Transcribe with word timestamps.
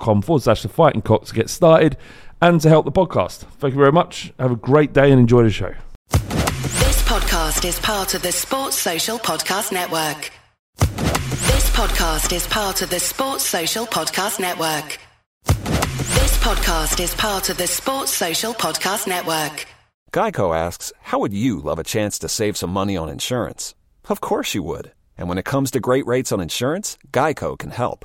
forward 0.00 0.42
slash 0.42 0.62
the 0.62 0.68
fighting 0.68 1.02
cock 1.02 1.24
to 1.26 1.34
get 1.34 1.50
started 1.50 1.96
and 2.40 2.60
to 2.60 2.68
help 2.68 2.84
the 2.84 2.92
podcast. 2.92 3.38
Thank 3.58 3.74
you 3.74 3.78
very 3.80 3.92
much. 3.92 4.32
Have 4.38 4.52
a 4.52 4.56
great 4.56 4.92
day 4.92 5.10
and 5.10 5.20
enjoy 5.20 5.44
the 5.44 5.50
show. 5.50 5.74
This 6.10 7.02
podcast 7.02 7.64
is 7.64 7.78
part 7.78 8.14
of 8.14 8.22
the 8.22 8.32
Sports 8.32 8.78
Social 8.78 9.18
Podcast 9.18 9.72
Network. 9.72 10.30
This 10.78 11.70
podcast 11.70 12.32
is 12.34 12.46
part 12.46 12.82
of 12.82 12.90
the 12.90 13.00
Sports 13.00 13.44
Social 13.44 13.86
Podcast 13.86 14.40
Network. 14.40 14.98
This 15.44 16.38
podcast 16.38 17.00
is 17.02 17.14
part 17.14 17.48
of 17.48 17.56
the 17.56 17.66
Sports 17.66 18.12
Social 18.12 18.52
Podcast 18.52 19.06
Network. 19.06 19.66
Geico 20.12 20.54
asks, 20.54 20.92
How 21.00 21.18
would 21.20 21.32
you 21.32 21.60
love 21.60 21.78
a 21.78 21.84
chance 21.84 22.18
to 22.18 22.28
save 22.28 22.56
some 22.56 22.70
money 22.70 22.96
on 22.96 23.08
insurance? 23.08 23.74
Of 24.08 24.20
course 24.20 24.54
you 24.54 24.62
would. 24.62 24.92
And 25.16 25.28
when 25.28 25.38
it 25.38 25.44
comes 25.44 25.70
to 25.70 25.80
great 25.80 26.06
rates 26.06 26.32
on 26.32 26.40
insurance, 26.40 26.98
Geico 27.12 27.58
can 27.58 27.70
help. 27.70 28.04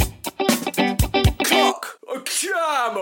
Cock. 2.11 2.25
Come. 2.25 2.95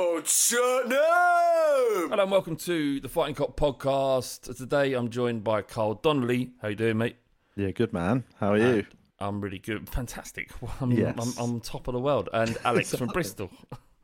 Hello 2.12 2.22
and 2.22 2.30
welcome 2.32 2.56
to 2.58 3.00
the 3.00 3.10
Fighting 3.10 3.34
Cock 3.34 3.58
podcast. 3.58 4.56
Today 4.56 4.94
I'm 4.94 5.10
joined 5.10 5.44
by 5.44 5.64
Carl 5.64 5.96
Donnelly. 5.96 6.52
How 6.62 6.68
you 6.68 6.76
doing, 6.76 7.00
mate? 7.00 7.16
Yeah, 7.56 7.72
good 7.72 7.92
man. 7.92 8.24
How 8.40 8.52
are 8.54 8.58
you? 8.58 8.86
I'm 9.20 9.42
really 9.42 9.58
good. 9.58 9.90
Fantastic. 9.90 10.52
I'm, 10.82 10.92
Yes. 10.92 11.16
I'm, 11.40 11.44
I'm 11.56 11.60
top 11.60 11.88
of 11.88 11.94
the 11.96 12.00
world. 12.00 12.30
And 12.34 12.56
Alex 12.66 12.94
from 12.96 13.08
Bristol. 13.10 13.50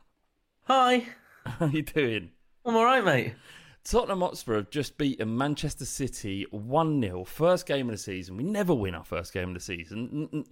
Hi, 0.64 1.06
How 1.46 1.68
you 1.68 1.84
doing? 1.84 2.32
I'm 2.66 2.76
all 2.76 2.86
right, 2.86 3.06
mate. 3.06 3.36
Tottenham 3.84 4.22
Hotspur 4.22 4.56
have 4.56 4.72
just 4.72 4.98
beaten 4.98 5.38
Manchester 5.38 5.86
City 5.86 6.48
1 6.50 7.02
0. 7.02 7.26
First 7.26 7.68
game 7.68 7.90
of 7.90 7.94
the 7.94 8.00
season. 8.00 8.38
We 8.38 8.44
never 8.44 8.74
win 8.74 8.96
our 8.96 9.04
first 9.04 9.34
game 9.34 9.50
of 9.50 9.54
the 9.54 9.60
season. 9.60 10.30
N- 10.34 10.40
n- 10.40 10.46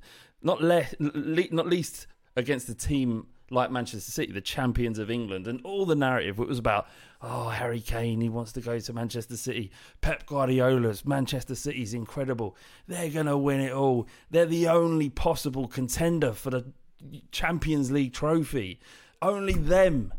Not, 0.43 0.61
le- 0.61 0.85
le- 0.99 1.47
not 1.51 1.65
least 1.65 2.05
against 2.35 2.67
the 2.67 2.75
team 2.75 3.25
like 3.53 3.71
Manchester 3.71 4.11
City, 4.11 4.31
the 4.31 4.41
champions 4.41 4.99
of 4.99 5.09
England. 5.09 5.47
And 5.47 5.61
all 5.63 5.85
the 5.85 5.95
narrative 5.95 6.39
it 6.39 6.47
was 6.47 6.59
about, 6.59 6.87
oh, 7.21 7.49
Harry 7.49 7.79
Kane, 7.79 8.21
he 8.21 8.29
wants 8.29 8.51
to 8.53 8.61
go 8.61 8.79
to 8.79 8.93
Manchester 8.93 9.37
City. 9.37 9.71
Pep 10.01 10.25
Guardiola's 10.25 11.05
Manchester 11.05 11.55
City's 11.55 11.93
incredible. 11.93 12.57
They're 12.87 13.09
going 13.09 13.27
to 13.27 13.37
win 13.37 13.61
it 13.61 13.71
all. 13.71 14.07
They're 14.31 14.45
the 14.45 14.67
only 14.67 15.09
possible 15.09 15.67
contender 15.67 16.33
for 16.33 16.49
the 16.49 16.65
Champions 17.31 17.91
League 17.91 18.13
trophy. 18.13 18.79
Only 19.21 19.53
them 19.53 20.13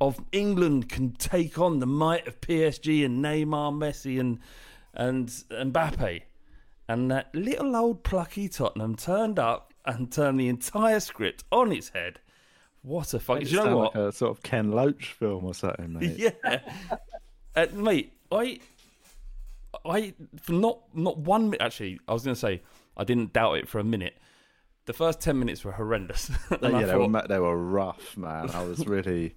of 0.00 0.20
England 0.32 0.88
can 0.88 1.12
take 1.12 1.58
on 1.58 1.78
the 1.78 1.86
might 1.86 2.26
of 2.26 2.40
PSG 2.40 3.04
and 3.04 3.24
Neymar, 3.24 3.72
Messi, 3.72 4.18
and 4.18 4.40
and 4.94 5.28
Mbappe. 5.28 6.22
And 6.88 7.10
that 7.10 7.34
little 7.34 7.74
old 7.76 8.02
plucky 8.02 8.48
Tottenham 8.48 8.96
turned 8.96 9.38
up 9.38 9.72
and 9.84 10.12
turned 10.12 10.38
the 10.38 10.48
entire 10.48 11.00
script 11.00 11.44
on 11.50 11.72
its 11.72 11.90
head. 11.90 12.20
What 12.82 13.14
a 13.14 13.20
fuck! 13.20 13.38
Do 13.38 13.42
It 13.44 13.50
you 13.52 13.64
know 13.64 13.76
what? 13.76 13.94
Like 13.94 14.04
a 14.04 14.12
sort 14.12 14.30
of 14.36 14.42
Ken 14.42 14.72
Loach 14.72 15.12
film 15.12 15.44
or 15.44 15.54
something, 15.54 15.92
mate. 15.92 16.18
Yeah, 16.42 16.58
uh, 17.54 17.66
mate. 17.74 18.12
I, 18.30 18.58
I 19.84 20.14
for 20.40 20.52
not 20.52 20.80
not 20.94 21.18
one 21.18 21.44
minute. 21.50 21.60
Actually, 21.62 22.00
I 22.08 22.12
was 22.12 22.24
going 22.24 22.34
to 22.34 22.40
say 22.40 22.62
I 22.96 23.04
didn't 23.04 23.32
doubt 23.32 23.54
it 23.58 23.68
for 23.68 23.78
a 23.78 23.84
minute. 23.84 24.14
the 24.86 24.92
first 24.92 25.20
ten 25.20 25.38
minutes 25.38 25.64
were 25.64 25.72
horrendous. 25.72 26.30
Yeah, 26.50 26.58
I 26.62 26.82
they 26.84 26.96
were, 26.96 27.26
they 27.28 27.38
were 27.38 27.56
rough, 27.56 28.16
man. 28.16 28.50
I 28.50 28.64
was 28.64 28.86
really, 28.86 29.34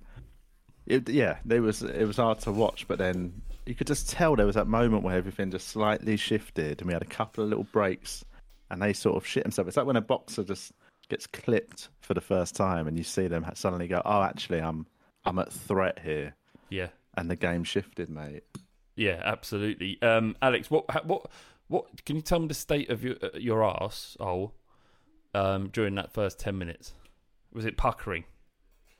it, 0.85 1.07
yeah, 1.09 1.37
they 1.45 1.59
was 1.59 1.83
it 1.83 2.05
was 2.05 2.17
hard 2.17 2.39
to 2.39 2.51
watch, 2.51 2.87
but 2.87 2.97
then 2.97 3.41
you 3.65 3.75
could 3.75 3.87
just 3.87 4.09
tell 4.09 4.35
there 4.35 4.45
was 4.45 4.55
that 4.55 4.67
moment 4.67 5.03
where 5.03 5.15
everything 5.15 5.51
just 5.51 5.67
slightly 5.67 6.17
shifted, 6.17 6.81
and 6.81 6.87
we 6.87 6.93
had 6.93 7.01
a 7.01 7.05
couple 7.05 7.43
of 7.43 7.49
little 7.49 7.65
breaks, 7.65 8.23
and 8.71 8.81
they 8.81 8.93
sort 8.93 9.15
of 9.17 9.25
shit 9.25 9.43
themselves. 9.43 9.67
It's 9.69 9.77
like 9.77 9.85
when 9.85 9.95
a 9.97 10.01
boxer 10.01 10.43
just 10.43 10.71
gets 11.09 11.27
clipped 11.27 11.89
for 12.01 12.13
the 12.13 12.21
first 12.21 12.55
time, 12.55 12.87
and 12.87 12.97
you 12.97 13.03
see 13.03 13.27
them 13.27 13.45
suddenly 13.55 13.87
go, 13.87 14.01
"Oh, 14.05 14.21
actually, 14.21 14.59
I'm 14.61 14.85
I'm 15.25 15.39
at 15.39 15.51
threat 15.51 15.99
here," 16.03 16.35
yeah, 16.69 16.87
and 17.15 17.29
the 17.29 17.35
game 17.35 17.63
shifted, 17.63 18.09
mate. 18.09 18.43
yeah, 18.95 19.21
absolutely. 19.23 20.01
Um, 20.01 20.35
Alex, 20.41 20.69
what 20.71 20.85
ha- 20.89 21.01
what 21.03 21.27
what? 21.67 22.05
Can 22.05 22.15
you 22.15 22.21
tell 22.21 22.39
me 22.39 22.47
the 22.47 22.53
state 22.53 22.89
of 22.89 23.03
your 23.03 23.15
uh, 23.21 23.29
your 23.37 23.63
ass 23.63 24.15
hole 24.19 24.53
um, 25.33 25.69
during 25.69 25.95
that 25.95 26.11
first 26.13 26.39
ten 26.39 26.57
minutes? 26.57 26.93
Was 27.53 27.65
it 27.65 27.77
puckering? 27.77 28.25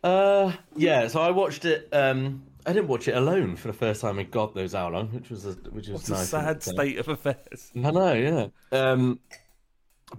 Uh, 0.03 0.53
yeah. 0.75 1.07
So 1.07 1.21
I 1.21 1.31
watched 1.31 1.65
it. 1.65 1.89
Um, 1.91 2.43
I 2.65 2.73
didn't 2.73 2.87
watch 2.87 3.07
it 3.07 3.15
alone 3.15 3.55
for 3.55 3.67
the 3.67 3.73
first 3.73 4.01
time 4.01 4.17
in 4.19 4.29
God 4.29 4.55
knows 4.55 4.73
how 4.73 4.89
long, 4.89 5.09
which 5.09 5.29
was 5.29 5.45
a, 5.45 5.51
which 5.51 5.87
was 5.87 6.01
It's 6.01 6.09
nice. 6.09 6.21
a 6.23 6.25
sad 6.25 6.63
state 6.63 6.97
of 6.97 7.07
affairs. 7.09 7.71
I 7.75 7.91
know, 7.91 8.13
yeah. 8.13 8.47
Um, 8.71 9.19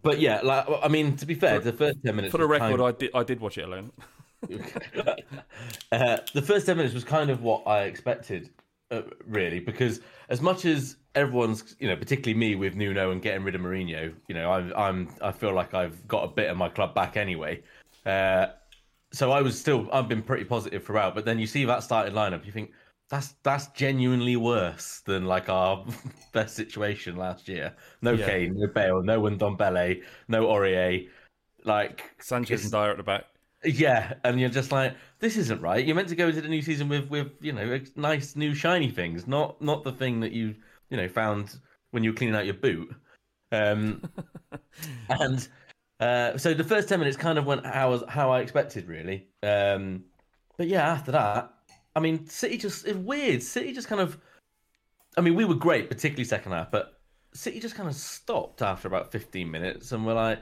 but 0.02 0.20
yeah, 0.20 0.40
like 0.42 0.66
I 0.82 0.88
mean, 0.88 1.16
to 1.16 1.26
be 1.26 1.34
fair, 1.34 1.60
the 1.60 1.72
first 1.72 1.98
ten 2.04 2.16
minutes 2.16 2.32
For 2.32 2.38
the 2.38 2.46
record, 2.46 2.78
kind 2.78 2.82
I 2.82 2.92
did 2.92 3.10
I 3.14 3.22
did 3.22 3.40
watch 3.40 3.58
it 3.58 3.64
alone. 3.64 3.92
uh, 5.92 6.18
the 6.34 6.42
first 6.42 6.66
10 6.66 6.76
minutes 6.76 6.94
was 6.94 7.04
kind 7.04 7.30
of 7.30 7.42
what 7.42 7.66
I 7.66 7.82
expected, 7.82 8.50
uh, 8.90 9.02
really, 9.26 9.60
because 9.60 10.00
as 10.28 10.40
much 10.40 10.64
as 10.64 10.96
everyone's, 11.14 11.76
you 11.78 11.88
know, 11.88 11.96
particularly 11.96 12.38
me 12.38 12.54
with 12.54 12.74
Nuno 12.76 13.10
and 13.10 13.22
getting 13.22 13.42
rid 13.44 13.54
of 13.54 13.60
Mourinho, 13.60 14.14
you 14.28 14.34
know, 14.34 14.50
I'm, 14.52 14.72
I'm, 14.76 15.08
I 15.22 15.32
feel 15.32 15.52
like 15.52 15.74
I've 15.74 16.06
got 16.06 16.24
a 16.24 16.28
bit 16.28 16.50
of 16.50 16.56
my 16.56 16.68
club 16.68 16.94
back 16.94 17.16
anyway. 17.16 17.62
Uh, 18.04 18.48
so 19.12 19.32
I 19.32 19.40
was 19.40 19.58
still, 19.58 19.88
I've 19.92 20.08
been 20.08 20.22
pretty 20.22 20.44
positive 20.44 20.84
throughout, 20.84 21.14
but 21.14 21.24
then 21.24 21.38
you 21.38 21.46
see 21.46 21.64
that 21.64 21.82
starting 21.82 22.14
lineup, 22.14 22.44
you 22.44 22.52
think 22.52 22.72
that's 23.08 23.34
that's 23.42 23.68
genuinely 23.68 24.36
worse 24.36 25.00
than 25.04 25.26
like 25.26 25.48
our 25.48 25.86
best 26.32 26.56
situation 26.56 27.16
last 27.16 27.48
year. 27.48 27.74
No 28.02 28.12
Yeah. 28.12 28.26
Kane, 28.26 28.54
no 28.56 28.66
Bale, 28.66 29.02
no 29.02 29.22
Ndombele, 29.22 30.02
no 30.28 30.46
Aurier. 30.46 31.08
Like 31.64 32.10
Sanchez 32.20 32.62
and 32.62 32.72
Dier 32.72 32.90
at 32.90 32.96
the 32.96 33.02
back. 33.02 33.24
yeah, 33.64 34.14
and 34.24 34.38
you're 34.38 34.48
just 34.48 34.70
like, 34.70 34.94
this 35.18 35.36
isn't 35.36 35.60
right. 35.60 35.84
You're 35.84 35.96
meant 35.96 36.08
to 36.08 36.16
go 36.16 36.28
into 36.28 36.40
the 36.40 36.48
new 36.48 36.62
season 36.62 36.88
with, 36.88 37.08
with 37.08 37.32
you 37.40 37.52
know, 37.52 37.80
nice 37.96 38.36
new 38.36 38.54
shiny 38.54 38.90
things, 38.90 39.26
not 39.26 39.60
not 39.60 39.84
the 39.84 39.92
thing 39.92 40.20
that 40.20 40.32
you 40.32 40.54
you 40.90 40.96
know 40.96 41.08
found 41.08 41.58
when 41.90 42.04
you 42.04 42.10
were 42.10 42.16
cleaning 42.16 42.36
out 42.36 42.44
your 42.44 42.54
boot. 42.54 42.94
Um, 43.52 44.02
and 45.08 45.48
uh, 46.00 46.36
so 46.38 46.54
the 46.54 46.64
first 46.64 46.88
ten 46.88 46.98
minutes 46.98 47.16
kind 47.16 47.38
of 47.38 47.46
went 47.46 47.64
how 47.64 48.04
how 48.06 48.30
I 48.30 48.40
expected, 48.40 48.86
really. 48.86 49.28
Um, 49.42 50.04
but 50.56 50.68
yeah, 50.68 50.88
after 50.88 51.12
that, 51.12 51.52
I 51.96 52.00
mean, 52.00 52.26
City 52.28 52.58
just 52.58 52.86
it's 52.86 52.96
weird. 52.98 53.42
City 53.42 53.72
just 53.72 53.88
kind 53.88 54.02
of, 54.02 54.18
I 55.16 55.22
mean, 55.22 55.34
we 55.34 55.46
were 55.46 55.54
great, 55.54 55.88
particularly 55.88 56.24
second 56.24 56.52
half, 56.52 56.70
but 56.70 57.00
City 57.32 57.58
just 57.58 57.74
kind 57.74 57.88
of 57.88 57.94
stopped 57.94 58.60
after 58.62 58.86
about 58.86 59.10
15 59.10 59.50
minutes, 59.50 59.92
and 59.92 60.06
we're 60.06 60.12
like, 60.14 60.38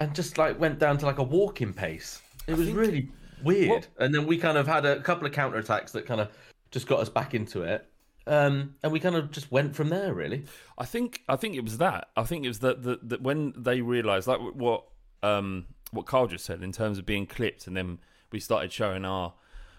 and 0.00 0.12
just 0.14 0.38
like 0.38 0.58
went 0.58 0.80
down 0.80 0.98
to 0.98 1.06
like 1.06 1.18
a 1.18 1.22
walking 1.22 1.72
pace. 1.72 2.20
It 2.48 2.56
was 2.56 2.66
think- 2.66 2.78
really 2.78 3.08
weird. 3.44 3.68
What- 3.70 3.88
And 3.98 4.12
then 4.12 4.26
we 4.26 4.36
kind 4.38 4.58
of 4.58 4.66
had 4.66 4.84
a 4.84 5.00
couple 5.00 5.24
of 5.26 5.32
counter 5.32 5.58
attacks 5.58 5.92
that 5.92 6.04
kind 6.04 6.20
of 6.20 6.30
just 6.72 6.88
got 6.88 6.98
us 6.98 7.08
back 7.08 7.32
into 7.34 7.62
it. 7.62 7.88
Um, 8.26 8.74
and 8.82 8.92
we 8.92 8.98
kind 9.00 9.16
of 9.16 9.30
just 9.30 9.50
went 9.52 9.74
from 9.76 9.88
there, 9.88 10.14
really. 10.14 10.44
I 10.78 10.84
think 10.84 11.22
I 11.28 11.36
think 11.36 11.54
it 11.56 11.64
was 11.64 11.78
that. 11.78 12.10
I 12.16 12.24
think 12.24 12.44
it 12.44 12.48
was 12.48 12.60
that 12.60 12.82
that, 12.82 13.08
that 13.08 13.22
when 13.22 13.52
they 13.56 13.80
realised, 13.80 14.26
like 14.26 14.40
what 14.40 14.84
um, 15.22 15.66
what 15.92 16.06
Carl 16.06 16.26
just 16.26 16.44
said, 16.44 16.62
in 16.62 16.72
terms 16.72 16.98
of 16.98 17.06
being 17.06 17.26
clipped, 17.26 17.66
and 17.68 17.76
then 17.76 17.98
we 18.32 18.38
started 18.40 18.72
showing 18.72 19.04
our 19.04 19.34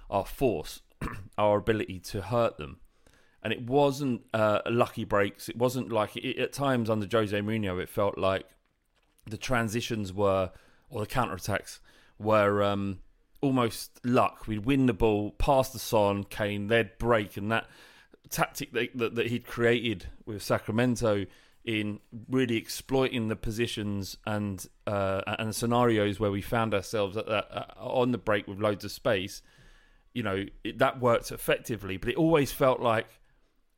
our 0.10 0.26
force, 0.26 0.82
our 1.38 1.58
ability 1.58 2.00
to 2.00 2.22
hurt 2.22 2.58
them. 2.58 2.78
And 3.44 3.52
it 3.52 3.64
wasn't 3.64 4.22
uh, 4.34 4.60
lucky 4.70 5.04
breaks. 5.04 5.50
It 5.50 5.58
wasn't 5.58 5.92
like 5.92 6.16
it, 6.16 6.38
at 6.40 6.54
times 6.54 6.90
under 6.90 7.08
Jose 7.12 7.38
Mourinho. 7.38 7.82
It 7.82 7.90
felt 7.90 8.18
like 8.18 8.46
the 9.26 9.38
transitions 9.38 10.14
were, 10.14 10.52
or 10.90 11.02
the 11.02 11.08
counter 11.08 11.36
attacks 11.36 11.82
were 12.18 12.64
um, 12.64 13.00
almost 13.42 14.00
luck. 14.06 14.48
We'd 14.48 14.66
win 14.66 14.86
the 14.86 14.94
ball, 14.94 15.32
pass 15.32 15.70
the 15.70 15.80
Son, 15.80 16.24
Kane, 16.24 16.68
they'd 16.68 16.98
break, 16.98 17.36
and 17.36 17.52
that 17.52 17.68
tactic 18.30 18.72
that, 18.74 18.98
that, 18.98 19.16
that 19.16 19.28
he'd 19.28 19.46
created 19.46 20.08
with 20.26 20.42
Sacramento 20.42 21.26
in 21.64 22.00
really 22.30 22.58
exploiting 22.58 23.30
the 23.30 23.36
positions 23.36 24.18
and 24.26 24.68
uh, 24.86 25.22
and 25.40 25.56
scenarios 25.56 26.20
where 26.20 26.32
we 26.32 26.42
found 26.42 26.74
ourselves 26.74 27.16
at 27.16 27.26
that, 27.28 27.48
uh, 27.52 27.66
on 27.78 28.12
the 28.12 28.18
break 28.18 28.48
with 28.48 28.60
loads 28.60 28.84
of 28.84 28.92
space. 28.92 29.42
You 30.14 30.24
know 30.24 30.46
it, 30.64 30.78
that 30.80 31.00
worked 31.00 31.32
effectively, 31.32 31.98
but 31.98 32.10
it 32.10 32.16
always 32.16 32.52
felt 32.52 32.80
like 32.80 33.08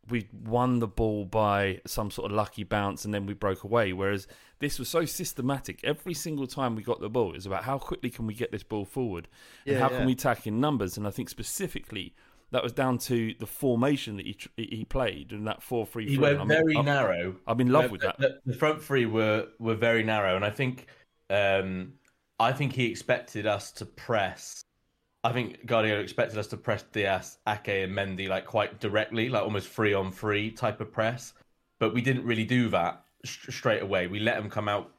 we 0.10 0.28
won 0.46 0.78
the 0.80 0.88
ball 0.88 1.26
by 1.26 1.82
some 1.88 2.12
sort 2.12 2.30
of 2.32 2.36
lucky 2.38 2.64
bounce 2.64 3.06
and 3.06 3.14
then 3.14 3.26
we 3.26 3.34
broke 3.34 3.64
away. 3.64 3.92
Whereas 3.92 4.28
this 4.60 4.78
was 4.78 4.88
so 4.88 5.04
systematic. 5.06 5.80
Every 5.84 6.14
single 6.14 6.46
time 6.46 6.76
we 6.76 6.84
got 6.84 7.02
the 7.02 7.10
ball, 7.10 7.32
it 7.32 7.36
was 7.38 7.48
about 7.48 7.64
how 7.64 7.80
quickly 7.80 8.12
can 8.12 8.28
we 8.28 8.36
get 8.36 8.52
this 8.52 8.62
ball 8.62 8.86
forward 8.86 9.28
and 9.66 9.76
Yeah, 9.76 9.82
how 9.82 9.90
yeah. 9.90 9.98
can 9.98 10.06
we 10.06 10.14
tack 10.14 10.46
in 10.46 10.60
numbers. 10.60 10.96
And 10.98 11.08
I 11.08 11.10
think 11.10 11.30
specifically 11.30 12.14
that 12.52 12.62
was 12.62 12.72
down 12.72 13.00
to 13.00 13.34
the 13.40 13.48
formation 13.48 14.18
that 14.18 14.26
he 14.28 14.38
he 14.58 14.86
played 14.86 15.32
and 15.32 15.48
that 15.48 15.64
four 15.64 15.86
three. 15.88 16.08
He 16.08 16.20
went 16.20 16.38
I'm- 16.38 16.48
very 16.48 16.76
I'm- 16.76 16.86
narrow. 16.86 17.36
I'm 17.48 17.60
in 17.62 17.70
love 17.72 17.90
with 17.90 18.02
that. 18.02 18.18
The, 18.20 18.40
the 18.46 18.54
front 18.54 18.84
three 18.84 19.06
were 19.08 19.48
were 19.60 19.76
very 19.76 20.04
narrow, 20.04 20.36
and 20.36 20.46
I 20.46 20.52
think 20.52 20.86
um, 21.32 21.94
I 22.40 22.52
think 22.52 22.74
he 22.74 22.86
expected 22.86 23.48
us 23.48 23.72
to 23.72 23.86
press. 23.86 24.62
I 25.26 25.34
think 25.34 25.66
Guardiola 25.66 26.02
expected 26.02 26.38
us 26.38 26.46
to 26.48 26.58
press 26.58 26.84
Dias, 26.84 27.40
Ake, 27.48 27.84
and 27.84 27.92
Mendy 27.92 28.30
like 28.30 28.46
quite 28.46 28.80
directly, 28.80 29.28
like 29.28 29.42
almost 29.42 29.68
free 29.68 29.94
on 29.94 30.12
free 30.12 30.52
type 30.52 30.80
of 30.82 30.92
press. 30.92 31.34
But 31.80 31.96
we 31.96 32.02
didn't 32.02 32.26
really 32.26 32.46
do 32.46 32.70
that 32.70 33.04
st- 33.26 33.54
straight 33.54 33.82
away. 33.82 34.06
We 34.06 34.20
let 34.20 34.36
them 34.36 34.52
come 34.52 34.70
out 34.70 34.92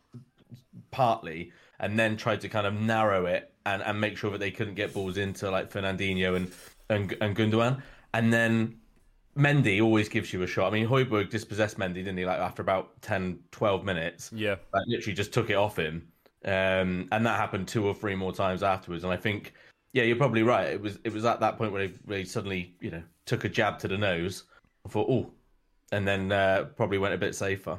partly, 0.90 1.52
and 1.78 1.96
then 1.96 2.17
tried 2.17 2.40
to 2.40 2.49
kind 2.49 2.67
of 2.67 2.75
narrow 2.75 3.26
it 3.26 3.52
and, 3.67 3.82
and 3.82 4.00
make 4.00 4.17
sure 4.17 4.32
that 4.32 4.38
they 4.38 4.50
couldn't 4.50 4.75
get 4.75 4.93
balls 4.93 5.17
into 5.17 5.49
like 5.49 5.70
Fernandinho 5.70 6.34
and 6.34 6.52
and, 6.90 7.17
and 7.20 7.37
Gundogan, 7.37 7.81
and 8.12 8.32
then 8.32 8.81
Mendy 9.37 9.81
always 9.81 10.08
gives 10.08 10.32
you 10.32 10.43
a 10.43 10.46
shot. 10.46 10.69
I 10.69 10.70
mean, 10.70 10.88
Hojbjerg 10.88 11.31
dispossessed 11.31 11.78
Mendy, 11.78 11.94
didn't 11.94 12.17
he? 12.17 12.25
Like 12.25 12.38
after 12.38 12.62
about 12.62 13.00
10, 13.02 13.38
12 13.52 13.84
minutes. 13.84 14.32
Yeah. 14.34 14.56
Like 14.73 14.84
literally 14.88 15.14
just 15.14 15.32
took 15.32 15.50
it 15.50 15.55
off 15.55 15.78
him. 15.78 16.08
Um, 16.44 17.08
and 17.12 17.26
that 17.26 17.38
happened 17.38 17.69
two 17.69 17.87
or 17.87 17.94
three 17.94 18.14
more 18.14 18.32
times 18.32 18.62
afterwards. 18.62 19.05
And 19.05 19.12
I 19.12 19.17
think, 19.17 19.52
yeah, 19.92 20.02
you're 20.04 20.16
probably 20.16 20.42
right. 20.42 20.68
It 20.68 20.80
was 20.80 20.98
it 21.04 21.12
was 21.12 21.24
at 21.24 21.40
that 21.40 21.56
point 21.58 21.72
where 21.72 21.88
they, 21.88 21.94
where 22.04 22.18
he 22.18 22.24
suddenly, 22.24 22.75
you 22.80 22.90
know, 22.90 23.02
took 23.25 23.44
a 23.44 23.49
jab 23.49 23.78
to 23.80 23.88
the 23.88 23.99
nose. 23.99 24.44
I 24.84 24.88
thought, 24.88 25.08
oh, 25.11 25.30
and 25.92 26.06
then 26.06 26.30
uh, 26.32 26.64
probably 26.76 26.99
went 26.99 27.14
a 27.14 27.18
bit 27.18 27.34
safer. 27.34 27.78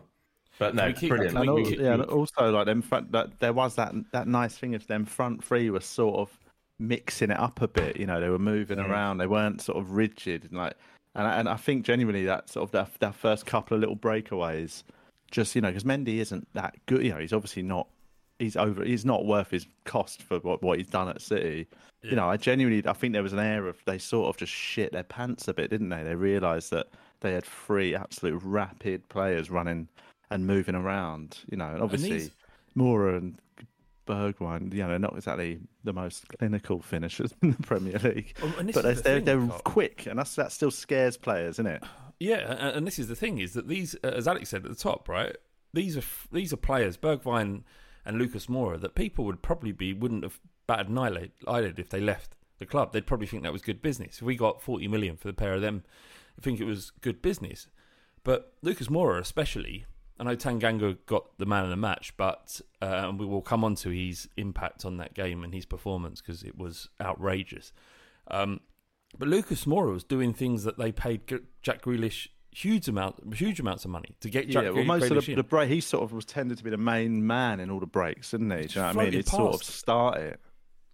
But 0.59 0.73
no, 0.75 0.87
we 0.87 0.93
keep- 0.93 1.09
brilliant. 1.09 1.37
And 1.37 1.53
we- 1.53 1.63
al- 1.63 1.81
yeah, 1.81 1.93
and 1.93 2.03
also 2.05 2.51
like 2.51 2.65
them 2.65 2.81
front, 2.81 3.11
that 3.11 3.39
there 3.39 3.53
was 3.53 3.75
that 3.75 3.93
that 4.11 4.27
nice 4.27 4.57
thing 4.57 4.75
of 4.75 4.85
them 4.87 5.05
front 5.05 5.43
three 5.43 5.69
was 5.69 5.85
sort 5.85 6.17
of 6.17 6.37
mixing 6.79 7.31
it 7.31 7.39
up 7.39 7.61
a 7.61 7.67
bit. 7.67 7.97
You 7.97 8.07
know, 8.07 8.19
they 8.19 8.29
were 8.29 8.39
moving 8.39 8.79
around. 8.79 9.17
They 9.17 9.27
weren't 9.27 9.61
sort 9.61 9.77
of 9.77 9.91
rigid 9.91 10.45
and 10.45 10.53
like. 10.53 10.73
And 11.15 11.25
I, 11.25 11.39
and 11.39 11.49
I 11.49 11.55
think 11.55 11.83
genuinely 11.83 12.25
that 12.25 12.47
sort 12.47 12.63
of 12.65 12.71
that, 12.73 12.99
that 12.99 13.15
first 13.15 13.47
couple 13.47 13.73
of 13.73 13.81
little 13.81 13.95
breakaways, 13.95 14.83
just 15.31 15.55
you 15.55 15.61
know, 15.61 15.69
because 15.69 15.83
Mendy 15.83 16.17
isn't 16.19 16.47
that 16.53 16.75
good. 16.85 17.03
You 17.03 17.11
know, 17.13 17.17
he's 17.17 17.33
obviously 17.33 17.63
not. 17.63 17.87
He's 18.39 18.55
over. 18.55 18.83
He's 18.83 19.05
not 19.05 19.25
worth 19.25 19.49
his 19.51 19.65
cost 19.85 20.21
for 20.21 20.39
what, 20.39 20.61
what 20.61 20.77
he's 20.77 20.87
done 20.87 21.09
at 21.09 21.21
City. 21.21 21.67
You 22.03 22.15
know, 22.15 22.29
I 22.29 22.37
genuinely, 22.37 22.87
I 22.87 22.93
think 22.93 23.13
there 23.13 23.23
was 23.23 23.33
an 23.33 23.39
air 23.39 23.67
of 23.67 23.77
they 23.85 23.97
sort 23.97 24.29
of 24.29 24.37
just 24.37 24.53
shit 24.53 24.91
their 24.93 25.03
pants 25.03 25.47
a 25.47 25.53
bit, 25.53 25.69
didn't 25.71 25.89
they? 25.89 26.03
They 26.03 26.15
realised 26.15 26.71
that 26.71 26.87
they 27.21 27.33
had 27.33 27.43
three 27.43 27.95
absolute 27.95 28.39
rapid 28.43 29.09
players 29.09 29.49
running 29.49 29.87
and 30.29 30.45
moving 30.45 30.75
around. 30.75 31.39
You 31.51 31.57
know, 31.57 31.67
and 31.69 31.81
obviously 31.81 32.11
these- 32.11 32.31
Moura 32.77 33.17
and 33.17 33.39
Bergwijn, 34.05 34.73
you 34.73 34.85
know, 34.87 34.97
not 34.97 35.15
exactly 35.15 35.59
the 35.83 35.91
most 35.93 36.27
clinical 36.37 36.81
finishers 36.81 37.33
in 37.41 37.51
the 37.51 37.63
Premier 37.63 37.97
League, 37.99 38.35
Oh, 38.41 38.53
but 38.55 38.83
they're 38.83 38.93
the 38.93 39.01
they're, 39.01 39.15
thing, 39.21 39.25
they're 39.25 39.57
quick, 39.63 40.05
and 40.05 40.17
that's 40.17 40.35
that 40.35 40.51
still 40.51 40.71
scares 40.71 41.17
players, 41.17 41.55
isn't 41.55 41.67
it? 41.67 41.83
Yeah, 42.19 42.53
a- 42.53 42.73
and 42.77 42.87
this 42.87 42.99
is 42.99 43.07
the 43.09 43.15
thing: 43.15 43.39
is 43.39 43.53
that 43.53 43.67
these, 43.67 43.95
as 43.95 44.27
Alex 44.27 44.49
said 44.49 44.63
at 44.63 44.69
the 44.69 44.75
top, 44.77 45.09
right? 45.09 45.35
These 45.73 45.97
are 45.97 46.03
these 46.31 46.53
are 46.53 46.57
players, 46.57 46.95
Bergwijn 46.97 47.63
and 48.07 48.17
Lucas 48.17 48.47
Moura, 48.47 48.79
that 48.79 48.95
people 48.95 49.25
would 49.25 49.41
probably 49.41 49.73
be 49.73 49.93
wouldn't 49.93 50.23
have 50.23 50.39
batted 50.65 50.87
an 50.87 50.97
eyelid, 50.97 51.31
eyelid 51.47 51.77
if 51.77 51.89
they 51.89 51.99
left 51.99 52.35
the 52.57 52.65
club. 52.65 52.93
They'd 52.93 53.05
probably 53.05 53.27
think 53.27 53.43
that 53.43 53.53
was 53.53 53.61
good 53.61 53.81
business. 53.81 54.15
If 54.15 54.21
we 54.23 54.35
got 54.35 54.61
forty 54.61 54.87
million 54.87 55.17
for 55.17 55.27
the 55.27 55.33
pair 55.33 55.53
of 55.53 55.61
them, 55.61 55.83
I 56.37 56.41
think 56.41 56.59
it 56.59 56.65
was 56.65 56.91
good 57.01 57.21
business. 57.21 57.67
But 58.23 58.53
Lucas 58.61 58.87
Moura, 58.87 59.19
especially, 59.19 59.85
I 60.19 60.23
know 60.23 60.35
Tanganga 60.35 60.97
got 61.05 61.37
the 61.37 61.45
man 61.45 61.65
of 61.65 61.69
the 61.69 61.75
match, 61.75 62.15
but 62.17 62.61
uh, 62.81 63.11
we 63.15 63.25
will 63.25 63.41
come 63.41 63.63
on 63.63 63.75
to 63.75 63.89
his 63.89 64.29
impact 64.37 64.85
on 64.85 64.97
that 64.97 65.13
game 65.13 65.43
and 65.43 65.53
his 65.53 65.65
performance 65.65 66.21
because 66.21 66.43
it 66.43 66.57
was 66.57 66.89
outrageous. 67.01 67.73
Um, 68.29 68.61
but 69.17 69.27
Lucas 69.27 69.65
Moura 69.65 69.93
was 69.93 70.03
doing 70.03 70.33
things 70.33 70.63
that 70.63 70.77
they 70.77 70.91
paid 70.91 71.21
Jack 71.61 71.81
Grealish 71.81 72.29
huge 72.57 72.87
amount, 72.87 73.35
huge 73.35 73.59
amounts 73.59 73.85
of 73.85 73.91
money 73.91 74.15
to 74.19 74.29
get 74.29 74.47
Yeah, 74.47 74.69
well, 74.71 74.83
most 74.83 75.11
of 75.11 75.25
the, 75.25 75.35
the 75.35 75.43
break, 75.43 75.69
he 75.69 75.79
sort 75.81 76.03
of 76.03 76.11
was 76.11 76.25
tended 76.25 76.57
to 76.57 76.63
be 76.63 76.69
the 76.69 76.77
main 76.77 77.25
man 77.25 77.59
in 77.59 77.69
all 77.69 77.79
the 77.79 77.85
breaks, 77.85 78.31
didn't 78.31 78.49
he? 78.51 78.67
Do 78.67 78.79
you 78.79 78.81
know 78.81 78.87
what 78.87 78.97
I 78.97 79.03
mean? 79.03 79.13
He'd 79.13 79.27
sort 79.27 79.55
of 79.55 79.63
start 79.63 80.17
it. 80.17 80.39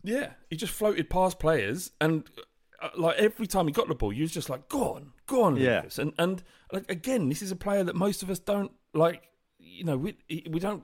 Yeah, 0.03 0.32
he 0.50 0.58
just 0.58 0.74
floated 0.74 1.10
past 1.10 1.39
players, 1.39 1.91
and 2.01 2.29
uh, 2.82 2.89
like 2.98 3.17
every 3.17 3.48
time 3.48 3.67
he 3.67 3.72
got 3.72 3.88
the 3.88 3.96
ball, 3.96 4.10
he 4.10 4.22
was 4.22 4.32
just 4.32 4.50
like, 4.50 4.67
"Go 4.67 4.96
on, 4.96 5.13
go 5.27 5.43
on, 5.43 5.55
Yeah. 5.55 5.77
Lucas." 5.77 5.98
And 5.98 6.13
and 6.20 6.43
like 6.74 6.91
again, 6.91 7.29
this 7.29 7.41
is 7.41 7.51
a 7.51 7.55
player 7.55 7.86
that 7.86 7.96
most 7.96 8.22
of 8.22 8.29
us 8.29 8.39
don't 8.39 8.72
like. 8.93 9.24
You 9.60 9.86
know, 9.86 9.98
we 9.98 10.17
we 10.29 10.60
don't. 10.60 10.84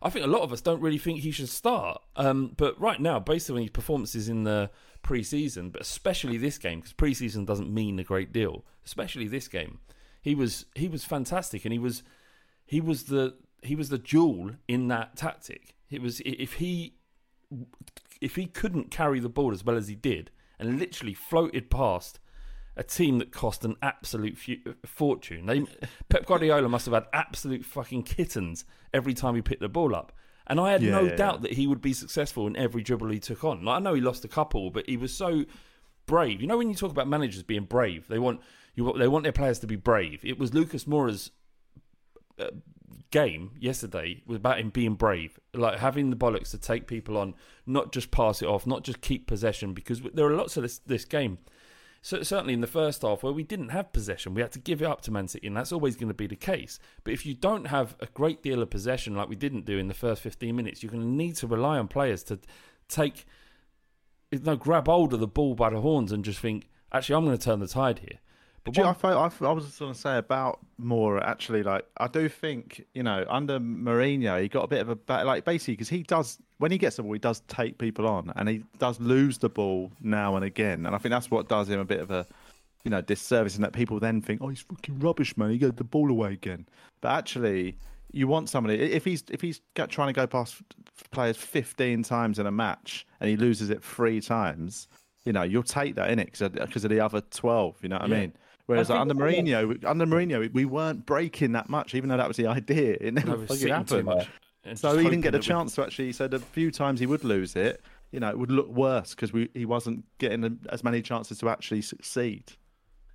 I 0.00 0.10
think 0.10 0.24
a 0.24 0.28
lot 0.28 0.42
of 0.42 0.52
us 0.52 0.60
don't 0.60 0.80
really 0.80 0.98
think 0.98 1.20
he 1.20 1.32
should 1.32 1.48
start. 1.48 2.00
Um, 2.14 2.54
but 2.56 2.80
right 2.80 3.00
now, 3.00 3.18
based 3.18 3.50
on 3.50 3.56
his 3.56 3.70
performances 3.70 4.28
in 4.28 4.44
the 4.44 4.70
pre-season, 5.02 5.70
but 5.70 5.80
especially 5.82 6.38
this 6.38 6.58
game, 6.58 6.80
because 6.80 6.92
pre-season 6.92 7.44
doesn't 7.44 7.72
mean 7.72 7.98
a 7.98 8.04
great 8.04 8.32
deal, 8.32 8.64
especially 8.84 9.28
this 9.28 9.46
game, 9.48 9.78
he 10.22 10.34
was 10.34 10.66
he 10.74 10.88
was 10.88 11.04
fantastic, 11.04 11.64
and 11.64 11.72
he 11.72 11.78
was 11.78 12.02
he 12.64 12.80
was 12.80 13.04
the 13.04 13.34
he 13.62 13.74
was 13.76 13.90
the 13.90 13.98
jewel 13.98 14.52
in 14.66 14.88
that 14.88 15.16
tactic. 15.16 15.74
It 15.90 16.00
was 16.00 16.20
if 16.24 16.54
he 16.54 16.94
if 18.20 18.36
he 18.36 18.46
couldn't 18.46 18.90
carry 18.90 19.20
the 19.20 19.28
ball 19.28 19.52
as 19.52 19.64
well 19.64 19.76
as 19.76 19.88
he 19.88 19.94
did 19.94 20.30
and 20.58 20.78
literally 20.78 21.12
floated 21.12 21.68
past 21.70 22.18
a 22.76 22.82
team 22.82 23.18
that 23.18 23.32
cost 23.32 23.64
an 23.64 23.76
absolute 23.82 24.38
fu- 24.38 24.74
fortune. 24.86 25.44
They, 25.46 25.64
Pep 26.08 26.24
Guardiola 26.24 26.68
must 26.68 26.86
have 26.86 26.94
had 26.94 27.04
absolute 27.12 27.64
fucking 27.64 28.04
kittens 28.04 28.64
every 28.94 29.12
time 29.12 29.34
he 29.34 29.42
picked 29.42 29.60
the 29.60 29.68
ball 29.68 29.94
up. 29.94 30.12
And 30.46 30.58
I 30.58 30.72
had 30.72 30.82
Yeah, 30.82 30.92
no 30.92 31.02
yeah, 31.02 31.16
doubt 31.16 31.34
yeah. 31.34 31.40
that 31.48 31.52
he 31.54 31.66
would 31.66 31.82
be 31.82 31.92
successful 31.92 32.46
in 32.46 32.56
every 32.56 32.82
dribble 32.82 33.10
he 33.10 33.18
took 33.18 33.44
on. 33.44 33.64
Like, 33.64 33.76
I 33.76 33.78
know 33.80 33.94
he 33.94 34.00
lost 34.00 34.24
a 34.24 34.28
couple, 34.28 34.70
but 34.70 34.88
he 34.88 34.96
was 34.96 35.12
so 35.12 35.44
brave. 36.06 36.40
You 36.40 36.46
know 36.46 36.56
when 36.56 36.68
you 36.70 36.74
talk 36.74 36.90
about 36.90 37.08
managers 37.08 37.42
being 37.42 37.64
brave, 37.64 38.08
they 38.08 38.18
want 38.18 38.40
you 38.74 38.92
they 38.98 39.08
want 39.08 39.24
their 39.24 39.32
players 39.32 39.58
to 39.60 39.66
be 39.66 39.76
brave. 39.76 40.24
It 40.24 40.38
was 40.38 40.54
Lucas 40.54 40.86
Moura's 40.86 41.30
uh, 42.38 42.46
game 43.12 43.52
yesterday 43.60 44.22
was 44.26 44.36
about 44.38 44.58
him 44.58 44.70
being 44.70 44.94
brave, 44.94 45.38
like 45.54 45.78
having 45.78 46.10
the 46.10 46.16
bollocks 46.16 46.50
to 46.50 46.58
take 46.58 46.88
people 46.88 47.16
on, 47.16 47.34
not 47.66 47.92
just 47.92 48.10
pass 48.10 48.42
it 48.42 48.46
off, 48.46 48.66
not 48.66 48.82
just 48.82 49.00
keep 49.00 49.26
possession, 49.28 49.74
because 49.74 50.00
there 50.14 50.26
are 50.26 50.34
lots 50.34 50.56
of 50.56 50.64
this, 50.64 50.78
this 50.78 51.04
game. 51.04 51.38
So 52.04 52.22
certainly 52.24 52.54
in 52.54 52.62
the 52.62 52.66
first 52.66 53.02
half 53.02 53.22
where 53.22 53.32
we 53.32 53.44
didn't 53.44 53.68
have 53.68 53.92
possession, 53.92 54.34
we 54.34 54.42
had 54.42 54.50
to 54.52 54.58
give 54.58 54.82
it 54.82 54.86
up 54.86 55.02
to 55.02 55.12
Man 55.12 55.28
City, 55.28 55.46
and 55.46 55.56
that's 55.56 55.70
always 55.70 55.94
going 55.94 56.08
to 56.08 56.14
be 56.14 56.26
the 56.26 56.34
case. 56.34 56.80
But 57.04 57.14
if 57.14 57.24
you 57.24 57.34
don't 57.34 57.66
have 57.66 57.94
a 58.00 58.06
great 58.06 58.42
deal 58.42 58.60
of 58.60 58.70
possession 58.70 59.14
like 59.14 59.28
we 59.28 59.36
didn't 59.36 59.66
do 59.66 59.78
in 59.78 59.86
the 59.86 59.94
first 59.94 60.20
15 60.22 60.56
minutes, 60.56 60.82
you're 60.82 60.90
going 60.90 61.04
to 61.04 61.08
need 61.08 61.36
to 61.36 61.46
rely 61.46 61.78
on 61.78 61.86
players 61.86 62.24
to 62.24 62.40
take, 62.88 63.24
no, 64.32 64.56
grab 64.56 64.88
hold 64.88 65.14
of 65.14 65.20
the 65.20 65.28
ball 65.28 65.54
by 65.54 65.70
the 65.70 65.80
horns 65.80 66.10
and 66.10 66.24
just 66.24 66.40
think, 66.40 66.68
actually, 66.92 67.14
I'm 67.14 67.24
going 67.24 67.38
to 67.38 67.44
turn 67.44 67.60
the 67.60 67.68
tide 67.68 68.00
here. 68.00 68.18
But 68.64 68.76
you- 68.76 68.84
I, 68.84 68.92
felt, 68.92 69.42
I, 69.42 69.46
I 69.46 69.52
was 69.52 69.76
going 69.78 69.92
to 69.92 69.98
say 69.98 70.16
about 70.18 70.60
Moura 70.80 71.22
actually. 71.26 71.62
Like 71.62 71.84
I 71.96 72.06
do 72.06 72.28
think 72.28 72.84
you 72.94 73.02
know 73.02 73.24
under 73.28 73.58
Mourinho 73.58 74.40
he 74.40 74.48
got 74.48 74.64
a 74.64 74.68
bit 74.68 74.80
of 74.86 74.88
a 74.90 75.24
like 75.24 75.44
basically 75.44 75.74
because 75.74 75.88
he 75.88 76.02
does 76.02 76.38
when 76.58 76.70
he 76.70 76.78
gets 76.78 76.96
the 76.96 77.02
ball 77.02 77.12
he 77.12 77.18
does 77.18 77.40
take 77.48 77.78
people 77.78 78.06
on 78.06 78.32
and 78.36 78.48
he 78.48 78.62
does 78.78 79.00
lose 79.00 79.38
the 79.38 79.48
ball 79.48 79.90
now 80.00 80.36
and 80.36 80.44
again 80.44 80.86
and 80.86 80.94
I 80.94 80.98
think 80.98 81.10
that's 81.10 81.30
what 81.30 81.48
does 81.48 81.68
him 81.68 81.80
a 81.80 81.84
bit 81.84 82.00
of 82.00 82.10
a 82.12 82.26
you 82.84 82.90
know 82.90 83.00
disservice 83.00 83.56
in 83.56 83.62
that 83.62 83.72
people 83.72 83.98
then 83.98 84.20
think 84.20 84.40
oh 84.42 84.48
he's 84.48 84.60
fucking 84.60 84.98
rubbish 85.00 85.36
man 85.36 85.50
he 85.50 85.58
gave 85.58 85.76
the 85.76 85.84
ball 85.84 86.10
away 86.10 86.32
again 86.32 86.66
but 87.00 87.10
actually 87.10 87.76
you 88.12 88.28
want 88.28 88.48
somebody 88.48 88.76
if 88.80 89.04
he's 89.04 89.24
if 89.30 89.40
he's 89.40 89.60
got, 89.74 89.88
trying 89.88 90.08
to 90.08 90.12
go 90.12 90.26
past 90.26 90.56
players 91.10 91.36
15 91.36 92.02
times 92.02 92.38
in 92.38 92.46
a 92.46 92.50
match 92.52 93.06
and 93.20 93.28
he 93.30 93.36
loses 93.36 93.70
it 93.70 93.82
three 93.82 94.20
times 94.20 94.86
you 95.24 95.32
know 95.32 95.42
you'll 95.42 95.62
take 95.62 95.94
that 95.96 96.10
in 96.10 96.18
it 96.18 96.26
because 96.26 96.84
of 96.84 96.90
the 96.90 97.00
other 97.00 97.20
12 97.20 97.76
you 97.82 97.88
know 97.88 97.96
what 97.96 98.08
Yeah. 98.08 98.16
I 98.16 98.20
mean 98.20 98.32
Whereas 98.66 98.90
I 98.90 98.98
under 99.00 99.14
think- 99.14 99.48
Mourinho, 99.48 99.84
under 99.84 100.06
Mourinho, 100.06 100.52
we 100.52 100.64
weren't 100.64 101.04
breaking 101.04 101.52
that 101.52 101.68
much, 101.68 101.94
even 101.94 102.08
though 102.08 102.16
that 102.16 102.28
was 102.28 102.36
the 102.36 102.46
idea. 102.46 102.96
It 103.00 103.14
never 103.14 103.28
No, 103.32 103.38
fucking 103.40 103.56
sitting 103.56 103.84
too 103.84 103.94
happened. 103.96 104.04
much. 104.06 104.28
So 104.78 104.96
he 104.96 105.04
didn't 105.04 105.22
get 105.22 105.28
a 105.28 105.32
the 105.32 105.38
that 105.38 105.44
we- 105.44 105.46
chance 105.48 105.74
to 105.74 105.82
actually. 105.82 106.12
So 106.12 106.26
a 106.26 106.38
few 106.38 106.70
times 106.70 107.00
he 107.00 107.06
would 107.06 107.24
lose 107.24 107.56
it, 107.56 107.82
you 108.12 108.20
know, 108.20 108.28
it 108.30 108.38
would 108.38 108.50
look 108.52 108.68
worse 108.68 109.14
because 109.14 109.32
we 109.32 109.48
he 109.54 109.64
wasn't 109.64 110.04
getting 110.18 110.60
as 110.70 110.84
many 110.84 111.02
chances 111.02 111.38
to 111.38 111.48
actually 111.48 111.82
succeed. 111.82 112.52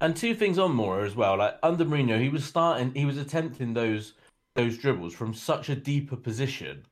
And 0.01 0.15
two 0.15 0.35
things 0.35 0.59
on 0.59 0.75
Moura 0.75 1.05
as 1.05 1.15
well. 1.15 1.37
Like 1.37 1.55
under 1.63 1.85
Mourinho, 1.85 2.21
he 2.21 2.29
was 2.29 2.43
starting, 2.43 2.93
he 2.93 3.05
was 3.05 3.17
attempting 3.17 3.73
those 3.73 4.13
those 4.55 4.77
dribbles 4.77 5.13
from 5.13 5.33
such 5.33 5.69
a 5.69 5.75
deeper 5.75 6.15
position 6.17 6.83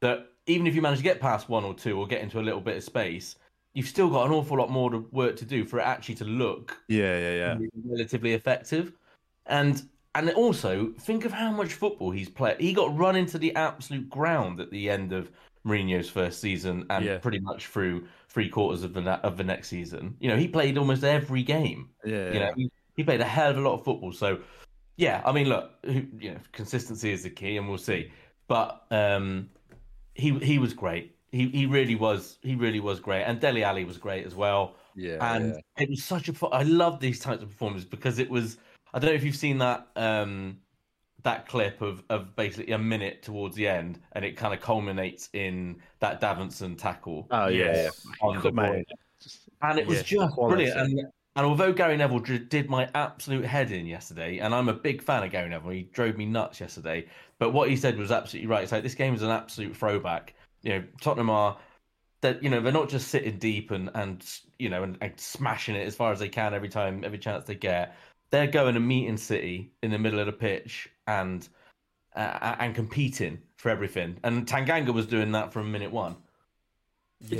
that 0.00 0.26
even 0.46 0.66
if 0.66 0.74
you 0.74 0.82
manage 0.82 0.98
to 0.98 1.04
get 1.04 1.20
past 1.20 1.48
one 1.48 1.64
or 1.64 1.74
two 1.74 1.96
or 1.98 2.06
get 2.06 2.22
into 2.22 2.40
a 2.40 2.42
little 2.42 2.60
bit 2.62 2.76
of 2.78 2.82
space, 2.82 3.36
you've 3.74 3.86
still 3.88 4.10
got 4.10 4.26
an 4.26 4.32
awful 4.32 4.58
lot 4.58 4.70
more 4.70 4.90
to, 4.90 4.98
work 5.12 5.36
to 5.36 5.44
do 5.44 5.64
for 5.64 5.78
it 5.78 5.84
actually 5.84 6.16
to 6.16 6.24
look 6.24 6.76
Yeah, 6.88 7.18
yeah, 7.18 7.56
yeah. 7.60 7.66
relatively 7.84 8.34
effective. 8.34 8.92
And 9.46 9.82
and 10.16 10.30
also 10.32 10.92
think 10.98 11.24
of 11.24 11.32
how 11.32 11.52
much 11.52 11.74
football 11.74 12.10
he's 12.10 12.28
played. 12.28 12.60
He 12.60 12.72
got 12.72 12.96
run 12.96 13.14
into 13.14 13.38
the 13.38 13.54
absolute 13.54 14.08
ground 14.10 14.58
at 14.60 14.70
the 14.72 14.90
end 14.90 15.12
of 15.12 15.30
Mourinho's 15.64 16.10
first 16.10 16.40
season 16.40 16.84
and 16.90 17.04
Yeah. 17.04 17.18
pretty 17.18 17.38
much 17.38 17.68
through 17.68 18.08
three 18.28 18.48
quarters 18.48 18.82
of 18.82 18.92
the 18.92 19.02
of 19.02 19.36
the 19.36 19.44
next 19.44 19.68
season. 19.68 20.16
You 20.20 20.28
know, 20.30 20.36
he 20.36 20.48
played 20.48 20.78
almost 20.78 21.04
every 21.04 21.42
game. 21.42 21.90
Yeah, 22.04 22.32
You 22.32 22.40
know, 22.40 22.52
he, 22.56 22.70
he 22.96 23.04
played 23.04 23.20
a 23.20 23.24
hell 23.24 23.50
of 23.50 23.58
a 23.58 23.60
lot 23.60 23.74
of 23.74 23.84
football. 23.84 24.12
So, 24.12 24.40
yeah, 24.96 25.22
I 25.24 25.32
mean, 25.32 25.48
look, 25.48 25.70
you 25.84 26.32
know, 26.32 26.38
consistency 26.52 27.12
is 27.12 27.22
the 27.22 27.30
key, 27.30 27.56
and 27.56 27.68
we'll 27.68 27.78
see. 27.78 28.10
But 28.48 28.84
um, 28.90 29.48
he 30.14 30.36
he 30.40 30.58
was 30.58 30.72
great. 30.74 31.14
He 31.32 31.48
he 31.48 31.66
really 31.66 31.94
was. 31.94 32.38
He 32.42 32.54
really 32.54 32.80
was 32.80 33.00
great. 33.00 33.22
And 33.22 33.40
Dele 33.40 33.62
Alli 33.62 33.84
was 33.84 33.98
great 33.98 34.26
as 34.26 34.34
well. 34.34 34.76
Yeah, 34.96 35.34
and 35.34 35.54
yeah. 35.54 35.82
it 35.84 35.90
was 35.90 36.02
such 36.02 36.28
a 36.28 36.46
I 36.48 36.62
love 36.64 37.00
these 37.00 37.20
types 37.20 37.42
of 37.42 37.48
performances 37.48 37.88
because 37.88 38.18
it 38.18 38.28
was. 38.28 38.58
I 38.92 38.98
don't 38.98 39.10
know 39.10 39.16
if 39.16 39.22
you've 39.22 39.36
seen 39.36 39.58
that 39.58 39.86
um, 39.94 40.58
that 41.22 41.46
clip 41.46 41.80
of 41.80 42.02
of 42.10 42.34
basically 42.34 42.72
a 42.72 42.78
minute 42.78 43.22
towards 43.22 43.54
the 43.54 43.68
end, 43.68 44.00
and 44.12 44.24
it 44.24 44.36
kind 44.36 44.52
of 44.52 44.60
culminates 44.60 45.28
in 45.32 45.80
that 46.00 46.20
Davinson 46.20 46.76
tackle. 46.76 47.28
Oh 47.30 47.46
yeah, 47.46 47.84
yeah. 47.84 47.90
on 48.20 48.42
the 48.42 48.50
Mate, 48.50 48.88
and 49.62 49.78
it 49.78 49.86
was 49.86 49.98
Yeah, 49.98 50.02
just 50.02 50.34
quality. 50.34 50.64
brilliant. 50.64 50.80
And, 50.80 51.12
and 51.36 51.46
although 51.46 51.72
Gary 51.72 51.96
Neville 51.96 52.18
dr- 52.18 52.48
did 52.48 52.68
my 52.68 52.88
absolute 52.94 53.44
head 53.44 53.70
in 53.70 53.86
yesterday, 53.86 54.38
and 54.38 54.52
I'm 54.52 54.68
a 54.68 54.74
big 54.74 55.00
fan 55.00 55.22
of 55.22 55.30
Gary 55.30 55.48
Neville, 55.48 55.70
he 55.70 55.82
drove 55.84 56.16
me 56.16 56.26
nuts 56.26 56.60
yesterday. 56.60 57.06
But 57.38 57.52
what 57.52 57.70
he 57.70 57.76
said 57.76 57.96
was 57.96 58.10
absolutely 58.10 58.48
right. 58.48 58.64
It's 58.64 58.72
like 58.72 58.82
this 58.82 58.96
game 58.96 59.14
is 59.14 59.22
an 59.22 59.30
absolute 59.30 59.76
throwback. 59.76 60.34
You 60.62 60.70
know, 60.70 60.84
Tottenham 61.00 61.30
are 61.30 61.58
that 62.20 62.42
you 62.42 62.50
know 62.50 62.60
they're 62.60 62.72
not 62.72 62.88
just 62.88 63.08
sitting 63.08 63.38
deep 63.38 63.70
and 63.70 63.90
and 63.94 64.24
you 64.58 64.68
know 64.68 64.82
and, 64.82 64.98
and 65.00 65.18
smashing 65.18 65.74
it 65.74 65.86
as 65.86 65.94
far 65.94 66.12
as 66.12 66.18
they 66.18 66.28
can 66.28 66.54
every 66.54 66.68
time 66.68 67.04
every 67.04 67.18
chance 67.18 67.46
they 67.46 67.54
get. 67.54 67.96
They're 68.30 68.46
going 68.46 68.76
and 68.76 68.86
meeting 68.86 69.16
City 69.16 69.72
in 69.82 69.90
the 69.90 69.98
middle 69.98 70.20
of 70.20 70.26
the 70.26 70.32
pitch 70.32 70.88
and 71.06 71.48
uh, 72.14 72.56
and 72.58 72.74
competing 72.74 73.38
for 73.56 73.70
everything. 73.70 74.18
And 74.22 74.46
Tanganga 74.46 74.92
was 74.92 75.06
doing 75.06 75.32
that 75.32 75.52
from 75.52 75.72
minute 75.72 75.92
one. 75.92 76.16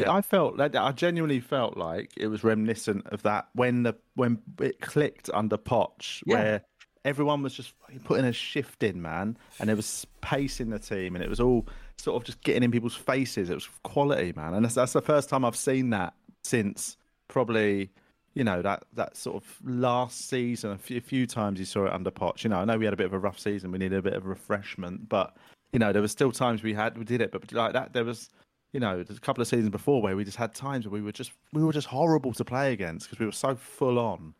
I 0.06 0.20
felt 0.20 0.58
that 0.58 0.76
I 0.76 0.92
genuinely 0.92 1.40
felt 1.40 1.76
like 1.76 2.12
it 2.16 2.26
was 2.26 2.44
reminiscent 2.44 3.06
of 3.06 3.22
that 3.22 3.48
when 3.54 3.82
the 3.82 3.94
when 4.14 4.38
it 4.60 4.80
clicked 4.80 5.30
under 5.32 5.56
Poch, 5.56 6.22
Yeah. 6.26 6.34
where 6.34 6.64
everyone 7.04 7.42
was 7.42 7.54
just 7.54 7.72
putting 8.04 8.26
a 8.26 8.32
shift 8.32 8.82
in, 8.82 9.00
man, 9.00 9.38
and 9.58 9.70
it 9.70 9.74
was 9.74 10.06
pacing 10.20 10.70
the 10.70 10.78
team, 10.78 11.14
and 11.14 11.24
it 11.24 11.30
was 11.30 11.40
all 11.40 11.66
sort 12.04 12.20
of 12.20 12.24
just 12.24 12.42
getting 12.42 12.62
in 12.62 12.70
people's 12.70 12.96
faces. 12.96 13.50
It 13.50 13.54
was 13.54 13.68
quality, 13.82 14.32
man, 14.36 14.54
and 14.54 14.64
that's, 14.64 14.74
that's 14.74 14.92
the 14.92 15.02
first 15.02 15.28
time 15.28 15.44
I've 15.44 15.56
seen 15.56 15.90
that 15.90 16.14
since 16.44 16.96
probably 17.28 17.90
you 18.34 18.44
know 18.44 18.62
that 18.62 18.84
that 18.94 19.16
sort 19.16 19.36
of 19.36 19.58
last 19.64 20.28
season. 20.28 20.72
A 20.72 20.78
few, 20.78 20.98
a 20.98 21.00
few 21.00 21.26
times 21.26 21.58
you 21.58 21.64
saw 21.64 21.86
it 21.86 21.92
under 21.92 22.10
Poch. 22.10 22.44
You 22.44 22.50
know, 22.50 22.58
I 22.58 22.64
know 22.64 22.78
we 22.78 22.84
had 22.84 22.94
a 22.94 22.96
bit 22.96 23.06
of 23.06 23.12
a 23.12 23.18
rough 23.18 23.38
season. 23.38 23.72
We 23.72 23.78
needed 23.78 23.98
a 23.98 24.02
bit 24.02 24.14
of 24.14 24.26
refreshment, 24.26 25.08
but 25.08 25.36
you 25.72 25.78
know 25.78 25.92
there 25.92 26.02
were 26.02 26.08
still 26.08 26.32
times 26.32 26.62
we 26.62 26.74
had 26.74 26.96
we 26.96 27.04
did 27.04 27.20
it, 27.20 27.32
but 27.32 27.52
like 27.52 27.72
that 27.72 27.92
there 27.92 28.04
was 28.04 28.30
you 28.72 28.80
know, 28.80 29.02
there's 29.02 29.18
a 29.18 29.20
couple 29.20 29.42
of 29.42 29.48
seasons 29.48 29.70
before 29.70 30.00
where 30.00 30.16
we 30.16 30.24
just 30.24 30.36
had 30.36 30.54
times 30.54 30.86
where 30.86 30.92
we 30.92 31.02
were 31.02 31.12
just 31.12 31.32
we 31.52 31.62
were 31.62 31.72
just 31.72 31.88
horrible 31.88 32.32
to 32.32 32.44
play 32.44 32.72
against 32.72 33.06
because 33.06 33.18
we 33.18 33.26
were 33.26 33.32
so 33.32 33.54
full 33.56 33.98
on, 33.98 34.34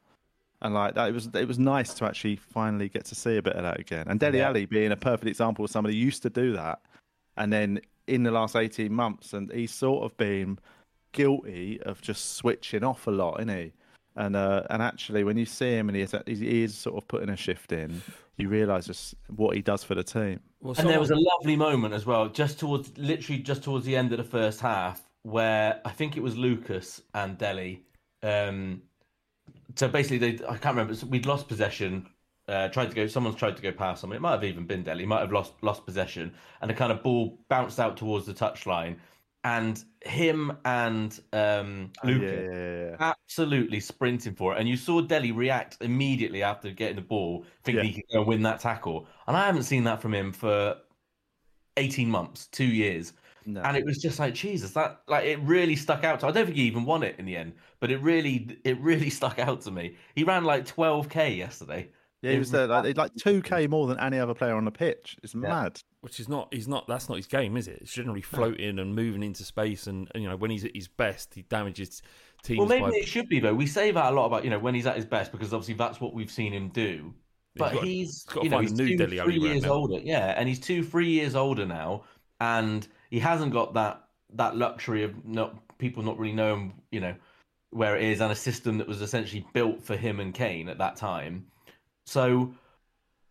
and 0.62 0.72
like 0.74 0.94
that 0.94 1.08
it 1.08 1.12
was 1.12 1.28
it 1.34 1.48
was 1.48 1.58
nice 1.58 1.94
to 1.94 2.04
actually 2.04 2.36
finally 2.36 2.88
get 2.88 3.04
to 3.06 3.14
see 3.14 3.36
a 3.36 3.42
bit 3.42 3.54
of 3.54 3.62
that 3.62 3.80
again. 3.80 4.06
And 4.08 4.20
Dele 4.20 4.38
Yeah. 4.38 4.48
Alli 4.48 4.66
being 4.66 4.92
a 4.92 4.96
perfect 4.96 5.28
example 5.28 5.64
of 5.64 5.70
somebody 5.70 5.98
who 5.98 6.04
used 6.04 6.22
to 6.22 6.30
do 6.30 6.52
that, 6.52 6.80
and 7.40 7.52
then 7.52 7.80
in 8.06 8.22
the 8.22 8.30
last 8.30 8.54
eighteen 8.54 8.92
months, 8.92 9.32
and 9.32 9.50
he's 9.52 9.72
sort 9.72 10.04
of 10.04 10.16
been 10.16 10.58
guilty 11.12 11.80
of 11.82 12.00
just 12.00 12.36
switching 12.36 12.84
off 12.84 13.06
a 13.06 13.10
lot, 13.10 13.40
isn't 13.40 13.56
he? 13.56 13.72
And 14.16 14.36
uh, 14.36 14.62
and 14.70 14.82
actually, 14.82 15.24
when 15.24 15.36
you 15.36 15.46
see 15.46 15.72
him 15.72 15.88
and 15.88 15.96
he 15.96 16.02
is, 16.02 16.14
he 16.26 16.62
is 16.62 16.74
sort 16.74 16.96
of 16.96 17.08
putting 17.08 17.30
a 17.30 17.36
shift 17.36 17.72
in, 17.72 18.02
you 18.36 18.48
realise 18.48 18.86
just 18.86 19.14
what 19.28 19.56
he 19.56 19.62
does 19.62 19.82
for 19.82 19.94
the 19.94 20.04
team. 20.04 20.40
Well, 20.60 20.74
And 20.78 20.88
there 20.88 21.00
was 21.00 21.10
a 21.10 21.16
lovely 21.16 21.56
moment 21.56 21.94
as 21.94 22.04
well, 22.04 22.28
just 22.28 22.58
towards 22.58 22.96
literally 22.98 23.40
just 23.40 23.62
towards 23.62 23.86
the 23.86 23.96
end 23.96 24.12
of 24.12 24.18
the 24.18 24.24
first 24.24 24.60
half, 24.60 25.02
where 25.22 25.80
I 25.84 25.90
think 25.90 26.16
it 26.16 26.22
was 26.22 26.36
Lucas 26.36 27.00
and 27.14 27.38
Dele. 27.38 27.82
Um, 28.22 28.82
so 29.76 29.88
basically, 29.88 30.18
they 30.18 30.44
I 30.44 30.56
can't 30.58 30.76
remember. 30.76 30.94
so 30.94 31.06
We'd 31.06 31.26
lost 31.26 31.48
possession. 31.48 32.06
Uh, 32.50 32.68
tried 32.68 32.90
to 32.90 32.96
go. 32.96 33.06
Someone's 33.06 33.36
tried 33.36 33.56
to 33.56 33.62
go 33.62 33.72
past 33.72 34.00
someone. 34.00 34.16
It 34.16 34.20
might 34.20 34.32
have 34.32 34.44
even 34.44 34.66
been 34.66 34.82
Dele. 34.82 35.06
Might 35.06 35.20
have 35.20 35.32
lost 35.32 35.52
lost 35.62 35.86
possession, 35.86 36.34
and 36.60 36.70
a 36.70 36.74
kind 36.74 36.90
of 36.92 37.02
ball 37.02 37.38
bounced 37.48 37.78
out 37.78 37.96
towards 37.96 38.26
the 38.26 38.34
touchline. 38.34 38.96
and 39.44 39.84
him 40.04 40.56
and 40.66 41.20
um, 41.32 41.90
Oh, 42.04 42.08
yeah, 42.08 42.30
yeah, 42.30 42.40
yeah, 42.52 42.90
yeah. 42.90 42.96
absolutely 43.00 43.80
sprinting 43.80 44.34
for 44.34 44.54
it. 44.54 44.58
And 44.60 44.68
you 44.68 44.76
saw 44.76 45.00
Dele 45.00 45.32
react 45.32 45.78
immediately 45.80 46.42
after 46.42 46.70
getting 46.70 46.96
the 46.96 47.02
ball, 47.02 47.44
thinking 47.64 47.84
he 47.84 47.92
could 47.94 48.04
go 48.12 48.22
win 48.22 48.42
that 48.42 48.60
tackle. 48.60 49.06
And 49.26 49.36
I 49.36 49.46
haven't 49.46 49.62
seen 49.64 49.84
that 49.84 50.02
from 50.02 50.12
him 50.14 50.32
for 50.32 50.76
18 51.76 52.08
months, 52.10 52.46
two 52.48 52.64
years. 52.66 53.12
No. 53.46 53.62
And 53.62 53.76
it 53.76 53.84
was 53.84 53.98
just 53.98 54.18
like 54.18 54.34
Jesus, 54.34 54.72
that 54.72 55.00
like 55.08 55.24
it 55.24 55.38
really 55.40 55.76
stuck 55.76 56.04
out. 56.04 56.20
To, 56.20 56.26
I 56.26 56.30
don't 56.32 56.44
think 56.46 56.56
he 56.56 56.64
even 56.64 56.84
won 56.84 57.02
it 57.02 57.16
in 57.18 57.24
the 57.24 57.36
end, 57.36 57.54
but 57.80 57.90
it 57.90 57.98
really, 58.02 58.58
it 58.64 58.78
really 58.80 59.10
stuck 59.20 59.38
out 59.38 59.62
to 59.62 59.70
me. 59.70 59.96
He 60.14 60.24
ran 60.24 60.44
like 60.44 60.66
12k 60.66 61.36
yesterday. 61.36 61.88
Yeah, 62.22 62.32
he 62.32 62.38
was 62.38 62.50
there 62.50 62.66
like, 62.66 62.96
like 62.98 63.14
two 63.14 63.40
k 63.40 63.66
more 63.66 63.86
than 63.86 63.98
any 63.98 64.18
other 64.18 64.34
player 64.34 64.54
on 64.54 64.66
the 64.66 64.70
pitch. 64.70 65.16
It's 65.22 65.34
mad. 65.34 65.80
which 66.02 66.20
is 66.20 66.28
not 66.28 66.52
he's 66.52 66.68
not 66.68 66.86
that's 66.86 67.08
not 67.08 67.16
his 67.16 67.26
game, 67.26 67.56
is 67.56 67.66
it? 67.66 67.78
It's 67.80 67.92
generally 67.92 68.20
floating 68.20 68.78
and 68.78 68.94
moving 68.94 69.22
into 69.22 69.42
space, 69.42 69.86
and, 69.86 70.10
and, 70.14 70.22
you 70.22 70.28
know 70.28 70.36
when 70.36 70.50
he's 70.50 70.64
at 70.64 70.74
his 70.76 70.86
best, 70.86 71.32
he 71.34 71.42
damages 71.42 72.02
teams. 72.42 72.58
Well, 72.58 72.68
maybe 72.68 72.82
by, 72.82 72.96
it 72.96 73.08
should 73.08 73.28
be 73.28 73.40
though. 73.40 73.54
We 73.54 73.66
say 73.66 73.90
that 73.90 74.12
a 74.12 74.14
lot 74.14 74.26
about 74.26 74.44
you 74.44 74.50
know 74.50 74.58
when 74.58 74.74
he's 74.74 74.86
at 74.86 74.96
his 74.96 75.06
best 75.06 75.32
because 75.32 75.54
obviously 75.54 75.74
that's 75.74 76.00
what 76.00 76.12
we've 76.12 76.30
seen 76.30 76.52
him 76.52 76.68
do. 76.68 77.14
But 77.56 77.72
got- 77.72 77.84
he's, 77.84 78.08
he's 78.08 78.24
got 78.24 78.44
you 78.44 78.50
know 78.50 78.58
he's 78.60 78.72
new 78.72 78.88
two, 78.88 78.96
Dele 78.98 79.20
Alli 79.20 79.32
three 79.32 79.42
right 79.42 79.52
years 79.52 79.62
now. 79.62 79.72
older, 79.72 79.98
yeah, 80.00 80.34
and 80.36 80.46
he's 80.46 80.60
two, 80.60 80.84
three 80.84 81.10
years 81.10 81.34
older 81.34 81.64
now, 81.64 82.04
and 82.40 82.86
he 83.10 83.18
hasn't 83.18 83.52
got 83.52 83.72
that 83.74 84.04
that 84.34 84.56
luxury 84.56 85.04
of 85.04 85.24
not 85.24 85.56
people 85.78 86.02
not 86.02 86.18
really 86.18 86.34
knowing 86.34 86.74
you 86.90 87.00
know 87.00 87.14
where 87.70 87.96
it 87.96 88.02
is 88.02 88.20
and 88.20 88.32
a 88.32 88.36
system 88.36 88.78
that 88.78 88.86
was 88.86 89.00
essentially 89.00 89.46
built 89.52 89.80
for 89.80 89.96
him 89.96 90.20
and 90.20 90.34
Kane 90.34 90.68
at 90.68 90.78
that 90.78 90.96
time. 90.96 91.46
So, 92.10 92.52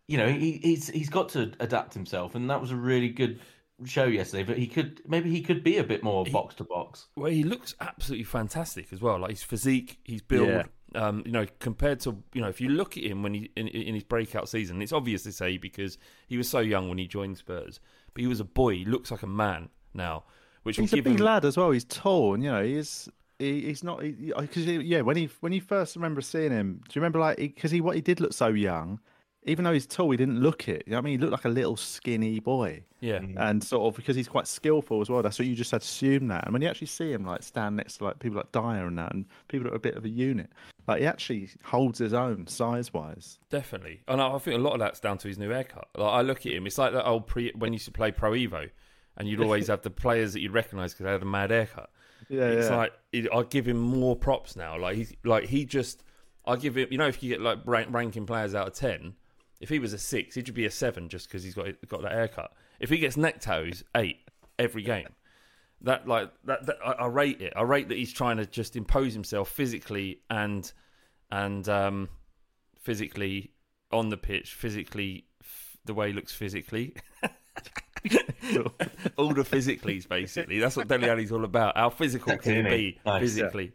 you 0.08 0.16
know, 0.16 0.28
he, 0.28 0.52
he's 0.62 0.88
he's 0.88 1.10
got 1.10 1.28
to 1.30 1.52
adapt 1.60 1.92
himself, 1.92 2.34
and 2.34 2.48
that 2.48 2.62
was 2.62 2.70
a 2.70 2.76
really 2.76 3.10
good 3.10 3.38
show 3.84 4.04
yesterday. 4.04 4.42
But 4.42 4.56
he 4.56 4.66
could 4.66 5.02
maybe 5.06 5.30
he 5.30 5.42
could 5.42 5.62
be 5.62 5.76
a 5.76 5.84
bit 5.84 6.02
more 6.02 6.24
box 6.24 6.54
to 6.56 6.64
box. 6.64 7.08
well, 7.14 7.30
he 7.30 7.44
looks 7.44 7.74
absolutely 7.82 8.24
fantastic 8.24 8.90
as 8.90 9.02
well. 9.02 9.18
Like 9.18 9.32
his 9.32 9.42
physique, 9.42 9.98
his 10.04 10.22
build. 10.22 10.48
Yeah. 10.48 10.62
Um, 10.94 11.22
you 11.26 11.30
know, 11.30 11.46
compared 11.58 12.00
to 12.00 12.16
you 12.32 12.40
know, 12.40 12.48
if 12.48 12.58
you 12.58 12.70
look 12.70 12.96
at 12.96 13.04
him 13.04 13.22
when 13.22 13.34
he 13.34 13.50
in, 13.54 13.68
in 13.68 13.94
his 13.94 14.02
breakout 14.02 14.48
season, 14.48 14.80
it's 14.80 14.92
obvious 14.92 15.24
to 15.24 15.32
say 15.32 15.58
because 15.58 15.98
he 16.26 16.38
was 16.38 16.48
so 16.48 16.60
young 16.60 16.88
when 16.88 16.96
he 16.96 17.06
joined 17.06 17.36
Spurs, 17.36 17.80
but 18.14 18.22
he 18.22 18.26
was 18.26 18.40
a 18.40 18.44
boy. 18.44 18.76
He 18.76 18.84
looks 18.86 19.10
like 19.10 19.22
a 19.22 19.26
man 19.28 19.68
now, 19.92 20.24
which 20.62 20.78
He's 20.78 20.92
a 20.94 20.96
big 21.02 21.20
him. 21.20 21.26
lad 21.26 21.44
as 21.44 21.58
well. 21.58 21.70
He's 21.70 21.84
tall, 21.84 22.32
and 22.32 22.42
you 22.42 22.50
know 22.50 22.64
he's 22.64 23.10
he, 23.40 23.62
he's 23.62 23.82
not 23.82 24.00
because 24.00 24.64
he, 24.64 24.76
yeah. 24.78 25.00
When 25.00 25.16
he 25.16 25.28
when 25.40 25.52
you 25.52 25.60
first 25.60 25.96
remember 25.96 26.20
seeing 26.20 26.50
him, 26.50 26.82
do 26.88 26.92
you 26.98 27.00
remember 27.00 27.18
like 27.18 27.38
because 27.38 27.70
he 27.70 27.80
what 27.80 27.96
he 27.96 28.00
did 28.00 28.20
look 28.20 28.32
so 28.32 28.48
young, 28.48 29.00
even 29.44 29.64
though 29.64 29.72
he's 29.72 29.86
tall, 29.86 30.10
he 30.10 30.16
didn't 30.16 30.40
look 30.40 30.68
it. 30.68 30.84
You 30.86 30.92
know 30.92 30.98
what 30.98 31.02
I 31.02 31.04
mean, 31.04 31.18
he 31.18 31.18
looked 31.18 31.32
like 31.32 31.44
a 31.46 31.48
little 31.48 31.76
skinny 31.76 32.40
boy. 32.40 32.84
Yeah, 33.00 33.20
mm-hmm. 33.20 33.38
and 33.38 33.64
sort 33.64 33.88
of 33.88 33.96
because 33.96 34.14
he's 34.14 34.28
quite 34.28 34.46
skillful 34.46 35.00
as 35.00 35.08
well. 35.08 35.22
That's 35.22 35.38
what 35.38 35.48
you 35.48 35.54
just 35.54 35.72
assume 35.72 36.28
that. 36.28 36.44
And 36.44 36.52
when 36.52 36.60
you 36.60 36.68
actually 36.68 36.88
see 36.88 37.12
him 37.12 37.24
like 37.24 37.42
stand 37.42 37.76
next 37.76 37.98
to 37.98 38.04
like 38.04 38.18
people 38.18 38.36
like 38.36 38.52
Dier 38.52 38.86
and 38.86 38.98
that, 38.98 39.14
and 39.14 39.24
people 39.48 39.64
that 39.64 39.72
are 39.72 39.76
a 39.76 39.80
bit 39.80 39.94
of 39.94 40.04
a 40.04 40.10
unit, 40.10 40.50
like 40.86 41.00
he 41.00 41.06
actually 41.06 41.48
holds 41.64 41.98
his 41.98 42.12
own 42.12 42.46
size 42.46 42.92
wise. 42.92 43.38
Definitely, 43.48 44.02
and 44.06 44.20
I 44.20 44.34
I 44.34 44.38
think 44.38 44.58
a 44.58 44.62
lot 44.62 44.74
of 44.74 44.80
that's 44.80 45.00
down 45.00 45.16
to 45.18 45.28
his 45.28 45.38
new 45.38 45.48
haircut. 45.48 45.88
Like 45.96 46.12
I 46.12 46.20
look 46.20 46.44
at 46.44 46.52
him, 46.52 46.66
it's 46.66 46.76
like 46.76 46.92
that 46.92 47.06
old 47.06 47.26
pre 47.26 47.52
when 47.56 47.72
you 47.72 47.76
used 47.76 47.86
to 47.86 47.92
play 47.92 48.12
Pro 48.12 48.32
Evo, 48.32 48.68
and 49.16 49.26
you'd 49.26 49.40
always 49.42 49.68
have 49.68 49.80
the 49.80 49.90
players 49.90 50.34
that 50.34 50.40
you'd 50.40 50.52
recognise 50.52 50.92
because 50.92 51.04
they 51.04 51.12
had 51.12 51.22
a 51.22 51.26
mad 51.26 51.50
haircut. 51.50 51.88
Yeah, 52.30 52.44
it's 52.44 52.70
yeah. 52.70 52.76
like 52.76 52.92
it, 53.12 53.28
I 53.34 53.42
give 53.42 53.66
him 53.66 53.78
more 53.78 54.14
props 54.14 54.54
now. 54.54 54.78
Like 54.78 54.96
he's 54.96 55.12
like 55.24 55.46
he 55.46 55.64
just, 55.64 56.04
I 56.46 56.56
give 56.56 56.76
him. 56.76 56.86
You 56.90 56.98
know, 56.98 57.08
if 57.08 57.22
you 57.22 57.28
get 57.28 57.40
like 57.40 57.58
rank, 57.64 57.88
ranking 57.90 58.24
players 58.24 58.54
out 58.54 58.68
of 58.68 58.74
ten, 58.74 59.14
if 59.60 59.68
he 59.68 59.80
was 59.80 59.92
a 59.92 59.98
six, 59.98 60.36
he'd 60.36 60.54
be 60.54 60.64
a 60.64 60.70
seven 60.70 61.08
just 61.08 61.28
because 61.28 61.42
he's 61.42 61.54
got 61.54 61.66
got 61.88 62.02
that 62.02 62.12
haircut. 62.12 62.52
If 62.78 62.88
he 62.88 62.98
gets 62.98 63.16
neck 63.16 63.40
toes, 63.40 63.82
eight 63.96 64.18
every 64.60 64.82
game. 64.82 65.08
That 65.82 66.06
like 66.06 66.30
that, 66.44 66.66
that 66.66 66.76
I, 66.84 66.92
I 66.92 67.06
rate 67.06 67.40
it. 67.40 67.52
I 67.56 67.62
rate 67.62 67.88
that 67.88 67.98
he's 67.98 68.12
trying 68.12 68.36
to 68.36 68.46
just 68.46 68.76
impose 68.76 69.12
himself 69.12 69.50
physically 69.50 70.20
and 70.30 70.70
and 71.32 71.68
um 71.68 72.08
physically 72.78 73.52
on 73.90 74.08
the 74.08 74.16
pitch, 74.16 74.54
physically 74.54 75.24
f- 75.42 75.78
the 75.84 75.94
way 75.94 76.08
he 76.08 76.12
looks 76.12 76.32
physically. 76.32 76.94
all 79.16 79.32
the 79.32 79.42
physicallys, 79.42 80.08
basically. 80.08 80.58
That's 80.58 80.76
what 80.76 80.88
Dele 80.88 81.08
Alli's 81.08 81.32
all 81.32 81.44
about. 81.44 81.76
How 81.76 81.90
physical 81.90 82.32
Sexy, 82.32 82.54
can 82.54 82.66
it 82.66 82.70
be 82.70 82.98
Nice, 83.04 83.20
physically? 83.20 83.72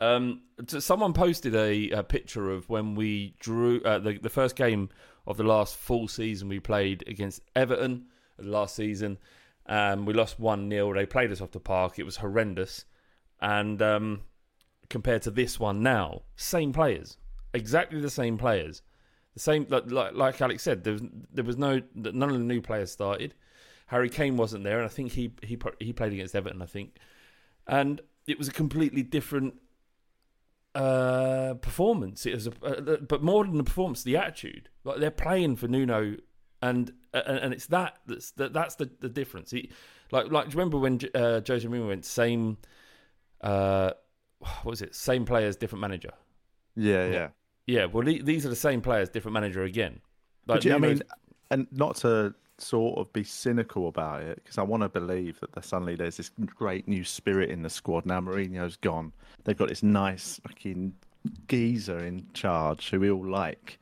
Um, 0.00 0.42
so 0.66 0.78
someone 0.80 1.12
posted 1.12 1.54
a, 1.54 1.90
a 1.90 2.02
picture 2.02 2.50
of 2.50 2.68
when 2.68 2.94
we 2.94 3.34
drew 3.40 3.80
uh, 3.82 3.98
the 3.98 4.18
the 4.18 4.30
first 4.30 4.56
game 4.56 4.90
of 5.26 5.36
the 5.36 5.44
last 5.44 5.76
full 5.76 6.06
season 6.08 6.48
we 6.48 6.60
played 6.60 7.04
against 7.06 7.40
Everton 7.56 8.06
last 8.38 8.76
season. 8.76 9.18
Um, 9.66 10.04
we 10.04 10.12
lost 10.12 10.38
one 10.38 10.68
0 10.68 10.94
They 10.94 11.06
played 11.06 11.32
us 11.32 11.40
off 11.40 11.50
the 11.52 11.60
park. 11.60 11.98
It 11.98 12.04
was 12.04 12.16
horrendous, 12.16 12.84
and 13.40 13.80
um, 13.80 14.22
compared 14.90 15.22
to 15.22 15.30
this 15.30 15.58
one 15.58 15.82
now, 15.82 16.22
same 16.36 16.72
players, 16.72 17.16
exactly 17.52 18.00
the 18.00 18.10
same 18.10 18.38
players. 18.38 18.82
The 19.34 19.40
same, 19.40 19.66
like, 19.68 19.90
like, 19.90 20.14
like 20.14 20.40
Alex 20.40 20.62
said, 20.62 20.84
there 20.84 20.92
was 20.92 21.02
there 21.32 21.44
was 21.44 21.56
no 21.56 21.80
none 21.94 22.30
of 22.30 22.38
the 22.38 22.44
new 22.44 22.60
players 22.60 22.92
started. 22.92 23.34
Harry 23.86 24.08
Kane 24.08 24.36
wasn't 24.36 24.64
there, 24.64 24.78
and 24.78 24.84
I 24.86 24.88
think 24.88 25.12
he 25.12 25.32
he 25.42 25.58
he 25.80 25.92
played 25.92 26.12
against 26.12 26.34
Everton. 26.34 26.62
I 26.62 26.66
think, 26.66 26.96
and 27.66 28.00
it 28.26 28.38
was 28.38 28.48
a 28.48 28.52
completely 28.52 29.02
different 29.02 29.54
uh, 30.74 31.54
performance. 31.54 32.26
It 32.26 32.34
was, 32.34 32.46
a, 32.46 32.52
uh, 32.64 32.96
but 32.96 33.22
more 33.22 33.44
than 33.44 33.58
the 33.58 33.64
performance, 33.64 34.02
the 34.02 34.16
attitude. 34.16 34.68
Like 34.84 34.98
they're 34.98 35.10
playing 35.10 35.56
for 35.56 35.68
Nuno, 35.68 36.16
and 36.62 36.92
and, 37.12 37.38
and 37.38 37.54
it's 37.54 37.66
that 37.66 37.98
that's 38.06 38.32
that, 38.32 38.52
that's 38.52 38.74
the, 38.76 38.90
the 39.00 39.08
difference. 39.08 39.50
He, 39.50 39.70
like 40.10 40.30
like 40.30 40.46
do 40.48 40.52
you 40.54 40.58
remember 40.58 40.78
when 40.78 40.98
uh, 41.14 41.40
Jose 41.46 41.66
Mourinho 41.66 41.88
went 41.88 42.04
same, 42.04 42.58
uh, 43.40 43.92
what 44.38 44.64
was 44.64 44.82
it? 44.82 44.94
Same 44.94 45.24
players, 45.24 45.56
different 45.56 45.80
manager. 45.80 46.12
Yeah, 46.76 47.06
yeah. 47.08 47.28
Yeah, 47.66 47.86
well, 47.86 48.04
these 48.04 48.44
are 48.44 48.50
the 48.50 48.56
same 48.56 48.82
players, 48.82 49.08
different 49.08 49.32
manager 49.32 49.62
again. 49.62 50.00
Like, 50.46 50.56
But 50.56 50.64
you- 50.66 50.74
I 50.74 50.78
mean, 50.78 51.00
and 51.50 51.66
not 51.72 51.96
to 51.96 52.34
sort 52.58 52.98
of 52.98 53.12
be 53.12 53.24
cynical 53.24 53.88
about 53.88 54.22
it, 54.22 54.40
because 54.42 54.58
I 54.58 54.62
want 54.62 54.82
to 54.82 54.88
believe 54.88 55.40
that 55.40 55.52
there's 55.52 55.66
suddenly 55.66 55.96
there's 55.96 56.16
this 56.16 56.30
great 56.46 56.86
new 56.86 57.04
spirit 57.04 57.50
in 57.50 57.62
the 57.62 57.70
squad. 57.70 58.06
Now 58.06 58.20
Mourinho's 58.20 58.76
gone, 58.76 59.12
they've 59.44 59.56
got 59.56 59.68
this 59.68 59.82
nice 59.82 60.40
fucking 60.46 60.94
geezer 61.48 61.98
in 61.98 62.26
charge 62.34 62.90
who 62.90 63.00
we 63.00 63.10
all 63.10 63.26
like. 63.26 63.78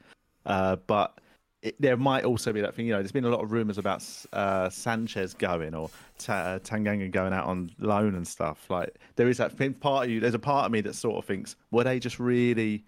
Uh, 0.47 0.77
but 0.87 1.19
it, 1.63 1.81
there 1.81 1.97
might 1.97 2.25
also 2.25 2.53
be 2.53 2.61
that 2.61 2.75
thing, 2.75 2.87
you 2.87 2.93
know. 2.93 2.99
There's 2.99 3.13
been 3.13 3.25
a 3.25 3.31
lot 3.31 3.43
of 3.43 3.53
rumours 3.53 3.79
about 3.79 4.05
uh, 4.33 4.69
Sanchez 4.69 5.35
going 5.35 5.75
or 5.75 5.91
Ta- 6.19 6.33
uh, 6.33 6.59
Tanganga 6.59 7.11
going 7.11 7.33
out 7.33 7.47
on 7.47 7.71
loan 7.79 8.15
and 8.15 8.27
stuff. 8.27 8.69
Like 8.69 8.97
there 9.17 9.29
is 9.29 9.37
that 9.39 9.53
thing, 9.53 9.75
part 9.75 10.05
of 10.05 10.11
you. 10.11 10.19
There's 10.19 10.35
a 10.35 10.39
part 10.41 10.67
of 10.67 10.73
me 10.73 10.81
that 10.81 10.95
sort 10.95 11.17
of 11.17 11.25
thinks, 11.25 11.57
were 11.71 11.85
they 11.85 11.99
just 12.01 12.19
really 12.19 12.85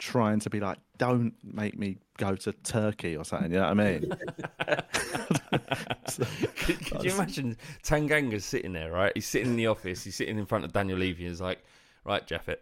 trying 0.00 0.40
to 0.40 0.50
be 0.50 0.58
like, 0.58 0.78
don't 0.98 1.34
make 1.44 1.78
me 1.78 1.98
go 2.18 2.34
to 2.34 2.52
Turkey 2.52 3.16
or 3.16 3.24
something? 3.24 3.52
You 3.52 3.58
know 3.60 3.68
what 3.72 3.80
I 3.80 3.84
mean? 3.90 4.12
Could, 6.06 6.86
could 6.86 7.04
you 7.04 7.12
imagine 7.12 7.56
Tanganga's 7.82 8.44
sitting 8.44 8.72
there, 8.72 8.90
right? 8.90 9.12
He's 9.14 9.26
sitting 9.26 9.50
in 9.50 9.56
the 9.56 9.66
office. 9.68 10.02
He's 10.04 10.16
sitting 10.16 10.38
in 10.38 10.46
front 10.46 10.64
of 10.64 10.72
Daniel 10.72 10.98
Levy. 10.98 11.26
He's 11.28 11.40
like, 11.40 11.62
right, 12.04 12.26
Japhet. 12.26 12.56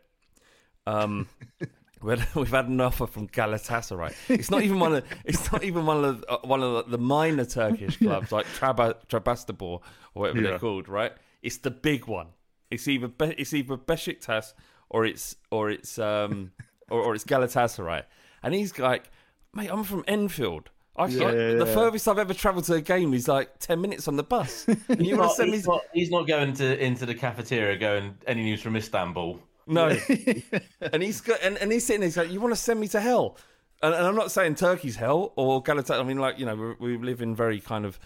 Um, 0.86 1.28
we've 2.02 2.18
had- 2.18 2.34
we've 2.34 2.50
had 2.50 2.68
an 2.68 2.80
offer 2.80 3.06
from 3.06 3.28
Galatasaray. 3.28 4.14
It's 4.28 4.50
not 4.50 4.62
even 4.62 4.78
one 4.80 4.94
of. 4.96 5.04
It's 5.24 5.50
not 5.52 5.64
even 5.64 5.86
one 5.86 6.04
of 6.04 6.24
uh, 6.28 6.38
one 6.44 6.62
of 6.62 6.90
the 6.90 6.98
minor 6.98 7.44
Turkish 7.44 7.96
clubs 7.98 8.32
like 8.32 8.46
Traba, 8.58 8.94
Trabzonspor 9.08 9.62
or 9.62 9.80
whatever 10.14 10.40
Yeah. 10.40 10.50
they're 10.50 10.58
called, 10.58 10.88
right? 10.88 11.12
It's 11.42 11.58
the 11.58 11.70
big 11.70 12.06
one. 12.06 12.28
It's 12.70 12.86
either 12.88 13.08
Be- 13.08 13.34
it's 13.38 13.52
either 13.54 13.76
Besiktas 13.76 14.52
or 14.90 15.04
it's 15.04 15.36
or 15.50 15.70
it's 15.70 15.98
um 15.98 16.52
or, 16.90 17.00
or 17.02 17.14
it's 17.14 17.24
Galatasaray. 17.24 18.02
And 18.42 18.54
he's 18.54 18.78
like, 18.78 19.10
mate, 19.54 19.70
I'm 19.70 19.84
from 19.84 20.04
Enfield. 20.08 20.70
I, 20.96 21.06
Yeah, 21.06 21.26
I- 21.26 21.32
yeah, 21.32 21.54
the 21.54 21.64
yeah. 21.66 21.74
furthest 21.74 22.08
I've 22.08 22.18
ever 22.18 22.34
travelled 22.34 22.64
to 22.64 22.74
a 22.74 22.80
game 22.80 23.14
is 23.14 23.28
like 23.28 23.58
ten 23.60 23.80
minutes 23.80 24.08
on 24.08 24.16
the 24.16 24.22
bus. 24.24 24.66
And 24.68 24.78
you 24.88 24.96
He's 24.96 24.98
want 24.98 25.10
to 25.10 25.16
not, 25.16 25.36
send 25.36 25.50
me? 25.50 25.56
he's, 25.56 25.66
not, 25.66 25.80
he's 25.92 26.10
not 26.10 26.26
going 26.26 26.52
to 26.54 26.84
into 26.84 27.06
the 27.06 27.14
cafeteria 27.14 27.76
going 27.76 28.16
any 28.26 28.42
news 28.42 28.60
from 28.62 28.74
Istanbul. 28.76 29.38
No. 29.66 29.88
and 30.92 31.02
he's 31.02 31.20
got 31.20 31.40
and, 31.42 31.56
and 31.58 31.70
he's 31.70 31.84
sitting 31.86 32.00
there. 32.00 32.08
He's 32.08 32.16
like, 32.16 32.30
"You 32.32 32.40
want 32.40 32.52
to 32.54 32.60
send 32.60 32.80
me 32.80 32.88
to 32.88 33.00
hell?" 33.00 33.36
And, 33.82 33.94
and 33.94 34.06
I'm 34.06 34.16
not 34.16 34.32
saying 34.32 34.54
Turkey's 34.56 34.96
hell 34.96 35.32
or 35.36 35.62
Galatasaray. 35.62 36.00
I 36.00 36.02
mean, 36.02 36.18
like 36.18 36.38
you 36.38 36.46
know, 36.46 36.74
we, 36.80 36.96
we 36.96 37.04
live 37.04 37.20
in 37.22 37.34
very 37.36 37.60
kind 37.60 37.84
of 37.84 37.98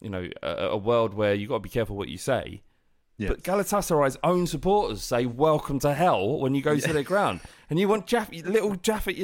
you 0.00 0.10
know 0.10 0.28
a, 0.42 0.48
a 0.68 0.76
world 0.76 1.14
where 1.14 1.34
you 1.34 1.46
have 1.46 1.48
got 1.48 1.56
to 1.56 1.60
be 1.62 1.68
careful 1.70 1.96
what 1.96 2.08
you 2.08 2.18
say. 2.18 2.62
Yes. 3.18 3.30
But 3.30 3.42
Galatasaray's 3.42 4.18
own 4.22 4.46
supporters 4.46 5.02
say 5.02 5.24
"Welcome 5.24 5.78
to 5.80 5.94
hell" 5.94 6.38
when 6.38 6.54
you 6.54 6.60
go 6.60 6.76
to 6.78 6.92
their 6.92 7.02
ground, 7.02 7.40
and 7.70 7.78
you 7.78 7.88
want 7.88 8.06
Jaff, 8.06 8.30
little 8.30 8.74
Japhet 8.74 9.16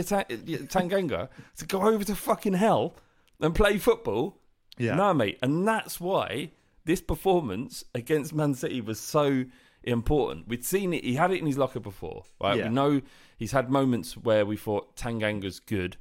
Tanganga 0.69 1.29
to 1.59 1.67
go 1.67 1.83
over 1.83 2.03
to 2.05 2.15
fucking 2.15 2.55
hell 2.55 2.95
and 3.41 3.55
play 3.55 3.77
football. 3.79 4.39
Yeah. 4.79 4.95
No, 4.95 5.13
mate, 5.13 5.39
and 5.43 5.69
that's 5.69 6.01
why 6.01 6.53
this 6.85 7.03
performance 7.03 7.85
against 7.95 8.35
Man 8.35 8.55
City 8.55 8.81
was 8.81 8.99
so 8.99 9.45
important. 9.85 10.49
We'd 10.49 10.65
seen 10.65 10.95
it; 10.95 11.05
he 11.05 11.15
had 11.15 11.31
it 11.31 11.41
in 11.41 11.47
his 11.47 11.59
locker 11.59 11.81
before, 11.81 12.25
right? 12.41 12.57
Yeah. 12.57 12.69
We 12.69 12.75
know 12.75 13.03
he's 13.37 13.53
had 13.53 13.71
moments 13.71 14.17
where 14.17 14.47
we 14.47 14.57
thought 14.57 14.97
Tanganga's 14.97 15.61
good, 15.61 15.99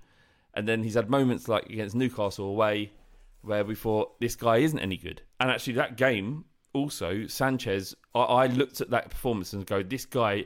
and 0.54 0.66
then 0.66 0.84
he's 0.84 0.94
had 0.94 1.10
moments 1.10 1.50
like 1.50 1.66
against 1.66 1.96
Newcastle 1.96 2.46
away 2.46 2.94
where 3.42 3.66
we 3.66 3.76
thought 3.76 4.20
this 4.22 4.36
guy 4.36 4.58
isn't 4.58 4.80
any 4.80 4.98
good. 4.98 5.24
And 5.40 5.50
actually, 5.52 5.74
that 5.74 5.98
game 5.98 6.46
also 6.74 7.28
Sanchez, 7.28 7.96
I, 8.16 8.20
I 8.20 8.48
looked 8.48 8.82
at 8.82 8.90
that 8.92 9.10
performance 9.10 9.54
and 9.54 9.66
go, 9.66 9.84
this 9.84 10.06
guy, 10.06 10.46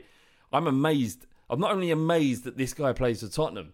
I'm 0.52 0.66
amazed. 0.66 1.26
I'm 1.48 1.60
not 1.60 1.72
only 1.72 1.90
amazed 1.90 2.44
that 2.44 2.56
this 2.56 2.74
guy 2.74 2.92
plays 2.92 3.20
for 3.20 3.28
Tottenham 3.28 3.72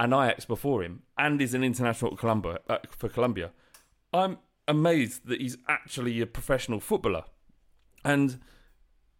and 0.00 0.12
Ajax 0.12 0.44
before 0.44 0.82
him, 0.82 1.02
and 1.16 1.40
is 1.40 1.54
an 1.54 1.62
international 1.62 2.12
at 2.12 2.18
Colombia, 2.18 2.58
uh, 2.68 2.78
for 2.90 3.08
Colombia. 3.08 3.52
I'm 4.12 4.38
amazed 4.66 5.26
that 5.26 5.40
he's 5.40 5.56
actually 5.68 6.20
a 6.20 6.26
professional 6.26 6.80
footballer. 6.80 7.24
And 8.04 8.40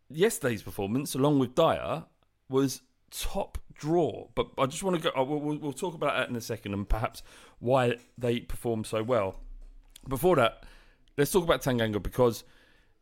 yesterday's 0.09 0.63
performance, 0.63 1.15
along 1.15 1.39
with 1.39 1.55
Dier, 1.55 2.05
was 2.49 2.83
top 3.11 3.59
draw. 3.75 4.29
But 4.35 4.49
I 4.59 4.67
just 4.67 4.83
want 4.83 4.97
to 4.97 5.11
go. 5.11 5.21
uh, 5.21 5.25
we'll, 5.25 5.59
we'll 5.59 5.73
talk 5.73 5.95
about 5.95 6.17
that 6.17 6.29
in 6.29 6.37
a 6.37 6.41
second, 6.41 6.75
and 6.75 6.89
perhaps 6.89 7.23
why 7.59 7.97
they 8.19 8.41
performed 8.41 8.87
so 8.87 9.03
well. 9.03 9.41
Before 10.09 10.37
that, 10.37 10.65
let's 11.17 11.31
talk 11.31 11.45
about 11.45 11.63
Tanganga 11.63 12.03
because 12.03 12.45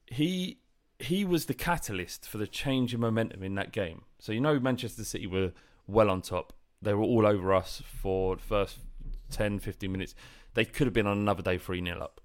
he 0.06 0.58
he 0.98 1.24
was 1.24 1.46
the 1.46 1.54
catalyst 1.54 2.28
for 2.28 2.38
the 2.38 2.46
change 2.46 2.94
in 2.94 3.00
momentum 3.00 3.42
in 3.42 3.54
that 3.56 3.72
game. 3.72 4.02
So 4.18 4.32
you 4.32 4.40
know 4.40 4.60
Manchester 4.60 5.04
City 5.04 5.26
were 5.26 5.52
well 5.86 6.10
on 6.10 6.22
top. 6.22 6.52
They 6.80 6.94
were 6.94 7.02
all 7.02 7.26
over 7.26 7.52
us 7.54 7.82
for 7.84 8.36
the 8.36 8.42
first 8.42 8.78
10, 9.30 9.58
15 9.60 9.90
minutes. 9.90 10.14
They 10.54 10.64
could 10.64 10.86
have 10.86 10.94
been 10.94 11.06
on 11.06 11.18
another 11.18 11.42
day 11.42 11.58
3 11.58 11.82
0 11.84 12.00
up. 12.00 12.20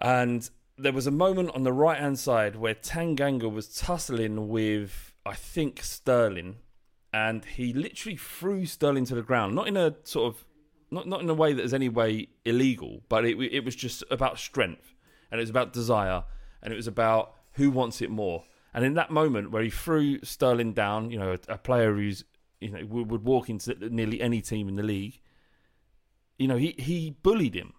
And 0.00 0.48
there 0.76 0.92
was 0.92 1.06
a 1.06 1.12
moment 1.12 1.50
on 1.54 1.62
the 1.62 1.72
right 1.72 1.98
hand 1.98 2.18
side 2.18 2.56
where 2.56 2.74
Tanganga 2.74 3.50
was 3.50 3.68
tussling 3.68 4.48
with, 4.48 5.12
I 5.24 5.34
think, 5.34 5.82
Sterling. 5.82 6.56
And 7.12 7.44
he 7.44 7.72
literally 7.72 8.16
threw 8.16 8.66
Sterling 8.66 9.04
to 9.06 9.14
the 9.14 9.22
ground. 9.22 9.54
Not 9.54 9.68
in 9.68 9.76
a 9.76 9.94
sort 10.02 10.34
of, 10.34 10.44
not, 10.94 11.06
not 11.08 11.20
in 11.20 11.28
a 11.28 11.34
way 11.34 11.52
that 11.52 11.62
is 11.62 11.74
any 11.74 11.88
way 11.88 12.28
illegal, 12.44 13.02
but 13.08 13.24
it, 13.24 13.38
it 13.52 13.64
was 13.64 13.74
just 13.76 14.02
about 14.10 14.38
strength. 14.38 14.94
And 15.30 15.40
it 15.40 15.42
was 15.42 15.50
about 15.50 15.72
desire. 15.72 16.24
And 16.62 16.72
it 16.72 16.76
was 16.76 16.86
about 16.86 17.34
who 17.52 17.70
wants 17.70 18.00
it 18.00 18.10
more. 18.10 18.44
And 18.72 18.84
in 18.84 18.94
that 18.94 19.10
moment 19.10 19.50
where 19.50 19.62
he 19.62 19.70
threw 19.70 20.18
Sterling 20.24 20.72
down, 20.72 21.10
you 21.10 21.18
know, 21.18 21.32
a, 21.32 21.52
a 21.54 21.58
player 21.58 21.94
who's, 21.94 22.24
you 22.60 22.70
know, 22.70 22.84
would, 22.86 23.10
would 23.10 23.24
walk 23.24 23.50
into 23.50 23.74
nearly 23.90 24.20
any 24.20 24.40
team 24.40 24.68
in 24.68 24.76
the 24.76 24.82
league, 24.82 25.20
you 26.38 26.48
know, 26.48 26.56
he, 26.56 26.74
he 26.78 27.16
bullied 27.22 27.54
him. 27.54 27.72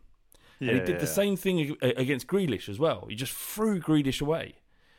and 0.59 0.69
he 0.69 0.75
Yeah, 0.77 0.83
did 0.85 0.99
the 0.99 1.05
yeah. 1.05 1.11
same 1.11 1.35
thing 1.35 1.75
against 1.81 2.27
Grealish 2.27 2.69
as 2.69 2.79
well. 2.79 3.07
He 3.09 3.15
just 3.15 3.33
threw 3.33 3.79
Grealish 3.81 4.21
away. 4.21 4.55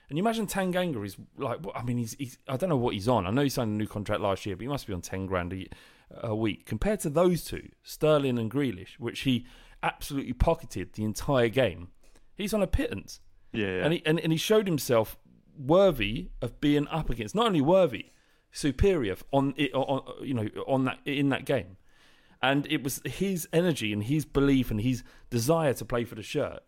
And 0.09 0.17
you 0.19 0.23
imagine 0.23 0.47
Tanganga 0.47 1.05
is 1.05 1.17
like, 1.37 1.59
I 1.75 1.83
mean, 1.83 1.99
he's, 1.99 2.15
he's, 2.19 2.39
I 2.49 2.57
don't 2.57 2.69
know 2.69 2.77
what 2.77 2.95
he's 2.95 3.09
on. 3.09 3.27
I 3.27 3.31
know 3.31 3.43
he 3.43 3.49
signed 3.49 3.73
a 3.73 3.75
new 3.75 3.89
contract 3.89 4.21
last 4.21 4.47
year, 4.47 4.55
but 4.55 4.63
he 4.63 4.69
must 4.69 4.87
be 4.87 4.93
on 4.93 5.01
10 5.01 5.27
grand 5.27 5.53
a, 5.53 5.67
a 6.11 6.35
week. 6.35 6.67
Compared 6.67 7.01
to 7.01 7.11
those 7.11 7.45
two, 7.45 7.69
Sterling 7.83 8.39
and 8.39 8.51
Grealish, 8.51 8.99
which 8.99 9.21
he 9.21 9.47
absolutely 9.83 10.33
pocketed 10.33 10.93
the 10.93 11.05
entire 11.05 11.49
game, 11.49 11.89
he's 12.35 12.55
on 12.55 12.63
a 12.63 12.67
pittance. 12.67 13.21
Yeah, 13.53 13.67
yeah. 13.67 13.85
And, 13.85 13.93
he, 13.93 14.03
and, 14.05 14.21
and 14.21 14.33
he 14.33 14.39
showed 14.39 14.67
himself 14.67 15.17
worthy 15.59 16.31
of 16.43 16.61
being 16.61 16.87
up 16.89 17.11
against, 17.11 17.35
not 17.35 17.47
only 17.47 17.61
worthy, 17.61 18.13
superior 18.53 19.17
on, 19.33 19.55
it, 19.57 19.73
on 19.75 20.03
you 20.25 20.35
know, 20.35 20.49
on 20.67 20.85
that, 20.85 20.99
in 21.05 21.29
that 21.31 21.45
game 21.45 21.77
and 22.43 22.67
it 22.71 22.83
was 22.83 23.01
his 23.05 23.49
energy 23.53 23.93
and 23.93 24.05
his 24.05 24.25
belief 24.25 24.71
and 24.71 24.81
his 24.81 25.03
desire 25.31 25.73
to 25.75 25.85
play 25.85 26.05
for 26.05 26.15
the 26.15 26.23
shirt 26.23 26.63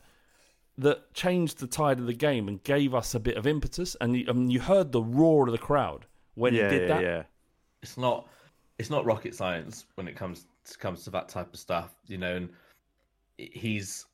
that 0.76 1.12
changed 1.12 1.58
the 1.58 1.66
tide 1.66 1.98
of 1.98 2.06
the 2.06 2.14
game 2.14 2.48
and 2.48 2.62
gave 2.62 2.94
us 2.94 3.14
a 3.14 3.20
bit 3.20 3.36
of 3.36 3.46
impetus. 3.46 3.96
And 4.00 4.16
you, 4.16 4.26
I 4.28 4.32
mean, 4.32 4.50
you 4.50 4.60
heard 4.60 4.92
the 4.92 5.02
roar 5.02 5.46
of 5.46 5.52
the 5.52 5.58
crowd 5.58 6.06
when 6.34 6.54
yeah, 6.54 6.70
he 6.70 6.78
did 6.78 6.88
yeah, 6.88 6.94
that. 6.94 7.02
yeah. 7.02 7.22
it's 7.82 7.98
not 7.98 8.28
it's 8.78 8.90
not 8.90 9.04
rocket 9.04 9.34
science 9.34 9.86
when 9.96 10.08
it 10.08 10.16
comes 10.16 10.46
comes 10.78 11.04
to 11.04 11.10
that 11.10 11.28
type 11.28 11.52
of 11.52 11.58
stuff, 11.58 11.94
you 12.06 12.18
know. 12.18 12.36
And 12.36 12.48
he's 13.36 14.06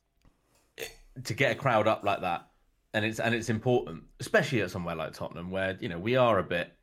to 1.23 1.33
get 1.33 1.51
a 1.51 1.55
crowd 1.55 1.87
up 1.87 2.03
like 2.03 2.21
that, 2.21 2.47
and 2.93 3.05
it's 3.05 3.19
and 3.19 3.33
it's 3.33 3.49
important, 3.49 4.03
especially 4.19 4.61
at 4.61 4.71
somewhere 4.71 4.95
like 4.95 5.13
Tottenham, 5.13 5.51
where 5.51 5.77
you 5.79 5.89
know 5.89 5.99
we 5.99 6.15
are 6.15 6.39
a 6.39 6.43
bit, 6.43 6.73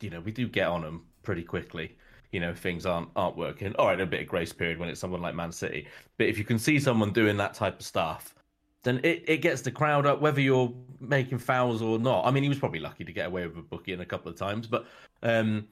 you 0.00 0.10
know, 0.10 0.20
we 0.20 0.32
do 0.32 0.48
get 0.48 0.66
on 0.66 0.82
them 0.82 1.06
pretty 1.22 1.42
quickly. 1.42 1.96
You 2.32 2.40
know, 2.40 2.54
things 2.54 2.86
aren't 2.86 3.10
aren't 3.16 3.36
working. 3.36 3.74
All 3.76 3.88
right, 3.88 4.00
a 4.00 4.06
bit 4.06 4.22
of 4.22 4.26
grace 4.26 4.52
period 4.52 4.78
when 4.78 4.88
it's 4.88 5.00
someone 5.00 5.20
like 5.20 5.34
Man 5.34 5.52
City, 5.52 5.86
but 6.16 6.26
if 6.26 6.38
you 6.38 6.44
can 6.44 6.58
see 6.58 6.78
someone 6.78 7.12
doing 7.12 7.36
that 7.36 7.54
type 7.54 7.80
of 7.80 7.86
stuff. 7.86 8.34
Then 8.82 8.98
it, 9.04 9.24
it 9.28 9.36
gets 9.42 9.60
the 9.60 9.70
crowd 9.70 10.06
up, 10.06 10.22
whether 10.22 10.40
you're 10.40 10.72
making 11.00 11.36
fouls 11.36 11.82
or 11.82 11.98
not. 11.98 12.24
I 12.24 12.30
mean, 12.30 12.42
he 12.42 12.48
was 12.48 12.58
probably 12.58 12.80
lucky 12.80 13.04
to 13.04 13.12
get 13.12 13.26
away 13.26 13.46
with 13.46 13.58
a 13.58 13.60
bookie 13.60 13.92
in 13.92 14.00
a 14.00 14.06
couple 14.06 14.32
of 14.32 14.38
times, 14.38 14.66
but 14.66 14.86
um, 15.22 15.68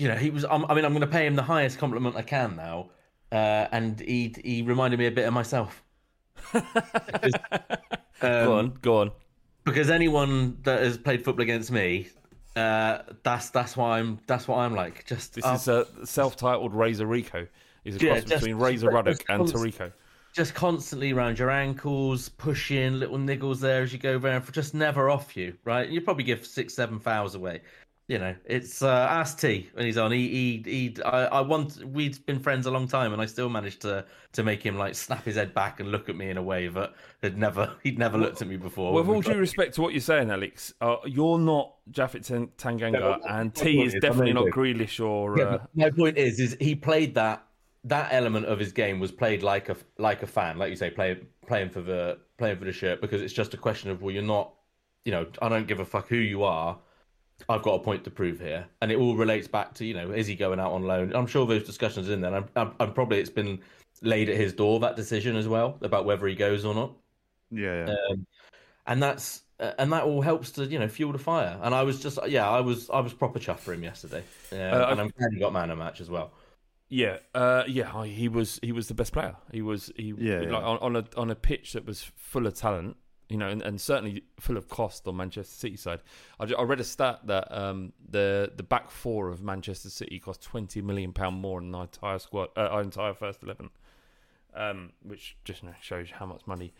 you 0.00 0.08
know, 0.08 0.14
he 0.16 0.30
was. 0.30 0.46
I 0.46 0.56
mean, 0.56 0.84
I'm 0.86 0.92
going 0.92 1.00
to 1.02 1.06
pay 1.06 1.26
him 1.26 1.36
the 1.36 1.42
highest 1.42 1.78
compliment 1.78 2.16
I 2.16 2.22
can 2.22 2.56
now, 2.56 2.88
uh, 3.30 3.66
and 3.70 4.00
he 4.00 4.34
he 4.42 4.62
reminded 4.62 4.98
me 4.98 5.06
a 5.06 5.10
bit 5.10 5.26
of 5.28 5.34
myself. 5.34 5.82
Because, 6.52 7.32
Go 8.20 8.58
on, 8.58 8.78
go 8.82 8.98
on. 9.00 9.10
because 9.64 9.90
anyone 9.90 10.58
that 10.62 10.80
has 10.82 10.96
played 10.98 11.24
football 11.24 11.42
against 11.42 11.70
me, 11.70 12.08
uh, 12.56 12.98
that's 13.22 13.50
that's 13.50 13.76
why 13.76 13.98
I'm 13.98 14.18
that's 14.26 14.48
what 14.48 14.56
I'm 14.58 14.74
like. 14.74 15.04
Just 15.06 15.34
This 15.34 15.44
uh, 15.44 15.52
is 15.52 15.68
a 15.68 15.86
self-titled 16.06 16.74
Razor 16.74 17.06
Rico. 17.06 17.46
He's 17.84 17.96
a 17.96 17.98
Yeah, 18.04 18.12
cross 18.12 18.24
just- 18.24 18.42
between 18.44 18.56
Razor 18.56 18.90
Ruddock 18.90 19.22
and 19.28 19.42
Taricco. 19.44 19.92
just 20.34 20.54
constantly 20.54 21.12
around 21.12 21.38
your 21.38 21.50
ankles, 21.50 22.28
pushing 22.30 22.98
little 22.98 23.18
niggles 23.18 23.60
there 23.60 23.82
as 23.82 23.92
you 23.92 23.98
go 23.98 24.16
around, 24.16 24.42
for 24.42 24.52
just 24.52 24.74
never 24.74 25.08
off 25.10 25.36
you, 25.36 25.56
right? 25.64 25.88
You 25.88 26.00
probably 26.00 26.24
give 26.24 26.46
six, 26.46 26.72
seven 26.74 26.98
fouls 27.00 27.34
away. 27.34 27.60
You 28.10 28.18
know, 28.18 28.34
it's 28.44 28.82
uh, 28.82 29.06
ask 29.08 29.38
T 29.38 29.70
when 29.74 29.86
he's 29.86 29.96
on. 29.96 30.10
He, 30.10 30.28
he, 30.28 30.62
he 30.64 31.02
I, 31.04 31.26
I 31.26 31.40
want. 31.42 31.76
We'd 31.84 32.26
been 32.26 32.40
friends 32.40 32.66
a 32.66 32.70
long 32.72 32.88
time, 32.88 33.12
and 33.12 33.22
I 33.22 33.26
still 33.26 33.48
managed 33.48 33.82
to 33.82 34.04
to 34.32 34.42
make 34.42 34.64
him 34.66 34.76
like 34.76 34.96
snap 34.96 35.24
his 35.24 35.36
head 35.36 35.54
back 35.54 35.78
and 35.78 35.92
look 35.92 36.08
at 36.08 36.16
me 36.16 36.28
in 36.28 36.36
a 36.36 36.42
way 36.42 36.66
that 36.66 36.92
had 37.22 37.38
never 37.38 37.72
he'd 37.84 38.00
never 38.00 38.18
looked 38.18 38.42
at 38.42 38.48
me 38.48 38.56
before. 38.56 38.94
With 38.94 39.06
all 39.06 39.20
due 39.20 39.38
respect 39.38 39.76
to 39.76 39.82
what 39.82 39.92
you're 39.92 40.00
saying, 40.00 40.28
Alex, 40.28 40.74
uh, 40.80 40.96
you're 41.06 41.38
not 41.38 41.76
Japhet 41.92 42.26
Tanganga, 42.58 42.98
No, 42.98 43.20
and 43.28 43.54
T 43.54 43.80
is 43.80 43.94
is, 43.94 44.00
definitely 44.00 44.32
not 44.32 44.46
angry. 44.46 44.74
Grealish 44.74 44.98
or. 44.98 45.38
Yeah, 45.38 45.44
Uh, 45.44 45.58
my 45.76 45.90
point 45.90 46.18
is, 46.18 46.40
is 46.40 46.56
he 46.60 46.74
played 46.74 47.14
that 47.14 47.46
that 47.84 48.08
element 48.12 48.46
of 48.46 48.58
his 48.58 48.72
game 48.72 48.98
was 48.98 49.12
played 49.12 49.44
like 49.44 49.68
a 49.68 49.76
like 49.98 50.24
a 50.24 50.26
fan, 50.26 50.58
like 50.58 50.70
you 50.70 50.76
say, 50.76 50.90
play, 50.90 51.16
playing 51.46 51.70
for 51.70 51.80
the 51.80 52.18
playing 52.38 52.58
for 52.58 52.64
the 52.64 52.72
shirt 52.72 53.00
because 53.00 53.22
it's 53.22 53.32
just 53.32 53.54
a 53.54 53.56
question 53.56 53.88
of 53.88 54.02
well, 54.02 54.12
you're 54.12 54.24
not, 54.24 54.52
you 55.04 55.12
know, 55.12 55.28
I 55.40 55.48
don't 55.48 55.68
give 55.68 55.78
a 55.78 55.84
fuck 55.84 56.08
who 56.08 56.16
you 56.16 56.42
are. 56.42 56.76
I've 57.48 57.62
got 57.62 57.74
a 57.74 57.78
point 57.80 58.04
to 58.04 58.10
prove 58.10 58.38
here, 58.40 58.66
and 58.82 58.92
it 58.92 58.96
all 58.98 59.16
relates 59.16 59.48
back 59.48 59.74
to 59.74 59.84
you 59.84 59.94
know, 59.94 60.10
is 60.10 60.26
he 60.26 60.34
going 60.34 60.60
out 60.60 60.72
on 60.72 60.82
loan? 60.84 61.14
I'm 61.14 61.26
sure 61.26 61.46
those 61.46 61.64
discussions 61.64 62.08
are 62.08 62.12
in 62.12 62.20
there. 62.20 62.34
And 62.34 62.44
I'm, 62.56 62.68
I'm, 62.68 62.74
I'm 62.80 62.92
probably 62.92 63.18
it's 63.20 63.30
been 63.30 63.60
laid 64.02 64.28
at 64.28 64.36
his 64.36 64.52
door 64.52 64.80
that 64.80 64.96
decision 64.96 65.36
as 65.36 65.46
well 65.48 65.78
about 65.82 66.04
whether 66.04 66.26
he 66.26 66.34
goes 66.34 66.64
or 66.64 66.74
not 66.74 66.92
Yeah, 67.50 67.86
yeah. 67.86 67.94
um, 68.10 68.26
and 68.86 69.02
that's 69.02 69.42
uh, 69.58 69.72
and 69.78 69.92
that 69.92 70.04
all 70.04 70.22
helps 70.22 70.50
to 70.52 70.64
you 70.64 70.78
know 70.78 70.88
fuel 70.88 71.12
the 71.12 71.18
fire. 71.18 71.58
And 71.62 71.74
I 71.74 71.82
was 71.82 72.00
just 72.00 72.18
yeah, 72.28 72.48
I 72.48 72.60
was 72.60 72.88
I 72.90 73.00
was 73.00 73.12
proper 73.12 73.38
chuffed 73.38 73.58
for 73.60 73.72
him 73.72 73.82
yesterday, 73.82 74.22
uh, 74.52 74.56
Uh, 74.56 74.86
and 74.90 75.00
I'm 75.00 75.08
glad 75.18 75.32
he 75.32 75.38
got 75.38 75.52
man 75.52 75.70
of 75.70 75.78
match 75.78 76.00
as 76.00 76.08
well. 76.08 76.32
Yeah, 76.88 77.18
uh, 77.34 77.62
yeah, 77.68 77.94
I- 77.96 78.08
he 78.08 78.28
was 78.28 78.58
he 78.62 78.72
was 78.72 78.88
the 78.88 78.94
best 78.94 79.12
player. 79.12 79.36
He 79.52 79.62
was 79.62 79.92
he 79.96 80.14
Yeah, 80.18 80.38
like 80.38 80.48
yeah. 80.50 80.56
on, 80.56 80.78
on 80.78 80.96
a 80.96 81.04
on 81.16 81.30
a 81.30 81.34
pitch 81.36 81.72
that 81.74 81.84
was 81.86 82.10
full 82.16 82.46
of 82.46 82.54
talent, 82.54 82.96
you 83.30 83.36
know, 83.36 83.48
and, 83.48 83.62
and 83.62 83.80
certainly 83.80 84.24
full 84.38 84.56
of 84.56 84.68
cost 84.68 85.06
on 85.06 85.16
Manchester 85.16 85.54
City 85.54 85.76
side. 85.76 86.00
I, 86.38 86.52
I 86.52 86.62
read 86.62 86.80
a 86.80 86.84
stat 86.84 87.20
that 87.26 87.56
um, 87.56 87.92
the 88.08 88.52
the 88.56 88.62
back 88.62 88.90
four 88.90 89.28
of 89.28 89.42
Manchester 89.42 89.88
City 89.88 90.18
cost 90.18 90.42
twenty 90.42 90.82
million 90.82 91.12
pound 91.12 91.36
more 91.36 91.60
than 91.60 91.74
our 91.74 91.82
entire 91.84 92.18
squad, 92.18 92.48
uh, 92.56 92.68
our 92.70 92.82
entire 92.82 93.14
first 93.14 93.42
eleven, 93.42 93.70
um, 94.54 94.92
which 95.02 95.36
just 95.44 95.62
you 95.62 95.68
know, 95.68 95.74
shows 95.80 96.10
how 96.10 96.26
much 96.26 96.46
money 96.46 96.74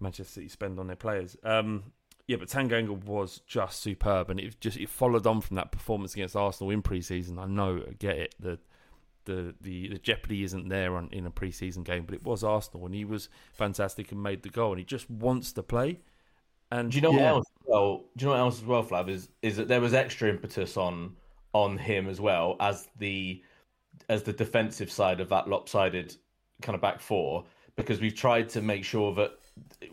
Manchester 0.00 0.32
City 0.32 0.48
spend 0.48 0.80
on 0.80 0.86
their 0.86 0.96
players. 0.96 1.36
Um, 1.44 1.92
yeah, 2.26 2.38
but 2.38 2.48
Tanganga 2.48 3.04
was 3.04 3.42
just 3.46 3.80
superb, 3.80 4.30
and 4.30 4.40
it 4.40 4.58
just 4.60 4.78
it 4.78 4.88
followed 4.88 5.26
on 5.26 5.42
from 5.42 5.56
that 5.56 5.70
performance 5.70 6.14
against 6.14 6.34
Arsenal 6.34 6.70
in 6.70 6.80
pre-season. 6.80 7.38
I 7.38 7.46
know, 7.46 7.82
I 7.86 7.92
get 7.92 8.16
it. 8.16 8.34
The 8.40 8.58
the 9.24 9.54
the, 9.60 9.88
the 9.88 9.98
jeopardy 9.98 10.44
isn't 10.44 10.68
there 10.68 10.96
on, 10.96 11.08
in 11.12 11.26
a 11.26 11.30
pre-season 11.30 11.82
game, 11.82 12.04
but 12.04 12.14
it 12.14 12.24
was 12.24 12.44
Arsenal, 12.44 12.86
and 12.86 12.94
he 12.94 13.04
was 13.04 13.28
fantastic 13.52 14.12
and 14.12 14.22
made 14.22 14.42
the 14.42 14.48
goal, 14.48 14.72
and 14.72 14.78
he 14.78 14.84
just 14.84 15.08
wants 15.10 15.52
to 15.52 15.62
play. 15.62 16.00
And 16.70 16.90
Do 16.90 16.96
you 16.96 17.02
know 17.02 17.12
what 17.12 17.22
else? 17.22 17.46
Well, 17.64 18.04
do 18.16 18.24
you 18.24 18.26
know 18.26 18.32
what 18.36 18.40
else 18.40 18.58
as 18.58 18.64
well, 18.64 18.84
Flav? 18.84 19.08
Is 19.08 19.28
is 19.42 19.56
that 19.56 19.68
there 19.68 19.80
was 19.80 19.94
extra 19.94 20.28
impetus 20.28 20.76
on 20.76 21.16
on 21.52 21.78
him 21.78 22.08
as 22.08 22.20
well 22.20 22.56
as 22.60 22.88
the 22.98 23.42
as 24.08 24.22
the 24.22 24.32
defensive 24.32 24.90
side 24.90 25.20
of 25.20 25.28
that 25.28 25.48
lopsided 25.48 26.16
kind 26.62 26.74
of 26.74 26.80
back 26.82 27.00
four 27.00 27.44
because 27.76 28.00
we've 28.00 28.14
tried 28.14 28.48
to 28.48 28.60
make 28.60 28.84
sure 28.84 29.14
that 29.14 29.32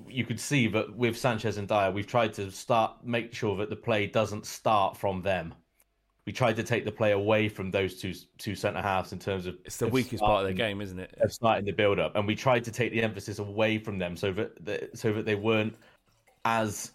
you 0.07 0.25
could 0.25 0.39
see 0.39 0.67
that 0.67 0.95
with 0.95 1.17
Sanchez 1.17 1.57
and 1.57 1.67
Dier, 1.67 1.91
we've 1.91 2.07
tried 2.07 2.33
to 2.33 2.51
start 2.51 3.03
make 3.03 3.33
sure 3.33 3.55
that 3.57 3.69
the 3.69 3.75
play 3.75 4.07
doesn't 4.07 4.45
start 4.45 4.97
from 4.97 5.21
them. 5.21 5.53
We 6.27 6.33
tried 6.33 6.55
to 6.57 6.63
take 6.63 6.85
the 6.85 6.91
play 6.91 7.11
away 7.11 7.49
from 7.49 7.71
those 7.71 7.99
two 7.99 8.13
two 8.37 8.53
centre 8.55 8.81
halves 8.81 9.11
in 9.11 9.19
terms 9.19 9.47
of 9.47 9.57
it's 9.65 9.77
the 9.77 9.87
of 9.87 9.91
weakest 9.91 10.23
part 10.23 10.43
of 10.43 10.47
the 10.47 10.53
game, 10.53 10.79
isn't 10.79 10.99
it? 10.99 11.15
of 11.19 11.33
starting 11.33 11.65
the 11.65 11.71
build 11.71 11.99
up, 11.99 12.15
and 12.15 12.27
we 12.27 12.35
tried 12.35 12.63
to 12.65 12.71
take 12.71 12.91
the 12.91 13.01
emphasis 13.01 13.39
away 13.39 13.79
from 13.79 13.97
them 13.97 14.15
so 14.15 14.31
that, 14.31 14.63
that 14.63 14.97
so 14.97 15.11
that 15.13 15.25
they 15.25 15.35
weren't 15.35 15.75
as 16.45 16.91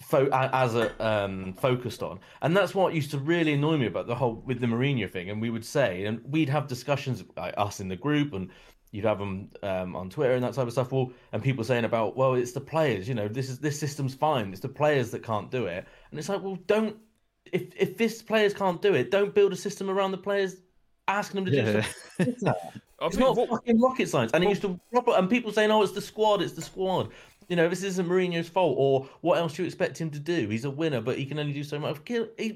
fo- 0.00 0.28
as 0.30 0.74
a, 0.74 1.06
um, 1.06 1.54
focused 1.54 2.02
on, 2.02 2.20
and 2.42 2.54
that's 2.54 2.74
what 2.74 2.92
used 2.92 3.10
to 3.12 3.18
really 3.18 3.54
annoy 3.54 3.78
me 3.78 3.86
about 3.86 4.06
the 4.06 4.14
whole 4.14 4.42
with 4.44 4.60
the 4.60 4.66
Mourinho 4.66 5.10
thing. 5.10 5.30
And 5.30 5.40
we 5.40 5.48
would 5.48 5.64
say, 5.64 6.04
and 6.04 6.20
we'd 6.24 6.50
have 6.50 6.66
discussions 6.66 7.24
like 7.38 7.54
us 7.56 7.80
in 7.80 7.88
the 7.88 7.96
group, 7.96 8.34
and 8.34 8.50
you'd 8.92 9.04
have 9.04 9.18
them 9.18 9.50
um, 9.62 9.96
on 9.96 10.10
Twitter 10.10 10.34
and 10.34 10.44
that 10.44 10.54
type 10.54 10.66
of 10.66 10.72
stuff. 10.72 10.92
Well, 10.92 11.12
and 11.32 11.42
people 11.42 11.64
saying 11.64 11.84
about, 11.84 12.16
well, 12.16 12.34
it's 12.34 12.52
the 12.52 12.60
players. 12.60 13.08
You 13.08 13.14
know, 13.14 13.28
this 13.28 13.48
is 13.48 13.58
this 13.58 13.78
system's 13.78 14.14
fine. 14.14 14.50
It's 14.52 14.60
the 14.60 14.68
players 14.68 15.10
that 15.12 15.22
can't 15.22 15.50
do 15.50 15.66
it. 15.66 15.86
And 16.10 16.18
it's 16.18 16.28
like, 16.28 16.42
well, 16.42 16.58
don't 16.66 16.96
if 17.52 17.62
if 17.76 17.96
this 17.96 18.22
players 18.22 18.52
can't 18.54 18.80
do 18.82 18.94
it, 18.94 19.10
don't 19.10 19.34
build 19.34 19.52
a 19.52 19.56
system 19.56 19.88
around 19.90 20.10
the 20.12 20.18
players 20.18 20.56
asking 21.08 21.44
them 21.44 21.44
to 21.46 21.50
do 21.50 21.56
Yeah. 21.56 21.82
something. 22.38 22.52
It's 23.02 23.16
not 23.16 23.34
what- 23.34 23.48
fucking 23.48 23.80
rocket 23.80 24.08
science. 24.10 24.30
And 24.34 24.44
it 24.44 24.48
used 24.50 24.60
to 24.60 24.78
proper 24.92 25.12
and 25.12 25.28
people 25.30 25.52
saying, 25.52 25.70
"Oh, 25.70 25.82
it's 25.82 25.92
the 25.92 26.02
squad, 26.02 26.42
it's 26.42 26.52
the 26.52 26.60
squad." 26.60 27.08
You 27.48 27.56
know, 27.56 27.66
this 27.66 27.82
isn't 27.82 28.06
Mourinho's 28.06 28.48
fault, 28.50 28.76
or 28.78 29.08
what 29.22 29.38
else 29.38 29.54
do 29.54 29.62
you 29.62 29.66
expect 29.66 29.98
him 29.98 30.10
to 30.10 30.18
do? 30.20 30.48
He's 30.50 30.66
a 30.66 30.70
winner, 30.70 31.00
but 31.00 31.16
he 31.18 31.24
can 31.24 31.38
only 31.38 31.54
do 31.54 31.64
so 31.64 31.78
much. 31.80 31.96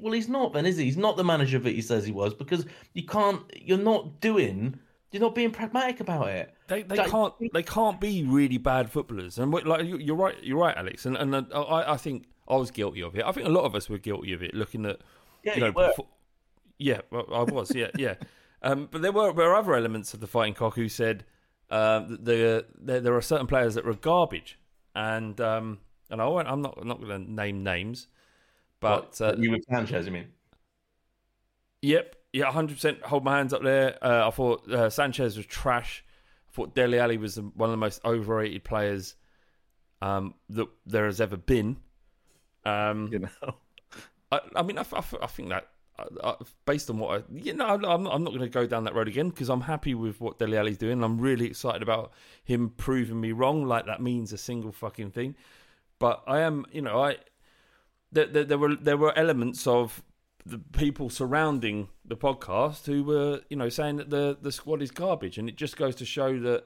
Well, 0.02 0.12
he's 0.12 0.28
not, 0.28 0.52
then, 0.52 0.66
is 0.66 0.76
he? 0.76 0.84
He's 0.84 0.98
not 0.98 1.16
the 1.16 1.24
manager 1.24 1.58
that 1.58 1.70
he 1.74 1.80
says 1.80 2.04
he 2.04 2.12
was 2.12 2.34
because 2.34 2.66
you 2.92 3.04
can't. 3.06 3.40
You're 3.58 3.78
not 3.78 4.20
doing. 4.20 4.78
You're 5.12 5.22
not 5.22 5.34
being 5.34 5.50
pragmatic 5.50 6.00
about 6.00 6.28
it. 6.28 6.54
They, 6.68 6.82
they 6.82 6.96
Like- 6.96 7.10
can't 7.10 7.32
they 7.54 7.62
can't 7.62 7.98
be 7.98 8.24
really 8.24 8.58
bad 8.58 8.90
footballers, 8.90 9.38
and 9.38 9.50
what- 9.50 9.66
like 9.66 9.86
you- 9.86 9.98
you're 9.98 10.14
right 10.16 10.36
you're 10.42 10.58
right, 10.58 10.76
Alex, 10.76 11.06
and 11.06 11.16
and 11.16 11.34
uh, 11.34 11.42
I 11.62 11.94
I 11.94 11.96
think 11.96 12.26
I 12.48 12.56
was 12.56 12.70
guilty 12.70 13.02
of 13.02 13.16
it. 13.16 13.24
I 13.24 13.32
think 13.32 13.46
a 13.46 13.50
lot 13.50 13.64
of 13.64 13.74
us 13.74 13.88
were 13.88 13.98
guilty 13.98 14.32
of 14.32 14.42
it, 14.42 14.54
looking 14.54 14.84
at 14.86 15.00
Yeah, 15.42 15.54
you 15.54 15.60
know, 15.60 15.66
you 15.66 15.72
were. 15.72 15.88
befo- 15.88 16.08
yeah, 16.78 17.00
well, 17.10 17.26
I 17.32 17.42
was, 17.42 17.74
yeah, 17.74 17.88
yeah. 17.98 18.14
Um, 18.62 18.88
but 18.90 19.02
there 19.02 19.12
were 19.12 19.32
there 19.32 19.48
were 19.48 19.54
other 19.54 19.74
elements 19.74 20.14
of 20.14 20.20
the 20.20 20.26
fighting 20.26 20.54
cock 20.54 20.74
who 20.74 20.88
said 20.88 21.24
um, 21.70 22.18
that 22.22 22.66
there, 22.78 23.00
there 23.00 23.14
are 23.14 23.22
certain 23.22 23.46
players 23.46 23.74
that 23.74 23.84
were 23.84 23.94
garbage, 23.94 24.58
and 24.94 25.38
um, 25.40 25.78
and 26.10 26.20
I 26.20 26.26
won't, 26.26 26.48
I'm 26.48 26.62
not 26.62 26.78
I'm 26.80 26.88
not 26.88 27.00
going 27.00 27.26
to 27.26 27.32
name 27.32 27.62
names, 27.62 28.08
but 28.80 29.20
uh, 29.20 29.34
you 29.38 29.50
were 29.50 29.58
Sanchez, 29.70 30.06
you 30.06 30.12
mean? 30.12 30.28
Yep, 31.82 32.16
yeah, 32.32 32.50
hundred 32.50 32.74
percent. 32.74 33.02
Hold 33.02 33.24
my 33.24 33.36
hands 33.36 33.52
up 33.52 33.62
there. 33.62 33.98
Uh, 34.02 34.28
I 34.28 34.30
thought 34.30 34.70
uh, 34.70 34.88
Sanchez 34.90 35.36
was 35.36 35.46
trash. 35.46 36.04
I 36.48 36.52
thought 36.54 36.74
Dele 36.74 36.98
Alli 36.98 37.18
was 37.18 37.36
one 37.38 37.68
of 37.68 37.72
the 37.72 37.76
most 37.76 38.00
overrated 38.04 38.64
players 38.64 39.14
um, 40.00 40.34
that 40.50 40.68
there 40.86 41.04
has 41.06 41.20
ever 41.20 41.36
been. 41.36 41.76
Um, 42.64 43.08
You 43.12 43.20
know, 43.20 43.28
I, 44.32 44.40
I 44.56 44.62
mean, 44.62 44.78
I 44.78 44.82
think 44.84 45.50
that 45.50 45.68
uh, 45.96 46.04
uh, 46.22 46.34
based 46.64 46.90
on 46.90 46.98
what 46.98 47.20
I, 47.20 47.24
you 47.32 47.54
know, 47.54 47.66
I'm, 47.66 47.84
I'm 47.84 48.02
not, 48.02 48.14
I'm 48.14 48.24
not 48.24 48.30
going 48.30 48.40
to 48.40 48.48
go 48.48 48.66
down 48.66 48.84
that 48.84 48.94
road 48.94 49.06
again 49.06 49.28
because 49.28 49.48
I'm 49.48 49.60
happy 49.60 49.94
with 49.94 50.20
what 50.20 50.38
Dele 50.38 50.56
Alli's 50.56 50.78
doing. 50.78 51.04
I'm 51.04 51.20
really 51.20 51.46
excited 51.46 51.82
about 51.82 52.12
him 52.42 52.70
proving 52.70 53.20
me 53.20 53.30
wrong. 53.30 53.64
Like 53.64 53.86
that 53.86 54.02
means 54.02 54.32
a 54.32 54.38
single 54.38 54.72
fucking 54.72 55.12
thing. 55.12 55.36
But 56.00 56.24
I 56.26 56.40
am, 56.40 56.66
you 56.72 56.82
know, 56.82 57.00
I 57.02 57.18
there, 58.10 58.26
there, 58.26 58.44
there 58.44 58.58
were 58.58 58.74
there 58.74 58.96
were 58.96 59.16
elements 59.16 59.66
of 59.66 60.02
the 60.44 60.58
people 60.58 61.10
surrounding 61.10 61.88
the 62.04 62.16
podcast 62.16 62.86
who 62.86 63.04
were, 63.04 63.42
you 63.48 63.56
know, 63.56 63.68
saying 63.68 63.96
that 63.96 64.10
the 64.10 64.36
the 64.40 64.50
squad 64.50 64.82
is 64.82 64.90
garbage, 64.90 65.38
and 65.38 65.48
it 65.48 65.56
just 65.56 65.76
goes 65.76 65.94
to 65.96 66.04
show 66.04 66.40
that 66.40 66.64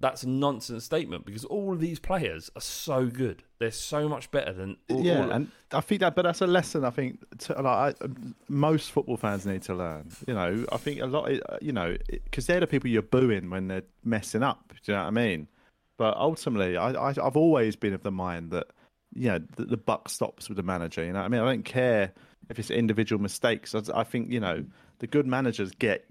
that's 0.00 0.22
a 0.24 0.28
nonsense 0.28 0.84
statement 0.84 1.24
because 1.24 1.44
all 1.44 1.72
of 1.72 1.80
these 1.80 1.98
players 1.98 2.50
are 2.56 2.60
so 2.60 3.06
good. 3.06 3.42
They're 3.58 3.70
so 3.70 4.08
much 4.08 4.30
better 4.30 4.52
than 4.52 4.76
all, 4.90 5.00
yeah, 5.04 5.22
all- 5.24 5.30
and 5.30 5.50
I 5.72 5.80
think 5.80 6.00
that, 6.00 6.14
but 6.14 6.22
that's 6.22 6.40
a 6.40 6.46
lesson 6.46 6.84
I 6.84 6.90
think 6.90 7.20
to, 7.38 7.54
like 7.62 7.96
I, 8.02 8.06
most 8.48 8.90
football 8.90 9.16
fans 9.16 9.46
need 9.46 9.62
to 9.62 9.74
learn. 9.74 10.10
You 10.28 10.34
know, 10.34 10.66
I 10.70 10.76
think 10.76 11.00
a 11.00 11.06
lot, 11.06 11.30
uh, 11.32 11.58
you 11.62 11.72
know, 11.72 11.96
because 12.08 12.46
they're 12.46 12.60
the 12.60 12.66
people 12.66 12.90
you're 12.90 13.02
booing 13.02 13.50
when 13.50 13.68
they're 13.68 13.84
messing 14.04 14.42
up. 14.42 14.72
Do 14.84 14.92
you 14.92 14.96
know 14.96 15.02
what 15.02 15.08
I 15.08 15.10
mean? 15.12 15.48
But 15.96 16.16
ultimately, 16.16 16.76
I, 16.76 16.90
I 16.90 17.08
I've 17.10 17.36
always 17.36 17.76
been 17.76 17.94
of 17.94 18.02
the 18.02 18.10
mind 18.10 18.50
that 18.50 18.66
you 19.14 19.28
know 19.30 19.38
the, 19.56 19.64
the 19.64 19.76
buck 19.76 20.08
stops 20.08 20.48
with 20.48 20.56
the 20.56 20.62
manager. 20.64 21.04
You 21.04 21.12
know, 21.12 21.20
what 21.20 21.26
I 21.26 21.28
mean, 21.28 21.40
I 21.40 21.44
don't 21.44 21.64
care 21.64 22.12
if 22.50 22.58
it's 22.58 22.70
individual 22.70 23.22
mistakes. 23.22 23.74
I, 23.76 23.82
I 23.94 24.02
think 24.04 24.30
you 24.32 24.40
know 24.40 24.64
the 24.98 25.06
good 25.06 25.26
managers 25.26 25.70
get 25.70 26.04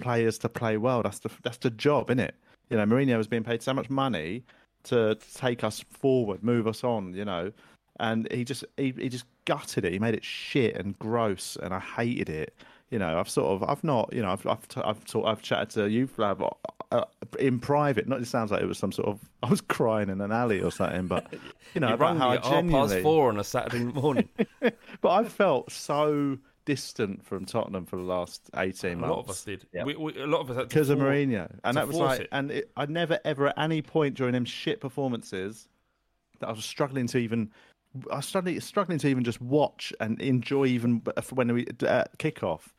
players 0.00 0.38
to 0.38 0.48
play 0.48 0.76
well. 0.76 1.02
That's 1.02 1.20
the 1.20 1.30
that's 1.42 1.58
the 1.58 1.70
job, 1.70 2.10
isn't 2.10 2.20
it? 2.20 2.34
You 2.70 2.76
know, 2.76 2.84
Mourinho 2.84 3.16
was 3.16 3.28
being 3.28 3.44
paid 3.44 3.62
so 3.62 3.72
much 3.72 3.90
money 3.90 4.44
to 4.84 5.16
take 5.34 5.64
us 5.64 5.84
forward, 5.90 6.42
move 6.42 6.66
us 6.66 6.84
on. 6.84 7.14
You 7.14 7.24
know, 7.24 7.52
and 8.00 8.30
he 8.30 8.44
just 8.44 8.64
he, 8.76 8.92
he 8.96 9.08
just 9.08 9.24
gutted 9.44 9.84
it. 9.84 9.92
He 9.92 9.98
made 9.98 10.14
it 10.14 10.24
shit 10.24 10.76
and 10.76 10.98
gross, 10.98 11.56
and 11.62 11.72
I 11.74 11.80
hated 11.80 12.28
it. 12.28 12.54
You 12.90 12.98
know, 13.00 13.18
I've 13.18 13.28
sort 13.28 13.50
of 13.50 13.68
I've 13.68 13.82
not 13.82 14.12
you 14.12 14.22
know 14.22 14.30
I've 14.30 14.46
I've 14.46 14.68
t- 14.68 14.80
I've, 14.84 15.00
sort 15.06 15.26
I've 15.26 15.42
chatted 15.42 15.70
to 15.70 15.90
you 15.90 16.06
Flav 16.06 16.48
uh, 16.92 17.04
in 17.38 17.58
private. 17.58 18.06
Not 18.06 18.20
it 18.20 18.26
sounds 18.26 18.50
like 18.50 18.62
it 18.62 18.66
was 18.66 18.78
some 18.78 18.92
sort 18.92 19.08
of 19.08 19.20
I 19.42 19.48
was 19.48 19.60
crying 19.60 20.08
in 20.08 20.20
an 20.20 20.32
alley 20.32 20.60
or 20.60 20.70
something, 20.70 21.06
but 21.06 21.32
you 21.74 21.80
know 21.80 21.88
you 21.88 21.94
about 21.94 22.16
how 22.16 22.30
I 22.30 22.36
half 22.36 22.68
past 22.68 22.98
four 23.00 23.28
on 23.28 23.38
a 23.38 23.44
Saturday 23.44 23.84
morning. 23.84 24.28
but 25.00 25.08
I 25.10 25.24
felt 25.24 25.72
so 25.72 26.38
distant 26.66 27.24
from 27.24 27.46
Tottenham 27.46 27.86
for 27.86 27.96
the 27.96 28.02
last 28.02 28.50
eighteen 28.56 29.00
months. 29.00 29.10
a 29.10 29.14
lot 29.14 29.24
of 29.24 29.30
us 29.30 29.44
did. 29.44 29.66
We, 29.72 29.96
we, 29.96 30.20
a 30.20 30.26
lot 30.26 30.40
of 30.40 30.50
us 30.50 30.56
had 30.58 30.68
because 30.68 30.90
of 30.90 30.98
Mourinho, 30.98 31.50
and 31.64 31.76
that 31.76 31.86
was 31.88 31.96
like, 31.96 32.20
it. 32.22 32.28
and 32.32 32.50
it, 32.50 32.70
I 32.76 32.84
never 32.84 33.18
ever 33.24 33.48
at 33.48 33.58
any 33.58 33.80
point 33.80 34.16
during 34.16 34.34
them 34.34 34.44
shit 34.44 34.80
performances 34.80 35.68
that 36.40 36.48
I 36.48 36.52
was 36.52 36.66
struggling 36.66 37.06
to 37.06 37.18
even, 37.18 37.50
I 38.12 38.16
was 38.16 38.26
struggling, 38.26 38.60
struggling 38.60 38.98
to 38.98 39.08
even 39.08 39.24
just 39.24 39.40
watch 39.40 39.94
and 40.00 40.20
enjoy 40.20 40.66
even 40.66 41.00
when 41.32 41.54
we 41.54 41.66
uh, 41.86 42.04
kick 42.18 42.42
off, 42.42 42.74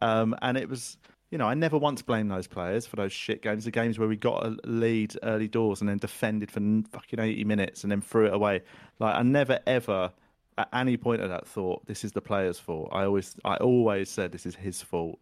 um, 0.00 0.34
and 0.40 0.56
it 0.56 0.70
was. 0.70 0.96
You 1.30 1.38
know, 1.38 1.46
I 1.46 1.54
never 1.54 1.78
once 1.78 2.02
blamed 2.02 2.30
those 2.30 2.46
players 2.46 2.84
for 2.86 2.96
those 2.96 3.10
shit 3.10 3.40
games. 3.40 3.64
The 3.64 3.70
games 3.70 3.98
where 3.98 4.06
we 4.06 4.16
got 4.16 4.44
a 4.44 4.54
lead 4.64 5.16
early 5.22 5.48
doors 5.48 5.80
and 5.80 5.88
then 5.88 5.96
defended 5.96 6.50
for 6.50 6.60
fucking 6.92 7.18
eighty 7.18 7.42
minutes 7.42 7.84
and 7.84 7.90
then 7.90 8.02
threw 8.02 8.26
it 8.26 8.34
away. 8.34 8.60
Like 8.98 9.16
I 9.16 9.22
never 9.22 9.58
ever 9.66 10.12
at 10.58 10.68
any 10.72 10.96
point 10.96 11.22
of 11.22 11.28
that 11.30 11.46
thought 11.46 11.84
this 11.86 12.04
is 12.04 12.12
the 12.12 12.20
player's 12.20 12.58
fault. 12.58 12.88
I 12.92 13.04
always, 13.04 13.36
I 13.44 13.56
always 13.56 14.10
said 14.10 14.32
this 14.32 14.46
is 14.46 14.54
his 14.54 14.82
fault. 14.82 15.18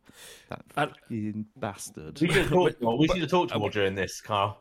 That 0.49 0.62
And- 0.77 0.90
fucking 0.90 1.47
bastard. 1.57 2.21
We 2.21 2.29
should 2.29 2.37
have 2.43 2.51
talked 2.51 2.83
more. 2.83 2.99
We 2.99 3.09
should 3.09 3.21
have 3.23 3.31
talked 3.31 3.55
more 3.57 3.71
during 3.71 3.95
this, 3.95 4.21
Carl. 4.21 4.59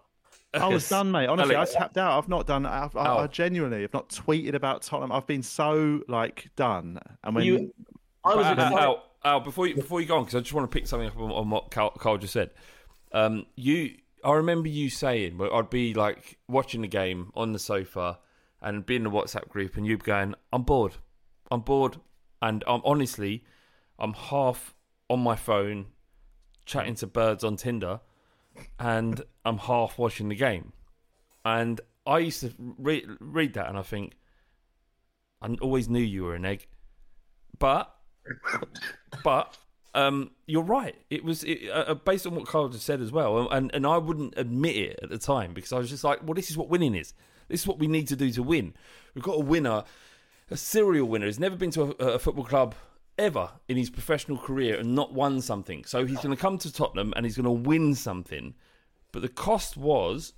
I 0.54 0.68
was 0.68 0.88
done, 0.90 1.12
mate. 1.12 1.28
Honestly, 1.28 1.54
Alex. 1.56 1.76
I 1.76 1.80
tapped 1.80 1.98
out. 1.98 2.18
I've 2.18 2.28
not 2.30 2.48
done. 2.48 2.66
I've, 2.66 2.96
I, 2.96 3.04
I 3.06 3.24
Oh. 3.24 3.28
genuinely 3.28 3.82
have 3.84 3.94
not 3.94 4.10
tweeted 4.10 4.56
about 4.56 4.82
Tottenham. 4.82 5.12
I've 5.12 5.28
been 5.28 5.44
so 5.44 6.02
like 6.08 6.50
done. 6.56 7.00
And 7.24 7.36
when 7.36 7.46
You- 7.46 7.74
I 8.24 8.36
was 8.36 8.46
Al. 8.46 8.78
Al, 8.80 9.04
Al, 9.24 9.40
before 9.42 9.68
you 9.68 9.76
before 9.76 10.02
you 10.02 10.08
go 10.08 10.18
on, 10.18 10.24
because 10.24 10.36
I 10.36 10.40
just 10.40 10.54
want 10.54 10.70
to 10.70 10.76
pick 10.76 10.88
something 10.88 11.08
up 11.08 11.18
on, 11.18 11.32
on 11.32 11.50
what 11.50 11.72
Carl, 11.72 11.92
Carl 11.92 12.18
just 12.18 12.34
said. 12.34 12.50
Um, 13.12 13.46
you, 13.56 13.96
I 14.24 14.34
remember 14.34 14.70
you 14.70 14.90
saying, 14.90 15.40
I'd 15.54 15.70
be 15.70 15.94
like 15.94 16.38
watching 16.48 16.82
the 16.82 16.88
game 16.88 17.32
on 17.36 17.54
the 17.54 17.60
sofa 17.60 18.20
and 18.62 18.86
be 18.86 18.96
in 18.96 19.04
the 19.04 19.10
WhatsApp 19.10 19.48
group, 19.50 19.78
and 19.78 19.86
you'd 19.86 20.00
be 20.00 20.06
going, 20.06 20.36
"I'm 20.52 20.64
bored, 20.64 20.96
I'm 21.52 21.62
bored," 21.62 21.98
and 22.42 22.64
I'm 22.68 22.82
honestly, 22.84 23.44
I'm 23.98 24.14
half 24.14 24.76
on 25.10 25.20
my 25.20 25.36
phone, 25.36 25.88
chatting 26.66 26.96
to 26.96 27.08
birds 27.08 27.44
on 27.44 27.56
Tinder, 27.56 28.00
and 28.80 29.22
I'm 29.46 29.58
half 29.58 29.98
watching 29.98 30.30
the 30.30 30.36
game. 30.36 30.74
And 31.46 31.82
I 32.06 32.20
used 32.20 32.42
to 32.42 32.54
re- 32.58 33.06
read 33.20 33.54
that, 33.54 33.68
and 33.70 33.78
I 33.78 33.82
think, 33.82 34.14
I 35.42 35.56
always 35.62 35.90
knew 35.90 36.02
you 36.02 36.24
were 36.24 36.36
an 36.36 36.46
egg, 36.46 36.68
but 37.58 37.96
but 39.24 39.58
um, 39.96 40.32
you're 40.46 40.64
right. 40.64 40.96
It 41.10 41.24
was 41.24 41.44
it, 41.44 41.70
uh, 41.70 41.94
based 41.96 42.28
on 42.28 42.36
what 42.36 42.46
Carl 42.46 42.70
just 42.70 42.86
said 42.86 43.02
as 43.02 43.12
well, 43.12 43.50
and 43.50 43.74
and 43.74 43.86
I 43.86 43.98
wouldn't 43.98 44.34
admit 44.38 44.76
it 44.76 45.00
at 45.02 45.10
the 45.10 45.18
time 45.18 45.54
because 45.54 45.74
I 45.74 45.78
was 45.78 45.90
just 45.90 46.04
like, 46.04 46.24
well, 46.24 46.34
this 46.34 46.50
is 46.50 46.58
what 46.58 46.70
winning 46.70 46.96
is. 46.96 47.14
This 47.50 47.62
is 47.62 47.68
what 47.68 47.80
we 47.80 47.88
need 47.88 48.08
to 48.08 48.16
do 48.16 48.32
to 48.32 48.44
win. 48.44 48.74
We've 49.14 49.24
got 49.24 49.36
a 49.36 49.44
winner, 49.44 49.84
a 50.50 50.58
serial 50.58 51.08
winner. 51.08 51.26
He's 51.26 51.40
never 51.40 51.56
been 51.56 51.72
to 51.72 51.96
a, 52.00 52.14
a 52.14 52.20
football 52.20 52.46
club 52.46 52.76
ever 53.18 53.52
in 53.68 53.76
his 53.76 53.90
professional 53.90 54.38
career 54.38 54.80
and 54.80 54.96
not 54.96 55.14
won 55.14 55.42
something. 55.42 55.84
So 55.84 56.06
he's 56.06 56.20
going 56.20 56.36
to 56.36 56.42
come 56.42 56.58
to 56.60 56.72
Tottenham 56.72 57.14
and 57.16 57.26
he's 57.26 57.36
going 57.36 57.44
to 57.44 57.70
win 57.70 57.94
something. 57.94 58.54
But 59.12 59.22
the 59.22 59.30
cost 59.30 59.76
was 59.76 60.34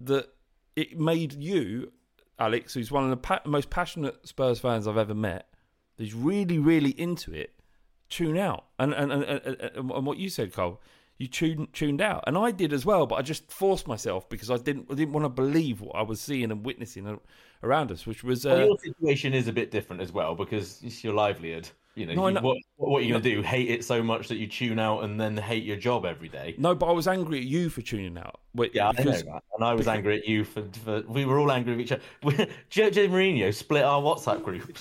that 0.00 0.28
it 0.76 0.98
made 0.98 1.34
you, 1.34 1.92
Alex, 2.38 2.74
who's 2.74 2.90
one 2.90 3.04
of 3.04 3.10
the 3.10 3.16
pa- 3.16 3.42
most 3.44 3.70
passionate 3.70 4.26
Spurs 4.26 4.60
fans 4.60 4.86
I've 4.86 4.96
ever 4.96 5.14
met, 5.14 5.48
who's 5.98 6.14
really, 6.14 6.58
really 6.58 6.90
into 6.90 7.32
it, 7.32 7.54
tune 8.08 8.38
out. 8.38 8.66
And 8.78 8.92
and, 8.94 9.12
and, 9.12 9.24
and, 9.24 9.60
and 9.60 9.90
and 9.90 10.06
what 10.06 10.18
you 10.18 10.28
said, 10.28 10.52
Cole, 10.52 10.80
you 11.18 11.26
tuned 11.28 11.72
tuned 11.72 12.00
out, 12.00 12.24
and 12.26 12.36
I 12.36 12.50
did 12.50 12.72
as 12.72 12.84
well. 12.84 13.06
But 13.06 13.16
I 13.16 13.22
just 13.22 13.50
forced 13.50 13.86
myself 13.88 14.28
because 14.28 14.50
I 14.50 14.56
didn't 14.58 14.86
I 14.90 14.94
didn't 14.94 15.12
want 15.12 15.24
to 15.24 15.28
believe 15.30 15.80
what 15.80 15.96
I 15.96 16.02
was 16.02 16.20
seeing 16.20 16.50
and 16.50 16.64
witnessing 16.64 17.18
around 17.62 17.90
us, 17.92 18.06
which 18.06 18.22
was. 18.24 18.44
Well, 18.44 18.56
Uh, 18.56 18.64
your 18.66 18.78
situation 18.78 19.32
is 19.34 19.48
a 19.48 19.52
bit 19.52 19.70
different 19.70 20.02
as 20.02 20.12
well 20.12 20.34
because 20.34 20.82
it's 20.82 21.02
your 21.02 21.14
livelihood. 21.14 21.68
You 21.94 22.04
know, 22.04 22.12
No, 22.14 22.28
you- 22.28 22.34
what 22.46 22.58
what 22.76 22.98
are 22.98 23.02
you 23.02 23.12
going 23.12 23.22
to 23.22 23.34
do? 23.36 23.40
Hate 23.40 23.70
it 23.70 23.82
so 23.82 24.02
much 24.02 24.28
that 24.28 24.36
you 24.36 24.46
tune 24.46 24.78
out 24.78 25.04
and 25.04 25.18
then 25.18 25.34
hate 25.38 25.64
your 25.64 25.78
job 25.78 26.04
every 26.04 26.28
day? 26.28 26.54
no, 26.58 26.74
but 26.74 26.86
I 26.86 26.92
was 26.92 27.08
angry 27.08 27.38
at 27.38 27.44
you 27.44 27.70
for 27.70 27.80
tuning 27.80 28.18
out. 28.18 28.38
Yeah, 28.74 28.88
I 28.90 29.02
know 29.02 29.12
that. 29.12 29.42
And 29.54 29.64
I 29.64 29.72
was 29.72 29.88
angry 29.88 30.18
at 30.18 30.28
you 30.28 30.44
for, 30.44 30.62
for 30.84 31.00
we 31.08 31.24
were 31.24 31.38
all 31.38 31.50
angry 31.50 31.72
at 31.72 31.80
each 31.80 31.92
other. 31.92 32.02
Jose 32.74 33.08
Mourinho 33.08 33.54
split 33.54 33.82
our 33.84 34.02
WhatsApp 34.02 34.42
group. 34.44 34.76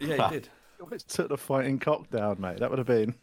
yeah, 0.00 0.28
he 0.28 0.34
did. 0.34 0.48
Almost 0.84 1.08
took 1.08 1.28
the 1.28 1.36
fighting 1.36 1.78
cock 1.78 2.08
down, 2.10 2.40
mate. 2.40 2.58
That 2.58 2.70
would 2.70 2.78
have 2.78 2.86
been 2.86 3.14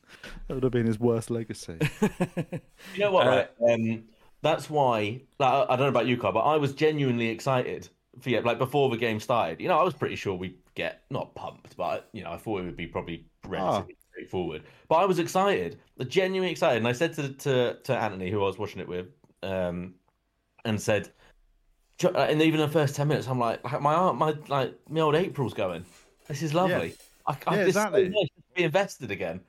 that 0.48 0.54
would 0.54 0.64
have 0.64 0.72
been 0.72 0.86
his 0.86 1.00
worst 1.00 1.30
legacy. 1.30 1.78
You 2.94 3.00
know 3.00 3.12
what, 3.12 3.28
Uh, 3.28 3.30
right? 3.30 3.50
Um, 3.74 4.04
that's 4.42 4.70
why. 4.70 5.22
Like, 5.40 5.52
I 5.54 5.64
I 5.64 5.76
don't 5.76 5.80
know 5.80 5.88
about 5.88 6.06
you, 6.08 6.18
Carl, 6.18 6.34
but 6.34 6.42
I 6.42 6.58
was 6.58 6.74
genuinely 6.74 7.28
excited 7.30 7.90
for 8.20 8.30
yeah, 8.30 8.40
like 8.42 8.58
before 8.60 8.90
the 8.90 8.98
game 8.98 9.20
started. 9.20 9.60
You 9.60 9.68
know, 9.68 9.78
I 9.80 9.84
was 9.84 9.94
pretty 9.94 10.16
sure 10.16 10.36
we'd 10.36 10.58
get 10.76 11.04
not 11.10 11.34
pumped, 11.36 11.76
but 11.78 12.10
you 12.14 12.24
know, 12.24 12.32
I 12.32 12.38
thought 12.38 12.62
it 12.62 12.66
would 12.66 12.78
be 12.78 12.88
probably 12.88 13.26
relatively 13.48 13.96
Ah. 13.98 14.04
straightforward. 14.12 14.64
But 14.90 14.96
I 14.96 15.06
was 15.06 15.20
excited, 15.20 15.80
genuinely 16.08 16.52
excited, 16.52 16.78
and 16.78 16.88
I 16.88 16.92
said 16.94 17.14
to 17.16 17.34
to 17.34 17.80
to 17.84 17.98
Anthony, 17.98 18.30
who 18.30 18.42
I 18.44 18.46
was 18.48 18.58
watching 18.60 18.80
it 18.82 18.88
with, 18.88 19.08
um, 19.44 19.96
and 20.66 20.80
said, 20.82 21.12
"Jo- 21.98 22.10
uh, 22.16 22.28
and 22.30 22.42
even 22.42 22.60
the 22.60 22.68
first 22.68 22.96
ten 22.96 23.08
minutes, 23.08 23.28
I'm 23.28 23.40
like, 23.40 23.64
my 23.82 23.94
aunt, 23.96 24.18
my 24.18 24.36
like, 24.48 24.78
my 24.90 25.00
old 25.02 25.16
April's 25.16 25.54
going. 25.56 25.86
This 26.28 26.42
is 26.44 26.54
lovely. 26.54 26.94
I, 27.28 27.38
I, 27.48 27.56
Yeah, 27.58 27.64
this 27.66 27.68
is 27.70 27.74
so 27.76 27.82
exactly. 27.82 28.10
nice 28.10 28.28
to 28.28 28.42
be 28.56 28.64
invested 28.64 29.12
again. 29.12 29.42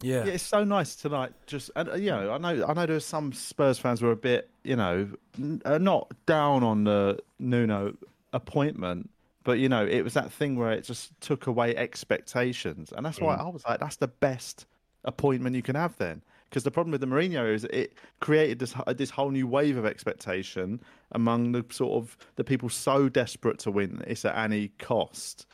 Yeah. 0.00 0.24
Yeah, 0.24 0.32
it's 0.32 0.44
so 0.44 0.62
nice 0.62 0.94
tonight. 0.94 1.32
just 1.46 1.70
and 1.74 1.88
uh, 1.88 1.94
you 1.94 2.10
know 2.10 2.32
I 2.32 2.38
know 2.38 2.64
I 2.66 2.72
know 2.72 2.86
there's 2.86 3.04
some 3.04 3.32
Spurs 3.32 3.78
fans 3.78 4.00
who 4.00 4.06
are 4.08 4.12
a 4.12 4.16
bit 4.16 4.48
you 4.62 4.76
know 4.76 5.08
n- 5.36 5.60
uh, 5.64 5.78
not 5.78 6.12
down 6.26 6.62
on 6.62 6.84
the 6.84 7.18
Nuno 7.40 7.96
appointment, 8.32 9.10
but 9.42 9.58
you 9.58 9.68
know 9.68 9.84
it 9.84 10.02
was 10.02 10.14
that 10.14 10.30
thing 10.32 10.56
where 10.56 10.70
it 10.70 10.84
just 10.84 11.20
took 11.20 11.46
away 11.48 11.74
expectations, 11.76 12.92
and 12.96 13.04
that's 13.04 13.20
why 13.20 13.34
I 13.34 13.48
was 13.48 13.64
like, 13.66 13.80
that's 13.80 13.96
the 13.96 14.06
best 14.08 14.66
appointment 15.04 15.56
you 15.56 15.62
can 15.62 15.74
have 15.74 15.96
then. 15.98 16.22
Because 16.48 16.62
the 16.62 16.70
problem 16.70 16.92
with 16.92 17.00
the 17.02 17.06
Mourinho 17.06 17.52
is 17.52 17.64
it 17.64 17.94
created 18.20 18.60
this 18.60 18.74
uh, 18.86 18.92
this 18.92 19.10
whole 19.10 19.30
new 19.30 19.48
wave 19.48 19.76
of 19.76 19.84
expectation 19.84 20.80
among 21.12 21.52
the 21.52 21.64
sort 21.70 21.92
of 22.02 22.16
the 22.36 22.44
people 22.44 22.68
so 22.68 23.08
desperate 23.08 23.58
to 23.60 23.70
win. 23.72 24.02
It's 24.06 24.24
at 24.24 24.36
any 24.38 24.68
cost, 24.78 25.46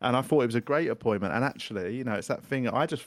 and 0.00 0.16
I 0.16 0.22
thought 0.22 0.42
it 0.42 0.46
was 0.46 0.54
a 0.54 0.60
great 0.60 0.88
appointment. 0.88 1.34
And 1.34 1.44
actually, 1.44 1.96
you 1.96 2.04
know, 2.04 2.14
it's 2.14 2.28
that 2.28 2.42
thing. 2.42 2.68
I 2.68 2.86
just 2.86 3.04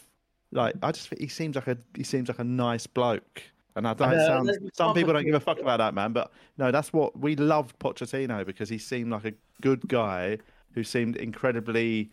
like 0.52 0.76
I 0.84 0.92
just 0.92 1.14
he 1.18 1.28
seems 1.28 1.56
like 1.56 1.68
a 1.68 1.78
he 1.96 2.04
seems 2.04 2.30
like 2.30 2.40
a 2.40 2.44
nice 2.44 2.88
bloke. 2.88 3.44
And 3.76 3.88
I 3.88 3.96
don't 3.96 4.12
know, 4.12 4.28
sound, 4.28 4.52
some 4.74 4.94
people 4.94 5.14
don't 5.14 5.26
give 5.26 5.34
a 5.34 5.40
fuck 5.40 5.60
about 5.60 5.78
that 5.78 5.96
man, 5.96 6.14
but 6.14 6.32
no, 6.60 6.70
that's 6.70 6.94
what 6.94 7.18
we 7.18 7.36
loved 7.36 7.78
Pochettino 7.80 8.46
because 8.46 8.70
he 8.70 8.78
seemed 8.78 9.10
like 9.10 9.26
a 9.26 9.34
good 9.62 9.88
guy 9.88 10.38
who 10.76 10.84
seemed 10.84 11.16
incredibly 11.16 12.12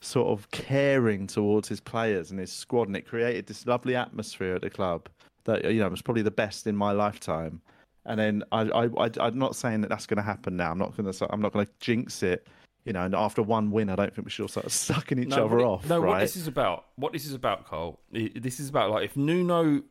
sort 0.00 0.28
of 0.28 0.50
caring 0.50 1.26
towards 1.26 1.68
his 1.68 1.78
players 1.78 2.30
and 2.30 2.40
his 2.40 2.50
squad, 2.50 2.88
and 2.88 2.96
it 2.96 3.06
created 3.06 3.46
this 3.46 3.66
lovely 3.66 3.94
atmosphere 3.94 4.54
at 4.54 4.62
the 4.62 4.70
club 4.70 5.08
that 5.44 5.70
you 5.70 5.80
know 5.80 5.88
was 5.88 6.02
probably 6.02 6.22
the 6.22 6.30
best 6.30 6.66
in 6.66 6.74
my 6.74 6.92
lifetime. 6.92 7.60
And 8.06 8.18
then 8.18 8.42
I, 8.52 8.62
I, 8.62 8.84
I 9.04 9.10
I'm 9.20 9.38
not 9.38 9.56
saying 9.56 9.82
that 9.82 9.88
that's 9.88 10.06
going 10.06 10.16
to 10.16 10.22
happen 10.22 10.56
now. 10.56 10.70
I'm 10.70 10.78
not 10.78 10.96
going 10.96 11.10
to 11.10 11.32
I'm 11.32 11.40
not 11.42 11.52
going 11.52 11.66
to 11.66 11.72
jinx 11.80 12.22
it. 12.22 12.46
You 12.84 12.92
know, 12.92 13.02
and 13.04 13.14
after 13.14 13.42
one 13.42 13.70
win, 13.70 13.88
I 13.88 13.96
don't 13.96 14.14
think 14.14 14.26
we 14.26 14.30
should 14.30 14.42
all 14.42 14.48
start 14.48 14.70
sucking 14.70 15.18
each 15.18 15.32
other 15.32 15.58
it- 15.60 15.64
off. 15.64 15.88
No, 15.88 15.98
right? 16.00 16.08
what 16.10 16.20
this 16.20 16.36
is 16.36 16.46
about, 16.46 16.84
what 16.96 17.12
this 17.14 17.24
is 17.24 17.32
about, 17.34 17.66
Carl. 17.66 17.98
i- 18.14 18.30
This 18.34 18.60
is 18.60 18.68
about 18.68 18.90
like 18.90 19.04
if 19.06 19.16
Nuno 19.16 19.82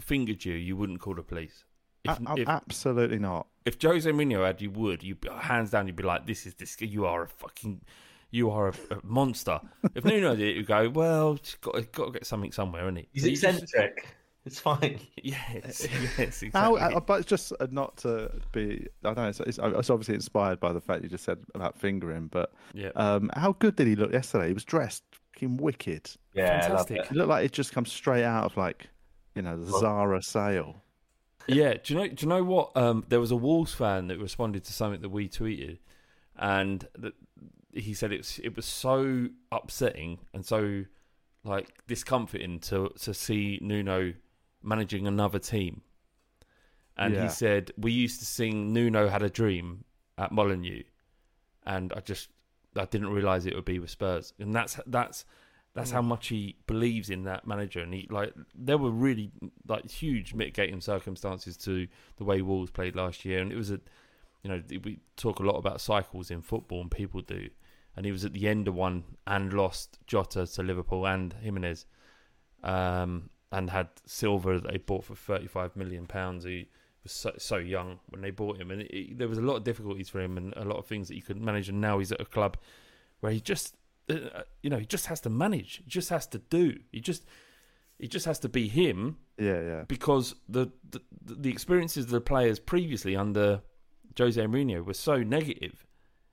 fingered 0.00 0.44
you, 0.44 0.54
you 0.54 0.76
wouldn't 0.76 1.00
call 1.00 1.14
the 1.14 1.22
police. 1.22 1.64
If, 2.04 2.18
A- 2.18 2.22
a- 2.32 2.40
if, 2.40 2.48
absolutely 2.48 3.20
not. 3.20 3.46
if 3.64 3.80
Jose 3.80 4.10
Mourinho 4.10 4.44
had, 4.44 4.60
you 4.60 4.70
would. 4.72 5.04
You 5.04 5.16
hands 5.38 5.70
down, 5.70 5.86
you'd 5.86 5.94
be 5.96 6.02
like, 6.02 6.26
"This 6.26 6.46
is 6.46 6.54
this. 6.54 6.80
You 6.80 7.06
are 7.06 7.22
a 7.22 7.28
fucking, 7.28 7.82
you 8.32 8.50
are 8.50 8.68
a, 8.70 8.74
a 8.94 8.98
monster." 9.04 9.60
if 9.94 10.04
Nuno 10.04 10.34
did 10.34 10.48
it, 10.48 10.56
you'd 10.56 10.66
go, 10.66 10.88
"Well, 10.90 11.34
it's 11.34 11.54
got, 11.56 11.74
got 11.92 12.06
to 12.06 12.10
get 12.12 12.26
something 12.26 12.50
somewhere, 12.50 12.82
isn't 12.86 12.96
he?" 12.96 13.08
He's 13.12 13.22
So 13.22 13.28
you 13.28 13.36
just- 13.36 13.62
eccentric. 13.62 14.16
It's 14.44 14.58
fine. 14.60 14.98
Yes, 15.22 15.86
yes, 16.18 16.42
exactly. 16.42 16.50
How, 16.52 16.74
uh, 16.76 16.98
but 17.00 17.20
it's 17.20 17.28
just 17.28 17.52
uh, 17.60 17.68
not 17.70 17.96
to 17.98 18.30
be. 18.50 18.88
I 19.04 19.08
don't 19.14 19.16
know. 19.16 19.28
It's, 19.28 19.38
it's, 19.40 19.58
it's 19.62 19.90
obviously 19.90 20.16
inspired 20.16 20.58
by 20.58 20.72
the 20.72 20.80
fact 20.80 21.04
you 21.04 21.08
just 21.08 21.24
said 21.24 21.38
about 21.54 21.78
fingering, 21.78 22.26
but 22.26 22.52
Yeah. 22.74 22.90
um, 22.96 23.30
how 23.36 23.52
good 23.52 23.76
did 23.76 23.86
he 23.86 23.94
look 23.94 24.12
yesterday? 24.12 24.48
He 24.48 24.52
was 24.52 24.64
dressed 24.64 25.04
fucking 25.34 25.58
wicked. 25.58 26.10
Yeah, 26.34 26.60
Fantastic. 26.62 27.06
He 27.06 27.14
looked 27.14 27.28
like 27.28 27.44
it 27.44 27.52
just 27.52 27.72
come 27.72 27.86
straight 27.86 28.24
out 28.24 28.44
of 28.46 28.56
like, 28.56 28.88
you 29.36 29.42
know, 29.42 29.56
the 29.56 29.78
Zara 29.78 30.20
sale. 30.22 30.82
Yeah, 31.46 31.74
do 31.82 31.94
you 31.94 32.00
know? 32.00 32.08
Do 32.08 32.16
you 32.24 32.28
know 32.28 32.42
what? 32.44 32.76
Um, 32.76 33.04
there 33.08 33.20
was 33.20 33.30
a 33.30 33.36
Wolves 33.36 33.74
fan 33.74 34.08
that 34.08 34.18
responded 34.18 34.64
to 34.64 34.72
something 34.72 35.00
that 35.02 35.08
we 35.08 35.28
tweeted, 35.28 35.78
and 36.36 36.86
that 36.98 37.14
he 37.72 37.94
said 37.94 38.12
it 38.12 38.18
was 38.18 38.38
it 38.42 38.54
was 38.56 38.66
so 38.66 39.28
upsetting 39.50 40.18
and 40.34 40.44
so 40.44 40.84
like 41.44 41.68
discomforting 41.88 42.60
to 42.60 42.90
to 43.00 43.12
see 43.14 43.58
Nuno 43.62 44.12
managing 44.62 45.06
another 45.06 45.38
team. 45.38 45.82
And 46.96 47.14
Yeah. 47.14 47.22
he 47.22 47.28
said 47.28 47.72
we 47.76 47.92
used 47.92 48.20
to 48.20 48.26
sing 48.26 48.72
"Nuno 48.72 49.08
Had 49.08 49.22
a 49.22 49.30
Dream" 49.30 49.84
at 50.18 50.30
Molineux, 50.32 50.82
and 51.64 51.92
I 51.94 52.00
just 52.00 52.28
I 52.76 52.84
didn't 52.84 53.10
realize 53.10 53.46
it 53.46 53.54
would 53.54 53.64
be 53.64 53.78
with 53.78 53.90
Spurs, 53.90 54.34
and 54.38 54.54
that's 54.54 54.78
that's 54.86 55.24
that's 55.74 55.90
how 55.90 56.02
much 56.02 56.28
he 56.28 56.56
believes 56.66 57.08
in 57.08 57.24
that 57.24 57.46
manager. 57.46 57.80
And 57.80 57.94
he 57.94 58.06
like 58.10 58.34
there 58.54 58.76
were 58.76 58.90
really 58.90 59.30
like 59.66 59.90
huge 59.90 60.34
mitigating 60.34 60.82
circumstances 60.82 61.56
to 61.58 61.88
the 62.16 62.24
way 62.24 62.42
Wolves 62.42 62.70
played 62.70 62.94
last 62.94 63.24
year, 63.24 63.40
and 63.40 63.50
it 63.50 63.56
was 63.56 63.70
a 63.70 63.80
you 64.42 64.50
know 64.50 64.62
we 64.84 64.98
talk 65.16 65.38
a 65.40 65.42
lot 65.44 65.56
about 65.56 65.80
cycles 65.80 66.30
in 66.30 66.42
football, 66.42 66.82
and 66.82 66.90
people 66.90 67.22
do. 67.22 67.48
And 67.96 68.04
he 68.06 68.12
was 68.12 68.24
at 68.24 68.32
the 68.34 68.48
end 68.48 68.68
of 68.68 68.74
one 68.74 69.04
and 69.26 69.52
lost 69.52 69.98
Jota 70.06 70.46
to 70.46 70.62
Liverpool 70.62 71.06
and 71.06 71.34
Jimenez, 71.42 71.84
um, 72.62 73.28
and 73.52 73.70
had 73.70 73.88
Silva 74.06 74.58
that 74.60 74.70
they 74.72 74.78
bought 74.78 75.04
for 75.04 75.14
thirty 75.14 75.46
five 75.46 75.76
million 75.76 76.06
pounds. 76.06 76.44
He 76.44 76.68
was 77.04 77.12
so, 77.12 77.32
so 77.38 77.56
young 77.56 78.00
when 78.08 78.22
they 78.22 78.30
bought 78.30 78.58
him, 78.60 78.70
and 78.70 78.82
it, 78.82 78.90
it- 78.96 79.18
there 79.18 79.28
was 79.28 79.38
a 79.38 79.42
lot 79.42 79.56
of 79.56 79.64
difficulties 79.64 80.08
for 80.08 80.20
him 80.20 80.36
and 80.36 80.52
a 80.56 80.64
lot 80.64 80.78
of 80.78 80.86
things 80.86 81.08
that 81.08 81.14
he 81.14 81.20
couldn't 81.20 81.44
manage. 81.44 81.68
And 81.68 81.80
now 81.80 81.98
he's 81.98 82.12
at 82.12 82.20
a 82.20 82.24
club 82.24 82.56
where 83.20 83.30
he 83.32 83.40
just, 83.40 83.76
uh, 84.10 84.42
you 84.62 84.70
know, 84.70 84.78
he 84.78 84.86
just 84.86 85.06
has 85.06 85.20
to 85.20 85.30
manage. 85.30 85.76
He 85.84 85.84
just 85.90 86.08
has 86.08 86.26
to 86.28 86.38
do. 86.38 86.78
He 86.90 87.00
just, 87.00 87.24
he 87.98 88.08
just 88.08 88.26
has 88.26 88.38
to 88.40 88.48
be 88.48 88.68
him 88.68 89.18
Yeah, 89.38 89.60
yeah. 89.60 89.82
because 89.86 90.34
the 90.48 90.68
the, 90.90 91.00
the 91.24 91.50
experiences 91.50 92.04
of 92.06 92.10
the 92.10 92.20
players 92.20 92.58
previously 92.58 93.14
under 93.16 93.62
Jose 94.18 94.40
Mourinho 94.40 94.84
were 94.84 94.94
so 94.94 95.22
negative 95.22 95.86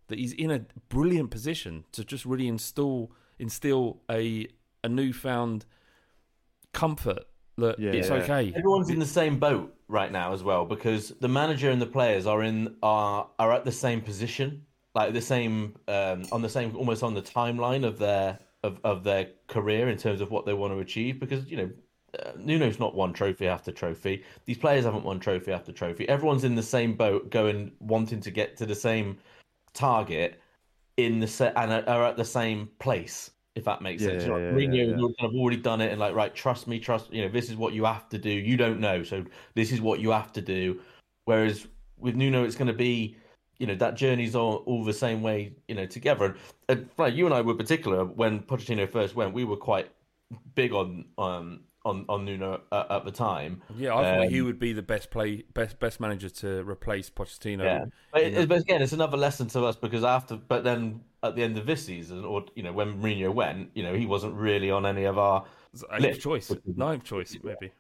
that 0.08 0.18
he's 0.20 0.34
in 0.34 0.50
a 0.52 0.66
brilliant 0.90 1.30
position 1.32 1.84
to 1.92 2.04
just 2.04 2.26
really 2.26 2.48
install 2.48 3.12
instill 3.38 4.02
a 4.10 4.48
a 4.84 4.90
newfound 4.90 5.66
comfort 6.74 7.26
that 7.58 7.80
Yeah, 7.80 7.92
it's 7.92 8.10
yeah. 8.10 8.16
okay. 8.16 8.54
Everyone's 8.56 8.90
in 8.90 9.00
the 9.00 9.06
same 9.06 9.40
boat 9.40 9.76
right 9.88 10.12
now 10.12 10.34
as 10.34 10.44
well 10.44 10.66
because 10.66 11.10
the 11.20 11.28
manager 11.28 11.70
and 11.72 11.82
the 11.82 11.86
players 11.88 12.26
are 12.26 12.44
in 12.44 12.76
are 12.84 13.30
are 13.38 13.52
at 13.52 13.66
the 13.66 13.72
same 13.72 14.02
position, 14.02 14.66
like 14.96 15.14
the 15.14 15.22
same 15.22 15.76
um, 15.88 16.26
on 16.32 16.42
the 16.42 16.50
same 16.50 16.76
almost 16.76 17.04
on 17.04 17.14
the 17.14 17.22
timeline 17.22 17.86
of 17.86 18.00
their 18.00 18.40
of, 18.64 18.80
of 18.84 19.04
their 19.04 19.30
career 19.48 19.90
in 19.90 19.98
terms 19.98 20.22
of 20.22 20.32
what 20.32 20.46
they 20.46 20.54
want 20.54 20.74
to 20.74 20.80
achieve. 20.80 21.20
Because 21.20 21.50
you 21.50 21.58
know, 21.58 21.70
uh, 22.20 22.32
Nuno's 22.38 22.80
not 22.80 22.96
won 22.96 23.14
trophy 23.14 23.48
after 23.48 23.72
trophy. 23.72 24.24
These 24.46 24.58
players 24.58 24.86
haven't 24.86 25.04
won 25.04 25.20
trophy 25.20 25.52
after 25.52 25.72
trophy. 25.72 26.08
Everyone's 26.08 26.44
in 26.44 26.56
the 26.56 26.64
same 26.64 26.94
boat, 26.94 27.30
going 27.30 27.72
wanting 27.80 28.22
to 28.22 28.32
get 28.32 28.58
to 28.58 28.66
the 28.66 28.76
same 28.76 29.18
target 29.74 30.42
in 30.98 31.20
the 31.20 31.28
set 31.28 31.54
and 31.56 31.72
are- 31.72 31.88
are 31.88 32.06
at 32.06 32.18
the 32.18 32.26
same 32.26 32.70
place. 32.80 33.32
If 33.60 33.66
that 33.66 33.82
makes 33.82 34.02
Yeah, 34.02 34.10
sense, 34.10 34.24
yeah, 34.24 34.32
Like, 34.32 34.42
yeah, 34.42 34.52
Mourinho 34.54 34.90
yeah. 34.90 35.02
would 35.02 35.16
have 35.20 35.34
already 35.36 35.58
done 35.58 35.82
it 35.82 35.92
and 35.92 36.00
like, 36.00 36.16
right, 36.16 36.34
trust 36.34 36.68
me, 36.68 36.80
trust 36.80 37.14
you 37.14 37.22
know, 37.22 37.30
this 37.30 37.50
is 37.50 37.58
what 37.58 37.74
you 37.74 37.84
have 37.86 38.08
to 38.10 38.18
do. 38.18 38.30
You 38.30 38.58
don't 38.58 38.80
know, 38.80 39.04
so 39.04 39.26
this 39.54 39.72
is 39.72 39.82
what 39.82 40.00
you 40.00 40.12
have 40.12 40.32
to 40.34 40.42
do. 40.42 40.80
Whereas 41.26 41.68
with 41.98 42.16
Nuno, 42.16 42.46
it's 42.46 42.56
going 42.56 42.68
to 42.68 42.74
be, 42.74 43.18
you 43.60 43.68
know, 43.68 43.76
that 43.76 43.96
journey's 43.96 44.36
all, 44.36 44.64
all 44.66 44.84
the 44.86 44.94
same 44.94 45.22
way, 45.22 45.54
you 45.68 45.76
know, 45.76 45.86
together. 45.86 46.26
And, 46.26 46.36
and 46.70 46.90
like 46.98 47.14
you 47.14 47.26
and 47.26 47.36
I 47.36 47.42
were 47.42 47.54
particular 47.54 48.06
when 48.06 48.40
Pochettino 48.40 48.90
first 48.90 49.16
went, 49.16 49.34
we 49.34 49.44
were 49.44 49.58
quite 49.58 49.92
big 50.56 50.74
on 50.74 51.06
um 51.18 51.62
on 51.86 52.06
on 52.08 52.24
Nuno 52.26 52.62
at, 52.72 52.92
at 52.92 53.06
the 53.06 53.12
time. 53.12 53.62
Yeah, 53.78 53.96
I 53.96 54.04
thought 54.04 54.26
Um, 54.26 54.30
he 54.30 54.42
would 54.42 54.60
be 54.60 54.74
the 54.74 54.82
best 54.82 55.12
play 55.12 55.44
best 55.54 55.80
best 55.80 56.00
manager 56.00 56.30
to 56.30 56.64
replace 56.64 57.10
Pochettino. 57.10 57.64
Yeah, 57.64 57.86
but, 58.12 58.22
it, 58.22 58.50
but 58.50 58.60
again, 58.60 58.82
it's 58.82 58.94
another 58.94 59.18
lesson 59.18 59.48
to 59.50 59.66
us 59.66 59.76
because 59.76 60.04
after, 60.04 60.36
but 60.36 60.64
then 60.64 61.02
at 61.24 61.36
the 61.36 61.44
end 61.44 61.58
of 61.58 61.66
this 61.66 61.86
season, 61.86 62.24
or 62.24 62.46
you 62.56 62.64
know, 62.64 62.72
when 62.72 63.02
Mourinho 63.02 63.34
went, 63.34 63.70
you 63.74 63.84
know, 63.84 63.94
he 63.94 64.06
wasn't 64.06 64.34
really 64.34 64.72
on 64.72 64.86
any 64.86 65.04
of 65.04 65.18
our. 65.18 65.46
Eighth 66.00 66.20
choice, 66.20 66.52
ninth 66.76 67.04
choice, 67.04 67.38
maybe. 67.44 67.72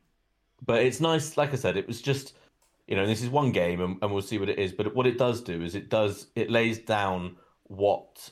But 0.65 0.83
it's 0.83 0.99
nice, 0.99 1.37
like 1.37 1.53
I 1.53 1.55
said, 1.55 1.77
it 1.77 1.87
was 1.87 2.01
just, 2.01 2.33
you 2.87 2.95
know, 2.95 3.07
this 3.07 3.23
is 3.23 3.29
one 3.29 3.51
game, 3.51 3.81
and, 3.81 3.97
and 4.01 4.11
we'll 4.11 4.21
see 4.21 4.37
what 4.37 4.49
it 4.49 4.59
is. 4.59 4.73
But 4.73 4.93
what 4.93 5.07
it 5.07 5.17
does 5.17 5.41
do 5.41 5.63
is 5.63 5.73
it 5.73 5.89
does 5.89 6.27
it 6.35 6.51
lays 6.51 6.79
down 6.79 7.37
what 7.63 8.29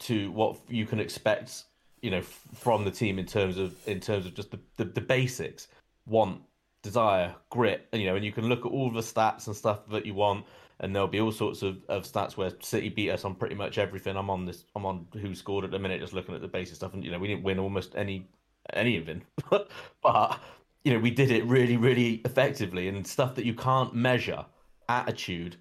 to 0.00 0.30
what 0.32 0.56
you 0.68 0.86
can 0.86 1.00
expect, 1.00 1.64
you 2.00 2.10
know, 2.10 2.22
from 2.22 2.84
the 2.84 2.90
team 2.90 3.18
in 3.18 3.26
terms 3.26 3.58
of 3.58 3.76
in 3.86 4.00
terms 4.00 4.26
of 4.26 4.34
just 4.34 4.50
the, 4.50 4.58
the, 4.76 4.84
the 4.86 5.00
basics, 5.00 5.68
want, 6.06 6.40
desire, 6.82 7.34
grit, 7.50 7.88
and, 7.92 8.00
you 8.00 8.08
know, 8.08 8.16
and 8.16 8.24
you 8.24 8.32
can 8.32 8.48
look 8.48 8.64
at 8.64 8.72
all 8.72 8.90
the 8.90 9.00
stats 9.00 9.46
and 9.46 9.54
stuff 9.54 9.86
that 9.90 10.06
you 10.06 10.14
want, 10.14 10.46
and 10.80 10.94
there'll 10.94 11.08
be 11.08 11.20
all 11.20 11.30
sorts 11.30 11.62
of, 11.62 11.78
of 11.88 12.04
stats 12.04 12.36
where 12.36 12.50
City 12.60 12.88
beat 12.88 13.10
us 13.10 13.24
on 13.24 13.34
pretty 13.34 13.54
much 13.54 13.78
everything. 13.78 14.16
I'm 14.16 14.30
on 14.30 14.46
this, 14.46 14.64
I'm 14.74 14.86
on 14.86 15.06
who 15.12 15.34
scored 15.34 15.64
at 15.64 15.70
the 15.70 15.78
minute, 15.78 16.00
just 16.00 16.14
looking 16.14 16.34
at 16.34 16.40
the 16.40 16.48
basic 16.48 16.76
stuff, 16.76 16.94
and 16.94 17.04
you 17.04 17.10
know, 17.10 17.18
we 17.18 17.28
didn't 17.28 17.44
win 17.44 17.58
almost 17.58 17.94
any 17.96 18.26
any 18.72 18.96
of 18.96 19.08
it, 19.08 19.22
but 20.02 20.40
you 20.84 20.92
know, 20.92 20.98
we 20.98 21.10
did 21.10 21.30
it 21.30 21.44
really, 21.44 21.76
really 21.76 22.22
effectively, 22.24 22.88
and 22.88 23.06
stuff 23.06 23.34
that 23.34 23.44
you 23.44 23.54
can't 23.54 23.94
measure, 23.94 24.44
attitude, 24.88 25.56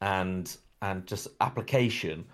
and 0.00 0.56
and 0.82 1.06
just 1.06 1.28
application, 1.40 2.24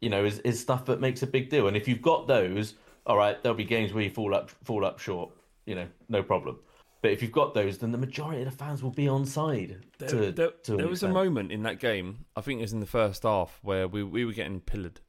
you 0.00 0.10
know, 0.10 0.24
is, 0.24 0.40
is 0.40 0.60
stuff 0.60 0.84
that 0.86 1.00
makes 1.00 1.22
a 1.22 1.26
big 1.26 1.48
deal. 1.48 1.68
And 1.68 1.76
if 1.76 1.88
you've 1.88 2.02
got 2.02 2.26
those, 2.26 2.74
all 3.06 3.16
right, 3.16 3.42
there'll 3.42 3.56
be 3.56 3.64
games 3.64 3.92
where 3.92 4.02
you 4.02 4.10
fall 4.10 4.34
up 4.34 4.50
fall 4.64 4.84
up 4.84 4.98
short, 4.98 5.30
you 5.64 5.76
know, 5.76 5.86
no 6.08 6.22
problem. 6.22 6.58
But 7.04 7.12
if 7.12 7.20
you've 7.20 7.32
got 7.32 7.52
those, 7.52 7.76
then 7.76 7.92
the 7.92 7.98
majority 7.98 8.40
of 8.40 8.50
the 8.50 8.56
fans 8.56 8.82
will 8.82 8.90
be 8.90 9.08
on 9.08 9.26
side. 9.26 9.76
There, 9.98 10.08
to, 10.08 10.32
there- 10.32 10.50
to 10.62 10.76
there 10.78 10.88
was 10.88 11.02
a 11.02 11.08
moment 11.10 11.52
in 11.52 11.62
that 11.64 11.78
game. 11.78 12.24
I 12.34 12.40
think 12.40 12.60
it 12.60 12.62
was 12.62 12.72
in 12.72 12.80
the 12.80 12.86
first 12.86 13.24
half 13.24 13.58
where 13.62 13.86
we 13.86 14.02
we 14.02 14.24
were 14.24 14.32
getting 14.32 14.58
pillared, 14.60 15.00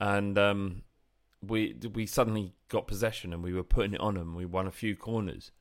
and 0.00 0.38
um, 0.38 0.82
we 1.46 1.76
we 1.92 2.06
suddenly 2.06 2.54
got 2.68 2.86
possession 2.86 3.34
and 3.34 3.42
we 3.44 3.52
were 3.52 3.62
putting 3.62 3.92
it 3.92 4.00
on 4.00 4.14
them. 4.14 4.34
We 4.34 4.46
won 4.46 4.66
a 4.66 4.70
few 4.70 4.96
corners, 4.96 5.52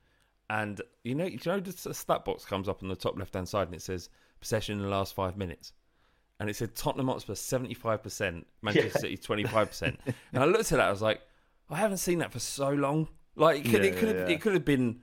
and 0.49 0.79
you 1.03 1.15
know, 1.15 1.25
you 1.25 1.37
know, 1.45 1.59
the 1.59 1.93
stat 1.93 2.23
box 2.23 2.45
comes 2.45 2.69
up 2.69 2.81
on 2.81 2.87
the 2.87 2.95
top 2.95 3.19
left 3.19 3.33
hand 3.33 3.49
side 3.49 3.67
and 3.67 3.75
it 3.75 3.81
says 3.81 4.07
possession 4.39 4.77
in 4.77 4.81
the 4.81 4.89
last 4.89 5.13
five 5.15 5.35
minutes. 5.35 5.73
And 6.39 6.49
it 6.49 6.55
said 6.55 6.75
Tottenham 6.75 7.07
Hotspur 7.09 7.33
75%, 7.33 8.45
Manchester 8.61 8.89
Yeah. 8.93 8.97
City 9.01 9.17
25%. 9.17 9.81
and 10.33 10.43
I 10.43 10.45
looked 10.45 10.71
at 10.71 10.77
that, 10.77 10.87
I 10.87 10.91
was 10.91 11.01
like, 11.01 11.19
I 11.69 11.75
haven't 11.75 11.97
seen 11.97 12.19
that 12.19 12.31
for 12.31 12.39
so 12.39 12.69
long. 12.69 13.09
Like, 13.35 13.65
it 13.65 13.71
could, 13.71 13.83
Yeah, 13.83 13.89
it 13.89 13.97
could, 13.97 14.07
have, 14.09 14.29
yeah. 14.29 14.35
it 14.35 14.41
could 14.41 14.53
have 14.53 14.63
been 14.63 14.99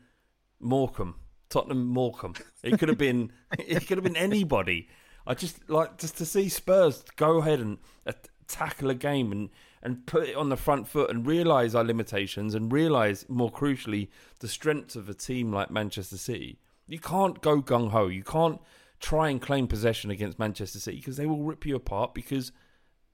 Morecambe, 0.61 1.17
Tottenham 1.49 1.87
Morecambe. 1.87 2.35
It 2.63 2.79
could 2.79 2.89
have 2.89 2.99
been, 2.99 3.33
it 3.59 3.87
could 3.87 3.99
have 3.99 4.05
been 4.05 4.17
anybody. 4.17 4.89
I 5.27 5.35
just 5.35 5.69
like 5.71 5.99
just 5.99 6.19
to 6.19 6.27
see 6.27 6.49
Spurs 6.49 7.05
go 7.17 7.39
ahead 7.39 7.61
and 7.61 7.79
uh, 8.07 8.13
tackle 8.47 8.91
a 8.91 8.95
game 8.95 9.33
and 9.33 9.51
and 9.83 10.07
put 10.07 10.29
it 10.29 10.37
on 10.37 10.49
the 10.49 10.57
front 10.57 10.89
foot 10.89 11.11
and 11.11 11.27
realise 11.27 11.75
our 11.75 11.85
limitations 11.85 12.55
and 12.55 12.73
realise 12.73 13.29
more 13.29 13.53
crucially 13.53 14.09
the 14.41 14.49
strengths 14.49 14.97
of 14.97 15.09
a 15.09 15.15
team 15.15 15.53
like 15.53 15.71
Manchester 15.71 16.17
City. 16.17 16.59
You 16.87 16.99
can't 16.99 17.41
go 17.43 17.61
gung 17.61 17.91
ho. 17.91 18.07
You 18.09 18.25
can't 18.25 18.61
try 18.99 19.29
and 19.29 19.41
claim 19.41 19.67
possession 19.67 20.11
against 20.11 20.39
Manchester 20.39 20.79
City 20.79 20.97
because 20.97 21.19
they 21.19 21.27
will 21.27 21.43
rip 21.43 21.67
you 21.67 21.77
apart 21.77 22.15
because 22.15 22.51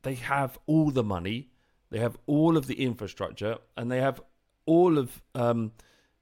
they 0.03 0.15
have 0.15 0.59
all 0.67 0.91
the 0.93 1.03
money, 1.03 1.51
they 1.91 1.99
have 1.99 2.17
all 2.27 2.57
of 2.57 2.69
the 2.69 2.85
infrastructure, 2.85 3.59
and 3.77 3.91
they 3.91 4.01
have 4.01 4.21
all 4.65 4.97
of 4.97 5.21
um, 5.35 5.73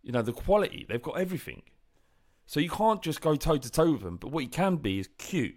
you 0.02 0.12
know 0.12 0.22
the 0.22 0.32
quality. 0.32 0.86
They've 0.88 1.02
got 1.02 1.18
everything. 1.18 1.62
So 2.46 2.60
you 2.60 2.70
can't 2.70 3.02
just 3.02 3.20
go 3.20 3.36
toe 3.36 3.58
to 3.58 3.70
toe 3.70 3.92
with 3.92 4.02
them. 4.02 4.16
But 4.16 4.30
what 4.32 4.42
you 4.42 4.48
can 4.50 4.76
be 4.76 4.98
is 4.98 5.08
cute, 5.18 5.56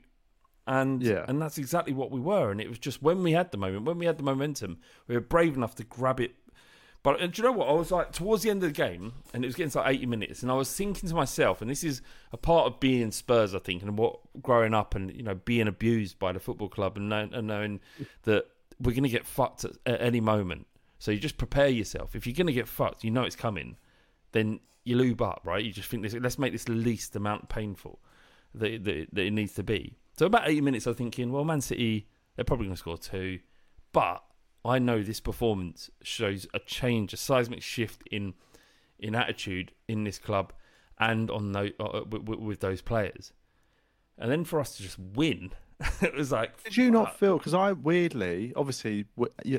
and 0.68 1.02
Yeah. 1.02 1.26
and 1.28 1.42
that's 1.42 1.58
exactly 1.58 1.94
what 1.94 2.12
we 2.12 2.20
were. 2.20 2.52
And 2.52 2.60
it 2.60 2.68
was 2.70 2.80
just 2.80 3.02
when 3.02 3.24
we 3.24 3.32
had 3.32 3.52
the 3.52 3.58
moment, 3.58 3.86
when 3.86 3.98
we 3.98 4.06
had 4.06 4.18
the 4.18 4.24
momentum, 4.24 4.80
we 5.08 5.16
were 5.16 5.22
brave 5.22 5.56
enough 5.56 5.76
to 5.76 5.84
grab 5.84 6.20
it. 6.20 6.36
But 7.04 7.20
and 7.20 7.34
do 7.34 7.42
you 7.42 7.48
know 7.48 7.54
what? 7.58 7.68
I 7.70 7.72
was 7.74 7.90
like 7.92 8.12
towards 8.12 8.44
the 8.44 8.52
end 8.52 8.62
of 8.64 8.70
the 8.70 8.76
game, 8.76 9.14
and 9.34 9.44
it 9.44 9.48
was 9.48 9.56
getting 9.56 9.72
to 9.72 9.80
like 9.80 9.96
eighty 9.96 10.06
minutes, 10.06 10.44
and 10.44 10.52
I 10.52 10.56
was 10.56 10.72
thinking 10.76 11.10
to 11.10 11.16
myself, 11.16 11.60
and 11.62 11.72
this 11.72 11.84
is 11.84 12.02
a 12.32 12.38
part 12.38 12.68
of 12.68 12.80
being 12.80 13.12
Spurs, 13.12 13.56
I 13.56 13.60
think, 13.60 13.82
and 13.82 13.98
what 13.98 14.20
growing 14.42 14.74
up 14.76 14.94
and 14.94 15.12
you 15.16 15.24
know 15.24 15.34
being 15.34 15.68
abused 15.68 16.20
by 16.20 16.32
the 16.32 16.40
football 16.40 16.70
club 16.70 16.98
and, 16.98 17.10
know, 17.10 17.28
and 17.32 17.48
knowing 17.48 17.80
that 18.24 18.46
we're 18.80 18.92
going 18.92 19.04
to 19.04 19.10
get 19.10 19.26
fucked 19.26 19.64
at, 19.64 19.72
at 19.88 20.00
any 20.02 20.20
moment. 20.20 20.68
So 21.00 21.10
you 21.10 21.18
just 21.20 21.38
prepare 21.38 21.70
yourself. 21.70 22.16
If 22.16 22.28
you're 22.28 22.36
going 22.36 22.48
to 22.48 22.54
get 22.54 22.68
fucked, 22.68 23.04
you 23.04 23.10
know 23.10 23.24
it's 23.24 23.36
coming. 23.36 23.78
Then 24.32 24.60
you 24.84 24.96
lube 24.98 25.22
up, 25.22 25.42
right? 25.44 25.64
You 25.64 25.72
just 25.72 25.90
think 25.90 26.04
this. 26.04 26.14
Let's 26.14 26.40
make 26.40 26.52
this 26.52 26.68
least 26.68 27.16
amount 27.16 27.50
painful 27.50 28.00
that, 28.56 28.84
that, 28.84 29.08
that 29.14 29.22
it 29.26 29.32
needs 29.32 29.54
to 29.56 29.64
be. 29.64 29.98
So 30.18 30.26
about 30.26 30.48
80 30.48 30.62
minutes, 30.62 30.88
I'm 30.88 30.96
thinking, 30.96 31.32
well, 31.32 31.44
Man 31.46 31.62
City, 31.62 32.08
they're 32.36 32.46
probably 32.46 32.66
going 32.68 32.76
to 32.76 32.80
score 32.80 32.98
two, 32.98 33.40
but 33.94 34.24
I 34.64 34.78
know 34.80 35.02
this 35.02 35.20
performance 35.20 35.90
shows 36.04 36.46
a 36.54 36.60
change, 36.60 37.14
a 37.14 37.18
seismic 37.18 37.62
shift 37.62 38.04
in 38.12 38.34
in 39.00 39.16
attitude 39.16 39.72
in 39.88 40.04
this 40.04 40.20
club 40.20 40.54
and 41.00 41.32
on 41.32 41.52
those, 41.54 41.72
uh, 41.80 42.02
with, 42.08 42.24
with- 42.24 42.40
with 42.40 42.60
those 42.60 42.82
players. 42.82 43.34
And 44.18 44.32
then 44.32 44.44
for 44.44 44.60
us 44.60 44.76
to 44.78 44.84
just 44.84 45.00
win, 45.00 45.52
it 46.02 46.14
was 46.14 46.32
like, 46.32 46.64
Did 46.64 46.78
you 46.78 46.92
not 46.92 47.18
feel? 47.20 47.38
Because 47.38 47.54
I 47.54 47.72
weirdly, 47.74 48.54
obviously, 48.56 49.06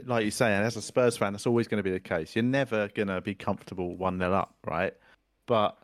like 0.07 0.25
you 0.25 0.31
say, 0.31 0.53
and 0.55 0.65
as 0.65 0.77
a 0.77 0.83
Spurs 0.83 1.17
fan, 1.17 1.33
that's 1.33 1.47
always 1.47 1.69
going 1.69 1.79
to 1.79 1.83
be 1.83 1.91
the 1.93 2.01
case. 2.01 2.35
You're 2.37 2.43
never 2.45 2.89
going 2.89 3.09
to 3.09 3.21
be 3.21 3.35
comfortable 3.35 3.97
one 3.97 4.19
0 4.19 4.33
up, 4.33 4.55
right? 4.67 4.95
But 5.47 5.77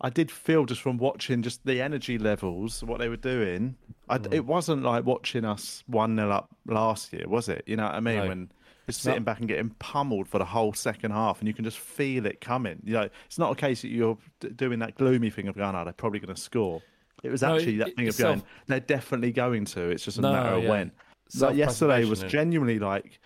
I 0.00 0.10
did 0.10 0.30
feel 0.30 0.64
just 0.66 0.80
from 0.80 0.98
watching 0.98 1.42
just 1.42 1.64
the 1.64 1.80
energy 1.80 2.18
levels, 2.18 2.82
what 2.82 2.98
they 2.98 3.08
were 3.08 3.16
doing. 3.16 3.76
I, 4.08 4.18
Mm. 4.18 4.34
It 4.34 4.44
wasn't 4.46 4.82
like 4.82 5.04
watching 5.06 5.44
us 5.44 5.82
one 5.86 6.16
0 6.16 6.30
up 6.30 6.50
last 6.66 7.12
year, 7.12 7.24
was 7.28 7.48
it? 7.48 7.64
You 7.66 7.76
know 7.76 7.84
what 7.84 7.94
I 7.94 8.00
mean? 8.00 8.16
No. 8.16 8.28
When 8.28 8.52
you're 8.86 8.92
sitting 8.94 9.22
back 9.22 9.38
and 9.38 9.46
getting 9.48 9.70
pummeled 9.78 10.26
for 10.28 10.38
the 10.38 10.44
whole 10.44 10.72
second 10.72 11.12
half, 11.12 11.38
and 11.38 11.46
you 11.46 11.54
can 11.54 11.64
just 11.64 11.78
feel 11.78 12.26
it 12.26 12.40
coming. 12.40 12.80
You 12.84 12.94
know, 12.94 13.08
it's 13.26 13.38
not 13.38 13.52
a 13.52 13.54
case 13.54 13.82
that 13.82 13.88
you're 13.88 14.18
d- 14.40 14.48
doing 14.48 14.80
that 14.80 14.96
gloomy 14.96 15.30
thing 15.30 15.46
of 15.46 15.56
going, 15.56 15.74
"Oh, 15.76 15.84
they're 15.84 15.92
probably 15.92 16.18
going 16.18 16.34
to 16.34 16.40
score." 16.40 16.82
It 17.22 17.30
was 17.30 17.42
No, 17.42 17.54
actually 17.56 17.74
it- 17.76 17.78
that 17.78 17.96
thing 17.96 18.04
of 18.04 18.08
it's 18.08 18.16
self- 18.16 18.36
going, 18.36 18.46
"They're 18.66 18.80
definitely 18.80 19.32
going 19.32 19.64
to." 19.66 19.90
It's 19.90 20.04
just 20.04 20.18
a 20.18 20.20
No, 20.22 20.32
matter 20.32 20.48
of 20.56 20.62
yeah. 20.64 20.70
when. 20.70 20.92
Like 21.38 21.56
yesterday 21.56 22.04
was 22.04 22.22
genuinely 22.24 22.78
like, 22.78 23.18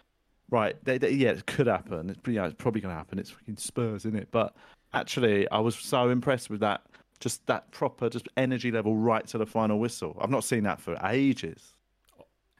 right, 0.51 0.77
they, 0.85 0.99
they- 0.99 1.11
yeah, 1.11 1.31
it 1.31 1.47
could 1.47 1.67
happen. 1.67 2.11
It's, 2.11 2.21
you 2.27 2.35
know, 2.35 2.45
it's 2.45 2.55
probably 2.55 2.81
going 2.81 2.93
to 2.93 2.97
happen. 2.97 3.19
It's 3.19 3.31
fucking 3.31 3.57
Spurs, 3.57 4.05
isn't 4.05 4.17
it? 4.17 4.29
But 4.31 4.55
actually, 4.95 5.49
I 5.51 5.59
was 5.59 5.75
so 5.77 6.11
impressed 6.11 6.51
with 6.51 6.61
that, 6.61 6.83
just 7.19 7.45
that 7.47 7.71
proper, 7.73 8.09
just 8.09 8.29
energy 8.37 8.71
level 8.71 8.97
right 8.97 9.27
to 9.29 9.39
the 9.39 9.47
final 9.47 9.79
whistle. 9.81 10.17
I've 10.21 10.31
not 10.31 10.45
seen 10.45 10.63
that 10.65 10.81
for 10.81 10.97
ages. 11.05 11.73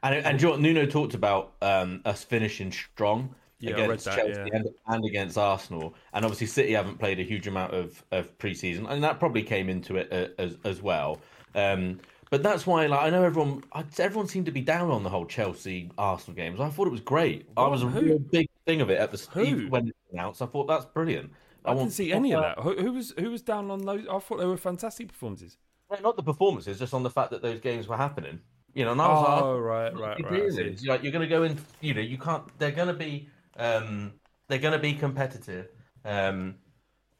And, 0.03 0.13
and 0.15 0.37
do 0.37 0.43
you 0.43 0.47
know 0.47 0.51
what 0.53 0.61
Nuno 0.61 0.85
talked 0.85 1.13
about 1.13 1.53
um, 1.61 2.01
us 2.05 2.23
finishing 2.23 2.71
strong 2.71 3.33
Yeah, 3.59 3.71
against 3.71 4.05
that, 4.05 4.17
Chelsea 4.17 4.31
yeah. 4.33 4.47
and, 4.51 4.69
and 4.87 5.05
against 5.05 5.37
Arsenal. 5.37 5.95
And 6.13 6.23
obviously, 6.23 6.47
City 6.47 6.73
haven't 6.73 6.99
played 6.99 7.19
a 7.19 7.23
huge 7.23 7.47
amount 7.47 7.73
of, 7.73 8.03
of 8.11 8.37
pre-season, 8.37 8.85
and 8.85 9.03
that 9.03 9.19
probably 9.19 9.41
came 9.41 9.67
into 9.69 9.95
it 9.95 10.11
uh, 10.11 10.27
as 10.41 10.57
as 10.63 10.81
well. 10.81 11.21
Um, 11.55 11.99
but 12.29 12.43
that's 12.43 12.67
why, 12.67 12.85
like, 12.87 13.01
I 13.01 13.09
know 13.09 13.23
everyone, 13.23 13.63
everyone 13.97 14.27
seemed 14.27 14.47
to 14.47 14.51
be 14.51 14.61
down 14.61 14.91
on 14.91 15.03
the 15.03 15.09
whole 15.09 15.25
Chelsea 15.25 15.89
Arsenal 15.97 16.35
games. 16.35 16.59
I 16.59 16.69
thought 16.69 16.87
it 16.87 16.91
was 16.91 17.01
great. 17.01 17.47
I 17.55 17.67
was 17.67 17.83
a 17.83 17.87
who? 17.87 18.01
real 18.01 18.19
big 18.19 18.49
thing 18.65 18.81
of 18.81 18.89
it 18.89 18.99
at 18.99 19.11
the 19.11 19.27
Who? 19.31 19.67
when 19.69 19.87
it 19.87 19.95
was 19.95 20.13
announced. 20.13 20.41
I 20.41 20.45
thought 20.45 20.67
that's 20.67 20.85
brilliant. 20.85 21.31
I 21.65 21.73
didn't 21.73 21.91
see 21.91 22.13
any 22.13 22.33
of 22.33 22.41
that. 22.41 22.59
Who, 22.59 22.75
who 22.75 22.93
was 22.93 23.13
who 23.17 23.29
was 23.29 23.41
down 23.41 23.69
on 23.71 23.85
those? 23.85 24.05
I 24.09 24.19
thought 24.19 24.37
they 24.37 24.45
were 24.45 24.57
fantastic 24.57 25.09
performances. 25.09 25.57
No, 25.91 25.97
not 26.01 26.15
the 26.15 26.23
performances, 26.23 26.79
just 26.79 26.93
on 26.93 27.03
the 27.03 27.09
fact 27.09 27.31
that 27.31 27.41
those 27.41 27.59
games 27.59 27.87
were 27.87 27.97
happening. 27.97 28.39
You 28.73 28.85
know, 28.85 28.91
and 28.91 29.01
I 29.01 29.07
was 29.07 29.27
like, 29.27 29.43
Oh, 29.43 29.57
right, 29.57 29.93
right, 29.93 30.23
right. 30.23 30.43
I 30.43 30.49
see. 30.49 30.87
Like 30.87 31.03
you're 31.03 31.11
going 31.11 31.27
to 31.27 31.27
go 31.27 31.43
in. 31.43 31.57
You 31.81 31.93
know, 31.93 32.01
you 32.01 32.17
can't. 32.17 32.43
They're 32.59 32.71
going 32.71 32.89
to 32.89 32.93
be. 32.93 33.29
Um, 33.57 34.13
they're 34.47 34.59
going 34.59 34.73
to 34.73 34.79
be 34.79 34.93
competitive. 34.93 35.69
Um, 36.05 36.55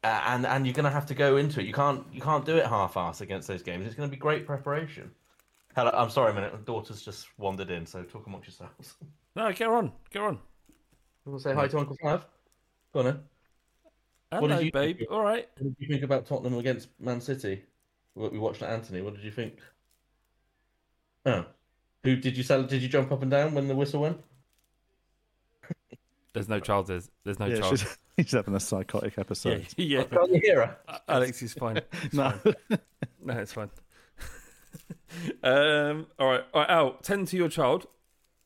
and 0.04 0.46
and 0.46 0.66
you're 0.66 0.74
going 0.74 0.84
to 0.84 0.90
have 0.90 1.06
to 1.06 1.14
go 1.14 1.36
into 1.36 1.60
it. 1.60 1.66
You 1.66 1.72
can't. 1.72 2.04
You 2.12 2.20
can't 2.20 2.44
do 2.44 2.56
it 2.56 2.66
half-ass 2.66 3.20
against 3.20 3.48
those 3.48 3.62
games. 3.62 3.86
It's 3.86 3.94
going 3.96 4.08
to 4.08 4.14
be 4.14 4.20
great 4.20 4.46
preparation. 4.46 5.10
Hello, 5.74 5.90
I'm 5.92 6.10
sorry 6.10 6.32
a 6.32 6.34
minute. 6.34 6.52
My 6.52 6.60
daughter's 6.60 7.02
just 7.02 7.26
wandered 7.38 7.70
in, 7.70 7.84
so 7.84 8.02
talk 8.02 8.26
amongst 8.26 8.48
yourselves. 8.48 8.94
No, 9.36 9.52
get 9.52 9.68
on, 9.68 9.92
get 10.10 10.22
on. 10.22 10.34
You 11.24 11.30
want 11.30 11.42
to 11.44 11.48
say 11.48 11.54
hi 11.54 11.68
to 11.68 11.78
Uncle 11.78 11.96
Flav? 12.02 12.24
Go 12.92 13.00
on 13.00 13.04
then. 13.04 13.20
What 14.30 14.50
Hello, 14.50 14.56
did 14.56 14.64
you 14.66 14.72
babe. 14.72 14.98
think? 14.98 15.10
All 15.12 15.22
right. 15.22 15.48
What 15.58 15.64
did 15.64 15.76
you 15.78 15.86
think 15.86 16.02
about 16.02 16.26
Tottenham 16.26 16.58
against 16.58 16.88
Man 16.98 17.20
City? 17.20 17.62
What 18.14 18.32
we 18.32 18.40
watched 18.40 18.62
at 18.62 18.70
Anthony. 18.70 19.00
What 19.00 19.14
did 19.14 19.22
you 19.22 19.30
think? 19.30 19.60
Oh, 21.24 21.44
who 22.02 22.16
did 22.16 22.36
you 22.36 22.42
sell? 22.42 22.64
Did 22.64 22.82
you 22.82 22.88
jump 22.88 23.12
up 23.12 23.22
and 23.22 23.30
down 23.30 23.54
when 23.54 23.68
the 23.68 23.76
whistle 23.76 24.00
went? 24.00 24.20
There's 26.38 26.48
no 26.48 26.60
child. 26.60 26.86
There's 26.86 27.10
there's 27.24 27.38
no 27.38 27.46
Yeah, 27.46 27.60
child. 27.60 27.78
she's, 27.80 27.98
he's 28.16 28.32
having 28.32 28.54
a 28.54 28.60
psychotic 28.60 29.14
Yeah, 29.16 29.20
episode. 29.20 29.66
yeah. 29.76 30.04
Can't 30.04 30.32
you 30.32 30.40
hear 30.42 30.66
her? 30.66 31.00
Alex 31.08 31.42
is 31.42 31.52
fine. 31.54 31.80
It's 32.04 32.14
No. 32.14 32.30
fine. 32.30 32.54
No, 33.24 33.34
it's 33.34 33.52
fine. 33.52 33.70
um, 35.42 36.06
all 36.18 36.26
right, 36.30 36.44
all 36.54 36.60
right, 36.60 36.70
Al, 36.70 36.92
tend 37.02 37.28
to 37.28 37.36
your 37.36 37.48
child, 37.48 37.86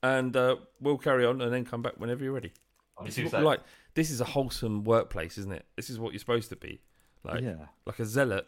and 0.03 0.37
uh, 0.37 0.57
we'll 0.81 0.99
carry 0.99 1.25
on, 1.27 1.41
and 1.41 1.53
then 1.53 1.65
come 1.65 1.83
back 1.83 1.95
whenever 1.99 2.23
you're 2.25 2.33
ready. 2.33 2.53
I'll 2.99 3.05
This 3.05 3.19
is 3.19 3.33
what- 3.33 3.43
like 3.43 3.61
this 3.95 4.11
is 4.11 4.21
a 4.21 4.25
wholesome 4.25 4.85
workplace, 4.85 5.37
isn't 5.39 5.53
it? 5.53 5.67
This 5.77 5.91
is 5.91 5.99
what 5.99 6.13
you're 6.13 6.19
supposed 6.21 6.49
to 6.51 6.57
be, 6.57 6.81
like 7.25 7.43
Yeah. 7.43 7.67
like 7.87 7.99
a 7.99 8.05
zealot, 8.07 8.47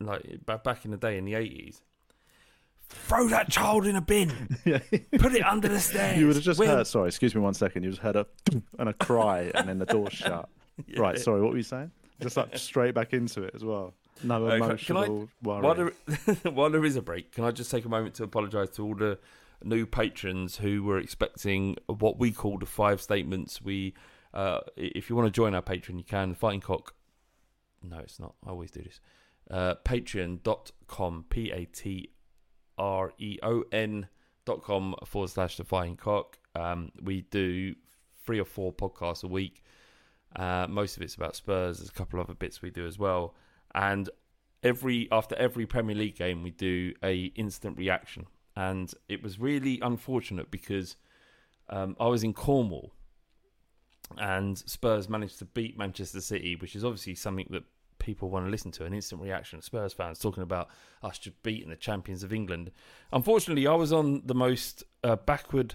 like 0.00 0.22
back 0.46 0.84
in 0.84 0.90
the 0.90 0.96
day 0.96 1.16
in 1.16 1.24
the 1.24 1.34
eighties. 1.34 1.80
Throw 2.88 3.28
that 3.28 3.50
child 3.50 3.86
in 3.86 3.96
a 3.96 4.00
bin. 4.00 4.56
Yeah. 4.64 4.78
Put 5.18 5.34
it 5.34 5.42
under 5.44 5.68
the 5.68 5.80
stairs. 5.80 6.18
You 6.18 6.26
would 6.26 6.36
have 6.36 6.44
just 6.44 6.58
We'll- 6.58 6.68
heard. 6.70 6.86
Sorry, 6.86 7.08
excuse 7.08 7.34
me 7.34 7.40
one 7.40 7.54
second. 7.54 7.82
You 7.84 7.90
just 7.90 8.02
heard 8.02 8.16
a 8.16 8.26
and 8.78 8.88
a 8.88 8.92
cry, 8.94 9.50
and 9.54 9.68
then 9.68 9.78
the 9.78 9.86
door 9.86 10.10
shut. 10.10 10.48
Right. 10.96 11.18
Sorry. 11.18 11.40
What 11.42 11.50
were 11.50 11.56
you 11.56 11.62
saying? 11.62 11.90
Just 12.20 12.36
like 12.36 12.56
straight 12.58 12.94
back 12.94 13.12
into 13.12 13.42
it 13.42 13.54
as 13.54 13.64
well. 13.64 13.94
No 14.22 14.46
Uh, 14.46 14.50
can- 14.58 14.62
emotional 14.62 15.02
I, 15.04 15.08
worry. 15.08 15.28
while, 15.62 15.74
there, 15.74 15.92
while 16.50 16.70
there 16.70 16.84
is 16.84 16.96
a 16.96 17.02
break, 17.02 17.32
can 17.32 17.44
I 17.44 17.50
just 17.50 17.70
take 17.70 17.84
a 17.84 17.88
moment 17.88 18.14
to 18.16 18.24
apologise 18.24 18.70
to 18.70 18.84
all 18.84 18.94
the 18.94 19.18
new 19.62 19.86
patrons 19.86 20.56
who 20.56 20.82
were 20.82 20.98
expecting 20.98 21.76
what 21.86 22.18
we 22.18 22.32
call 22.32 22.58
the 22.58 22.66
five 22.66 23.00
statements? 23.00 23.62
We, 23.62 23.94
uh, 24.34 24.60
if 24.76 25.08
you 25.08 25.14
want 25.16 25.26
to 25.26 25.30
join 25.32 25.54
our 25.54 25.62
Patreon, 25.62 25.98
you 25.98 26.04
can. 26.04 26.34
Fighting 26.34 26.60
Cock. 26.60 26.94
No, 27.82 27.98
it's 27.98 28.18
not. 28.18 28.34
I 28.44 28.50
always 28.50 28.70
do 28.72 28.82
this. 28.82 28.98
Uh, 29.50 29.74
Patreon.com. 29.84 31.24
P 31.30 31.50
A 31.52 31.64
T 31.66 32.10
R 32.78 33.12
E 33.18 33.38
O 33.42 33.64
N 33.72 34.08
dot 34.44 34.62
com 34.62 34.94
forward 35.04 35.30
slash 35.30 35.56
Fighting 35.56 35.96
Cock. 35.96 36.38
Um, 36.54 36.90
we 37.02 37.22
do 37.22 37.74
three 38.24 38.40
or 38.40 38.44
four 38.44 38.72
podcasts 38.72 39.24
a 39.24 39.28
week. 39.28 39.62
Uh, 40.36 40.66
most 40.68 40.96
of 40.96 41.02
it's 41.02 41.14
about 41.14 41.36
Spurs. 41.36 41.78
There's 41.78 41.90
a 41.90 41.92
couple 41.92 42.20
other 42.20 42.34
bits 42.34 42.62
we 42.62 42.70
do 42.70 42.86
as 42.86 42.98
well. 42.98 43.34
And 43.74 44.08
every 44.62 45.08
after 45.10 45.34
every 45.36 45.66
Premier 45.66 45.96
League 45.96 46.16
game, 46.16 46.42
we 46.42 46.50
do 46.50 46.94
a 47.02 47.26
instant 47.36 47.78
reaction. 47.78 48.26
And 48.56 48.92
it 49.08 49.22
was 49.22 49.38
really 49.38 49.78
unfortunate 49.80 50.50
because 50.50 50.96
um, 51.70 51.96
I 52.00 52.06
was 52.06 52.24
in 52.24 52.32
Cornwall, 52.32 52.92
and 54.16 54.58
Spurs 54.58 55.08
managed 55.08 55.38
to 55.38 55.44
beat 55.44 55.78
Manchester 55.78 56.20
City, 56.20 56.56
which 56.56 56.74
is 56.74 56.84
obviously 56.84 57.14
something 57.14 57.46
that 57.50 57.64
people 57.98 58.30
want 58.30 58.46
to 58.46 58.50
listen 58.50 58.70
to. 58.72 58.84
An 58.84 58.94
instant 58.94 59.20
reaction, 59.22 59.60
Spurs 59.62 59.92
fans 59.92 60.18
talking 60.18 60.42
about 60.42 60.68
us 61.02 61.18
just 61.18 61.42
beating 61.42 61.70
the 61.70 61.76
champions 61.76 62.22
of 62.22 62.32
England. 62.32 62.70
Unfortunately, 63.12 63.66
I 63.66 63.74
was 63.74 63.92
on 63.92 64.22
the 64.24 64.34
most 64.34 64.84
uh, 65.04 65.16
backward 65.16 65.74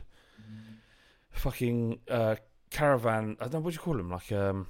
fucking 1.31 1.99
uh, 2.09 2.35
caravan. 2.69 3.37
I 3.39 3.43
don't 3.45 3.53
know 3.55 3.59
what 3.61 3.71
do 3.71 3.75
you 3.75 3.79
call 3.81 3.95
them, 3.97 4.09
like 4.09 4.31
um, 4.31 4.67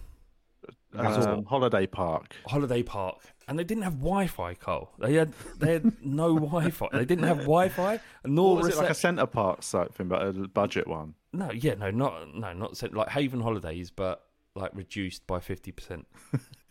Um, 0.95 1.43
holiday 1.45 1.87
park. 1.87 2.35
holiday 2.47 2.83
park, 2.83 3.17
and 3.47 3.57
they 3.57 3.63
didn't 3.63 3.83
have 3.83 3.97
Wi-Fi. 3.99 4.53
Cole, 4.55 4.91
they 4.99 5.15
had 5.15 5.33
they 5.59 5.73
had 5.73 6.05
no 6.05 6.35
Wi-Fi. 6.35 6.87
They 6.93 7.05
didn't 7.05 7.25
have 7.25 7.39
Wi-Fi, 7.39 7.99
nor 8.25 8.57
was 8.57 8.67
it 8.69 8.77
like 8.77 8.89
a 8.91 8.93
centre 8.93 9.25
park 9.25 9.63
site 9.63 9.93
thing, 9.93 10.07
but 10.07 10.21
a 10.21 10.31
budget 10.47 10.87
one? 10.87 11.15
no, 11.33 11.51
yeah, 11.51 11.73
no, 11.73 11.89
not 11.89 12.33
no, 12.35 12.53
not 12.53 12.93
like 12.93 13.09
Haven 13.09 13.41
Holidays, 13.41 13.89
but 13.91 14.23
like 14.55 14.71
reduced 14.75 15.25
by 15.25 15.39
fifty 15.39 15.71
percent. 15.71 16.05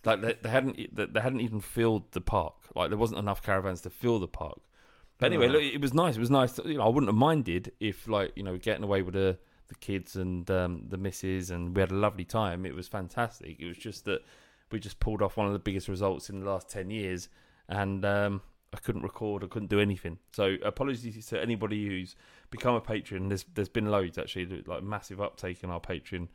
Like 0.04 0.20
they, 0.20 0.36
they 0.42 0.48
hadn't 0.48 0.76
they, 0.94 1.20
hadn't 1.20 1.40
even 1.40 1.60
filled 1.60 2.10
the 2.12 2.20
park. 2.20 2.54
Like 2.74 2.90
there 2.90 2.98
wasn't 2.98 3.20
enough 3.20 3.42
caravans 3.42 3.80
to 3.82 3.90
fill 3.90 4.18
the 4.18 4.28
park. 4.28 4.60
But 5.18 5.26
anyway, 5.26 5.48
look, 5.48 5.62
it 5.62 5.80
was 5.80 5.94
nice. 5.94 6.16
It 6.16 6.20
was 6.20 6.30
nice. 6.30 6.58
You 6.64 6.78
know, 6.78 6.84
I 6.84 6.88
wouldn't 6.88 7.08
have 7.08 7.16
minded 7.16 7.72
if 7.78 8.08
like 8.08 8.32
you 8.34 8.42
know 8.42 8.58
getting 8.58 8.82
away 8.82 9.02
with 9.02 9.14
the 9.14 9.38
the 9.68 9.74
kids 9.76 10.16
and 10.16 10.50
um, 10.50 10.84
the 10.88 10.98
misses, 10.98 11.50
and 11.50 11.74
we 11.74 11.80
had 11.80 11.92
a 11.92 11.96
lovely 11.96 12.24
time. 12.24 12.66
It 12.66 12.74
was 12.74 12.88
fantastic. 12.88 13.60
It 13.60 13.66
was 13.66 13.76
just 13.76 14.04
that 14.06 14.22
we 14.70 14.80
just 14.80 14.98
pulled 14.98 15.22
off 15.22 15.36
one 15.36 15.46
of 15.46 15.52
the 15.52 15.58
biggest 15.58 15.88
results 15.88 16.28
in 16.28 16.40
the 16.40 16.46
last 16.46 16.68
ten 16.68 16.90
years, 16.90 17.28
and 17.68 18.04
um, 18.04 18.42
I 18.74 18.78
couldn't 18.78 19.02
record. 19.02 19.44
I 19.44 19.46
couldn't 19.46 19.70
do 19.70 19.78
anything. 19.78 20.18
So 20.32 20.56
apologies 20.64 21.26
to 21.26 21.40
anybody 21.40 21.86
who's 21.86 22.16
become 22.50 22.74
a 22.74 22.80
patron. 22.80 23.28
There's 23.28 23.44
there's 23.54 23.68
been 23.68 23.90
loads 23.90 24.18
actually, 24.18 24.64
like 24.66 24.82
massive 24.82 25.20
uptake 25.20 25.62
in 25.62 25.70
our 25.70 25.80
Patreon 25.80 26.28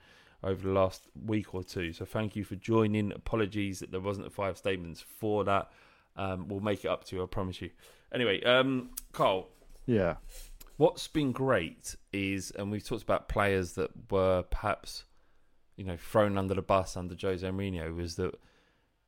over 0.43 0.67
the 0.67 0.73
last 0.73 1.07
week 1.25 1.53
or 1.55 1.63
two. 1.63 1.93
So 1.93 2.05
thank 2.05 2.35
you 2.35 2.43
for 2.43 2.55
joining. 2.55 3.11
Apologies 3.11 3.79
that 3.79 3.91
there 3.91 3.99
wasn't 3.99 4.27
a 4.27 4.29
five 4.29 4.57
statements 4.57 5.01
for 5.01 5.43
that. 5.45 5.71
Um, 6.15 6.47
we'll 6.47 6.59
make 6.59 6.85
it 6.85 6.89
up 6.89 7.03
to 7.05 7.15
you, 7.15 7.23
I 7.23 7.25
promise 7.25 7.61
you. 7.61 7.71
Anyway, 8.13 8.41
um, 8.43 8.91
Carl, 9.11 9.49
Yeah. 9.85 10.17
what's 10.77 11.07
been 11.07 11.31
great 11.31 11.95
is, 12.13 12.51
and 12.51 12.71
we've 12.71 12.85
talked 12.85 13.03
about 13.03 13.27
players 13.29 13.73
that 13.73 14.11
were 14.11 14.43
perhaps, 14.43 15.03
you 15.75 15.83
know, 15.83 15.97
thrown 15.97 16.37
under 16.37 16.53
the 16.53 16.61
bus 16.61 16.95
under 16.97 17.15
Jose 17.19 17.47
Mourinho, 17.47 17.95
was 17.95 18.15
that 18.15 18.39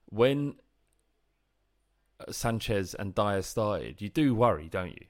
when 0.06 0.56
Sanchez 2.30 2.94
and 2.94 3.16
Dier 3.16 3.42
started, 3.42 4.02
you 4.02 4.10
do 4.10 4.36
worry, 4.36 4.68
don't 4.68 4.92
you? 4.92 5.06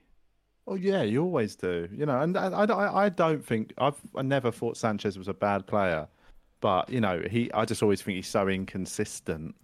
Oh 0.69 0.75
yeah, 0.75 1.01
you 1.01 1.23
always 1.23 1.55
do. 1.55 1.89
You 1.91 2.05
know, 2.05 2.19
and 2.21 2.37
I, 2.37 2.47
I, 2.49 3.05
I 3.05 3.09
don't 3.09 3.43
think 3.43 3.73
I've 3.79 3.99
I 4.15 4.21
never 4.21 4.51
thought 4.51 4.77
Sanchez 4.77 5.17
was 5.17 5.27
a 5.27 5.33
bad 5.33 5.65
player, 5.65 6.07
but 6.61 6.89
you 6.89 7.01
know, 7.01 7.23
he 7.29 7.51
I 7.53 7.65
just 7.65 7.81
always 7.81 8.01
think 8.03 8.17
he's 8.17 8.27
so 8.27 8.47
inconsistent. 8.47 9.55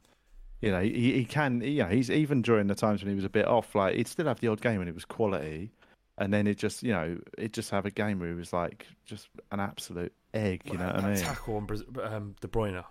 You 0.61 0.71
know, 0.71 0.81
he, 0.81 1.13
he 1.13 1.25
can, 1.25 1.61
you 1.61 1.83
know, 1.83 1.89
he's 1.89 2.09
even 2.09 2.41
during 2.41 2.65
the 2.65 2.73
times 2.73 3.03
when 3.03 3.09
he 3.09 3.15
was 3.15 3.23
a 3.25 3.29
bit 3.29 3.45
off, 3.45 3.75
like 3.75 3.95
he'd 3.95 4.07
still 4.07 4.25
have 4.25 4.39
the 4.39 4.47
odd 4.47 4.61
game 4.61 4.79
when 4.79 4.87
it 4.87 4.95
was 4.95 5.05
quality, 5.05 5.69
and 6.17 6.33
then 6.33 6.47
it 6.47 6.57
just, 6.57 6.81
you 6.81 6.91
know, 6.91 7.19
it 7.37 7.53
just 7.53 7.69
have 7.69 7.85
a 7.85 7.91
game 7.91 8.19
where 8.19 8.29
he 8.29 8.33
was 8.35 8.51
like 8.51 8.87
just 9.05 9.27
an 9.51 9.59
absolute 9.59 10.11
egg. 10.33 10.63
You 10.65 10.79
know 10.79 10.87
what 10.87 11.03
I 11.03 11.13
mean? 11.13 11.21
tackle 11.21 11.57
on 11.57 11.67
um, 12.03 12.35
De 12.41 12.47
Bruyne, 12.47 12.83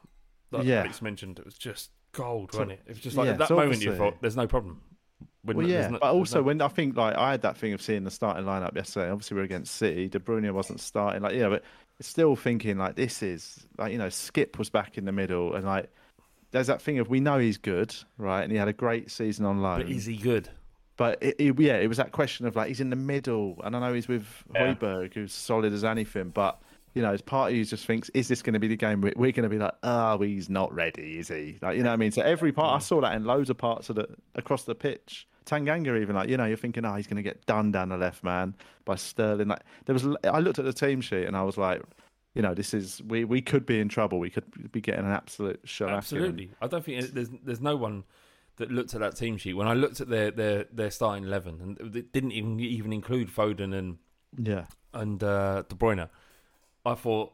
that 0.52 0.64
Yeah. 0.64 0.80
Alex 0.80 1.02
mentioned, 1.02 1.40
it 1.40 1.44
was 1.44 1.54
just 1.58 1.90
gold, 2.12 2.52
So- 2.52 2.58
wasn't 2.58 2.72
it? 2.72 2.80
It 2.86 2.90
was 2.90 3.00
just 3.00 3.16
like 3.16 3.26
yeah, 3.26 3.32
at 3.32 3.38
that 3.38 3.50
moment 3.50 3.82
you 3.82 3.96
thought, 3.96 4.20
there's 4.20 4.36
no 4.36 4.46
problem. 4.46 4.80
Well, 5.44 5.66
yeah, 5.66 5.90
but 5.90 6.02
also 6.02 6.38
no- 6.38 6.42
when 6.44 6.60
I 6.62 6.68
think 6.68 6.96
like 6.96 7.16
I 7.16 7.32
had 7.32 7.42
that 7.42 7.56
thing 7.56 7.72
of 7.72 7.82
seeing 7.82 8.04
the 8.04 8.10
starting 8.10 8.44
lineup 8.44 8.74
yesterday. 8.74 9.10
Obviously, 9.10 9.34
we 9.34 9.40
are 9.42 9.44
against 9.44 9.74
City. 9.76 10.08
De 10.08 10.18
Bruyne 10.18 10.50
wasn't 10.52 10.80
starting. 10.80 11.22
Like, 11.22 11.34
yeah, 11.34 11.48
but 11.48 11.62
still 12.00 12.34
thinking 12.36 12.76
like 12.78 12.96
this 12.96 13.22
is 13.22 13.66
like 13.78 13.92
you 13.92 13.98
know 13.98 14.08
Skip 14.08 14.58
was 14.58 14.70
back 14.70 14.96
in 14.98 15.04
the 15.04 15.12
middle, 15.12 15.54
and 15.54 15.64
like 15.64 15.90
there's 16.50 16.68
that 16.68 16.80
thing 16.80 16.98
of 16.98 17.08
we 17.08 17.20
know 17.20 17.38
he's 17.38 17.58
good, 17.58 17.94
right? 18.16 18.42
And 18.42 18.50
he 18.52 18.58
had 18.58 18.68
a 18.68 18.72
great 18.72 19.10
season 19.10 19.44
on 19.44 19.60
loan. 19.60 19.82
but 19.82 19.90
is 19.90 20.06
he 20.06 20.16
good? 20.16 20.48
But 20.96 21.20
it, 21.22 21.36
it- 21.38 21.58
yeah, 21.60 21.76
it 21.76 21.88
was 21.88 21.96
that 21.98 22.12
question 22.12 22.46
of 22.46 22.56
like 22.56 22.68
he's 22.68 22.80
in 22.80 22.90
the 22.90 22.96
middle, 22.96 23.60
and 23.64 23.74
I 23.76 23.80
know 23.80 23.92
he's 23.92 24.08
with 24.08 24.26
Yeah. 24.54 24.74
Hojbjerg, 24.74 25.14
who's 25.14 25.32
solid 25.32 25.72
as 25.72 25.84
anything, 25.84 26.30
but. 26.30 26.60
You 26.96 27.02
know, 27.02 27.10
as 27.12 27.20
part 27.22 27.50
of 27.50 27.56
you 27.58 27.64
just 27.64 27.86
thinks, 27.86 28.08
is 28.10 28.28
this 28.28 28.40
going 28.40 28.52
to 28.54 28.60
be 28.60 28.68
the 28.68 28.76
game? 28.76 29.00
We're, 29.00 29.14
we're 29.16 29.32
going 29.32 29.42
to 29.42 29.48
be 29.48 29.58
like, 29.58 29.74
oh, 29.82 30.16
he's 30.20 30.48
not 30.48 30.72
ready, 30.72 31.18
is 31.18 31.26
he? 31.26 31.58
Like, 31.60 31.76
you 31.76 31.82
know 31.82 31.88
what 31.88 31.94
I 31.94 31.96
mean? 31.96 32.12
So 32.12 32.22
every 32.22 32.52
part, 32.52 32.76
I 32.76 32.78
saw 32.78 33.00
that 33.00 33.16
in 33.16 33.24
loads 33.24 33.50
of 33.50 33.58
parts 33.58 33.90
of 33.90 33.96
the 33.96 34.06
across 34.36 34.62
the 34.62 34.76
pitch. 34.76 35.26
Tanganga, 35.46 36.00
even 36.00 36.14
like, 36.14 36.28
you 36.28 36.36
know, 36.36 36.44
you're 36.44 36.56
thinking, 36.56 36.84
oh, 36.84 36.94
he's 36.94 37.06
going 37.06 37.16
to 37.16 37.22
get 37.22 37.44
done 37.46 37.72
down 37.72 37.90
the 37.90 37.96
left, 37.96 38.24
man, 38.24 38.54
by 38.84 38.96
Sterling. 38.96 39.48
Like, 39.48 39.62
there 39.84 39.92
was, 39.92 40.06
I 40.24 40.40
looked 40.40 40.58
at 40.58 40.64
the 40.64 40.72
team 40.72 41.00
sheet 41.00 41.24
and 41.24 41.36
I 41.36 41.42
was 41.42 41.58
like, 41.58 41.82
you 42.34 42.42
know, 42.42 42.52
this 42.52 42.74
is 42.74 43.00
we 43.06 43.24
we 43.24 43.40
could 43.40 43.64
be 43.64 43.78
in 43.78 43.88
trouble. 43.88 44.18
We 44.18 44.30
could 44.30 44.72
be 44.72 44.80
getting 44.80 45.04
an 45.04 45.12
absolute 45.12 45.64
shellacking. 45.64 45.96
Absolutely. 45.96 46.50
I 46.60 46.66
don't 46.66 46.84
think 46.84 47.12
there's 47.12 47.28
there's 47.44 47.60
no 47.60 47.76
one 47.76 48.04
that 48.56 48.72
looked 48.72 48.94
at 48.94 49.00
that 49.00 49.16
team 49.16 49.36
sheet. 49.36 49.54
When 49.54 49.68
I 49.68 49.74
looked 49.74 50.00
at 50.00 50.08
their 50.08 50.32
their, 50.32 50.64
their 50.72 50.90
starting 50.90 51.24
eleven, 51.24 51.60
and 51.60 51.96
it 51.96 52.12
didn't 52.12 52.32
even 52.32 52.58
even 52.58 52.92
include 52.92 53.28
Foden 53.28 53.72
and 53.72 53.98
Yeah, 54.38 54.66
and 54.92 55.22
uh, 55.22 55.62
De 55.68 55.74
Bruyne, 55.74 56.08
I 56.84 56.94
thought, 56.94 57.32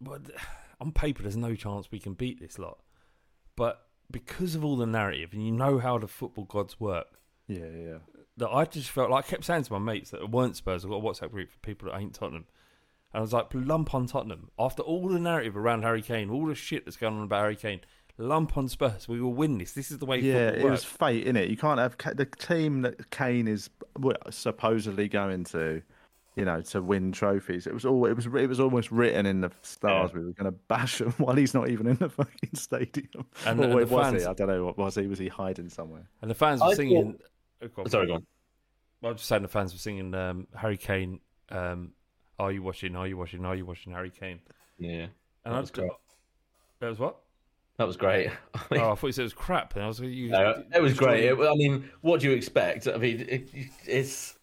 but 0.00 0.22
on 0.80 0.92
paper, 0.92 1.22
there's 1.22 1.36
no 1.36 1.54
chance 1.54 1.90
we 1.90 2.00
can 2.00 2.14
beat 2.14 2.40
this 2.40 2.58
lot. 2.58 2.78
But 3.56 3.86
because 4.10 4.54
of 4.54 4.64
all 4.64 4.76
the 4.76 4.86
narrative, 4.86 5.32
and 5.32 5.44
you 5.44 5.52
know 5.52 5.78
how 5.78 5.98
the 5.98 6.08
football 6.08 6.44
gods 6.44 6.80
work, 6.80 7.06
yeah, 7.50 7.66
yeah. 7.88 7.98
that 8.38 8.48
I 8.50 8.64
just 8.64 8.90
felt 8.90 9.10
like 9.10 9.26
I 9.26 9.28
kept 9.28 9.44
saying 9.44 9.64
to 9.64 9.72
my 9.72 9.78
mates 9.78 10.10
that 10.10 10.30
weren't 10.30 10.56
Spurs. 10.56 10.84
I've 10.84 10.90
got 10.90 10.96
a 10.98 11.00
WhatsApp 11.02 11.30
group 11.30 11.50
for 11.50 11.58
people 11.58 11.90
that 11.90 11.98
ain't 11.98 12.14
Tottenham. 12.14 12.46
And 13.12 13.18
I 13.18 13.20
was 13.22 13.32
like, 13.32 13.48
lump 13.52 13.94
on 13.94 14.06
Tottenham. 14.06 14.50
After 14.58 14.82
all 14.82 15.08
the 15.08 15.18
narrative 15.18 15.56
around 15.56 15.82
Harry 15.82 16.02
Kane, 16.02 16.30
all 16.30 16.46
the 16.46 16.54
shit 16.54 16.84
that's 16.84 16.96
going 16.96 17.16
on 17.16 17.24
about 17.24 17.40
Harry 17.40 17.56
Kane, 17.56 17.80
lump 18.18 18.56
on 18.56 18.68
Spurs. 18.68 19.08
We 19.08 19.20
will 19.20 19.34
win 19.34 19.58
this. 19.58 19.72
This 19.72 19.90
is 19.90 19.98
the 19.98 20.06
way 20.06 20.20
Yeah, 20.20 20.48
it 20.50 20.62
works. 20.62 20.70
was 20.70 20.84
fate, 20.84 21.26
innit? 21.26 21.50
You 21.50 21.56
can't 21.56 21.80
have 21.80 21.96
the 22.16 22.24
team 22.26 22.82
that 22.82 23.10
Kane 23.10 23.48
is 23.48 23.68
supposedly 24.30 25.08
going 25.08 25.44
to, 25.44 25.82
you 26.36 26.44
know, 26.44 26.60
to 26.62 26.82
win 26.82 27.12
trophies. 27.12 27.66
It 27.66 27.74
was 27.74 27.84
all 27.84 28.06
it 28.06 28.14
was 28.14 28.26
it 28.26 28.48
was 28.48 28.60
almost 28.60 28.90
written 28.90 29.26
in 29.26 29.40
the 29.40 29.50
stars. 29.62 30.12
We 30.12 30.20
were 30.24 30.32
going 30.32 30.52
to 30.52 30.58
bash 30.68 31.00
him 31.00 31.10
while 31.18 31.36
he's 31.36 31.54
not 31.54 31.68
even 31.68 31.86
in 31.86 31.96
the 31.96 32.08
fucking 32.08 32.54
stadium. 32.54 33.26
And- 33.46 33.60
or 33.60 33.64
and 33.64 33.74
where 33.74 33.84
the 33.84 33.94
was 33.94 34.06
fans- 34.06 34.22
he? 34.22 34.28
I 34.28 34.32
don't 34.34 34.48
know. 34.48 34.64
What 34.66 34.78
was 34.78 34.94
he? 34.94 35.06
Was 35.06 35.18
he 35.18 35.28
hiding 35.28 35.68
somewhere? 35.68 36.08
And 36.22 36.30
the 36.30 36.34
fans 36.34 36.60
were 36.60 36.68
I 36.68 36.74
singing. 36.74 37.16
Oh, 37.20 37.24
go 37.68 37.82
on. 37.82 37.90
Sorry, 37.90 38.06
go 38.06 38.14
on. 38.14 38.26
I 39.02 39.08
was 39.08 39.16
just 39.18 39.28
saying 39.28 39.42
the 39.42 39.48
fans 39.48 39.72
were 39.72 39.78
singing 39.78 40.14
um, 40.14 40.46
Harry 40.54 40.76
Kane. 40.76 41.20
Um, 41.48 41.92
are 42.38 42.52
you 42.52 42.62
watching? 42.62 42.96
Are 42.96 43.06
you 43.06 43.16
watching? 43.16 43.44
Are 43.44 43.54
you 43.56 43.64
watching 43.66 43.92
Harry 43.92 44.10
Kane? 44.10 44.40
Yeah, 44.78 45.06
And 45.44 45.54
That 45.54 45.54
I 45.54 45.60
was 45.60 45.70
great. 45.70 45.90
That 46.80 46.88
was 46.88 46.98
what? 46.98 47.16
that 47.76 47.86
was 47.86 47.96
great. 47.96 48.30
Oh, 48.72 48.92
I 48.92 48.94
thought 48.94 49.06
you 49.06 49.12
said 49.12 49.22
it 49.22 49.24
was 49.24 49.32
crap. 49.32 49.74
And 49.74 49.84
I 49.84 49.88
was 49.88 50.00
like, 50.00 50.10
you, 50.10 50.28
No, 50.28 50.62
it 50.74 50.80
was 50.82 50.94
great. 50.94 51.24
It, 51.24 51.38
I 51.38 51.54
mean, 51.54 51.88
what 52.02 52.20
do 52.20 52.28
you 52.28 52.34
expect? 52.36 52.86
I 52.86 52.96
mean, 52.98 53.20
it, 53.28 53.50
it's 53.86 54.38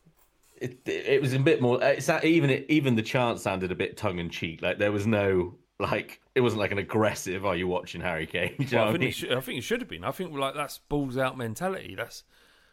it, 0.59 0.80
it 0.88 1.22
was 1.22 1.34
a 1.34 1.39
bit 1.39 1.61
more. 1.61 1.82
It's 1.84 2.09
even 2.09 2.65
even 2.70 2.95
the 2.95 3.03
chant 3.03 3.39
sounded 3.39 3.72
a 3.72 3.76
bit 3.76 3.95
tongue 3.97 4.20
in 4.20 4.30
cheek. 4.30 4.61
Like 4.61 4.80
there 4.80 4.91
was 4.91 5.05
no 5.07 5.55
like 5.80 6.20
it 6.36 6.41
wasn't 6.41 6.59
like 6.61 6.72
an 6.72 6.80
aggressive. 6.80 7.45
Are 7.45 7.55
you 7.55 7.68
watching 7.68 8.01
Harry 8.01 8.26
Kane? 8.26 8.55
You 8.59 8.65
know 8.72 8.78
Well, 8.78 8.86
I 8.86 8.88
what 8.88 8.89
I 8.89 8.91
think, 8.93 9.01
mean? 9.01 9.09
it 9.09 9.15
should, 9.15 9.34
I 9.34 9.39
think 9.41 9.59
it 9.59 9.63
should 9.63 9.82
have 9.82 9.89
been. 9.89 10.03
I 10.03 10.11
think 10.11 10.34
like 10.36 10.55
that's 10.55 10.80
balls 10.80 11.18
out 11.18 11.38
mentality. 11.38 11.95
That's 11.95 12.24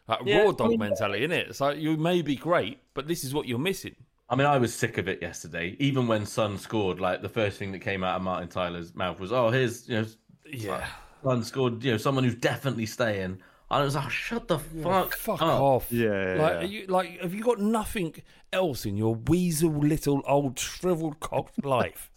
like 0.08 0.20
Yeah, 0.24 0.42
raw 0.42 0.50
I 0.50 0.52
dog 0.52 0.70
mean- 0.70 0.78
mentality, 0.80 1.24
isn't 1.24 1.32
it? 1.32 1.48
It's 1.48 1.60
like 1.60 1.78
you 1.78 1.96
may 1.96 2.22
be 2.22 2.36
great, 2.36 2.78
but 2.94 3.06
this 3.08 3.24
is 3.24 3.32
what 3.34 3.46
you're 3.46 3.58
missing. 3.58 3.94
I 4.28 4.36
mean, 4.36 4.46
I 4.46 4.56
was 4.58 4.74
sick 4.74 4.96
of 4.98 5.06
it 5.06 5.20
yesterday. 5.20 5.76
Even 5.78 6.06
when 6.06 6.24
Son 6.24 6.56
scored, 6.56 6.98
like 6.98 7.20
the 7.22 7.28
first 7.28 7.58
thing 7.58 7.72
that 7.72 7.80
came 7.80 8.02
out 8.02 8.16
of 8.16 8.22
Martin 8.22 8.48
Tyler's 8.48 8.94
mouth 8.94 9.20
was, 9.20 9.32
"Oh, 9.32 9.50
here's 9.50 9.88
you 9.88 10.00
know, 10.00 10.06
Yeah, 10.50 10.86
Son 11.22 11.44
scored. 11.44 11.84
You 11.84 11.92
know, 11.92 11.96
someone 11.98 12.24
who's 12.24 12.34
definitely 12.34 12.86
staying." 12.86 13.38
And 13.70 13.80
I 13.82 13.84
was 13.84 13.94
like, 13.94 14.10
"Shut 14.10 14.48
the 14.48 14.58
fuck, 14.58 15.14
fuck 15.14 15.42
up. 15.42 15.60
off. 15.60 15.92
Yeah, 15.92 16.34
yeah, 16.36 16.42
like 16.42 16.52
yeah. 16.52 16.58
Are 16.58 16.64
you, 16.64 16.86
like 16.86 17.20
have 17.20 17.34
you 17.34 17.42
got 17.42 17.60
nothing 17.60 18.14
else 18.52 18.86
in 18.86 18.96
your 18.96 19.14
weasel 19.14 19.70
little 19.70 20.22
old 20.26 20.58
shriveled 20.58 21.20
cocked 21.20 21.64
life? 21.78 22.10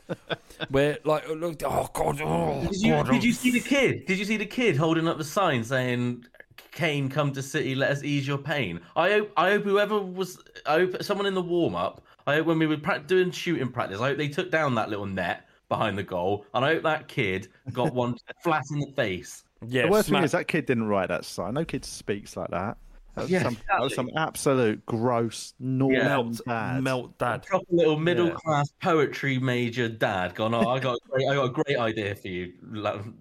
Where 0.69 0.99
like 1.03 1.25
oh, 1.27 1.33
look, 1.33 1.61
oh 1.65 1.89
god, 1.93 2.21
oh 2.21 2.61
Did 2.71 2.81
you, 2.81 2.91
god, 2.93 3.05
did 3.07 3.15
oh. 3.15 3.25
you 3.25 3.33
see 3.33 3.51
the 3.51 3.59
kid? 3.59 4.05
Did 4.05 4.17
you 4.17 4.25
see 4.25 4.37
the 4.37 4.45
kid 4.45 4.77
holding 4.77 5.07
up 5.07 5.17
the 5.17 5.23
sign 5.25 5.63
saying, 5.65 6.25
"Kane, 6.71 7.09
come 7.09 7.31
to 7.33 7.41
City, 7.41 7.75
let 7.75 7.91
us 7.91 8.03
ease 8.03 8.27
your 8.27 8.37
pain"? 8.37 8.79
I 8.95 9.09
hope, 9.11 9.31
I 9.37 9.51
hope 9.51 9.63
whoever 9.63 9.99
was, 9.99 10.39
I 10.65 10.79
hope 10.79 11.01
someone 11.03 11.25
in 11.27 11.33
the 11.33 11.41
warm 11.41 11.75
up. 11.75 12.03
I 12.25 12.35
hope 12.35 12.45
when 12.47 12.59
we 12.59 12.67
were 12.67 12.77
pra- 12.77 12.99
doing 12.99 13.31
shooting 13.31 13.69
practice, 13.71 13.99
I 14.01 14.09
hope 14.09 14.17
they 14.17 14.27
took 14.27 14.51
down 14.51 14.75
that 14.75 14.89
little 14.89 15.05
net 15.05 15.47
behind 15.69 15.97
the 15.97 16.03
goal, 16.03 16.45
and 16.53 16.63
I 16.63 16.73
hope 16.75 16.83
that 16.83 17.07
kid 17.07 17.47
got 17.73 17.93
one 17.93 18.15
flat 18.43 18.63
in 18.71 18.79
the 18.79 18.91
face. 18.95 19.43
yeah, 19.65 19.83
the 19.83 19.91
worst 19.91 20.07
smack- 20.09 20.19
thing 20.19 20.25
is 20.25 20.31
that 20.33 20.47
kid 20.47 20.65
didn't 20.65 20.87
write 20.87 21.09
that 21.09 21.25
sign. 21.25 21.53
No 21.55 21.65
kid 21.65 21.83
speaks 21.85 22.35
like 22.37 22.49
that. 22.51 22.77
That 23.15 23.23
was, 23.23 23.31
Yeah, 23.31 23.43
some, 23.43 23.57
that 23.69 23.81
was 23.81 23.95
some 23.95 24.09
absolute 24.15 24.85
gross 24.85 25.55
Norman 25.59 26.03
melt, 26.05 26.41
bad. 26.45 26.83
melt, 26.83 27.17
dad. 27.17 27.45
Proper 27.47 27.65
little 27.71 27.97
middle 27.97 28.27
Yeah. 28.27 28.33
class 28.35 28.71
poetry 28.79 29.39
major 29.39 29.89
dad 29.89 30.35
gone. 30.35 30.53
Oh, 30.53 30.69
I 30.69 30.79
got, 30.79 30.97
a 30.97 30.99
great, 31.09 31.27
I 31.27 31.33
got 31.33 31.45
a 31.45 31.49
great 31.49 31.77
idea 31.79 32.13
for 32.13 32.27
you, 32.27 32.53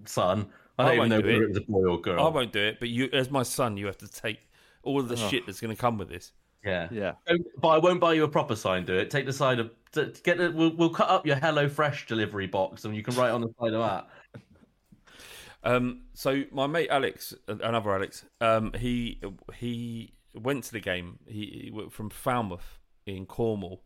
son. 0.05 0.47
I 0.79 0.83
I 0.83 0.85
don't 0.85 0.95
even 0.95 0.99
won't 0.99 1.11
know 1.11 1.23
do 1.23 1.29
whether 1.29 1.43
it. 1.43 1.45
it 1.45 1.49
was 1.49 1.59
a 1.59 1.61
boy 1.63 1.91
or 1.91 2.01
girl. 2.01 2.27
I 2.27 2.29
won't 2.29 2.53
do 2.53 2.61
it, 2.61 2.81
but 2.81 2.89
you, 2.89 3.09
as 3.13 3.31
my 3.31 3.43
son, 3.43 3.77
you 3.77 3.87
have 3.87 3.99
to 3.99 4.09
take 4.09 4.41
all 4.83 5.01
of 5.01 5.09
the 5.09 5.17
shit 5.17 5.47
that's 5.47 5.61
going 5.61 5.75
to 5.75 5.81
come 5.81 5.99
with 5.99 6.09
this. 6.09 6.33
Yeah. 6.65 6.89
Yeah. 6.91 7.13
But 7.61 7.69
I 7.69 7.79
won't 7.79 8.01
buy 8.01 8.15
you 8.15 8.25
a 8.25 8.29
proper 8.29 8.57
sign. 8.57 8.85
Do 8.85 8.95
it. 8.95 9.11
Take 9.11 9.27
the 9.27 9.33
side 9.33 9.59
of 9.59 9.71
get 9.93 10.39
the. 10.39 10.53
We'll, 10.55 10.75
we'll 10.77 10.91
cut 10.91 11.09
up 11.09 11.27
your 11.27 11.37
Hello 11.37 11.69
Fresh 11.69 12.07
delivery 12.07 12.47
box, 12.47 12.85
and 12.85 12.95
you 12.95 13.03
can 13.03 13.15
write 13.15 13.31
on 13.31 13.41
the 13.41 13.49
side 13.61 13.73
of 13.73 13.81
that. 13.81 14.09
Um, 15.63 16.03
so 16.13 16.45
my 16.53 16.67
mate 16.67 16.89
Alex, 16.91 17.35
another 17.49 17.95
Alex, 17.95 18.25
um, 18.41 18.73
he 18.75 19.21
he 19.55 20.15
went 20.35 20.65
to 20.65 20.73
the 20.73 20.81
game. 20.81 21.19
He, 21.27 21.65
he 21.65 21.71
went 21.73 21.93
from 21.93 22.11
Falmouth 22.11 22.79
in 23.07 23.27
Cornwall, 23.27 23.83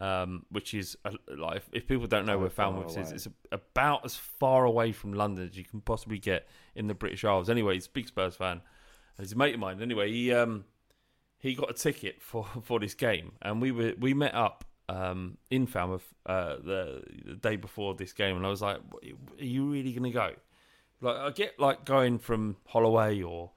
um, 0.00 0.46
which 0.50 0.74
is 0.74 0.96
uh, 1.04 1.12
like 1.36 1.58
if, 1.58 1.68
if 1.72 1.86
people 1.86 2.06
don't 2.06 2.26
know 2.26 2.38
where 2.38 2.50
Falmouth 2.50 2.96
is, 2.96 3.12
it's 3.12 3.28
about 3.52 4.04
as 4.04 4.16
far 4.16 4.64
away 4.64 4.92
from 4.92 5.12
London 5.12 5.48
as 5.48 5.56
you 5.56 5.64
can 5.64 5.80
possibly 5.80 6.18
get 6.18 6.48
in 6.74 6.86
the 6.86 6.94
British 6.94 7.24
Isles. 7.24 7.50
Anyway, 7.50 7.74
he's 7.74 7.86
a 7.86 7.90
big 7.90 8.08
Spurs 8.08 8.34
fan. 8.36 8.62
And 9.16 9.26
he's 9.26 9.32
a 9.32 9.36
mate 9.36 9.54
of 9.54 9.60
mine. 9.60 9.82
Anyway, 9.82 10.10
he 10.10 10.32
um, 10.32 10.64
he 11.38 11.54
got 11.54 11.70
a 11.70 11.74
ticket 11.74 12.22
for, 12.22 12.46
for 12.62 12.80
this 12.80 12.94
game, 12.94 13.32
and 13.42 13.60
we 13.60 13.72
were 13.72 13.94
we 13.98 14.14
met 14.14 14.34
up 14.34 14.64
um, 14.88 15.38
in 15.50 15.66
Falmouth 15.66 16.14
uh, 16.26 16.56
the, 16.56 17.02
the 17.26 17.34
day 17.34 17.56
before 17.56 17.94
this 17.94 18.12
game, 18.12 18.36
and 18.36 18.46
I 18.46 18.48
was 18.48 18.62
like, 18.62 18.78
"Are 18.78 19.44
you 19.44 19.70
really 19.70 19.92
going 19.92 20.04
to 20.04 20.10
go?" 20.10 20.30
Like 21.00 21.16
I 21.16 21.30
get 21.30 21.58
like 21.58 21.84
going 21.84 22.18
from 22.18 22.56
Holloway 22.66 23.22
or 23.22 23.50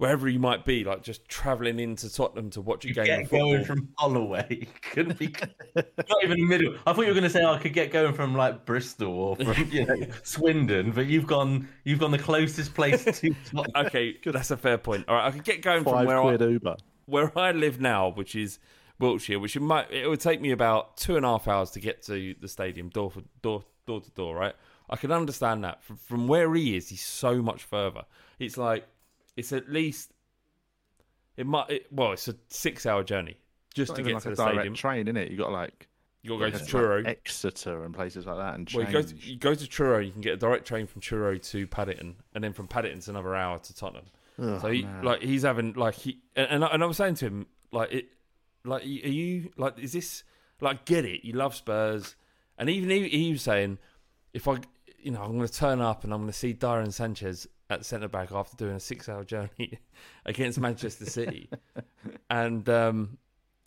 wherever 0.00 0.30
you 0.30 0.38
might 0.38 0.64
be, 0.64 0.82
like 0.82 1.02
just 1.02 1.28
travelling 1.28 1.78
into 1.78 2.10
Tottenham 2.10 2.48
to 2.50 2.62
watch 2.62 2.86
a 2.86 2.92
game 2.92 3.04
Get 3.04 3.20
of 3.24 3.30
going 3.30 3.64
from 3.66 3.90
Holloway. 3.98 4.66
Couldn't 4.80 5.18
be 5.18 5.26
not 5.76 6.24
even 6.24 6.40
the 6.40 6.46
middle. 6.46 6.74
I 6.86 6.94
thought 6.94 7.02
you 7.02 7.08
were 7.08 7.12
going 7.12 7.24
to 7.24 7.30
say 7.30 7.42
oh, 7.42 7.52
I 7.52 7.58
could 7.58 7.74
get 7.74 7.92
going 7.92 8.14
from 8.14 8.34
like 8.34 8.64
Bristol 8.64 9.12
or 9.12 9.36
from 9.36 9.68
you 9.70 9.84
know 9.84 10.06
Swindon, 10.22 10.92
but 10.92 11.06
you've 11.06 11.26
gone 11.26 11.68
you've 11.84 11.98
gone 11.98 12.12
the 12.12 12.18
closest 12.18 12.72
place 12.74 13.04
to. 13.04 13.34
Tottenham. 13.44 13.86
okay, 13.86 14.14
good. 14.14 14.32
that's 14.32 14.50
a 14.50 14.56
fair 14.56 14.78
point. 14.78 15.06
All 15.06 15.16
right, 15.16 15.26
I 15.26 15.30
could 15.32 15.44
get 15.44 15.60
going 15.60 15.84
from 15.84 15.92
Five 15.92 16.06
where 16.06 16.20
quid 16.22 16.42
I, 16.42 16.46
Uber. 16.46 16.76
where 17.04 17.38
I 17.38 17.52
live 17.52 17.78
now, 17.78 18.08
which 18.08 18.34
is 18.34 18.58
Wiltshire, 18.98 19.38
which 19.38 19.54
it 19.54 19.60
might 19.60 19.90
it 19.90 20.08
would 20.08 20.20
take 20.20 20.40
me 20.40 20.50
about 20.50 20.96
two 20.96 21.18
and 21.18 21.26
a 21.26 21.28
half 21.28 21.46
hours 21.46 21.72
to 21.72 21.80
get 21.80 22.02
to 22.04 22.34
the 22.40 22.48
stadium, 22.48 22.88
door 22.88 23.10
for 23.10 23.20
door, 23.42 23.64
door 23.86 24.00
to 24.00 24.10
door. 24.12 24.34
Right, 24.34 24.54
I 24.88 24.96
can 24.96 25.12
understand 25.12 25.62
that. 25.64 25.84
From, 25.84 25.96
from 25.96 26.26
where 26.26 26.54
he 26.54 26.74
is, 26.74 26.88
he's 26.88 27.04
so 27.04 27.42
much 27.42 27.64
further. 27.64 28.04
It's 28.38 28.56
like 28.56 28.86
it's 29.40 29.52
at 29.52 29.68
least 29.68 30.12
it 31.36 31.46
might. 31.46 31.70
It, 31.70 31.86
well, 31.92 32.12
it's 32.12 32.28
a 32.28 32.34
six-hour 32.48 33.04
journey 33.04 33.36
just 33.74 33.96
to 33.96 34.02
get 34.02 34.14
like 34.14 34.22
to 34.22 34.28
a 34.28 34.30
the 34.32 34.36
direct 34.36 34.54
stadium. 34.56 34.74
train, 34.74 35.08
in 35.08 35.16
it? 35.16 35.30
You 35.30 35.36
got 35.38 35.52
like 35.52 35.88
You 36.22 36.30
got 36.30 36.44
to 36.44 36.50
go 36.50 36.50
to 36.50 36.62
like 36.62 36.68
Truro. 36.68 37.02
Exeter 37.04 37.84
and 37.84 37.94
places 37.94 38.26
like 38.26 38.36
that, 38.36 38.54
and 38.54 38.70
Well, 38.74 38.84
change. 38.84 38.94
you 38.94 39.02
go, 39.02 39.08
to, 39.08 39.26
you 39.30 39.36
go 39.38 39.54
to 39.54 39.66
Truro, 39.66 39.98
you 39.98 40.12
can 40.12 40.20
get 40.20 40.34
a 40.34 40.36
direct 40.36 40.66
train 40.66 40.86
from 40.86 41.00
Truro 41.00 41.38
to 41.38 41.66
Paddington, 41.66 42.16
and 42.34 42.44
then 42.44 42.52
from 42.52 42.68
Paddington 42.68 42.98
it's 42.98 43.08
another 43.08 43.34
hour 43.34 43.58
to 43.58 43.74
Tottenham. 43.74 44.06
Ugh, 44.40 44.60
so 44.60 44.68
he, 44.68 44.86
like 45.02 45.22
he's 45.22 45.42
having 45.42 45.72
like 45.74 45.94
he 45.94 46.18
and 46.36 46.46
and 46.50 46.64
I, 46.64 46.68
and 46.68 46.82
I 46.82 46.86
was 46.86 46.96
saying 46.96 47.16
to 47.16 47.26
him 47.26 47.46
like 47.72 47.92
it 47.92 48.08
like 48.64 48.82
are 48.82 48.86
you 48.86 49.50
like 49.56 49.78
is 49.78 49.92
this 49.92 50.24
like 50.60 50.84
get 50.84 51.04
it 51.04 51.24
you 51.24 51.32
love 51.34 51.54
Spurs 51.54 52.16
and 52.56 52.70
even 52.70 52.88
he, 52.90 53.08
he 53.08 53.32
was 53.32 53.42
saying 53.42 53.78
if 54.32 54.48
I 54.48 54.58
you 54.98 55.10
know 55.10 55.22
I'm 55.22 55.36
going 55.36 55.46
to 55.46 55.52
turn 55.52 55.80
up 55.80 56.04
and 56.04 56.12
I'm 56.12 56.20
going 56.20 56.32
to 56.32 56.38
see 56.38 56.54
Darren 56.54 56.92
Sanchez 56.92 57.46
at 57.70 57.84
centre 57.86 58.08
back 58.08 58.32
after 58.32 58.56
doing 58.56 58.74
a 58.76 58.80
six 58.80 59.08
hour 59.08 59.24
journey 59.24 59.78
against 60.26 60.58
Manchester 60.60 61.06
City 61.06 61.48
and 62.30 62.68
um 62.68 63.16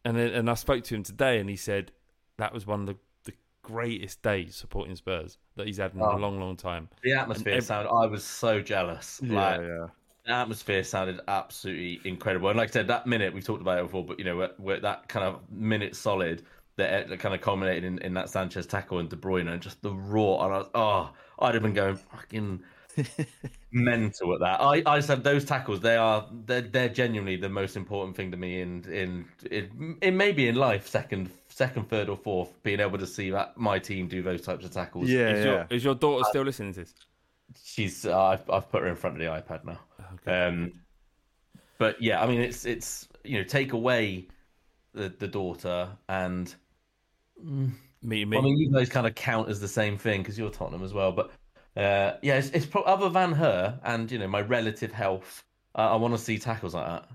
and 0.05 0.17
then, 0.17 0.29
and 0.31 0.49
I 0.49 0.53
spoke 0.55 0.83
to 0.85 0.95
him 0.95 1.03
today 1.03 1.39
and 1.39 1.49
he 1.49 1.55
said 1.55 1.91
that 2.37 2.53
was 2.53 2.67
one 2.67 2.81
of 2.81 2.85
the, 2.87 2.95
the 3.23 3.33
greatest 3.61 4.21
days 4.21 4.55
supporting 4.55 4.95
Spurs 4.95 5.37
that 5.55 5.65
he's 5.67 5.77
had 5.77 5.93
in 5.93 6.01
Oh. 6.01 6.17
a 6.17 6.19
long 6.19 6.39
long 6.39 6.57
time 6.57 6.89
The 7.03 7.13
atmosphere 7.13 7.53
And 7.53 7.57
ev- 7.61 7.65
sounded. 7.65 7.89
I 7.89 8.05
was 8.07 8.23
so 8.23 8.61
jealous. 8.61 9.21
yeah, 9.23 9.33
like, 9.57 9.61
yeah. 9.61 9.87
The 10.25 10.31
atmosphere 10.31 10.83
sounded 10.85 11.19
absolutely 11.27 11.99
incredible. 12.09 12.47
And 12.49 12.57
like 12.57 12.69
I 12.69 12.71
said, 12.71 12.87
that 12.87 13.07
minute 13.07 13.33
we've 13.33 13.43
talked 13.43 13.61
about 13.61 13.79
it 13.79 13.83
before, 13.83 14.05
but 14.05 14.19
you 14.19 14.25
know, 14.25 14.37
where, 14.37 14.51
where 14.57 14.79
that 14.79 15.07
kind 15.09 15.25
of 15.25 15.39
minute 15.51 15.95
solid 15.97 16.43
that, 16.77 17.09
that 17.09 17.19
kind 17.19 17.35
of 17.35 17.41
culminated 17.41 17.83
in, 17.83 17.97
in 17.99 18.13
that 18.15 18.29
Sanchez 18.29 18.65
tackle 18.65 18.99
and 18.99 19.09
De 19.09 19.15
Bruyne 19.17 19.51
and 19.51 19.61
just 19.61 19.81
the 19.81 19.91
raw. 19.93 20.45
And 20.45 20.53
I 20.53 20.57
was, 20.59 20.69
oh, 20.75 21.11
I'd 21.39 21.53
have 21.55 21.61
been 21.63 21.73
going 21.73 21.95
fucking 21.97 22.63
mental 23.71 24.33
at 24.33 24.39
that. 24.39 24.61
I, 24.61 24.83
I 24.85 24.99
said 24.99 25.23
those 25.23 25.45
tackles. 25.45 25.79
They 25.79 25.95
are 25.95 26.27
they're, 26.45 26.61
they're 26.61 26.89
genuinely 26.89 27.35
the 27.35 27.49
most 27.49 27.75
important 27.75 28.15
thing 28.15 28.31
to 28.31 28.37
me 28.37 28.61
in 28.61 28.83
in 28.91 29.25
it, 29.49 29.71
in 30.01 30.17
maybe 30.17 30.47
in 30.47 30.55
life. 30.55 30.87
Second, 30.87 31.29
second, 31.47 31.89
third, 31.89 32.09
or 32.09 32.17
fourth, 32.17 32.51
being 32.63 32.79
able 32.79 32.97
to 32.97 33.07
see 33.07 33.29
that 33.31 33.57
my 33.57 33.79
team 33.79 34.07
do 34.07 34.21
those 34.21 34.41
types 34.41 34.65
of 34.65 34.71
tackles. 34.71 35.09
Yeah, 35.09 35.29
is, 35.29 35.45
yeah. 35.45 35.51
your, 35.51 35.67
is 35.69 35.83
your 35.83 35.95
daughter 35.95 36.23
still 36.29 36.43
listening 36.43 36.73
to 36.73 36.81
this 36.81 36.93
she's 37.61 38.05
uh, 38.05 38.21
I've, 38.21 38.49
I've 38.49 38.69
put 38.71 38.81
her 38.81 38.87
in 38.87 38.95
front 38.95 39.15
of 39.15 39.21
the 39.21 39.27
iPad 39.27 39.63
now. 39.65 39.79
Um, 40.25 40.71
but 41.77 42.01
yeah, 42.01 42.21
I 42.21 42.27
mean, 42.27 42.41
it's 42.41 42.65
it's 42.65 43.07
you 43.23 43.37
know 43.37 43.43
take 43.43 43.73
away 43.73 44.27
the 44.93 45.09
the 45.09 45.27
daughter 45.27 45.89
and 46.09 46.53
me 47.41 48.25
me 48.25 48.37
I 48.37 48.41
mean 48.41 48.57
you 48.57 48.71
guys 48.71 48.89
kind 48.89 49.07
of 49.07 49.15
count 49.15 49.49
as 49.49 49.59
the 49.59 49.67
same 49.67 49.97
thing 49.97 50.21
because 50.21 50.37
you're 50.37 50.49
Tottenham 50.49 50.83
as 50.83 50.93
well. 50.93 51.11
But 51.11 51.31
uh, 51.77 52.13
yeah, 52.21 52.37
it's, 52.37 52.49
it's 52.49 52.65
pro- 52.65 52.83
other 52.83 53.09
than 53.09 53.33
her 53.33 53.79
and 53.83 54.11
you 54.11 54.19
know 54.19 54.27
my 54.27 54.41
relative 54.41 54.91
health. 54.91 55.43
Uh, 55.75 55.93
I 55.93 55.95
want 55.95 56.13
to 56.13 56.19
see 56.19 56.37
tackles 56.37 56.75
like 56.75 56.85
that. 56.85 57.09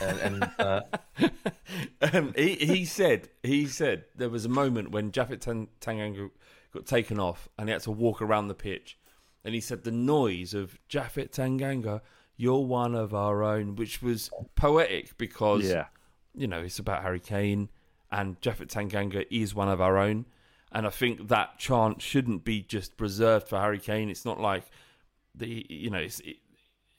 And, 0.00 0.18
and 0.20 0.50
uh, 0.58 0.80
um, 2.12 2.32
he, 2.36 2.54
he 2.54 2.84
said 2.86 3.28
he 3.42 3.66
said 3.66 4.04
there 4.16 4.30
was 4.30 4.44
a 4.44 4.48
moment 4.48 4.90
when 4.92 5.12
Japhet 5.12 5.40
Tan- 5.40 5.68
Tanganga 5.80 6.30
got 6.72 6.86
taken 6.86 7.18
off 7.20 7.48
and 7.58 7.68
he 7.68 7.72
had 7.72 7.82
to 7.82 7.90
walk 7.90 8.22
around 8.22 8.48
the 8.48 8.54
pitch, 8.54 8.98
and 9.44 9.54
he 9.54 9.60
said 9.60 9.84
the 9.84 9.90
noise 9.90 10.54
of 10.54 10.78
Japhet 10.88 11.32
Tanganga, 11.32 12.00
"You're 12.36 12.64
one 12.64 12.94
of 12.94 13.14
our 13.14 13.42
own," 13.42 13.76
which 13.76 14.00
was 14.00 14.30
poetic 14.54 15.18
because 15.18 15.68
Yeah. 15.68 15.86
you 16.34 16.46
know 16.46 16.60
it's 16.62 16.78
about 16.78 17.02
Harry 17.02 17.20
Kane 17.20 17.68
and 18.10 18.40
Japhet 18.40 18.68
Tanganga 18.68 19.26
is 19.30 19.54
one 19.54 19.68
of 19.68 19.82
our 19.82 19.98
own, 19.98 20.24
and 20.72 20.86
I 20.86 20.90
think 20.90 21.28
that 21.28 21.58
chant 21.58 22.02
shouldn't 22.02 22.44
be 22.44 22.62
just 22.62 22.92
reserved 23.00 23.48
for 23.48 23.58
Harry 23.58 23.78
Kane. 23.78 24.08
It's 24.10 24.24
not 24.24 24.40
like 24.40 24.64
the 25.34 25.66
you 25.68 25.90
know 25.90 25.98
it's, 25.98 26.20
it, 26.20 26.36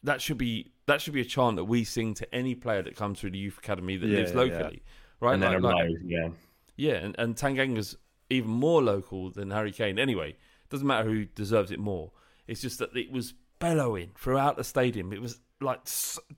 that 0.04 0.22
should 0.22 0.38
be 0.38 0.72
that 0.86 1.02
should 1.02 1.14
be 1.14 1.22
a 1.22 1.26
chant 1.26 1.58
that 1.58 1.66
we 1.66 1.84
sing 1.84 2.14
to 2.16 2.36
any 2.36 2.56
player 2.56 2.82
that 2.82 2.96
comes 2.96 3.20
through 3.20 3.32
the 3.32 3.38
youth 3.38 3.58
academy 3.58 3.98
that 3.98 4.08
Yeah, 4.08 4.18
lives 4.20 4.32
yeah, 4.32 4.38
locally, 4.38 4.84
right? 5.20 5.34
and 5.34 5.64
Like- 5.64 5.74
like- 5.74 5.90
yeah. 6.04 6.30
yeah, 6.78 6.94
and, 6.96 7.16
and 7.20 7.36
Tanganga's 7.36 7.96
even 8.30 8.50
more 8.52 8.82
local 8.82 9.30
than 9.32 9.52
Harry 9.52 9.72
Kane. 9.72 10.00
Anyway, 10.00 10.36
doesn't 10.70 10.88
matter 10.88 11.10
who 11.10 11.26
deserves 11.26 11.72
it 11.72 11.80
more. 11.80 12.12
It's 12.48 12.62
just 12.62 12.80
that 12.80 12.96
it 12.96 13.12
was 13.12 13.34
bellowing 13.60 14.12
throughout 14.18 14.56
the 14.58 14.64
stadium. 14.64 15.12
It 15.14 15.22
was 15.22 15.40
like 15.62 15.82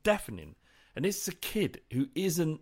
deafening, 0.03 0.55
and 0.95 1.05
is 1.05 1.27
a 1.27 1.33
kid 1.33 1.81
who 1.93 2.07
isn't 2.15 2.59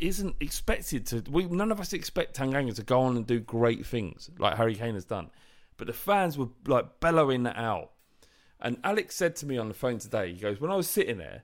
isn't 0.00 0.36
expected 0.40 1.06
to. 1.06 1.22
We 1.30 1.46
none 1.46 1.72
of 1.72 1.80
us 1.80 1.92
expect 1.92 2.36
Tanganga 2.36 2.74
to 2.76 2.82
go 2.82 3.00
on 3.00 3.16
and 3.16 3.26
do 3.26 3.40
great 3.40 3.86
things 3.86 4.30
like 4.38 4.56
Harry 4.56 4.74
Kane 4.74 4.94
has 4.94 5.04
done, 5.04 5.30
but 5.76 5.86
the 5.86 5.92
fans 5.92 6.38
were 6.38 6.48
like 6.66 7.00
bellowing 7.00 7.44
that 7.44 7.56
out. 7.56 7.92
And 8.60 8.78
Alex 8.82 9.14
said 9.14 9.36
to 9.36 9.46
me 9.46 9.58
on 9.58 9.68
the 9.68 9.74
phone 9.74 9.98
today, 9.98 10.32
he 10.32 10.40
goes, 10.40 10.60
when 10.60 10.70
I 10.70 10.76
was 10.76 10.88
sitting 10.88 11.18
there 11.18 11.42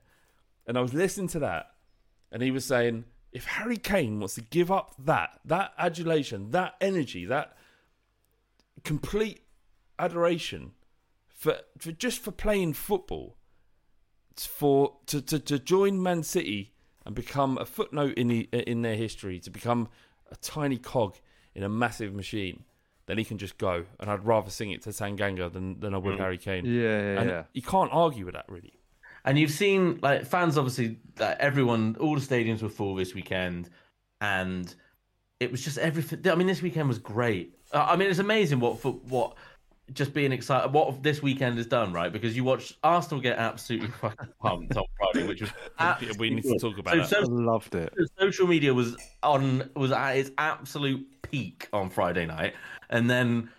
and 0.65 0.77
I 0.77 0.81
was 0.81 0.93
listening 0.93 1.27
to 1.29 1.39
that, 1.39 1.71
and 2.31 2.41
he 2.41 2.49
was 2.49 2.65
saying, 2.65 3.05
if 3.31 3.45
Harry 3.45 3.77
Kane 3.77 4.19
wants 4.19 4.35
to 4.35 4.41
give 4.41 4.71
up 4.71 4.95
that, 4.99 5.39
that 5.45 5.73
adulation, 5.77 6.51
that 6.51 6.75
energy, 6.81 7.25
that 7.25 7.55
complete 8.83 9.41
adoration 9.99 10.71
for, 11.27 11.57
for 11.77 11.91
just 11.91 12.19
for 12.19 12.31
playing 12.31 12.73
football, 12.73 13.37
for 14.35 14.97
to, 15.05 15.21
to, 15.21 15.39
to 15.39 15.59
join 15.59 16.01
Man 16.01 16.23
City 16.23 16.72
and 17.05 17.15
become 17.15 17.57
a 17.57 17.65
footnote 17.65 18.13
in 18.15 18.27
the, 18.27 18.49
in 18.51 18.81
their 18.81 18.95
history, 18.95 19.39
to 19.39 19.49
become 19.49 19.89
a 20.31 20.35
tiny 20.37 20.77
cog 20.77 21.15
in 21.55 21.63
a 21.63 21.69
massive 21.69 22.13
machine, 22.13 22.63
then 23.05 23.17
he 23.17 23.25
can 23.25 23.37
just 23.37 23.57
go. 23.57 23.85
And 23.99 24.09
I'd 24.09 24.25
rather 24.25 24.49
sing 24.49 24.71
it 24.71 24.81
to 24.83 24.89
Tanganga 24.89 25.51
than, 25.51 25.79
than 25.79 25.93
I 25.93 25.97
would 25.97 26.19
Harry 26.19 26.37
Kane. 26.37 26.65
Yeah, 26.65 26.81
yeah, 26.81 27.19
and 27.19 27.29
yeah. 27.29 27.43
you 27.53 27.61
can't 27.61 27.89
argue 27.91 28.25
with 28.25 28.35
that, 28.35 28.45
really. 28.47 28.79
And 29.25 29.39
you've 29.39 29.51
seen 29.51 29.99
like 30.01 30.25
fans, 30.25 30.57
obviously, 30.57 30.99
like, 31.17 31.37
everyone, 31.39 31.95
all 31.99 32.15
the 32.15 32.21
stadiums 32.21 32.61
were 32.61 32.69
full 32.69 32.95
this 32.95 33.13
weekend, 33.13 33.69
and 34.19 34.73
it 35.39 35.51
was 35.51 35.63
just 35.63 35.77
everything. 35.77 36.29
I 36.29 36.35
mean, 36.35 36.47
this 36.47 36.61
weekend 36.61 36.87
was 36.87 36.99
great. 36.99 37.57
Uh, 37.71 37.85
I 37.89 37.95
mean, 37.95 38.09
it's 38.09 38.19
amazing 38.19 38.59
what 38.59 38.79
for 38.79 38.93
what 38.93 39.35
just 39.91 40.13
being 40.13 40.31
excited. 40.31 40.71
What 40.71 41.03
this 41.03 41.21
weekend 41.21 41.57
has 41.57 41.67
done, 41.67 41.91
right? 41.91 42.11
Because 42.11 42.35
you 42.35 42.43
watched 42.43 42.77
Arsenal 42.83 43.21
get 43.21 43.37
absolutely 43.37 43.87
fucking 44.01 44.29
pumped 44.41 44.77
on 44.77 44.85
Friday, 44.97 45.27
which 45.27 45.41
was 45.41 45.51
we 46.17 46.29
need 46.29 46.43
to 46.43 46.57
talk 46.57 46.77
about 46.77 47.07
so, 47.07 47.23
so 47.23 47.29
Loved 47.29 47.75
it. 47.75 47.93
social 48.17 48.47
media 48.47 48.73
was 48.73 48.95
on 49.21 49.69
was 49.75 49.91
at 49.91 50.11
its 50.13 50.31
absolute 50.37 51.05
peak 51.21 51.67
on 51.73 51.89
Friday 51.89 52.25
night, 52.25 52.53
and 52.89 53.09
then 53.09 53.49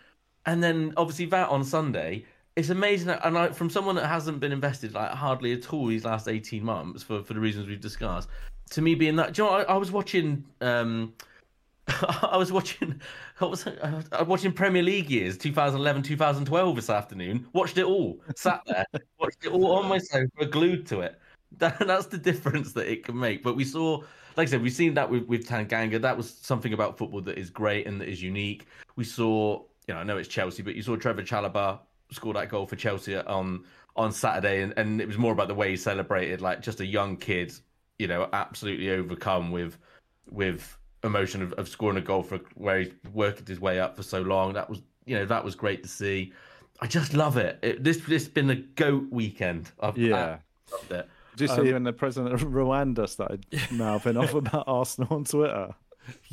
and 0.47 0.63
then 0.63 0.95
obviously 0.97 1.27
that 1.27 1.49
on 1.51 1.65
Sunday. 1.65 2.25
It's 2.57 2.69
amazing, 2.71 3.09
that, 3.09 3.27
and 3.27 3.37
I, 3.37 3.49
from 3.49 3.69
someone 3.69 3.97
that 3.97 4.07
hasn't 4.07 4.39
been 4.39 4.53
invested 4.53 4.95
like 4.95 5.11
hardly 5.11 5.53
at 5.53 5.73
all 5.73 5.89
these 5.89 6.05
last 6.05 6.29
eighteen 6.29 6.65
months 6.65 7.03
for 7.03 7.23
for 7.23 7.35
the 7.35 7.41
reasons 7.41 7.67
we've 7.69 7.81
discussed. 7.81 8.29
To 8.71 8.81
me, 8.81 8.95
being 8.95 9.17
that, 9.17 9.35
do 9.35 9.43
you 9.43 9.49
know, 9.49 9.57
what? 9.57 9.69
I, 9.69 9.75
I 9.75 9.77
was 9.77 9.93
watching. 9.93 10.45
um 10.61 11.13
I 12.23 12.37
was 12.37 12.51
watching, 12.51 13.01
I 13.41 13.45
was, 13.45 13.67
I 13.67 13.91
was 13.91 14.27
watching 14.27 14.53
Premier 14.53 14.83
League 14.83 15.11
years 15.11 15.37
2011, 15.37 16.03
2012 16.03 16.77
this 16.77 16.91
afternoon. 16.91 17.47
Watched 17.53 17.79
it 17.79 17.85
all, 17.85 18.21
sat 18.37 18.63
there, 18.67 18.87
watched 19.19 19.45
it 19.45 19.53
all 19.53 19.73
on 19.73 19.89
my 19.89 19.99
sofa, 19.99 20.47
glued 20.47 20.87
to 20.89 21.01
it. 21.01 21.21
That, 21.59 21.79
that's 21.87 22.07
the 22.07 22.19
difference 22.19 22.73
that 22.73 22.91
it 22.91 23.05
can 23.05 23.19
make. 23.19 23.43
But 23.43 23.55
we 23.57 23.65
saw, 23.65 24.03
like 24.37 24.49
I 24.49 24.51
said, 24.51 24.63
we've 24.63 24.73
seen 24.73 24.95
that 24.95 25.09
with, 25.09 25.25
with 25.27 25.47
Tanganga. 25.47 26.01
That 26.01 26.17
was 26.17 26.35
something 26.35 26.73
about 26.73 26.99
football 26.99 27.21
that 27.23 27.39
is 27.39 27.51
great 27.51 27.87
and 27.87 28.01
that 28.01 28.09
is 28.09 28.23
unique. 28.23 28.67
We 28.97 29.05
saw, 29.05 29.63
you 29.87 29.95
know, 29.95 30.01
I 30.01 30.05
know 30.05 30.17
it's 30.17 30.29
Chelsea, 30.29 30.63
but 30.63 30.75
you 30.75 30.83
saw 30.83 30.97
Trevor 30.97 31.23
Chalobah 31.23 31.81
score 32.11 32.35
that 32.35 32.49
goal 32.49 32.67
for 32.67 32.77
Chelsea 32.77 33.17
on 33.17 33.65
on 33.97 34.11
Saturday, 34.11 34.63
and, 34.63 34.75
and 34.77 35.01
it 35.01 35.07
was 35.07 35.19
more 35.19 35.33
about 35.33 35.47
the 35.47 35.55
way 35.55 35.71
he 35.71 35.77
celebrated, 35.77 36.41
like 36.41 36.61
just 36.61 36.81
a 36.81 36.87
young 36.87 37.17
kid, 37.17 37.53
you 37.99 38.09
know, 38.09 38.29
absolutely 38.33 38.91
overcome 38.91 39.53
with 39.53 39.79
with 40.31 40.77
emotion 41.05 41.43
of, 41.43 41.53
of 41.55 41.69
scoring 41.69 41.97
a 41.99 42.01
goal 42.01 42.23
for 42.23 42.41
where 42.55 42.81
he's 42.81 42.93
worked 43.13 43.47
his 43.47 43.61
way 43.61 43.79
up 43.79 43.97
for 43.97 44.03
so 44.03 44.21
long. 44.23 44.53
That 44.55 44.69
was 44.69 44.83
you 45.07 45.17
know 45.17 45.25
that 45.27 45.45
was 45.45 45.55
great 45.55 45.83
to 45.83 45.89
see. 45.89 46.33
I 46.81 46.87
just 46.87 47.15
love 47.15 47.37
it. 47.37 47.59
it 47.63 47.85
this 47.85 47.99
this 47.99 48.25
has 48.25 48.29
been 48.29 48.51
a 48.51 48.57
goat 48.57 49.07
weekend. 49.11 49.71
I've 49.81 49.97
Yeah. 49.97 50.39
loved 50.73 50.91
it. 50.93 51.09
Did 51.37 51.51
you 51.51 51.57
see 51.57 51.69
um, 51.69 51.73
when 51.73 51.83
the 51.83 51.93
president 51.93 52.35
of 52.35 52.43
Rwanda 52.43 53.09
started 53.09 53.45
mouthing 53.73 54.17
off 54.17 54.35
about 54.35 54.65
Arsenal 54.67 55.15
on 55.15 55.25
Twitter? 55.25 55.75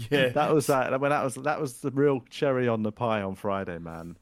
Yeah. 0.10 0.28
That 0.30 0.54
was 0.54 0.68
that. 0.68 1.00
When 1.00 1.12
that 1.12 1.24
was 1.24 1.36
that 1.36 1.62
was 1.62 1.78
the 1.80 1.92
real 1.92 2.20
cherry 2.30 2.68
on 2.68 2.84
the 2.84 2.92
pie 2.92 3.22
on 3.22 3.36
Friday, 3.36 3.78
man. 3.78 4.18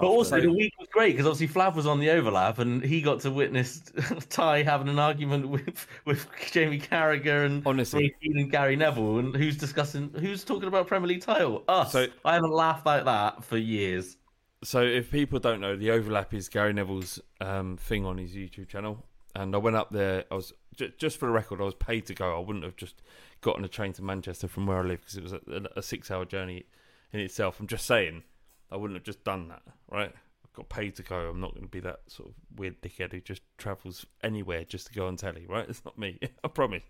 But 0.00 0.06
also 0.08 0.40
the 0.40 0.50
week 0.52 0.72
was 0.78 0.88
great 0.88 1.12
because 1.16 1.26
obviously 1.26 1.48
Flav 1.60 1.74
was 1.74 1.86
on 1.86 2.00
the 2.00 2.10
overlap 2.10 2.58
and 2.58 2.82
he 2.82 3.00
got 3.02 3.20
to 3.20 3.30
witness 3.30 3.80
Ty 4.30 4.62
having 4.62 4.88
an 4.88 4.98
argument 4.98 5.48
with 5.48 5.86
with 6.04 6.26
Jamie 6.50 6.80
Carragher 6.80 7.46
and 7.46 7.62
Honestly. 7.66 8.14
And 8.22 8.50
Gary 8.50 8.76
Neville 8.76 9.18
and 9.18 9.36
who's 9.36 9.56
discussing 9.56 10.10
who's 10.18 10.44
talking 10.44 10.68
about 10.68 10.86
Premier 10.86 11.08
League 11.08 11.22
title 11.22 11.64
us. 11.68 11.92
So- 11.92 12.06
I 12.24 12.34
haven't 12.34 12.52
laughed 12.52 12.86
like 12.86 13.04
that 13.04 13.44
for 13.44 13.56
years. 13.56 14.16
So, 14.62 14.82
if 14.82 15.10
people 15.10 15.38
don't 15.38 15.60
know, 15.62 15.74
the 15.74 15.90
overlap 15.90 16.34
is 16.34 16.50
Gary 16.50 16.74
Neville's 16.74 17.18
um, 17.40 17.78
thing 17.78 18.04
on 18.04 18.18
his 18.18 18.32
YouTube 18.34 18.68
channel, 18.68 19.06
and 19.34 19.54
I 19.54 19.58
went 19.58 19.74
up 19.76 19.90
there. 19.90 20.24
I 20.30 20.34
was 20.34 20.52
j- 20.76 20.92
just 20.98 21.16
for 21.16 21.24
the 21.24 21.32
record, 21.32 21.62
I 21.62 21.64
was 21.64 21.74
paid 21.74 22.04
to 22.08 22.14
go. 22.14 22.36
I 22.36 22.40
wouldn't 22.40 22.66
have 22.66 22.76
just 22.76 22.96
gotten 23.40 23.64
a 23.64 23.68
train 23.68 23.94
to 23.94 24.02
Manchester 24.02 24.48
from 24.48 24.66
where 24.66 24.76
I 24.76 24.82
live 24.82 25.00
because 25.00 25.16
it 25.16 25.22
was 25.22 25.32
a, 25.32 25.40
a 25.76 25.82
six-hour 25.82 26.26
journey 26.26 26.64
in 27.10 27.20
itself. 27.20 27.58
I'm 27.58 27.68
just 27.68 27.86
saying, 27.86 28.22
I 28.70 28.76
wouldn't 28.76 28.96
have 28.96 29.04
just 29.04 29.24
done 29.24 29.48
that, 29.48 29.62
right? 29.90 30.10
I 30.10 30.48
got 30.54 30.68
paid 30.68 30.96
to 30.96 31.02
go. 31.02 31.28
I'm 31.28 31.40
not 31.40 31.52
going 31.54 31.66
to 31.66 31.70
be 31.70 31.80
that 31.80 32.00
sort 32.06 32.30
of 32.30 32.34
weird 32.56 32.80
dickhead 32.82 33.12
who 33.12 33.20
just 33.20 33.42
travels 33.58 34.06
anywhere 34.22 34.64
just 34.64 34.88
to 34.88 34.92
go 34.92 35.06
on 35.06 35.16
telly, 35.16 35.46
right? 35.48 35.66
It's 35.68 35.84
not 35.84 35.98
me, 35.98 36.18
I 36.44 36.48
promise. 36.48 36.82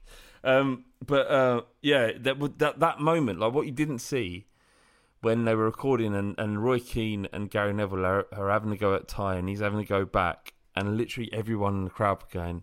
Um, 0.44 0.84
but 1.04 1.30
uh, 1.30 1.62
yeah, 1.82 2.12
that 2.20 2.58
that 2.58 2.80
that 2.80 3.00
moment, 3.00 3.40
like 3.40 3.52
what 3.52 3.66
you 3.66 3.72
didn't 3.72 4.00
see 4.00 4.46
when 5.22 5.44
they 5.44 5.54
were 5.54 5.64
recording 5.64 6.14
and, 6.14 6.34
and 6.38 6.64
Roy 6.64 6.78
Keane 6.78 7.28
and 7.32 7.50
Gary 7.50 7.74
Neville 7.74 8.06
are, 8.06 8.26
are 8.32 8.50
having 8.50 8.70
to 8.70 8.76
go 8.76 8.94
at 8.94 9.06
Ty 9.06 9.36
and 9.36 9.48
he's 9.50 9.60
having 9.60 9.78
to 9.78 9.84
go 9.84 10.06
back 10.06 10.54
and 10.74 10.96
literally 10.96 11.30
everyone 11.32 11.74
in 11.74 11.84
the 11.84 11.90
crowd 11.90 12.22
were 12.22 12.40
going, 12.40 12.62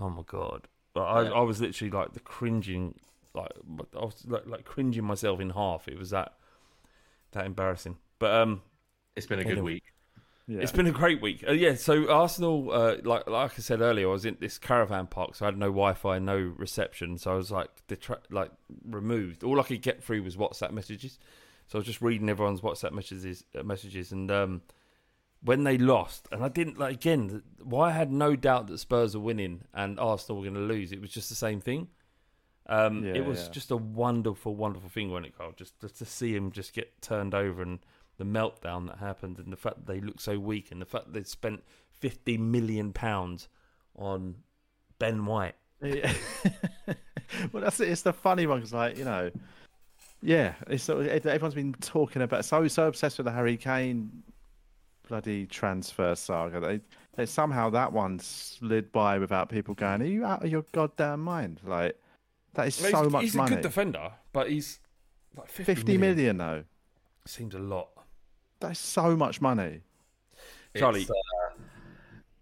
"Oh 0.00 0.08
my 0.08 0.22
god!" 0.26 0.68
Like, 0.94 1.06
I, 1.06 1.26
I 1.26 1.40
was 1.40 1.60
literally 1.60 1.90
like 1.90 2.12
the 2.12 2.20
cringing, 2.20 2.98
like 3.34 3.52
I 3.96 4.04
was 4.04 4.24
like, 4.26 4.46
like 4.46 4.64
cringing 4.64 5.04
myself 5.04 5.40
in 5.40 5.50
half. 5.50 5.88
It 5.88 5.98
was 5.98 6.10
that 6.10 6.34
that 7.32 7.46
embarrassing. 7.46 7.98
But 8.18 8.32
um, 8.34 8.62
It's 9.16 9.26
been 9.26 9.38
a 9.40 9.44
good 9.44 9.62
week. 9.62 9.82
Yeah. 10.46 10.60
it's 10.60 10.72
been 10.72 10.86
a 10.86 10.92
great 10.92 11.22
week. 11.22 11.42
Uh, 11.48 11.52
yeah, 11.52 11.74
so 11.74 12.10
Arsenal, 12.10 12.70
uh, 12.70 12.96
like 13.02 13.26
like 13.26 13.52
I 13.58 13.62
said 13.62 13.80
earlier, 13.80 14.08
I 14.08 14.12
was 14.12 14.26
in 14.26 14.36
this 14.40 14.58
caravan 14.58 15.06
park, 15.06 15.34
so 15.34 15.46
I 15.46 15.48
had 15.48 15.56
no 15.56 15.68
Wi-Fi, 15.68 16.18
no 16.18 16.36
reception. 16.36 17.16
So 17.16 17.32
I 17.32 17.36
was 17.36 17.50
like, 17.50 17.70
detra- 17.88 18.20
like 18.30 18.50
removed. 18.84 19.42
All 19.42 19.58
I 19.58 19.62
could 19.62 19.80
get 19.80 20.04
through 20.04 20.22
was 20.22 20.36
WhatsApp 20.36 20.72
messages. 20.72 21.18
So 21.66 21.78
I 21.78 21.80
was 21.80 21.86
just 21.86 22.02
reading 22.02 22.28
everyone's 22.28 22.60
WhatsApp 22.60 22.92
messages, 22.92 23.42
uh, 23.58 23.62
messages, 23.62 24.12
and 24.12 24.30
um, 24.30 24.60
when 25.40 25.64
they 25.64 25.78
lost, 25.78 26.28
and 26.30 26.44
I 26.44 26.48
didn't 26.48 26.78
like 26.78 26.94
again. 26.96 27.42
Why 27.62 27.88
I 27.88 27.92
had 27.92 28.12
no 28.12 28.36
doubt 28.36 28.66
that 28.66 28.76
Spurs 28.78 29.14
were 29.16 29.22
winning 29.22 29.62
and 29.72 29.98
Arsenal 29.98 30.36
were 30.42 30.44
going 30.50 30.68
to 30.68 30.74
lose. 30.74 30.92
It 30.92 31.00
was 31.00 31.10
just 31.10 31.30
the 31.30 31.34
same 31.34 31.62
thing. 31.62 31.88
Um, 32.66 33.02
Yeah, 33.02 33.14
it 33.14 33.24
was 33.24 33.44
yeah. 33.44 33.50
just 33.52 33.70
a 33.70 33.78
wonderful, 33.78 34.54
wonderful 34.54 34.90
thing 34.90 35.10
when 35.10 35.24
it 35.24 35.36
Carl. 35.38 35.52
Just, 35.56 35.80
just 35.80 35.96
to 35.98 36.04
see 36.04 36.34
him 36.36 36.50
just 36.52 36.74
get 36.74 37.00
turned 37.00 37.34
over 37.34 37.62
and 37.62 37.78
the 38.18 38.24
meltdown 38.24 38.86
that 38.88 38.98
happened, 38.98 39.38
and 39.38 39.52
the 39.52 39.56
fact 39.56 39.76
that 39.76 39.86
they 39.86 40.00
look 40.00 40.20
so 40.20 40.38
weak, 40.38 40.70
and 40.70 40.80
the 40.80 40.86
fact 40.86 41.06
that 41.06 41.14
they 41.14 41.24
spent 41.24 41.62
fifty 41.90 42.36
million 42.38 42.92
pounds 42.92 43.48
on 43.96 44.36
Ben 44.98 45.24
White. 45.26 45.54
Yeah. 45.82 46.12
well, 47.52 47.62
that's 47.62 47.80
it. 47.80 47.88
It's 47.88 48.02
the 48.02 48.12
funny 48.12 48.46
one 48.46 48.58
because, 48.58 48.72
like, 48.72 48.96
you 48.96 49.04
know, 49.04 49.30
yeah, 50.22 50.54
it's 50.68 50.88
everyone's 50.88 51.54
been 51.54 51.74
talking 51.74 52.22
about 52.22 52.44
so 52.44 52.66
so 52.68 52.86
obsessed 52.86 53.18
with 53.18 53.26
the 53.26 53.32
Harry 53.32 53.56
Kane 53.56 54.22
bloody 55.08 55.46
transfer 55.46 56.14
saga. 56.14 56.60
They, 56.60 56.80
they 57.16 57.26
somehow 57.26 57.70
that 57.70 57.92
one 57.92 58.18
slid 58.18 58.90
by 58.90 59.18
without 59.18 59.48
people 59.48 59.74
going, 59.74 60.02
"Are 60.02 60.06
you 60.06 60.24
out 60.24 60.44
of 60.44 60.50
your 60.50 60.64
goddamn 60.72 61.20
mind?" 61.20 61.60
Like, 61.64 61.98
that 62.54 62.68
is 62.68 62.74
so 62.74 63.02
he's, 63.02 63.12
much 63.12 63.22
he's 63.22 63.34
money. 63.34 63.52
a 63.52 63.56
good 63.56 63.62
defender, 63.62 64.12
but 64.32 64.50
he's 64.50 64.80
like 65.36 65.48
50, 65.48 65.74
Fifty 65.74 65.98
million 65.98 66.38
though. 66.38 66.64
seems 67.26 67.54
a 67.54 67.58
lot. 67.58 67.88
That's 68.64 68.80
so 68.80 69.14
much 69.14 69.42
money. 69.42 69.80
Charlie, 70.74 71.02
It's, 71.02 71.10
uh, 71.10 71.14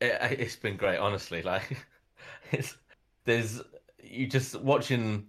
it, 0.01 0.41
it's 0.41 0.57
been 0.57 0.77
great, 0.77 0.99
honestly. 0.99 1.43
Like, 1.43 1.77
it's 2.53 2.77
there's 3.25 3.61
you 4.03 4.27
just 4.29 4.61
watching. 4.61 5.27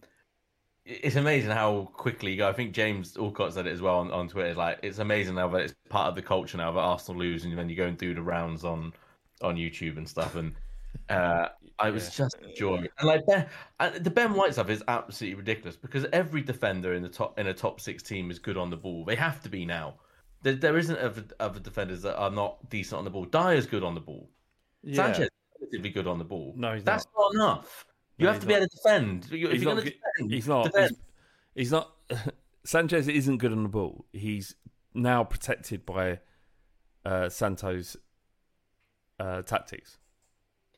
It's 0.85 1.15
amazing 1.15 1.49
how 1.49 1.89
quickly 1.93 2.31
you 2.31 2.37
go. 2.37 2.47
I 2.47 2.53
think 2.53 2.73
James 2.73 3.17
Alcott 3.17 3.53
said 3.53 3.65
it 3.65 3.71
as 3.71 3.81
well 3.81 3.99
on, 3.99 4.11
on 4.11 4.27
Twitter. 4.27 4.53
Like, 4.53 4.79
it's 4.83 4.99
amazing 4.99 5.35
now 5.35 5.47
that 5.47 5.61
it's 5.61 5.73
part 5.89 6.09
of 6.09 6.15
the 6.15 6.21
culture 6.21 6.57
now 6.57 6.71
that 6.73 6.79
Arsenal 6.79 7.21
lose, 7.21 7.45
and 7.45 7.57
then 7.57 7.69
you're 7.69 7.77
going 7.77 7.97
through 7.97 8.13
the 8.13 8.21
rounds 8.21 8.63
on 8.63 8.93
on 9.41 9.55
YouTube 9.55 9.97
and 9.97 10.07
stuff. 10.07 10.35
And 10.35 10.53
uh, 11.09 11.47
I 11.79 11.89
was 11.89 12.15
just 12.15 12.35
joy. 12.55 12.87
And 12.99 13.07
like 13.07 13.25
Ben, 13.25 13.47
the 14.03 14.11
Ben 14.11 14.33
White 14.33 14.53
stuff 14.53 14.69
is 14.69 14.83
absolutely 14.87 15.35
ridiculous 15.35 15.75
because 15.75 16.05
every 16.13 16.41
defender 16.41 16.93
in 16.93 17.01
the 17.01 17.09
top 17.09 17.39
in 17.39 17.47
a 17.47 17.53
top 17.53 17.81
six 17.81 18.03
team 18.03 18.29
is 18.29 18.37
good 18.37 18.57
on 18.57 18.69
the 18.69 18.77
ball. 18.77 19.05
They 19.05 19.15
have 19.15 19.41
to 19.41 19.49
be 19.49 19.65
now. 19.65 19.95
There, 20.43 20.53
there 20.53 20.77
isn't 20.77 20.97
other, 20.99 21.23
other 21.39 21.59
defenders 21.59 22.01
that 22.03 22.17
are 22.17 22.29
not 22.29 22.69
decent 22.69 22.99
on 22.99 23.05
the 23.05 23.09
ball. 23.09 23.25
Dier's 23.25 23.65
good 23.65 23.83
on 23.83 23.95
the 23.95 24.01
ball. 24.01 24.29
Yeah. 24.83 24.95
Sanchez 24.95 25.23
is 25.25 25.29
relatively 25.59 25.89
good 25.89 26.05
on 26.07 26.19
the 26.19 26.25
ball. 26.25 26.53
No, 26.57 26.73
he's 26.75 26.83
That's 26.83 27.05
not, 27.17 27.33
enough. 27.33 27.85
You 28.17 28.25
No, 28.25 28.33
have 28.33 28.41
to 28.41 28.47
be 28.47 28.53
able 28.53 28.67
to 28.67 28.75
defend. 28.75 29.25
If 29.25 29.31
he's 29.31 29.63
you're 29.63 29.75
not. 29.75 29.83
defend, 29.83 30.31
He's 30.31 30.47
not. 30.47 30.63
defend. 30.65 30.91
He's, 31.55 31.63
he's 31.63 31.71
not. 31.71 31.91
Sanchez 32.65 33.07
isn't 33.07 33.37
good 33.37 33.51
on 33.51 33.63
the 33.63 33.69
ball. 33.69 34.05
He's 34.13 34.55
now 34.93 35.23
protected 35.23 35.85
by 35.85 36.19
uh, 37.05 37.29
Santo's 37.29 37.97
uh, 39.19 39.41
tactics. 39.41 39.97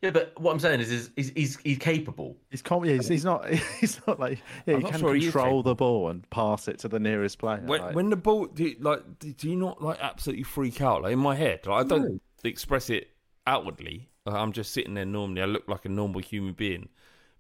Yeah, 0.02 0.12
but 0.12 0.40
what 0.40 0.52
I'm 0.52 0.60
saying 0.60 0.82
is, 0.82 0.92
is 0.92 1.10
he's, 1.16 1.30
he's 1.36 1.58
he's 1.62 1.78
capable. 1.80 2.38
He's, 2.52 2.62
com- 2.62 2.86
yeah, 2.86 2.94
he's, 2.94 3.08
he's 3.08 3.26
not. 3.26 3.48
He's 3.80 4.00
not 4.06 4.20
like. 4.20 4.40
Yeah, 4.68 4.76
I'm 4.76 4.82
he 4.82 4.92
can 4.92 5.00
sure 5.00 5.18
control 5.18 5.64
the 5.64 5.74
ball 5.74 6.10
and 6.10 6.30
pass 6.30 6.68
it 6.68 6.80
to 6.80 6.88
the 6.88 7.00
nearest 7.00 7.40
player. 7.40 7.62
When, 7.66 7.82
like- 7.82 7.96
when 7.96 8.10
the 8.10 8.16
ball, 8.18 8.46
do 8.46 8.66
you, 8.66 8.76
like, 8.80 9.02
do 9.20 9.32
do 9.34 9.50
you 9.50 9.56
not 9.56 9.82
like 9.82 9.98
absolutely 10.02 10.44
freak 10.44 10.82
out? 10.82 11.02
Like 11.04 11.14
in 11.14 11.20
my 11.20 11.34
head, 11.36 11.66
like, 11.66 11.86
I 11.86 11.88
don't 11.88 12.22
express 12.44 12.90
it 12.90 13.10
outwardly. 13.48 14.10
Like, 14.26 14.36
I'm 14.36 14.52
just 14.52 14.74
sitting 14.74 14.94
there 14.96 15.06
normally. 15.06 15.42
I 15.42 15.46
look 15.46 15.68
like 15.68 15.86
a 15.86 15.90
normal 15.90 16.22
human 16.22 16.54
being, 16.54 16.90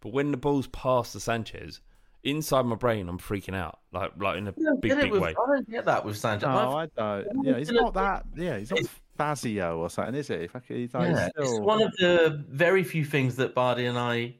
but 0.01 0.13
when 0.13 0.31
the 0.31 0.37
ball's 0.37 0.67
past 0.67 1.13
the 1.13 1.19
Sanchez, 1.19 1.81
inside 2.23 2.65
my 2.65 2.75
brain, 2.75 3.09
I'm 3.09 3.19
freaking 3.19 3.55
out, 3.55 3.79
like 3.91 4.11
like 4.19 4.37
in 4.37 4.47
a 4.47 4.51
big 4.53 4.81
big 4.97 5.11
with- 5.11 5.21
way. 5.21 5.31
I 5.31 5.55
don't 5.55 5.69
get 5.69 5.85
that 5.85 6.03
with 6.05 6.17
Sanchez. 6.17 6.47
No, 6.47 6.77
I've- 6.77 6.91
I 6.97 7.21
don't. 7.23 7.43
Yeah, 7.45 7.57
he's 7.57 7.71
not 7.71 7.93
that. 7.95 8.25
Yeah, 8.35 8.57
he's 8.57 8.71
not 8.71 8.79
Fazio 9.17 9.77
or 9.77 9.89
something, 9.89 10.15
is 10.15 10.27
he? 10.27 10.47
Fuck, 10.47 10.65
He's 10.67 10.93
like, 10.93 11.09
yeah, 11.09 11.29
still... 11.29 11.43
it's 11.43 11.59
one 11.59 11.81
of 11.81 11.91
the 11.97 12.43
very 12.49 12.83
few 12.83 13.05
things 13.05 13.35
that 13.37 13.55
Bardi 13.55 13.85
and 13.85 13.97
I 13.97 14.35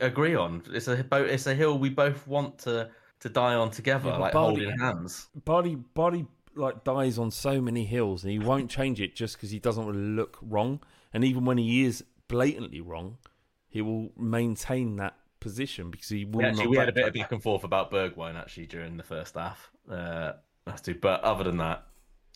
agree 0.00 0.34
on. 0.34 0.62
It's 0.72 0.88
a 0.88 1.02
bo- 1.04 1.24
it's 1.24 1.46
a 1.46 1.54
hill 1.54 1.78
we 1.78 1.88
both 1.90 2.26
want 2.26 2.58
to 2.60 2.90
to 3.20 3.28
die 3.28 3.54
on 3.54 3.70
together, 3.70 4.08
Yeah, 4.10 4.16
like 4.16 4.32
Bardi- 4.32 4.64
holding 4.64 4.78
hands. 4.78 5.28
Body 5.44 5.74
body 5.74 6.26
like 6.54 6.84
dies 6.84 7.18
on 7.18 7.30
so 7.30 7.60
many 7.60 7.84
hills, 7.84 8.24
and 8.24 8.32
he 8.32 8.38
won't 8.38 8.70
change 8.70 9.00
it 9.00 9.14
just 9.14 9.36
because 9.36 9.50
he 9.50 9.58
doesn't 9.58 9.84
want 9.84 9.96
to 9.96 10.02
look 10.02 10.38
wrong. 10.42 10.80
And 11.12 11.24
even 11.24 11.44
when 11.44 11.58
he 11.58 11.84
is 11.84 12.04
blatantly 12.28 12.80
wrong, 12.80 13.18
he 13.68 13.82
will 13.82 14.10
maintain 14.16 14.96
that 14.96 15.16
position 15.40 15.90
because 15.90 16.08
he 16.08 16.24
will 16.24 16.38
We 16.40 16.44
actually, 16.44 16.64
not. 16.64 16.70
we 16.70 16.76
had 16.76 16.88
a 16.88 16.92
bit 16.92 17.08
of 17.08 17.14
back 17.14 17.32
and 17.32 17.42
forth 17.42 17.64
about 17.64 17.90
Bergwijn 17.90 18.36
actually 18.38 18.66
during 18.66 18.96
the 18.96 19.02
first 19.02 19.34
half. 19.34 19.70
Uh, 19.90 20.32
that's 20.66 20.82
two. 20.82 20.94
But 20.94 21.22
other 21.22 21.44
than 21.44 21.56
that, 21.58 21.86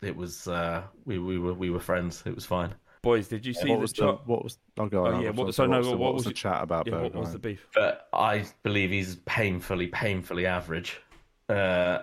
it 0.02 0.14
was 0.16 0.48
uh, 0.48 0.82
we 1.04 1.18
we 1.18 1.38
were 1.38 1.54
we 1.54 1.70
were 1.70 1.80
friends. 1.80 2.22
It 2.26 2.34
was 2.34 2.44
fine. 2.44 2.74
Boys, 3.02 3.28
did 3.28 3.44
you 3.44 3.52
see 3.52 3.68
What 3.68 3.76
the 3.76 3.80
was 3.82 3.92
the, 3.92 4.02
chart? 4.02 4.22
what 4.26 4.42
was? 4.42 4.58
I'll 4.78 4.88
go 4.88 5.04
on. 5.06 5.14
Oh, 5.14 5.20
yeah, 5.20 5.28
what- 5.30 5.54
sorry, 5.54 5.66
so 5.68 5.72
no, 5.72 5.78
was 5.78 5.88
what 5.88 5.98
what 5.98 6.14
was 6.14 6.20
was 6.20 6.24
the 6.24 6.30
it- 6.30 6.36
chat 6.36 6.62
about 6.62 6.86
Yeah, 6.86 7.02
what 7.02 7.14
was 7.14 7.32
the 7.32 7.38
beef? 7.38 7.66
But 7.74 8.08
I 8.14 8.46
believe 8.62 8.90
he's 8.90 9.16
painfully, 9.26 9.88
painfully 9.88 10.46
average. 10.46 10.98
Uh, 11.50 11.98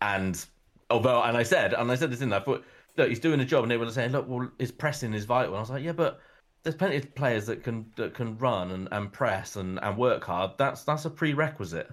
and 0.00 0.44
although, 0.90 1.20
and 1.22 1.36
I 1.36 1.42
said, 1.42 1.74
and 1.74 1.90
I 1.90 1.96
said 1.96 2.12
this 2.12 2.20
in 2.20 2.28
there, 2.28 2.40
I 2.40 2.42
thought, 2.44 2.64
look, 2.96 3.08
he's 3.08 3.18
doing 3.18 3.40
a 3.40 3.44
job, 3.44 3.64
and 3.64 3.70
they 3.72 3.76
were 3.76 3.90
saying, 3.90 4.12
look, 4.12 4.28
well, 4.28 4.48
his 4.58 4.70
pressing 4.70 5.14
is 5.14 5.24
vital. 5.24 5.50
And 5.54 5.56
I 5.56 5.60
was 5.60 5.70
like, 5.70 5.82
yeah, 5.82 5.92
but 5.92 6.20
there's 6.62 6.76
plenty 6.76 6.96
of 6.96 7.12
players 7.14 7.46
that 7.46 7.64
can 7.64 7.90
that 7.96 8.14
can 8.14 8.38
run 8.38 8.70
and, 8.70 8.88
and 8.92 9.12
press 9.12 9.56
and, 9.56 9.78
and 9.82 9.96
work 9.96 10.22
hard. 10.24 10.52
That's 10.58 10.84
that's 10.84 11.04
a 11.06 11.10
prerequisite. 11.10 11.90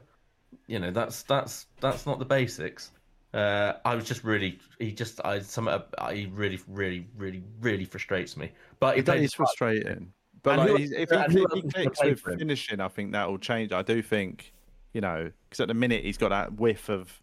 You 0.68 0.80
know, 0.80 0.92
that's 0.92 1.24
that's 1.24 1.66
that's 1.82 2.06
not 2.06 2.20
the 2.20 2.26
basics. 2.26 2.92
Uh, 3.36 3.74
I 3.84 3.96
was 3.96 4.06
just 4.06 4.24
really, 4.24 4.60
he 4.80 4.94
just, 4.94 5.20
I 5.26 5.40
some, 5.40 5.68
uh, 5.68 5.80
he 6.12 6.28
really, 6.28 6.60
really, 6.68 7.06
really, 7.18 7.44
really 7.60 7.84
frustrates 7.84 8.38
me. 8.38 8.52
But 8.80 9.06
That 9.06 9.18
is 9.18 9.34
frustrating. 9.34 10.14
But 10.42 10.60
like, 10.60 10.70
who- 10.70 10.76
if 10.76 10.90
he, 10.90 10.96
if 10.96 11.10
he 11.32 11.40
else 11.40 11.50
clicks 11.74 12.00
gonna 12.00 12.12
with 12.12 12.28
him? 12.28 12.40
finishing, 12.40 12.80
I 12.80 12.88
think 12.88 13.12
that 13.12 13.30
will 13.30 13.38
change. 13.38 13.74
I 13.74 13.82
do 13.82 14.02
think, 14.02 14.54
you 14.94 15.02
know, 15.02 15.32
because 15.50 15.60
at 15.60 15.68
the 15.68 15.74
minute 15.74 16.06
he's 16.06 16.18
got 16.18 16.30
that 16.30 16.54
whiff 16.54 16.88
of, 16.88 17.22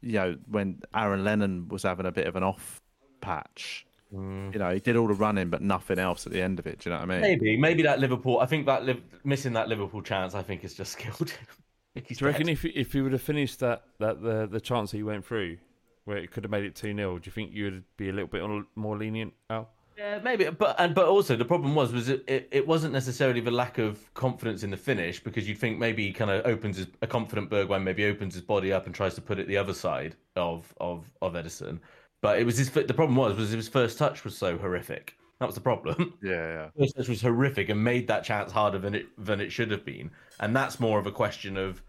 you 0.00 0.14
know, 0.14 0.36
when 0.50 0.80
Aaron 0.96 1.22
Lennon 1.22 1.68
was 1.68 1.84
having 1.84 2.06
a 2.06 2.12
bit 2.12 2.26
of 2.26 2.34
an 2.34 2.42
off 2.42 2.82
patch. 3.20 3.86
Mm. 4.12 4.52
You 4.52 4.58
know, 4.58 4.70
he 4.74 4.80
did 4.80 4.96
all 4.96 5.06
the 5.06 5.14
running, 5.14 5.48
but 5.48 5.62
nothing 5.62 5.98
else 5.98 6.26
at 6.26 6.32
the 6.32 6.42
end 6.42 6.58
of 6.58 6.66
it. 6.66 6.80
Do 6.80 6.90
you 6.90 6.94
know 6.94 7.00
what 7.00 7.10
I 7.10 7.14
mean? 7.14 7.20
Maybe, 7.20 7.56
maybe 7.56 7.82
that 7.84 8.00
Liverpool. 8.00 8.40
I 8.40 8.46
think 8.46 8.66
that 8.66 8.84
missing 9.24 9.52
that 9.54 9.68
Liverpool 9.68 10.02
chance, 10.02 10.34
I 10.34 10.42
think, 10.42 10.64
is 10.64 10.74
just 10.74 10.92
skilled. 10.98 11.32
Mickey's 11.38 11.61
Do 11.94 12.02
you 12.08 12.26
reckon 12.26 12.46
dead. 12.46 12.52
if 12.52 12.64
if 12.64 12.92
he 12.92 13.00
would 13.02 13.12
have 13.12 13.22
finished 13.22 13.60
that 13.60 13.82
that 13.98 14.22
the 14.22 14.48
the 14.50 14.60
chance 14.60 14.90
that 14.90 14.96
he 14.96 15.02
went 15.02 15.26
through, 15.26 15.58
where 16.04 16.16
it 16.16 16.30
could 16.30 16.44
have 16.44 16.50
made 16.50 16.64
it 16.64 16.74
two 16.74 16.94
0 16.94 17.18
do 17.18 17.26
you 17.26 17.32
think 17.32 17.52
you 17.52 17.64
would 17.64 17.84
be 17.96 18.08
a 18.08 18.12
little 18.12 18.28
bit 18.28 18.42
more 18.74 18.96
lenient, 18.96 19.34
Al? 19.50 19.68
Yeah, 19.96 20.20
maybe, 20.20 20.48
but 20.48 20.76
and 20.78 20.94
but 20.94 21.06
also 21.06 21.36
the 21.36 21.44
problem 21.44 21.74
was 21.74 21.92
was 21.92 22.08
it, 22.08 22.24
it, 22.26 22.48
it 22.50 22.66
wasn't 22.66 22.94
necessarily 22.94 23.40
the 23.40 23.50
lack 23.50 23.76
of 23.76 24.12
confidence 24.14 24.62
in 24.62 24.70
the 24.70 24.76
finish 24.76 25.22
because 25.22 25.46
you'd 25.46 25.58
think 25.58 25.78
maybe 25.78 26.06
he 26.06 26.12
kind 26.12 26.30
of 26.30 26.46
opens 26.46 26.78
his 26.78 26.86
a 27.02 27.06
confident 27.06 27.50
Bergwijn 27.50 27.82
maybe 27.82 28.06
opens 28.06 28.34
his 28.34 28.42
body 28.42 28.72
up 28.72 28.86
and 28.86 28.94
tries 28.94 29.14
to 29.16 29.20
put 29.20 29.38
it 29.38 29.46
the 29.46 29.58
other 29.58 29.74
side 29.74 30.16
of 30.34 30.72
of 30.80 31.10
of 31.20 31.34
Ederson, 31.34 31.78
but 32.22 32.38
it 32.38 32.44
was 32.44 32.56
his 32.56 32.70
the 32.70 32.94
problem 32.94 33.16
was 33.16 33.36
was 33.36 33.50
his 33.50 33.68
first 33.68 33.98
touch 33.98 34.24
was 34.24 34.36
so 34.36 34.56
horrific. 34.56 35.18
That 35.42 35.46
was 35.46 35.56
the 35.56 35.60
problem. 35.60 36.14
Yeah, 36.22 36.68
First 36.78 36.94
touch 36.96 37.08
was 37.08 37.20
horrific 37.20 37.68
and 37.68 37.82
made 37.82 38.06
that 38.06 38.22
chance 38.22 38.52
harder 38.52 38.78
than 38.78 38.94
it 38.94 39.06
than 39.18 39.40
it 39.40 39.50
should 39.50 39.72
have 39.72 39.84
been, 39.84 40.12
and 40.38 40.54
that's 40.54 40.78
more 40.78 41.00
of 41.00 41.06
a 41.08 41.10
question 41.10 41.56
of 41.56 41.82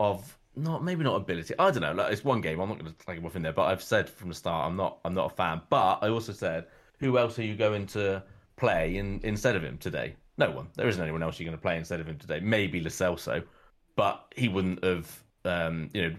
of 0.00 0.38
not 0.56 0.82
maybe 0.82 1.04
not 1.04 1.16
ability. 1.16 1.52
I 1.58 1.70
don't 1.70 1.82
know. 1.82 1.92
Like, 1.92 2.10
it's 2.14 2.24
one 2.24 2.40
game. 2.40 2.60
I'm 2.60 2.68
not 2.70 2.78
going 2.78 2.90
to 2.90 3.06
take 3.06 3.18
him 3.18 3.26
off 3.26 3.36
in 3.36 3.42
there, 3.42 3.52
but 3.52 3.64
I've 3.64 3.82
said 3.82 4.08
from 4.08 4.30
the 4.30 4.34
start 4.34 4.66
I'm 4.66 4.76
not 4.76 5.00
I'm 5.04 5.12
not 5.12 5.30
a 5.32 5.34
fan. 5.34 5.60
But 5.68 5.98
I 6.00 6.08
also 6.08 6.32
said 6.32 6.64
who 6.98 7.18
else 7.18 7.38
are 7.38 7.42
you 7.44 7.56
going 7.56 7.86
to 7.88 8.22
play 8.56 8.96
in, 8.96 9.20
instead 9.22 9.54
of 9.54 9.62
him 9.62 9.76
today? 9.76 10.16
No 10.38 10.50
one. 10.50 10.68
There 10.74 10.88
isn't 10.88 11.02
anyone 11.02 11.22
else 11.22 11.38
you're 11.38 11.44
going 11.46 11.58
to 11.58 11.62
play 11.62 11.76
instead 11.76 12.00
of 12.00 12.06
him 12.08 12.16
today. 12.16 12.40
Maybe 12.40 12.80
Lo 12.80 12.88
Celso, 12.88 13.44
but 13.96 14.32
he 14.34 14.48
wouldn't 14.48 14.82
have. 14.82 15.22
Um, 15.44 15.90
you 15.92 16.08
know, 16.08 16.16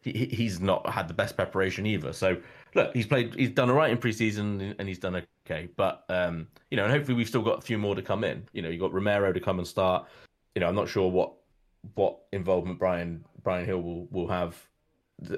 he- 0.00 0.26
he's 0.26 0.58
not 0.60 0.88
had 0.90 1.06
the 1.06 1.14
best 1.14 1.36
preparation 1.36 1.86
either. 1.86 2.12
So 2.12 2.38
look, 2.76 2.94
he's 2.94 3.06
played, 3.06 3.34
he's 3.34 3.50
done 3.50 3.70
all 3.70 3.76
right 3.76 3.90
in 3.90 3.98
preseason, 3.98 4.74
and 4.78 4.88
he's 4.88 4.98
done 4.98 5.22
okay. 5.46 5.68
But 5.76 6.04
um, 6.08 6.46
you 6.70 6.76
know, 6.76 6.84
and 6.84 6.92
hopefully 6.92 7.16
we've 7.16 7.28
still 7.28 7.42
got 7.42 7.58
a 7.58 7.62
few 7.62 7.78
more 7.78 7.94
to 7.94 8.02
come 8.02 8.22
in. 8.22 8.46
You 8.52 8.62
know, 8.62 8.68
you 8.68 8.78
got 8.78 8.92
Romero 8.92 9.32
to 9.32 9.40
come 9.40 9.58
and 9.58 9.66
start. 9.66 10.06
You 10.54 10.60
know, 10.60 10.68
I'm 10.68 10.74
not 10.74 10.88
sure 10.88 11.10
what 11.10 11.32
what 11.94 12.18
involvement 12.32 12.78
Brian 12.78 13.24
Brian 13.42 13.64
Hill 13.64 13.82
will 13.82 14.06
will 14.10 14.28
have 14.28 14.56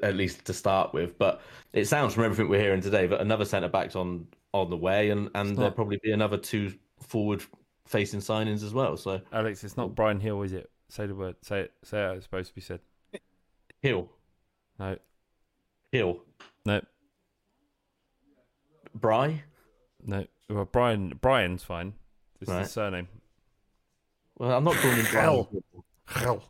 at 0.02 0.16
least 0.16 0.44
to 0.46 0.52
start 0.52 0.92
with. 0.92 1.16
But 1.16 1.40
it 1.72 1.86
sounds 1.86 2.14
from 2.14 2.24
everything 2.24 2.48
we're 2.48 2.60
hearing 2.60 2.80
today 2.80 3.06
that 3.06 3.20
another 3.20 3.44
centre 3.44 3.68
back's 3.68 3.96
on 3.96 4.26
on 4.52 4.68
the 4.70 4.76
way, 4.76 5.10
and 5.10 5.30
and 5.34 5.56
there'll 5.56 5.70
probably 5.70 6.00
be 6.02 6.12
another 6.12 6.36
two 6.36 6.74
forward 7.00 7.42
facing 7.86 8.20
signings 8.20 8.62
as 8.62 8.74
well. 8.74 8.96
So 8.96 9.20
Alex, 9.32 9.64
it's 9.64 9.76
not 9.76 9.94
Brian 9.94 10.20
Hill, 10.20 10.42
is 10.42 10.52
it? 10.52 10.70
Say 10.88 11.06
the 11.06 11.14
word. 11.14 11.36
Say 11.42 11.60
it. 11.60 11.72
Say 11.84 11.98
how 11.98 12.12
it's 12.12 12.24
supposed 12.24 12.48
to 12.48 12.54
be 12.54 12.60
said. 12.60 12.80
Hill, 13.80 14.10
No, 14.80 14.96
Hill, 15.92 16.20
no, 16.66 16.80
Bry. 19.00 19.42
no. 20.04 20.26
Well, 20.50 20.64
Brian. 20.64 21.10
Brian's 21.20 21.62
fine. 21.62 21.92
This 22.40 22.48
is 22.48 22.54
Right. 22.54 22.62
the 22.64 22.68
surname. 22.70 23.08
Well, 24.38 24.52
I'm 24.56 24.64
not 24.64 24.76
calling 24.76 24.96
him 24.96 25.06
Brian. 25.10 25.46
Hill. 26.16 26.44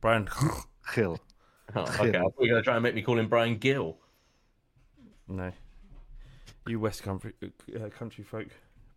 Brian. 0.00 0.28
Hill. 0.94 1.20
Oh, 1.76 1.82
okay, 1.82 2.08
I 2.08 2.12
thought 2.12 2.14
you 2.14 2.32
were 2.40 2.46
going 2.48 2.54
to 2.56 2.62
try 2.62 2.74
and 2.74 2.82
make 2.82 2.94
me 2.94 3.02
call 3.02 3.18
him 3.18 3.28
Brian 3.28 3.58
Gill. 3.58 3.98
No. 5.28 5.52
You 6.66 6.80
West 6.80 7.02
Country 7.02 7.32
uh, 7.42 7.88
country 7.90 8.24
folk. 8.24 8.48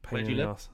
Pain 0.01 0.11
Where 0.11 0.21
do 0.23 0.25
in 0.31 0.38
you 0.38 0.43
the 0.43 0.47
live? 0.49 0.67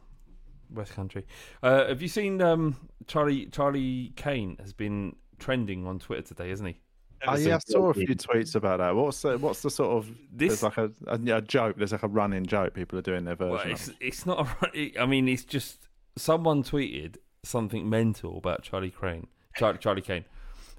West 0.72 0.93
Country. 0.93 1.26
Uh, 1.64 1.88
have 1.88 2.01
you 2.01 2.07
seen 2.07 2.41
um, 2.41 2.76
Charlie 3.07 3.47
Charlie 3.47 4.14
Kane 4.16 4.55
has 4.62 4.72
been 4.74 5.16
trending 5.39 5.86
on 5.88 5.99
Twitter 5.99 6.22
today, 6.22 6.51
isn't 6.51 6.66
he? 6.66 6.80
Oh, 7.28 7.36
yeah, 7.36 7.56
I 7.56 7.60
saw 7.60 7.90
a 7.90 7.94
few 7.94 8.08
tweets 8.08 8.56
about 8.56 8.80
that. 8.80 8.96
What's 8.96 9.22
the, 9.22 9.38
what's 9.38 9.62
the 9.62 9.70
sort 9.70 9.98
of 9.98 10.08
This- 10.32 10.62
there's 10.62 10.64
like 10.64 10.78
a, 10.78 10.92
a, 11.08 11.38
a 11.38 11.42
joke? 11.42 11.78
There's 11.78 11.92
like 11.92 12.04
a 12.04 12.08
running 12.08 12.46
joke. 12.46 12.74
People 12.74 12.98
are 12.98 13.04
doing 13.04 13.26
their 13.26 13.36
version. 13.36 13.52
Well, 13.52 13.62
of 13.62 13.72
it's 13.72 13.88
it. 13.90 13.96
it's 14.00 14.26
not. 14.26 14.48
A, 14.74 14.98
I 15.00 15.06
mean, 15.06 15.28
it's 15.28 15.44
just 15.44 15.88
someone 16.18 16.64
tweeted 16.64 17.18
something 17.44 17.90
mental 17.90 18.38
about 18.38 18.64
Charlie 18.64 18.92
Crane, 18.92 19.28
Charlie, 19.56 19.78
Charlie 19.82 20.02
Kane, 20.02 20.26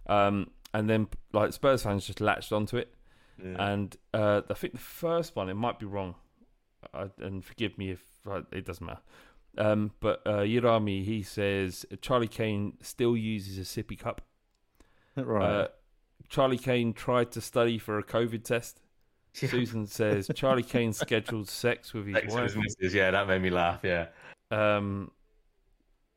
um, 0.07 0.51
and 0.73 0.89
then 0.89 1.09
like 1.33 1.53
Spurs 1.53 1.83
fans 1.83 2.07
just 2.07 2.21
latched 2.21 2.53
onto 2.53 2.77
it. 2.77 2.95
And 3.43 3.97
uh, 4.13 4.43
I 4.51 4.53
think 4.53 4.75
the 4.75 4.79
first 4.79 5.35
one, 5.35 5.49
it 5.49 5.55
might 5.55 5.79
be 5.79 5.87
wrong, 5.87 6.15
uh, 6.93 7.09
and 7.19 7.43
forgive 7.43 7.79
me 7.79 7.91
if 7.91 8.03
uh, 8.31 8.43
it 8.53 8.67
doesn't 8.67 8.87
matter. 8.87 9.01
Um, 9.57 9.93
but 10.01 10.21
uh, 10.27 10.41
Yirami, 10.41 11.05
he 11.05 11.23
says 11.23 11.87
Charlie 12.03 12.29
Kane 12.29 12.75
still 12.83 13.17
uses 13.17 13.59
a 13.59 13.63
sippy 13.63 13.99
cup. 13.99 14.21
right. 15.17 15.43
Uh, 15.43 15.69
Charlie 16.29 16.59
Kane 16.59 16.93
tried 16.93 17.33
to 17.33 17.41
study 17.41 17.79
for 17.79 17.99
a 17.99 18.03
COVID 18.03 18.45
test. 18.45 18.81
Susan 19.33 19.87
says 19.87 20.31
Charlie 20.35 20.63
Kane 20.63 20.93
scheduled 20.95 21.49
sex 21.49 21.95
with 21.95 22.07
his 22.07 22.17
Sex 22.17 22.33
wife. 22.35 22.43
his 22.43 22.57
missus, 22.57 22.95
Yeah, 22.95 23.11
that 23.13 23.29
made 23.29 23.43
me 23.43 23.51
laugh. 23.51 23.81
Yeah. 23.83 24.07
Um, 24.51 25.13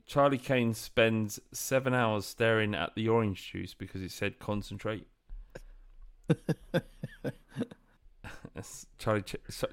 Charlie 0.06 0.38
Kane 0.38 0.74
spends 0.74 1.40
seven 1.52 1.94
hours 1.94 2.26
staring 2.26 2.74
at 2.76 2.94
the 2.96 3.08
orange 3.08 3.52
juice 3.52 3.74
because 3.74 4.02
it 4.02 4.12
said 4.12 4.40
concentrate. 4.40 5.08
Charlie 8.98 9.24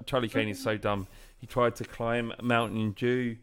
Charlie 0.05 0.29
Kane 0.29 0.49
is 0.49 0.61
so 0.61 0.77
dumb. 0.77 1.07
He 1.37 1.47
tried 1.47 1.75
to 1.77 1.83
climb 1.83 2.33
Mountain 2.41 2.77
in 2.77 2.91
Dew. 2.93 3.37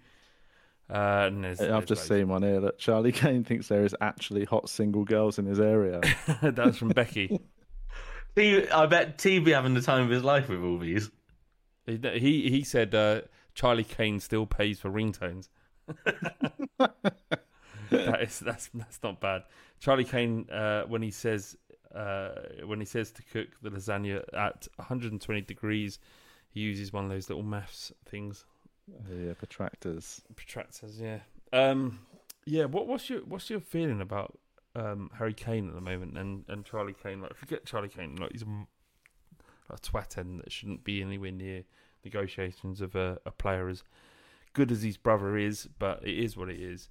Uh, 0.91 1.25
and 1.27 1.45
there's, 1.45 1.61
I've 1.61 1.69
there's 1.69 1.85
just 1.87 2.09
seen 2.09 2.29
one 2.29 2.43
here 2.43 2.61
that 2.61 2.79
Charlie 2.79 3.13
Kane 3.21 3.45
thinks 3.45 3.69
there 3.69 3.85
is 3.85 3.95
actually 4.01 4.45
hot 4.45 4.69
single 4.69 5.05
girls 5.05 5.39
in 5.39 5.47
his 5.47 5.61
area. 5.61 6.01
That's 6.43 6.79
from 6.79 6.89
Becky. 6.89 7.41
I 8.37 8.87
bet 8.87 9.19
T 9.19 9.41
be 9.41 9.51
having 9.51 9.75
the 9.75 9.81
time 9.81 10.05
of 10.05 10.11
his 10.11 10.23
life 10.23 10.49
with 10.49 10.63
all 10.63 10.79
these. 10.79 11.11
He 11.87 11.97
he, 11.97 12.49
he 12.51 12.63
said 12.63 12.95
uh, 12.95 13.23
Charlie 13.55 13.83
Kane 13.83 14.21
still 14.21 14.47
pays 14.47 14.79
for 14.79 14.91
ringtones. 14.91 15.49
that 17.91 18.23
is 18.23 18.39
that's 18.39 18.71
that's 18.73 19.03
not 19.03 19.21
bad. 19.21 19.43
Charlie 19.81 20.05
Kane 20.05 20.49
uh, 20.51 20.83
when 20.83 21.03
he 21.03 21.11
says 21.11 21.57
uh, 21.93 22.29
when 22.65 22.79
he 22.79 22.87
says 22.87 23.11
to 23.13 23.23
cook 23.23 23.49
the 23.61 23.71
lasagna 23.71 24.23
at 24.35 24.69
120 24.77 25.41
degrees, 25.41 25.99
he 26.51 26.61
uses 26.61 26.93
one 26.93 27.05
of 27.05 27.11
those 27.11 27.29
little 27.29 27.43
maths 27.45 27.93
things. 28.07 28.45
Yeah, 29.11 29.33
protractors. 29.35 30.21
Protractors, 30.35 31.01
yeah. 31.01 31.21
Um, 31.53 32.01
yeah. 32.45 32.65
What 32.65 32.87
what's 32.87 33.09
your 33.11 33.21
what's 33.21 33.51
your 33.51 33.61
feeling 33.61 34.01
about 34.01 34.39
um, 34.75 35.11
Harry 35.19 35.35
Kane 35.35 35.69
at 35.69 35.75
the 35.75 35.81
moment 35.81 36.17
and, 36.17 36.45
and 36.49 36.65
Charlie 36.65 36.95
Kane? 37.01 37.21
Like, 37.21 37.37
forget 37.37 37.65
Charlie 37.65 37.89
Kane. 37.89 38.17
Like 38.17 38.33
he's 38.33 38.45
a 39.71 39.77
twat 39.77 40.17
end 40.19 40.41
that 40.41 40.53
shouldn't 40.53 40.85
be 40.85 41.03
anywhere 41.03 41.33
near 41.33 41.65
negotiations 42.05 42.81
of 42.81 42.95
a, 42.95 43.19
a 43.27 43.31
player 43.31 43.69
as 43.69 43.83
good 44.53 44.73
as 44.73 44.83
his 44.83 44.97
brother 44.97 45.37
is, 45.37 45.69
but 45.79 46.01
it 46.07 46.19
is 46.19 46.37
what 46.37 46.49
it 46.49 46.61
is. 46.61 46.89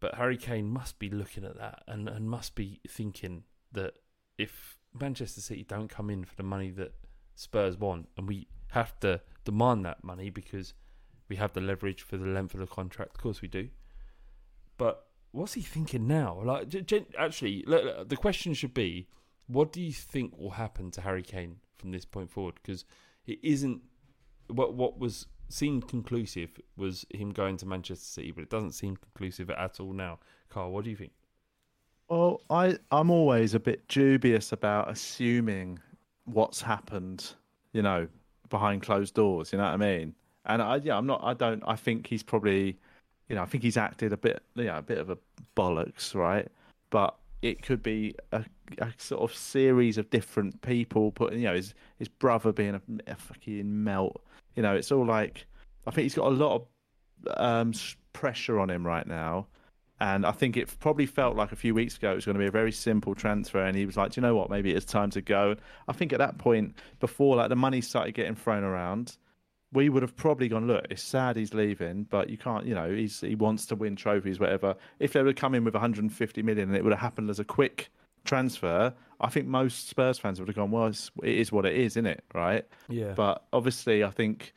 But 0.00 0.14
Harry 0.14 0.36
Kane 0.36 0.68
must 0.68 0.98
be 0.98 1.10
looking 1.10 1.44
at 1.44 1.58
that 1.58 1.82
and, 1.86 2.08
and 2.08 2.28
must 2.28 2.54
be 2.54 2.80
thinking 2.88 3.44
that 3.72 3.94
if 4.38 4.78
Manchester 4.98 5.40
City 5.40 5.64
don't 5.64 5.88
come 5.88 6.10
in 6.10 6.24
for 6.24 6.34
the 6.36 6.42
money 6.42 6.70
that 6.70 6.94
Spurs 7.34 7.76
want, 7.76 8.08
and 8.16 8.26
we 8.26 8.48
have 8.68 8.98
to 9.00 9.20
demand 9.44 9.84
that 9.84 10.02
money 10.02 10.30
because 10.30 10.74
we 11.30 11.36
have 11.36 11.54
the 11.54 11.60
leverage 11.62 12.02
for 12.02 12.18
the 12.18 12.26
length 12.26 12.52
of 12.52 12.60
the 12.60 12.66
contract, 12.66 13.12
of 13.16 13.22
course 13.22 13.40
we 13.40 13.48
do. 13.48 13.68
But 14.76 15.06
what's 15.30 15.54
he 15.54 15.62
thinking 15.62 16.06
now? 16.06 16.42
Like, 16.44 16.74
actually, 17.18 17.64
the 17.66 18.16
question 18.18 18.52
should 18.52 18.74
be, 18.74 19.08
what 19.46 19.72
do 19.72 19.80
you 19.80 19.92
think 19.92 20.36
will 20.36 20.50
happen 20.50 20.90
to 20.90 21.00
Harry 21.00 21.22
Kane 21.22 21.56
from 21.78 21.92
this 21.92 22.04
point 22.04 22.30
forward? 22.30 22.56
Because 22.62 22.84
it 23.26 23.38
isn't 23.42 23.80
what 24.48 24.74
what 24.74 24.98
was 24.98 25.26
seemed 25.48 25.88
conclusive 25.88 26.60
was 26.76 27.06
him 27.10 27.30
going 27.30 27.56
to 27.58 27.66
Manchester 27.66 28.04
City, 28.04 28.32
but 28.32 28.42
it 28.42 28.50
doesn't 28.50 28.72
seem 28.72 28.96
conclusive 28.96 29.50
at 29.50 29.80
all 29.80 29.92
now. 29.92 30.18
Carl, 30.48 30.72
what 30.72 30.84
do 30.84 30.90
you 30.90 30.96
think? 30.96 31.12
Well, 32.08 32.42
I 32.50 32.78
I'm 32.90 33.10
always 33.10 33.54
a 33.54 33.60
bit 33.60 33.86
dubious 33.88 34.52
about 34.52 34.90
assuming 34.90 35.78
what's 36.24 36.60
happened, 36.60 37.34
you 37.72 37.82
know, 37.82 38.08
behind 38.48 38.82
closed 38.82 39.14
doors. 39.14 39.52
You 39.52 39.58
know 39.58 39.64
what 39.64 39.74
I 39.74 39.76
mean? 39.76 40.14
And 40.46 40.62
I 40.62 40.76
yeah, 40.76 40.96
I'm 40.96 41.06
not. 41.06 41.20
I 41.22 41.34
don't. 41.34 41.62
I 41.66 41.76
think 41.76 42.06
he's 42.06 42.22
probably, 42.22 42.78
you 43.28 43.36
know, 43.36 43.42
I 43.42 43.46
think 43.46 43.62
he's 43.62 43.76
acted 43.76 44.12
a 44.12 44.16
bit, 44.16 44.42
you 44.54 44.64
know, 44.64 44.78
a 44.78 44.82
bit 44.82 44.98
of 44.98 45.10
a 45.10 45.18
bollocks, 45.56 46.14
right? 46.14 46.48
But 46.90 47.14
it 47.42 47.62
could 47.62 47.82
be 47.82 48.14
a, 48.32 48.44
a 48.78 48.92
sort 48.98 49.22
of 49.22 49.36
series 49.36 49.98
of 49.98 50.08
different 50.10 50.60
people 50.62 51.12
putting, 51.12 51.40
you 51.40 51.46
know, 51.46 51.54
his 51.54 51.74
his 51.98 52.08
brother 52.08 52.52
being 52.52 52.74
a, 52.74 52.82
a 53.06 53.16
fucking 53.16 53.84
melt. 53.84 54.22
You 54.54 54.62
know, 54.62 54.74
it's 54.74 54.90
all 54.92 55.04
like 55.04 55.46
I 55.86 55.90
think 55.90 56.04
he's 56.04 56.14
got 56.14 56.26
a 56.26 56.34
lot 56.34 56.54
of 56.54 56.66
um, 57.36 57.72
pressure 58.12 58.58
on 58.58 58.70
him 58.70 58.86
right 58.86 59.06
now. 59.06 59.46
And 60.02 60.24
I 60.24 60.32
think 60.32 60.56
it 60.56 60.74
probably 60.80 61.04
felt 61.04 61.36
like 61.36 61.52
a 61.52 61.56
few 61.56 61.74
weeks 61.74 61.98
ago 61.98 62.12
it 62.12 62.14
was 62.14 62.24
going 62.24 62.34
to 62.34 62.38
be 62.38 62.46
a 62.46 62.50
very 62.50 62.72
simple 62.72 63.14
transfer, 63.14 63.62
and 63.62 63.76
he 63.76 63.84
was 63.84 63.98
like, 63.98 64.12
"Do 64.12 64.20
you 64.20 64.26
know 64.26 64.34
what? 64.34 64.48
Maybe 64.48 64.72
it's 64.72 64.86
time 64.86 65.10
to 65.10 65.20
go." 65.20 65.56
I 65.88 65.92
think 65.92 66.14
at 66.14 66.18
that 66.18 66.38
point, 66.38 66.74
before 67.00 67.36
like 67.36 67.50
the 67.50 67.56
money 67.56 67.82
started 67.82 68.12
getting 68.12 68.34
thrown 68.34 68.64
around, 68.64 69.18
we 69.72 69.88
would 69.88 70.02
have 70.02 70.16
probably 70.16 70.48
gone, 70.48 70.66
"Look, 70.66 70.86
it's 70.90 71.02
sad 71.02 71.36
he's 71.36 71.54
leaving, 71.54 72.04
but 72.04 72.28
you 72.28 72.36
can't, 72.36 72.66
you 72.66 72.74
know, 72.74 72.92
he's 72.92 73.20
he 73.20 73.34
wants 73.34 73.66
to 73.66 73.76
win 73.76 73.96
trophies, 73.96 74.40
whatever." 74.40 74.74
If 74.98 75.12
they 75.12 75.20
would 75.20 75.28
have 75.28 75.36
come 75.36 75.54
in 75.54 75.64
with 75.64 75.74
150 75.74 76.42
million 76.42 76.68
and 76.68 76.76
it 76.76 76.82
would 76.82 76.92
have 76.92 77.00
happened 77.00 77.30
as 77.30 77.38
a 77.38 77.44
quick 77.44 77.90
transfer, 78.24 78.92
I 79.20 79.28
think 79.28 79.46
most 79.46 79.88
Spurs 79.88 80.18
fans 80.18 80.40
would 80.40 80.48
have 80.48 80.56
gone, 80.56 80.70
"Well, 80.70 80.86
it's, 80.86 81.10
it 81.22 81.36
is 81.38 81.52
what 81.52 81.66
it 81.66 81.74
is, 81.74 81.92
isn't 81.92 82.06
it?" 82.06 82.24
Right? 82.34 82.66
Yeah, 82.88 83.12
But 83.14 83.44
obviously, 83.52 84.02
I 84.02 84.10
think 84.10 84.52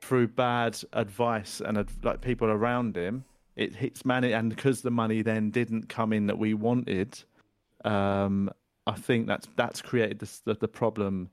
through 0.00 0.28
bad 0.28 0.78
advice 0.92 1.60
and 1.60 1.84
like 2.02 2.20
people 2.20 2.48
around 2.48 2.96
him, 2.96 3.24
it 3.56 3.74
hits 3.74 4.04
money, 4.04 4.32
and 4.32 4.50
because 4.50 4.82
the 4.82 4.90
money 4.90 5.22
then 5.22 5.50
didn't 5.50 5.88
come 5.88 6.12
in 6.12 6.26
that 6.26 6.38
we 6.38 6.54
wanted, 6.54 7.18
um, 7.84 8.50
I 8.86 8.92
think 8.92 9.26
that's 9.26 9.48
that's 9.56 9.82
created 9.82 10.20
the 10.20 10.54
the 10.54 10.68
problem. 10.68 11.30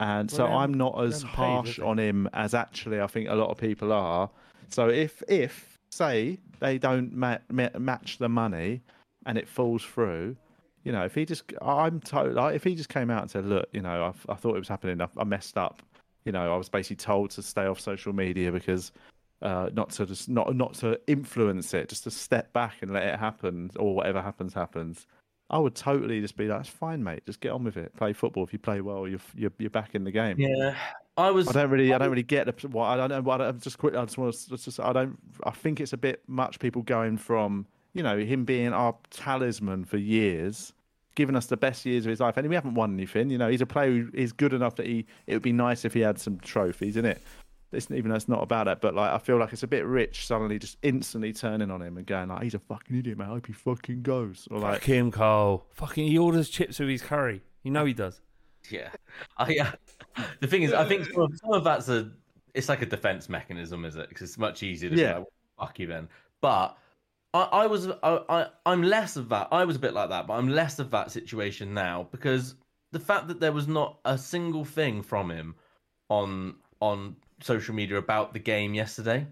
And 0.00 0.30
so 0.30 0.38
they 0.38 0.52
I'm 0.52 0.72
haven't- 0.78 0.98
as 1.04 1.22
paid, 1.24 1.30
harsh 1.30 1.78
on 1.78 1.98
him 1.98 2.28
as 2.32 2.54
actually 2.54 3.00
I 3.00 3.06
think 3.06 3.28
a 3.28 3.34
lot 3.34 3.50
of 3.50 3.58
people 3.58 3.92
are. 3.92 4.30
So 4.68 4.88
if 4.88 5.22
if 5.28 5.78
say 5.90 6.38
they 6.60 6.78
don't 6.78 7.12
ma- 7.12 7.38
ma- 7.50 7.76
match 7.78 8.18
the 8.18 8.28
money 8.28 8.80
and 9.26 9.36
it 9.36 9.46
falls 9.46 9.82
through, 9.84 10.36
you 10.84 10.92
know, 10.92 11.04
if 11.04 11.14
he 11.14 11.24
just 11.26 11.52
I'm 11.60 12.00
told 12.00 12.32
like, 12.34 12.54
if 12.56 12.64
he 12.64 12.74
just 12.74 12.88
came 12.88 13.10
out 13.10 13.22
and 13.22 13.30
said, 13.30 13.44
look, 13.44 13.68
you 13.72 13.82
know, 13.82 14.04
I, 14.28 14.32
I 14.32 14.36
thought 14.36 14.56
it 14.56 14.58
was 14.60 14.68
happening, 14.68 15.00
I, 15.00 15.08
I 15.18 15.24
messed 15.24 15.58
up. 15.58 15.82
You 16.24 16.32
know, 16.32 16.52
I 16.52 16.56
was 16.56 16.68
basically 16.68 16.96
told 16.96 17.30
to 17.32 17.42
stay 17.42 17.66
off 17.66 17.80
social 17.80 18.12
media 18.12 18.52
because 18.52 18.92
uh, 19.42 19.70
not 19.72 19.90
to 19.90 20.06
just 20.06 20.28
not 20.28 20.54
not 20.56 20.74
to 20.74 20.98
influence 21.06 21.74
it, 21.74 21.88
just 21.88 22.04
to 22.04 22.10
step 22.10 22.52
back 22.52 22.74
and 22.82 22.92
let 22.92 23.04
it 23.04 23.18
happen, 23.18 23.70
or 23.76 23.94
whatever 23.94 24.22
happens 24.22 24.54
happens. 24.54 25.06
I 25.50 25.58
would 25.58 25.74
totally 25.74 26.20
just 26.20 26.36
be 26.36 26.46
like, 26.46 26.60
that's 26.60 26.68
fine, 26.68 27.02
mate. 27.02 27.26
Just 27.26 27.40
get 27.40 27.50
on 27.50 27.64
with 27.64 27.76
it. 27.76 27.94
Play 27.96 28.12
football. 28.12 28.44
If 28.44 28.52
you 28.52 28.58
play 28.60 28.80
well, 28.80 29.08
you're 29.08 29.20
you're, 29.34 29.52
you're 29.58 29.70
back 29.70 29.94
in 29.96 30.04
the 30.04 30.12
game. 30.12 30.36
Yeah, 30.38 30.76
I 31.16 31.32
was. 31.32 31.48
I 31.48 31.52
don't 31.52 31.70
really, 31.70 31.92
I 31.92 31.98
don't 31.98 32.10
really 32.10 32.22
get 32.22 32.46
the. 32.46 32.68
What 32.68 32.86
I 32.86 32.96
don't 32.96 33.10
know. 33.10 33.20
What 33.20 33.42
I 33.42 33.50
just 33.52 33.76
quick. 33.78 33.96
I 33.96 34.04
just 34.04 34.16
want 34.16 34.32
to. 34.32 34.56
Just, 34.56 34.78
I 34.78 34.92
don't. 34.92 35.18
I 35.44 35.50
think 35.50 35.80
it's 35.80 35.92
a 35.92 35.96
bit 35.96 36.22
much. 36.28 36.60
People 36.60 36.82
going 36.82 37.18
from, 37.18 37.66
you 37.94 38.02
know, 38.02 38.16
him 38.18 38.44
being 38.44 38.72
our 38.72 38.94
talisman 39.10 39.84
for 39.84 39.96
years, 39.96 40.72
giving 41.16 41.34
us 41.34 41.46
the 41.46 41.56
best 41.56 41.84
years 41.84 42.06
of 42.06 42.10
his 42.10 42.20
life, 42.20 42.36
and 42.36 42.48
we 42.48 42.54
haven't 42.54 42.74
won 42.74 42.94
anything. 42.94 43.28
You 43.28 43.38
know, 43.38 43.48
he's 43.48 43.60
a 43.60 43.66
player 43.66 43.90
who 43.90 44.10
is 44.14 44.32
good 44.32 44.52
enough 44.52 44.76
that 44.76 44.86
he. 44.86 45.04
It 45.26 45.34
would 45.34 45.42
be 45.42 45.52
nice 45.52 45.84
if 45.84 45.94
he 45.94 46.00
had 46.00 46.20
some 46.20 46.38
trophies 46.38 46.96
in 46.96 47.04
it. 47.04 47.20
It's, 47.72 47.90
even 47.90 48.10
though 48.10 48.16
it's 48.16 48.28
not 48.28 48.42
about 48.42 48.64
that, 48.66 48.80
but 48.80 48.94
like 48.94 49.10
I 49.10 49.18
feel 49.18 49.38
like 49.38 49.52
it's 49.52 49.62
a 49.62 49.68
bit 49.68 49.84
rich 49.86 50.26
suddenly 50.26 50.58
just 50.58 50.76
instantly 50.82 51.32
turning 51.32 51.70
on 51.70 51.80
him 51.80 51.96
and 51.96 52.06
going 52.06 52.28
like 52.28 52.42
he's 52.42 52.54
a 52.54 52.58
fucking 52.58 52.96
idiot, 52.96 53.18
man. 53.18 53.28
I 53.28 53.30
hope 53.34 53.46
he 53.46 53.52
fucking 53.52 54.02
goes. 54.02 54.48
Or 54.50 54.58
like 54.58 54.80
Fuck 54.80 54.82
him, 54.84 55.10
Carl. 55.10 55.66
Fucking, 55.70 56.08
he 56.08 56.18
orders 56.18 56.50
chips 56.50 56.80
with 56.80 56.88
his 56.88 57.02
curry. 57.02 57.42
You 57.62 57.70
know 57.70 57.84
he 57.84 57.92
does. 57.92 58.20
Yeah, 58.70 58.88
I, 59.38 59.50
yeah. 59.50 59.72
The 60.40 60.46
thing 60.46 60.62
is, 60.62 60.72
I 60.72 60.84
think 60.84 61.06
some 61.06 61.22
of, 61.22 61.32
some 61.36 61.52
of 61.52 61.64
that's 61.64 61.88
a. 61.88 62.10
It's 62.52 62.68
like 62.68 62.82
a 62.82 62.86
defense 62.86 63.28
mechanism, 63.28 63.84
is 63.84 63.94
it? 63.96 64.08
Because 64.08 64.28
it's 64.30 64.38
much 64.38 64.62
easier 64.62 64.90
to 64.90 64.96
Yeah. 64.96 65.12
be 65.12 65.18
like, 65.20 65.28
"Fuck 65.58 65.78
you," 65.78 65.86
then. 65.86 66.08
But 66.40 66.76
I, 67.32 67.42
I 67.42 67.66
was, 67.66 67.88
I, 68.02 68.20
I, 68.28 68.46
I'm 68.66 68.82
less 68.82 69.16
of 69.16 69.28
that. 69.28 69.48
I 69.52 69.64
was 69.64 69.76
a 69.76 69.78
bit 69.78 69.94
like 69.94 70.08
that, 70.08 70.26
but 70.26 70.34
I'm 70.34 70.48
less 70.48 70.78
of 70.80 70.90
that 70.90 71.10
situation 71.12 71.72
now 71.72 72.08
because 72.10 72.56
the 72.92 72.98
fact 72.98 73.28
that 73.28 73.38
there 73.38 73.52
was 73.52 73.68
not 73.68 74.00
a 74.04 74.18
single 74.18 74.64
thing 74.64 75.02
from 75.02 75.30
him 75.30 75.54
on 76.08 76.56
on 76.80 77.14
social 77.42 77.74
media 77.74 77.96
about 77.98 78.32
the 78.32 78.38
game 78.38 78.74
yesterday. 78.74 79.26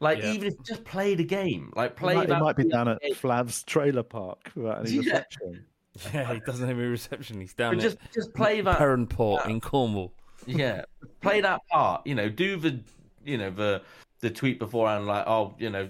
Like 0.00 0.18
Yeah. 0.18 0.32
even 0.32 0.48
if 0.48 0.54
he 0.54 0.62
just 0.64 0.84
played 0.84 1.18
a 1.20 1.24
game, 1.24 1.72
like 1.74 1.96
play 1.96 2.12
it 2.14 2.16
might, 2.16 2.30
it 2.30 2.38
might 2.38 2.56
be 2.56 2.64
down 2.64 2.88
at 2.88 3.00
Flav's 3.16 3.62
trailer 3.64 4.02
park 4.04 4.52
without 4.54 4.80
any 4.86 4.90
Yeah. 4.92 4.98
reception. 5.00 5.64
Yeah, 6.14 6.32
he 6.34 6.38
doesn't 6.46 6.68
have 6.68 6.78
a 6.78 6.82
reception. 6.82 7.40
He's 7.40 7.54
down 7.54 7.74
But 7.74 7.84
at 7.84 7.90
just 7.90 8.12
just 8.14 8.32
play 8.32 8.60
that 8.60 8.78
Perranport 8.78 9.46
in 9.48 9.60
Cornwall. 9.60 10.12
Yeah, 10.46 10.82
play 11.20 11.40
that 11.40 11.60
part. 11.72 12.06
You 12.06 12.14
know, 12.14 12.28
do 12.28 12.56
the 12.56 12.78
you 13.24 13.36
know 13.36 13.50
the 13.50 13.82
the 14.20 14.30
tweet 14.30 14.60
beforehand, 14.60 15.06
like 15.06 15.26
oh 15.26 15.56
you 15.58 15.70
know 15.70 15.88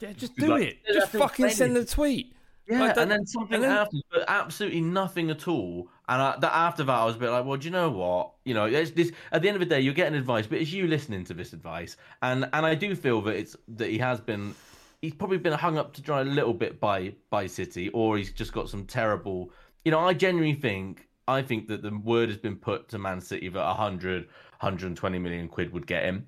Yeah, 0.00 0.12
just 0.14 0.34
do 0.36 0.48
like, 0.48 0.62
it. 0.64 0.78
Just 0.92 1.12
fucking 1.12 1.50
send 1.50 1.76
the 1.76 1.84
tweet. 1.84 2.34
yeah, 2.68 2.80
Like 2.80 2.96
and 2.96 3.08
then 3.08 3.24
something 3.24 3.54
and 3.54 3.62
then- 3.62 3.70
happens, 3.70 4.02
but 4.10 4.24
absolutely 4.26 4.80
nothing 4.80 5.30
at 5.30 5.46
all. 5.46 5.88
And 6.10 6.20
I, 6.20 6.36
that 6.40 6.52
after 6.52 6.82
that, 6.82 6.92
I 6.92 7.04
was 7.04 7.14
a 7.14 7.18
bit 7.20 7.30
like, 7.30 7.44
well, 7.46 7.56
do 7.56 7.64
you 7.66 7.70
know 7.70 7.88
what? 7.88 8.32
You 8.44 8.52
know, 8.52 8.64
it's 8.64 8.90
this 8.90 9.12
at 9.30 9.42
the 9.42 9.48
end 9.48 9.54
of 9.54 9.60
the 9.60 9.66
day, 9.74 9.80
you're 9.80 9.94
getting 9.94 10.18
advice, 10.18 10.44
but 10.46 10.58
it's 10.58 10.72
you 10.72 10.88
listening 10.88 11.22
to 11.24 11.34
this 11.34 11.52
advice, 11.52 11.96
and 12.20 12.48
and 12.52 12.66
I 12.66 12.74
do 12.74 12.96
feel 12.96 13.22
that 13.22 13.36
it's 13.36 13.56
that 13.68 13.88
he 13.88 13.98
has 13.98 14.20
been. 14.20 14.54
He's 15.00 15.14
probably 15.14 15.38
been 15.38 15.52
hung 15.54 15.78
up 15.78 15.94
to 15.94 16.02
dry 16.02 16.20
a 16.20 16.24
little 16.24 16.52
bit 16.52 16.80
by 16.80 17.14
by 17.30 17.46
City, 17.46 17.88
or 17.90 18.18
he's 18.18 18.32
just 18.32 18.52
got 18.52 18.68
some 18.68 18.84
terrible. 18.86 19.52
You 19.84 19.92
know, 19.92 20.00
I 20.00 20.12
genuinely 20.12 20.60
think 20.60 21.08
I 21.28 21.42
think 21.42 21.68
that 21.68 21.82
the 21.82 21.96
word 21.96 22.28
has 22.28 22.38
been 22.38 22.56
put 22.56 22.88
to 22.88 22.98
Man 22.98 23.20
City 23.20 23.48
that 23.48 23.64
100, 23.64 24.24
120 24.24 25.18
million 25.20 25.48
quid 25.48 25.72
would 25.72 25.86
get 25.86 26.04
him. 26.04 26.26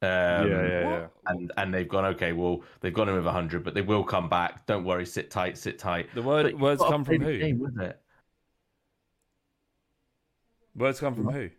Um, 0.00 0.08
yeah, 0.08 0.46
yeah, 0.48 0.80
yeah. 0.90 1.06
and 1.26 1.52
and 1.58 1.74
they've 1.74 1.88
gone 1.88 2.04
okay. 2.06 2.32
Well, 2.32 2.62
they've 2.80 2.94
gone 2.94 3.08
in 3.08 3.16
with 3.16 3.26
hundred, 3.26 3.62
but 3.62 3.74
they 3.74 3.82
will 3.82 4.04
come 4.04 4.28
back. 4.28 4.64
Don't 4.64 4.84
worry, 4.84 5.04
sit 5.04 5.30
tight, 5.30 5.58
sit 5.58 5.78
tight. 5.78 6.08
The 6.14 6.22
word- 6.22 6.44
But 6.52 6.58
words 6.58 6.80
come 6.82 7.04
from 7.04 7.20
who? 7.20 7.38
game 7.38 7.60
it. 7.80 8.00
Words 10.78 11.00
come 11.00 11.14
from 11.14 11.28
who? 11.30 11.50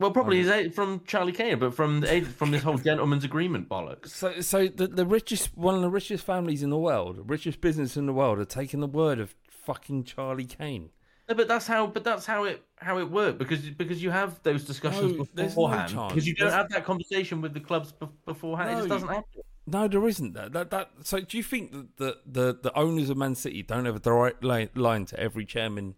Well, 0.00 0.10
probably 0.10 0.40
is 0.40 0.48
it 0.48 0.74
from 0.74 1.02
Charlie 1.06 1.32
Kane, 1.32 1.58
but 1.60 1.72
from 1.74 2.00
the, 2.00 2.20
from 2.22 2.50
this 2.50 2.62
whole 2.64 2.78
gentleman's 2.78 3.22
agreement 3.24 3.68
bollocks. 3.68 4.08
So, 4.08 4.40
so 4.40 4.66
the, 4.66 4.88
the 4.88 5.06
richest, 5.06 5.56
one 5.56 5.76
of 5.76 5.82
the 5.82 5.88
richest 5.90 6.24
families 6.24 6.62
in 6.64 6.70
the 6.70 6.76
world, 6.78 7.16
the 7.16 7.22
richest 7.22 7.60
business 7.60 7.96
in 7.96 8.06
the 8.06 8.12
world, 8.12 8.40
are 8.40 8.44
taking 8.44 8.80
the 8.80 8.88
word 8.88 9.20
of 9.20 9.34
fucking 9.48 10.02
Charlie 10.04 10.46
Kane. 10.46 10.90
No, 11.28 11.34
but 11.36 11.48
that's 11.48 11.66
how. 11.66 11.86
But 11.86 12.04
that's 12.04 12.26
how 12.26 12.44
it 12.44 12.62
how 12.76 12.98
it 12.98 13.10
worked 13.10 13.38
because 13.38 13.60
because 13.70 14.02
you 14.02 14.10
have 14.10 14.42
those 14.42 14.64
discussions 14.64 15.16
No, 15.16 15.26
there's 15.32 15.56
no 15.56 15.62
beforehand. 15.62 15.92
chance. 15.92 16.12
because 16.12 16.26
you 16.26 16.34
don't 16.34 16.48
There's- 16.48 16.60
have 16.62 16.68
that 16.72 16.84
conversation 16.84 17.40
with 17.40 17.54
the 17.54 17.60
clubs 17.60 17.92
be- 17.92 18.08
beforehand. 18.26 18.70
It 18.70 18.74
just 18.74 18.88
No. 18.88 18.94
doesn't 18.96 19.08
happen. 19.08 19.42
No, 19.66 19.88
there 19.88 20.06
isn't 20.06 20.34
that. 20.34 20.52
That 20.52 20.70
that. 20.72 20.90
So, 21.02 21.20
do 21.20 21.38
you 21.38 21.42
think 21.42 21.72
that 21.72 21.96
the 21.96 22.18
the, 22.26 22.58
the 22.64 22.76
owners 22.78 23.08
of 23.08 23.16
Man 23.16 23.34
City 23.36 23.62
don't 23.62 23.86
have 23.86 23.96
a 23.96 24.00
direct 24.00 24.44
line, 24.44 24.68
line 24.74 25.06
to 25.06 25.18
every 25.18 25.46
chairman 25.46 25.94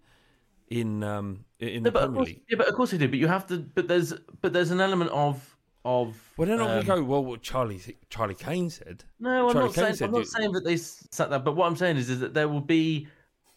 in 0.68 1.02
um 1.02 1.44
in 1.60 1.82
No, 1.82 1.90
the 1.90 1.98
Premier 1.98 2.16
course, 2.16 2.28
League? 2.28 2.42
yeah, 2.48 2.56
but 2.56 2.68
of 2.68 2.74
course 2.74 2.90
they 2.90 2.98
do. 2.98 3.08
But 3.08 3.18
you 3.18 3.28
have 3.28 3.46
to. 3.48 3.58
But 3.58 3.88
there's 3.88 4.12
but 4.40 4.52
there's 4.52 4.70
an 4.70 4.80
element 4.80 5.10
of 5.10 5.56
of. 5.84 6.16
Well, 6.36 6.48
they're 6.48 6.56
not 6.56 6.70
um, 6.70 6.72
going 6.74 6.86
to 6.86 6.94
go. 6.94 7.02
Well, 7.04 7.24
what 7.24 7.42
Charlie 7.42 7.80
Charlie 8.10 8.34
Kane 8.34 8.70
said. 8.70 9.04
No, 9.20 9.48
I'm 9.48 9.52
Charlie 9.52 9.68
not 9.68 9.74
Kane 9.74 9.94
saying. 9.94 10.08
I'm 10.10 10.18
not 10.18 10.26
saying 10.26 10.52
that 10.52 10.64
they 10.64 10.76
sat 10.76 11.30
that. 11.30 11.44
But 11.44 11.56
what 11.56 11.66
I'm 11.66 11.76
saying 11.76 11.96
is, 11.96 12.10
is 12.10 12.20
that 12.20 12.34
there 12.34 12.48
will 12.48 12.60
be 12.60 13.08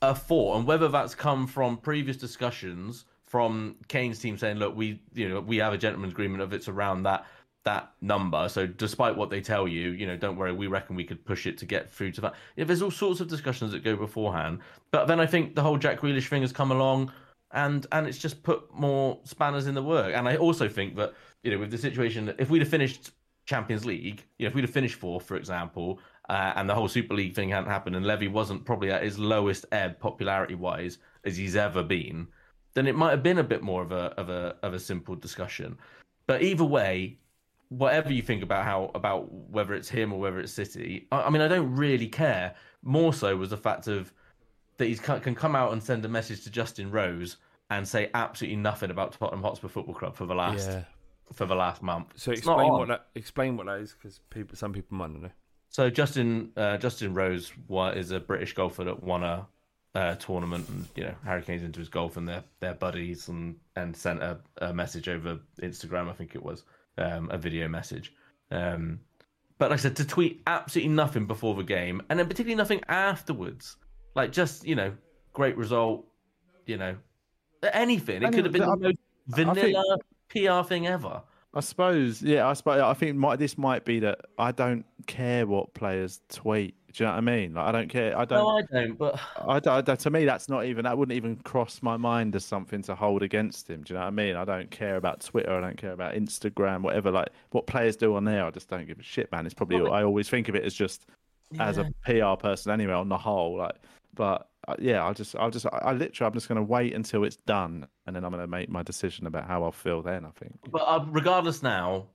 a 0.02 0.14
thought, 0.16 0.58
and 0.58 0.68
whether 0.68 0.88
that's 0.88 1.16
come 1.16 1.48
from 1.48 1.78
previous 1.78 2.18
discussions 2.18 3.06
from 3.26 3.76
Kane's 3.88 4.20
team 4.20 4.38
saying, 4.38 4.58
"Look, 4.58 4.76
we, 4.76 5.02
you 5.14 5.30
know, 5.30 5.40
we 5.40 5.58
have 5.58 5.74
a 5.74 5.78
gentleman's 5.78 6.14
agreement 6.14 6.42
of 6.42 6.54
it's 6.54 6.68
around 6.68 7.04
that 7.04 7.26
that 7.70 7.92
number. 8.02 8.50
So 8.50 8.66
despite 8.66 9.16
what 9.16 9.30
they 9.30 9.42
tell 9.42 9.68
you, 9.68 9.92
you 9.92 10.06
know, 10.08 10.18
don't 10.18 10.38
worry, 10.38 10.54
we 10.54 10.68
reckon 10.68 10.96
we 10.96 11.04
could 11.04 11.24
push 11.24 11.46
it 11.46 11.58
to 11.60 11.66
get 11.66 11.92
through 11.92 12.12
to 12.14 12.22
that." 12.22 12.34
Yeah, 12.56 12.66
there's 12.66 12.82
all 12.82 12.92
sorts 12.92 13.20
of 13.22 13.28
discussions 13.28 13.72
that 13.72 13.84
go 13.84 13.96
beforehand. 13.96 14.60
But 14.92 15.06
then 15.06 15.20
I 15.20 15.26
think 15.26 15.56
the 15.56 15.62
whole 15.62 15.78
Jack 15.78 16.00
Grealish 16.02 16.28
thing 16.28 16.42
has 16.42 16.52
come 16.52 16.72
along. 16.72 17.12
And 17.52 17.88
and 17.92 18.08
it's 18.08 18.20
just 18.20 18.44
put 18.44 18.72
more 18.74 19.20
spanners 19.24 19.66
in 19.66 19.74
the 19.74 19.82
work. 19.82 20.14
And 20.16 20.30
I 20.30 20.36
also 20.38 20.70
think 20.70 20.96
that 20.98 21.14
you 21.44 21.50
know 21.52 21.58
with 21.58 21.72
the 21.72 21.80
situation 21.80 22.26
that 22.28 22.36
if 22.40 22.52
we'd 22.52 22.62
have 22.62 22.70
finished 22.70 23.12
Champions 23.50 23.84
League, 23.84 24.24
you 24.38 24.46
know, 24.46 24.50
if 24.50 24.54
we'd 24.54 24.64
have 24.64 24.70
finished 24.70 25.00
fourth, 25.00 25.26
for 25.26 25.36
example, 25.36 26.00
uh, 26.30 26.54
and 26.56 26.70
the 26.70 26.76
whole 26.76 26.88
Super 26.88 27.16
League 27.16 27.34
thing 27.34 27.50
hadn't 27.50 27.72
happened, 27.72 27.96
and 27.96 28.06
Levy 28.06 28.28
wasn't 28.28 28.64
probably 28.64 28.92
at 28.92 29.02
his 29.02 29.18
lowest 29.18 29.66
ebb 29.72 30.00
popularity 30.00 30.54
wise 30.54 31.00
as 31.24 31.36
he's 31.36 31.56
ever 31.56 31.82
been, 31.82 32.28
then 32.76 32.86
it 32.86 32.96
might 32.96 33.10
have 33.10 33.24
been 33.24 33.40
a 33.40 33.44
bit 33.44 33.64
more 33.64 33.82
of 33.82 33.92
a 33.92 34.14
of 34.22 34.30
a 34.30 34.56
of 34.62 34.76
a 34.76 34.80
simple 34.80 35.16
discussion. 35.16 35.76
But 36.28 36.44
either 36.44 36.64
way, 36.64 37.18
whatever 37.70 38.12
you 38.12 38.22
think 38.22 38.44
about 38.44 38.66
how 38.66 38.92
about 38.96 39.32
whether 39.32 39.74
it's 39.74 39.90
him 39.90 40.12
or 40.12 40.20
whether 40.20 40.40
it's 40.40 40.52
City, 40.52 41.08
I, 41.12 41.24
I 41.24 41.30
mean, 41.30 41.42
I 41.42 41.48
don't 41.48 41.74
really 41.76 42.08
care. 42.08 42.56
More 42.84 43.14
so 43.14 43.36
was 43.36 43.52
the 43.52 43.58
fact 43.58 43.88
of 43.88 44.14
that 44.78 44.88
he 44.88 44.96
can 44.96 45.36
come 45.36 45.56
out 45.56 45.74
and 45.74 45.82
send 45.84 46.04
a 46.06 46.10
message 46.10 46.44
to 46.44 46.50
Justin 46.50 46.90
Rose 46.90 47.38
and 47.70 47.88
say 47.88 48.10
absolutely 48.14 48.56
nothing 48.58 48.90
about 48.90 49.14
Tottenham 49.14 49.44
Hotspur 49.44 49.68
Football 49.68 49.96
Club 49.96 50.16
for 50.16 50.26
the 50.26 50.36
last 50.36 50.68
Yeah. 50.70 50.84
for 51.34 51.46
the 51.46 51.56
last 51.56 51.84
month. 51.84 52.14
So 52.16 52.32
It's 52.32 52.40
explain 52.40 52.72
what 52.72 52.88
that 52.88 53.08
explain 53.16 53.58
what 53.58 53.68
that 53.68 53.80
is 53.80 53.94
because 53.94 54.20
people 54.30 54.56
some 54.56 54.74
people 54.74 54.98
might 54.98 55.12
not 55.12 55.22
know. 55.22 55.32
So 55.70 55.90
Justin 55.90 56.52
uh, 56.58 56.78
Justin 56.78 57.14
Rose 57.14 57.52
is 57.96 58.12
a 58.12 58.20
British 58.20 58.54
golfer 58.54 58.84
that 58.86 59.04
won 59.04 59.24
a 59.24 59.48
uh, 59.96 60.16
tournament, 60.16 60.68
and 60.70 60.88
you 60.96 61.04
know 61.04 61.16
Harry 61.26 61.42
Kane's 61.42 61.64
into 61.64 61.80
his 61.80 61.90
golf, 61.90 62.18
and 62.18 62.28
they're 62.28 62.44
they're 62.60 62.74
buddies, 62.74 63.28
and 63.28 63.58
and 63.76 63.96
sent 63.96 64.22
a, 64.24 64.40
a 64.60 64.74
message 64.74 65.10
over 65.10 65.40
Instagram, 65.62 66.10
I 66.10 66.14
think 66.14 66.36
it 66.36 66.42
was 66.44 66.64
um, 67.00 67.30
a 67.32 67.38
video 67.38 67.68
message. 67.68 68.14
Um, 68.52 69.00
but 69.58 69.72
like 69.72 69.80
I 69.80 69.84
said, 69.84 69.96
to 69.98 70.06
tweet 70.08 70.42
absolutely 70.48 70.94
nothing 70.94 71.26
before 71.26 71.56
the 71.56 71.64
game, 71.64 72.02
and 72.10 72.18
then 72.20 72.28
particularly 72.28 72.56
nothing 72.56 72.82
afterwards, 72.88 73.78
like 74.16 74.32
just 74.32 74.66
you 74.66 74.76
know 74.76 74.94
great 75.34 75.58
result, 75.58 76.06
you 76.66 76.78
know 76.78 76.96
anything. 77.74 78.24
It 78.24 78.34
could 78.34 78.46
have 78.46 78.54
been 78.54 78.62
the 78.62 78.68
most 78.68 78.98
I 79.38 79.54
think- 79.54 79.76
vanilla 79.76 79.98
PR 80.30 80.68
thing 80.68 80.88
ever. 80.88 81.22
I 81.54 81.62
suppose, 81.62 82.22
yeah. 82.22 82.48
I 82.48 82.54
suppose. 82.54 82.82
I 82.82 82.94
think 82.94 83.16
might, 83.16 83.40
this 83.40 83.58
might 83.58 83.84
be 83.84 84.00
that 84.02 84.20
I 84.38 84.52
don't 84.52 84.86
care 85.08 85.48
what 85.48 85.74
players 85.74 86.22
tweet. 86.30 86.76
Do 86.94 87.04
you 87.04 87.08
know 87.08 87.14
what 87.14 87.18
I 87.18 87.22
mean? 87.22 87.54
Like 87.54 87.68
I 87.68 87.72
don't 87.72 87.90
care. 87.90 88.18
I 88.18 88.26
don't. 88.26 88.40
No, 88.40 88.58
I 88.58 88.62
don't. 88.62 88.98
But 88.98 89.20
I, 89.48 89.60
don't, 89.60 89.90
I 89.90 89.96
to 89.96 90.10
me, 90.10 90.26
that's 90.26 90.48
not 90.48 90.66
even. 90.66 90.86
That 90.86 90.98
wouldn't 90.98 91.16
even 91.16 91.38
cross 91.38 91.82
my 91.82 91.98
mind 91.98 92.36
as 92.36 92.46
something 92.46 92.82
to 92.84 92.96
hold 92.96 93.24
against 93.24 93.70
him. 93.70 93.84
Do 93.84 93.94
you 93.94 94.00
know 94.00 94.06
what 94.06 94.08
I 94.08 94.12
mean? 94.12 94.36
I 94.36 94.46
don't 94.46 94.70
care 94.70 94.96
about 94.96 95.22
Twitter. 95.22 95.52
I 95.52 95.62
don't 95.62 95.78
care 95.78 95.92
about 95.92 96.14
Instagram. 96.14 96.82
Whatever. 96.82 97.12
Like 97.12 97.30
what 97.52 97.68
players 97.68 97.96
do 97.96 98.16
on 98.16 98.26
there, 98.26 98.46
I 98.46 98.52
just 98.52 98.70
don't 98.70 98.88
give 98.88 99.00
a 99.00 99.04
shit, 99.04 99.32
man. 99.32 99.46
It's 99.46 99.54
probably. 99.56 99.90
I 99.90 100.04
always 100.04 100.30
think 100.30 100.50
of 100.50 100.56
it 100.56 100.64
as 100.64 100.74
just 100.74 101.08
as 101.60 101.80
a 101.80 101.92
PR 102.06 102.36
person 102.40 102.72
anyway. 102.72 102.94
On 102.94 103.10
the 103.10 103.18
whole, 103.18 103.58
like, 103.58 103.76
but 104.14 104.50
uh, 104.68 104.76
yeah, 104.80 105.04
I'll 105.04 105.14
just, 105.14 105.36
I'll 105.36 105.50
just, 105.50 105.66
I, 105.66 105.80
I 105.84 105.94
literally, 105.94 106.28
I'm 106.28 106.34
just 106.34 106.48
going 106.48 106.58
to 106.58 106.64
wait 106.64 106.94
until 106.94 107.24
it's 107.24 107.38
done, 107.38 107.88
and 108.06 108.16
then 108.16 108.24
I'm 108.24 108.32
going 108.32 108.44
to 108.44 108.48
make 108.48 108.70
my 108.70 108.84
decision 108.84 109.28
about 109.28 109.48
how 109.48 109.64
I'll 109.64 109.72
feel 109.72 110.02
then. 110.02 110.26
I 110.26 110.32
think. 110.32 110.60
But 110.70 110.82
uh, 110.82 111.06
regardless, 111.08 111.64
now, 111.64 112.08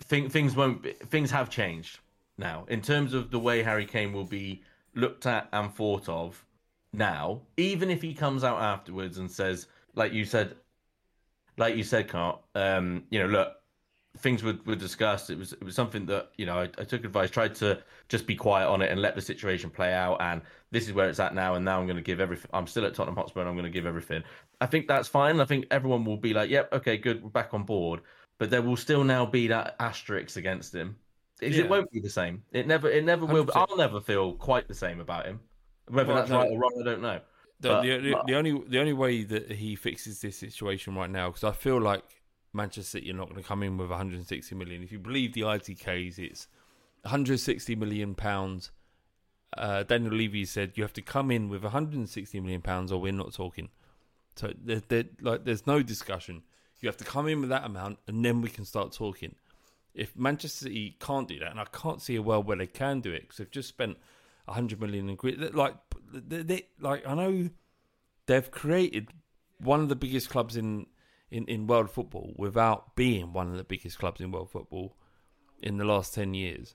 think, 0.00 0.30
things 0.30 0.54
won't. 0.54 0.82
Be, 0.82 0.92
things 0.92 1.30
have 1.30 1.50
changed 1.50 2.00
now 2.38 2.64
in 2.68 2.80
terms 2.80 3.14
of 3.14 3.30
the 3.30 3.38
way 3.38 3.62
Harry 3.62 3.86
Kane 3.86 4.12
will 4.12 4.24
be 4.24 4.62
looked 4.94 5.26
at 5.26 5.48
and 5.52 5.72
thought 5.72 6.08
of 6.08 6.44
now. 6.92 7.40
Even 7.56 7.90
if 7.90 8.02
he 8.02 8.14
comes 8.14 8.44
out 8.44 8.60
afterwards 8.60 9.18
and 9.18 9.30
says, 9.30 9.66
like 9.94 10.12
you 10.12 10.24
said, 10.24 10.56
like 11.56 11.76
you 11.76 11.82
said, 11.82 12.08
Cart, 12.08 12.40
um, 12.54 13.04
you 13.10 13.18
know, 13.18 13.26
look, 13.26 13.59
things 14.22 14.42
were, 14.42 14.58
were 14.66 14.76
discussed. 14.76 15.30
It 15.30 15.38
was 15.38 15.52
it 15.52 15.62
was 15.64 15.74
something 15.74 16.06
that 16.06 16.30
you 16.36 16.46
know 16.46 16.58
I, 16.58 16.64
I 16.78 16.84
took 16.84 17.04
advice, 17.04 17.30
tried 17.30 17.54
to 17.56 17.82
just 18.08 18.26
be 18.26 18.34
quiet 18.36 18.68
on 18.68 18.82
it 18.82 18.90
and 18.90 19.00
let 19.00 19.14
the 19.14 19.20
situation 19.22 19.70
play 19.70 19.92
out. 19.92 20.20
And 20.20 20.42
this 20.70 20.86
is 20.86 20.92
where 20.92 21.08
it's 21.08 21.20
at 21.20 21.34
now. 21.34 21.54
And 21.54 21.64
now 21.64 21.78
I'm 21.80 21.86
going 21.86 21.96
to 21.96 22.02
give 22.02 22.20
everything. 22.20 22.50
I'm 22.52 22.66
still 22.66 22.84
at 22.86 22.94
Tottenham 22.94 23.16
Hotspur. 23.16 23.40
and 23.40 23.48
I'm 23.48 23.54
going 23.54 23.64
to 23.64 23.70
give 23.70 23.86
everything. 23.86 24.22
I 24.60 24.66
think 24.66 24.86
that's 24.88 25.08
fine. 25.08 25.40
I 25.40 25.44
think 25.44 25.66
everyone 25.70 26.04
will 26.04 26.16
be 26.16 26.32
like, 26.34 26.50
"Yep, 26.50 26.72
okay, 26.74 26.96
good, 26.96 27.22
we're 27.22 27.30
back 27.30 27.54
on 27.54 27.64
board." 27.64 28.00
But 28.38 28.50
there 28.50 28.62
will 28.62 28.76
still 28.76 29.04
now 29.04 29.26
be 29.26 29.48
that 29.48 29.76
asterisk 29.80 30.36
against 30.36 30.74
him. 30.74 30.96
It, 31.42 31.52
Yeah. 31.52 31.64
it 31.64 31.70
won't 31.70 31.90
be 31.90 32.00
the 32.00 32.10
same. 32.10 32.42
It 32.52 32.66
never. 32.66 32.90
It 32.90 33.04
never 33.04 33.26
will. 33.26 33.44
Be. 33.44 33.52
100%. 33.52 33.66
I'll 33.70 33.76
never 33.76 34.00
feel 34.00 34.34
quite 34.34 34.68
the 34.68 34.74
same 34.74 35.00
about 35.00 35.26
him. 35.26 35.40
Whether 35.88 36.08
Well, 36.12 36.16
that's 36.18 36.30
no. 36.30 36.38
right 36.38 36.50
or 36.52 36.58
wrong, 36.58 36.78
I 36.80 36.84
don't 36.84 37.02
know. 37.02 37.20
The, 37.60 37.68
But- 37.68 37.82
the, 37.82 37.98
the, 37.98 38.12
but- 38.12 38.26
the 38.26 38.34
only 38.36 38.62
the 38.68 38.78
only 38.80 38.92
way 38.92 39.22
that 39.24 39.50
he 39.52 39.74
fixes 39.76 40.20
this 40.20 40.36
situation 40.36 40.94
right 40.94 41.10
now, 41.10 41.28
because 41.30 41.44
I 41.44 41.52
feel 41.52 41.80
like 41.80 42.19
Manchester 42.52 42.98
City 42.98 43.10
are 43.10 43.14
not 43.14 43.28
going 43.28 43.42
to 43.42 43.46
come 43.46 43.62
in 43.62 43.76
with 43.76 43.90
160 43.90 44.54
million. 44.54 44.82
If 44.82 44.92
you 44.92 44.98
believe 44.98 45.34
the 45.34 45.42
ITKs, 45.42 46.18
it's 46.18 46.48
160 47.02 47.76
million 47.76 48.14
pounds. 48.14 48.70
Uh, 49.56 49.82
Daniel 49.82 50.14
Levy 50.14 50.44
said 50.44 50.72
you 50.74 50.82
have 50.82 50.92
to 50.94 51.02
come 51.02 51.30
in 51.30 51.48
with 51.48 51.62
160 51.62 52.40
million 52.40 52.60
pounds, 52.60 52.92
or 52.92 53.00
we're 53.00 53.12
not 53.12 53.32
talking. 53.32 53.68
So 54.36 54.52
like, 55.20 55.44
there's 55.44 55.66
no 55.66 55.82
discussion. 55.82 56.42
You 56.80 56.88
have 56.88 56.96
to 56.98 57.04
come 57.04 57.28
in 57.28 57.40
with 57.40 57.50
that 57.50 57.64
amount, 57.64 57.98
and 58.06 58.24
then 58.24 58.40
we 58.40 58.48
can 58.48 58.64
start 58.64 58.92
talking. 58.92 59.34
If 59.92 60.16
Manchester 60.16 60.64
City 60.64 60.96
can't 60.98 61.28
do 61.28 61.38
that, 61.40 61.50
and 61.50 61.60
I 61.60 61.66
can't 61.66 62.00
see 62.00 62.16
a 62.16 62.22
world 62.22 62.46
where 62.46 62.56
they 62.56 62.66
can 62.66 63.00
do 63.00 63.12
it, 63.12 63.22
because 63.22 63.36
they've 63.38 63.50
just 63.50 63.68
spent 63.68 63.98
100 64.46 64.80
million 64.80 65.10
in 65.10 65.16
grid, 65.16 65.54
like, 65.54 65.74
they, 66.12 66.66
like 66.80 67.06
I 67.06 67.14
know 67.14 67.50
they've 68.26 68.50
created 68.50 69.08
one 69.58 69.80
of 69.80 69.88
the 69.88 69.96
biggest 69.96 70.30
clubs 70.30 70.56
in, 70.56 70.86
in, 71.30 71.44
in 71.46 71.66
world 71.66 71.90
football 71.90 72.32
without 72.36 72.96
being 72.96 73.32
one 73.32 73.48
of 73.50 73.56
the 73.56 73.64
biggest 73.64 73.98
clubs 73.98 74.20
in 74.20 74.32
world 74.32 74.50
football 74.50 74.96
in 75.62 75.76
the 75.76 75.84
last 75.84 76.14
10 76.14 76.34
years. 76.34 76.74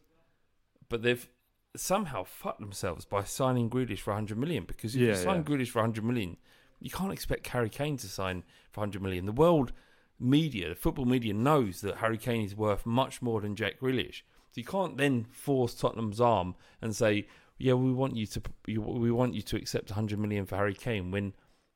But 0.90 1.02
they've 1.04 1.28
somehow 1.76 2.24
fucked 2.24 2.60
themselves 2.62 3.06
by 3.06 3.24
signing 3.24 3.70
Grealish 3.70 4.00
for 4.00 4.12
100 4.12 4.38
million 4.38 4.64
because 4.66 4.96
if 4.96 5.02
you 5.02 5.08
Yeah, 5.10 5.16
sign 5.16 5.38
yeah. 5.38 5.44
Grealish 5.44 5.70
for 5.70 5.80
100 5.80 6.04
million, 6.04 6.38
you 6.80 6.90
can't 6.90 7.12
expect 7.12 7.48
Harry 7.48 7.70
Kane 7.70 7.98
to 7.98 8.08
sign 8.08 8.44
for 8.72 8.82
100 8.82 9.02
million. 9.02 9.26
The 9.26 9.32
world 9.32 9.74
media, 10.20 10.70
the 10.70 10.76
football 10.76 11.06
media 11.06 11.34
knows 11.34 11.82
that 11.82 11.98
Harry 11.98 12.18
Kane 12.18 12.46
is 12.46 12.56
worth 12.56 12.86
much 12.86 13.22
more 13.22 13.42
than 13.42 13.56
Jack 13.56 13.80
Grealish. 13.80 14.22
So 14.52 14.62
you 14.62 14.64
can't 14.64 14.98
then 14.98 15.26
force 15.26 15.74
Tottenham's 15.74 16.22
arm 16.22 16.56
and 16.82 16.96
say, 16.96 17.28
"Yeah, 17.58 17.74
we 17.74 17.92
want 17.92 18.16
you 18.16 18.26
to 18.28 18.42
you- 18.68 18.82
we 18.82 19.12
want 19.12 19.34
you 19.34 19.42
to 19.42 19.58
accept 19.58 19.90
100 19.92 20.18
million 20.18 20.46
for 20.46 20.56
Harry 20.56 20.74
Kane." 20.74 21.12
When 21.12 21.34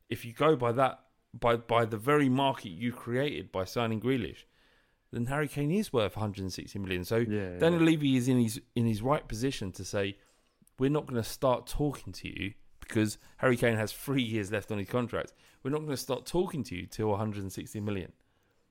if 0.09 0.23
you 0.23 0.31
go 0.31 0.55
by 0.55 0.71
that 0.71 1.03
by 1.37 1.57
by 1.57 1.85
the 1.85 1.97
very 1.97 2.29
market 2.29 2.69
you 2.69 2.91
created 2.91 3.51
by 3.51 3.65
signing 3.65 4.01
Grealish, 4.01 4.45
then 5.11 5.25
Harry 5.25 5.47
Kane 5.47 5.71
is 5.71 5.91
worth 5.91 6.15
160 6.15 6.79
million. 6.79 7.03
So 7.03 7.17
Yeah, 7.17 7.57
Daniel 7.57 7.83
Levy 7.83 8.17
is 8.17 8.27
in 8.27 8.39
his 8.39 8.61
in 8.75 8.85
his 8.85 9.01
right 9.01 9.27
position 9.27 9.71
to 9.73 9.85
say, 9.85 10.17
"We're 10.77 10.89
not 10.89 11.05
going 11.05 11.21
to 11.21 11.27
start 11.27 11.67
talking 11.67 12.13
to 12.13 12.27
you." 12.27 12.53
Because 12.79 13.19
Harry 13.37 13.55
Kane 13.55 13.75
has 13.75 13.91
three 13.91 14.23
years 14.23 14.51
left 14.51 14.71
on 14.71 14.79
his 14.79 14.89
contract, 14.89 15.33
we're 15.61 15.69
not 15.69 15.79
going 15.79 15.91
to 15.91 15.97
start 15.97 16.25
talking 16.25 16.63
to 16.63 16.75
you 16.75 16.87
till 16.87 17.09
160 17.09 17.79
million. 17.81 18.11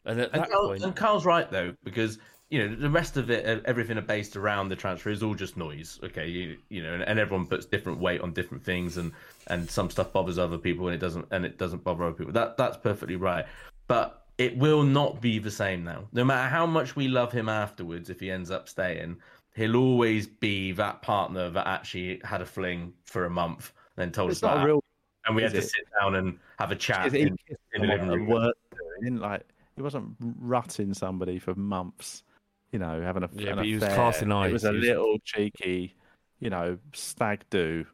And 0.04 0.20
at 0.20 0.32
And, 0.32 0.42
that 0.42 0.50
Carl, 0.50 0.68
point, 0.68 0.82
and 0.82 0.96
Carl's 0.96 1.24
right 1.24 1.48
though, 1.48 1.74
because 1.84 2.18
you 2.50 2.66
know 2.66 2.74
the 2.74 2.88
rest 2.88 3.16
of 3.16 3.30
it, 3.30 3.62
everything 3.66 3.98
are 3.98 4.02
based 4.02 4.36
around 4.36 4.68
the 4.68 4.76
transfer 4.76 5.10
is 5.10 5.22
all 5.22 5.34
just 5.34 5.56
noise. 5.56 6.00
Okay, 6.02 6.28
you, 6.28 6.56
you 6.70 6.82
know, 6.82 6.94
and, 6.94 7.02
and 7.02 7.18
everyone 7.18 7.46
puts 7.46 7.66
different 7.66 8.00
weight 8.00 8.20
on 8.20 8.32
different 8.32 8.64
things, 8.64 8.96
and 8.96 9.12
and 9.48 9.70
some 9.70 9.90
stuff 9.90 10.12
bothers 10.12 10.38
other 10.38 10.58
people, 10.58 10.86
and 10.86 10.94
it 10.94 10.98
doesn't, 10.98 11.26
and 11.30 11.44
it 11.44 11.58
doesn't 11.58 11.84
bother 11.84 12.04
other 12.04 12.14
people. 12.14 12.32
That 12.32 12.56
that's 12.56 12.76
perfectly 12.76 13.16
right, 13.16 13.44
but 13.86 14.26
it 14.38 14.56
will 14.56 14.82
not 14.82 15.20
be 15.20 15.38
the 15.38 15.50
same 15.50 15.84
now. 15.84 16.04
No 16.12 16.24
matter 16.24 16.48
how 16.48 16.64
much 16.64 16.96
we 16.96 17.08
love 17.08 17.32
him 17.32 17.48
afterwards, 17.48 18.08
if 18.08 18.20
he 18.20 18.30
ends 18.30 18.50
up 18.50 18.68
staying, 18.68 19.16
he'll 19.54 19.76
always 19.76 20.26
be 20.26 20.72
that 20.72 21.02
partner 21.02 21.50
that 21.50 21.66
actually 21.66 22.20
had 22.24 22.40
a 22.40 22.46
fling 22.46 22.94
for 23.04 23.24
a 23.26 23.30
month, 23.30 23.72
then 23.96 24.10
told 24.12 24.30
It's 24.30 24.38
us 24.38 24.42
not 24.42 24.54
that, 24.58 24.66
real. 24.66 24.82
and 25.26 25.36
we 25.36 25.42
had 25.42 25.54
is 25.54 25.64
to 25.64 25.70
sit 25.70 25.86
down 26.00 26.14
and 26.14 26.38
have 26.58 26.70
a 26.70 26.76
chat 26.76 27.14
in, 27.14 27.36
in 27.74 27.82
the 27.82 27.86
living 27.88 28.08
room. 28.08 28.26
work? 28.26 28.54
Like. 29.02 29.42
He 29.76 29.82
wasn't 29.82 30.16
rutting 30.40 30.92
somebody 30.92 31.38
for 31.38 31.54
months. 31.54 32.24
You 32.72 32.78
know, 32.78 33.00
having 33.02 33.22
a 33.22 33.30
Yeah, 33.34 33.50
an 33.50 33.56
but 33.56 33.64
he 33.64 33.74
was 33.74 33.84
casting 33.84 34.30
eyes. 34.32 34.50
It 34.50 34.52
was 34.52 34.64
a 34.64 34.72
was- 34.72 34.82
little 34.82 35.18
cheeky, 35.24 35.94
you 36.38 36.50
know, 36.50 36.78
stag 36.92 37.44
do. 37.50 37.86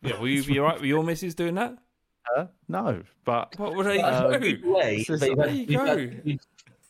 yeah, 0.00 0.18
were 0.18 0.28
you, 0.28 0.42
were 0.42 0.50
you 0.50 0.62
right? 0.62 0.80
Were 0.80 0.86
your 0.86 1.02
missus 1.04 1.34
doing 1.34 1.54
that? 1.56 1.76
Huh? 2.24 2.46
No, 2.68 3.02
but 3.24 3.58
What 3.58 3.74
would 3.74 3.84
they 3.84 4.00
Um, 4.00 4.40
do? 4.40 4.60
way, 4.72 4.98
This 4.98 5.10
is- 5.10 5.20
they've 5.20 5.36
there 5.36 5.48
had- 5.48 5.56
you 5.56 5.66
we've, 5.66 5.76
go. 5.78 5.84
had, 5.86 6.24
we've, 6.24 6.40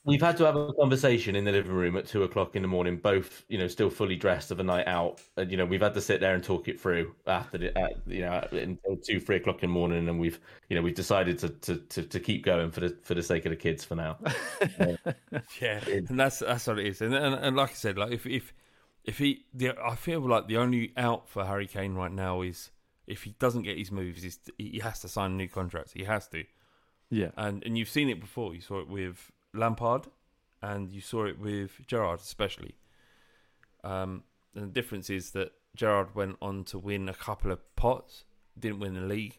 we've 0.05 0.21
had 0.21 0.37
to 0.39 0.45
have 0.45 0.57
a 0.57 0.73
conversation 0.75 1.37
in 1.37 1.45
the 1.45 1.53
living 1.53 1.73
room 1.73 1.97
at 1.97 2.07
two 2.07 2.23
o'clock 2.25 2.57
in 2.57 2.63
the 2.63 2.69
morning, 2.69 2.97
both 2.97 3.45
you 3.49 3.59
know 3.59 3.69
still 3.69 3.91
fully 3.91 4.17
dressed 4.17 4.51
of 4.51 4.61
a 4.61 4.65
night 4.65 4.87
out. 4.89 5.21
And 5.37 5.51
you 5.51 5.57
know 5.57 5.65
we've 5.65 5.81
had 5.81 5.95
to 5.95 6.01
sit 6.01 6.21
there 6.21 6.35
and 6.35 6.43
talk 6.43 6.69
it 6.69 6.81
through 6.81 7.15
after 7.27 7.59
the, 7.59 7.79
uh, 7.79 7.89
you 8.07 8.21
know 8.21 8.47
until 8.53 8.97
two 8.97 9.21
three 9.21 9.37
o'clock 9.37 9.63
in 9.63 9.71
the 9.71 9.75
morning, 9.75 10.09
and 10.09 10.19
we've 10.19 10.41
you 10.69 10.77
know 10.77 10.83
we've 10.83 10.95
decided 10.95 11.39
to, 11.41 11.49
to, 11.51 11.77
to, 11.77 12.03
to 12.03 12.21
keep 12.21 12.45
going 12.45 12.71
for 12.71 12.81
the 12.81 12.97
for 13.03 13.15
the 13.15 13.23
sake 13.23 13.47
of 13.47 13.51
the 13.51 13.57
kids 13.57 13.85
for 13.85 13.95
now. 13.97 14.19
Yeah, 15.61 15.81
and 15.87 16.19
that's 16.19 16.41
that's 16.41 16.67
what 16.67 16.79
it 16.79 16.87
is. 16.87 17.01
And, 17.01 17.15
and 17.15 17.35
and 17.35 17.57
like 17.57 17.71
I 17.71 17.75
said, 17.75 17.99
like 17.99 18.13
if 18.13 18.27
if 18.27 18.53
if 19.05 19.19
he, 19.19 19.47
the, 19.53 19.73
I 19.83 19.97
feel 19.97 20.21
like 20.21 20.47
the 20.47 20.59
only 20.59 20.93
out 20.97 21.29
for 21.29 21.45
Harry 21.45 21.67
Kane 21.67 21.95
right 21.95 22.13
now 22.13 22.43
is 22.43 22.71
if 23.07 23.25
he 23.25 23.33
doesn't 23.39 23.63
get 23.63 23.79
his 23.79 23.91
moves, 23.91 24.25
is 24.25 24.39
he 24.59 24.79
has 24.81 25.01
to 25.01 25.09
sign 25.09 25.33
a 25.33 25.35
new 25.35 25.49
contract. 25.49 25.93
He 25.95 26.05
has 26.05 26.29
to. 26.29 26.45
yeah, 27.11 27.31
and 27.37 27.63
and 27.65 27.77
you've 27.77 27.89
seen 27.89 28.09
it 28.09 28.21
before. 28.21 28.55
You 28.55 28.61
saw 28.61 28.81
it 28.81 28.89
with 28.89 29.31
Lampard, 29.55 30.07
and 30.61 30.91
you 30.91 31.01
saw 31.01 31.25
it 31.27 31.39
with 31.39 31.87
Gerrard, 31.87 32.21
especially. 32.21 32.77
Um, 33.85 34.25
and 34.55 34.65
the 34.65 34.73
difference 34.73 35.11
is 35.11 35.31
that 35.33 35.53
Gerrard 35.75 36.15
went 36.15 36.37
on 36.41 36.65
to 36.65 36.79
win 36.79 37.09
a 37.09 37.15
couple 37.15 37.51
of 37.51 37.61
pots, 37.77 38.25
didn't 38.59 38.81
win 38.81 38.95
the 38.95 39.01
league, 39.01 39.39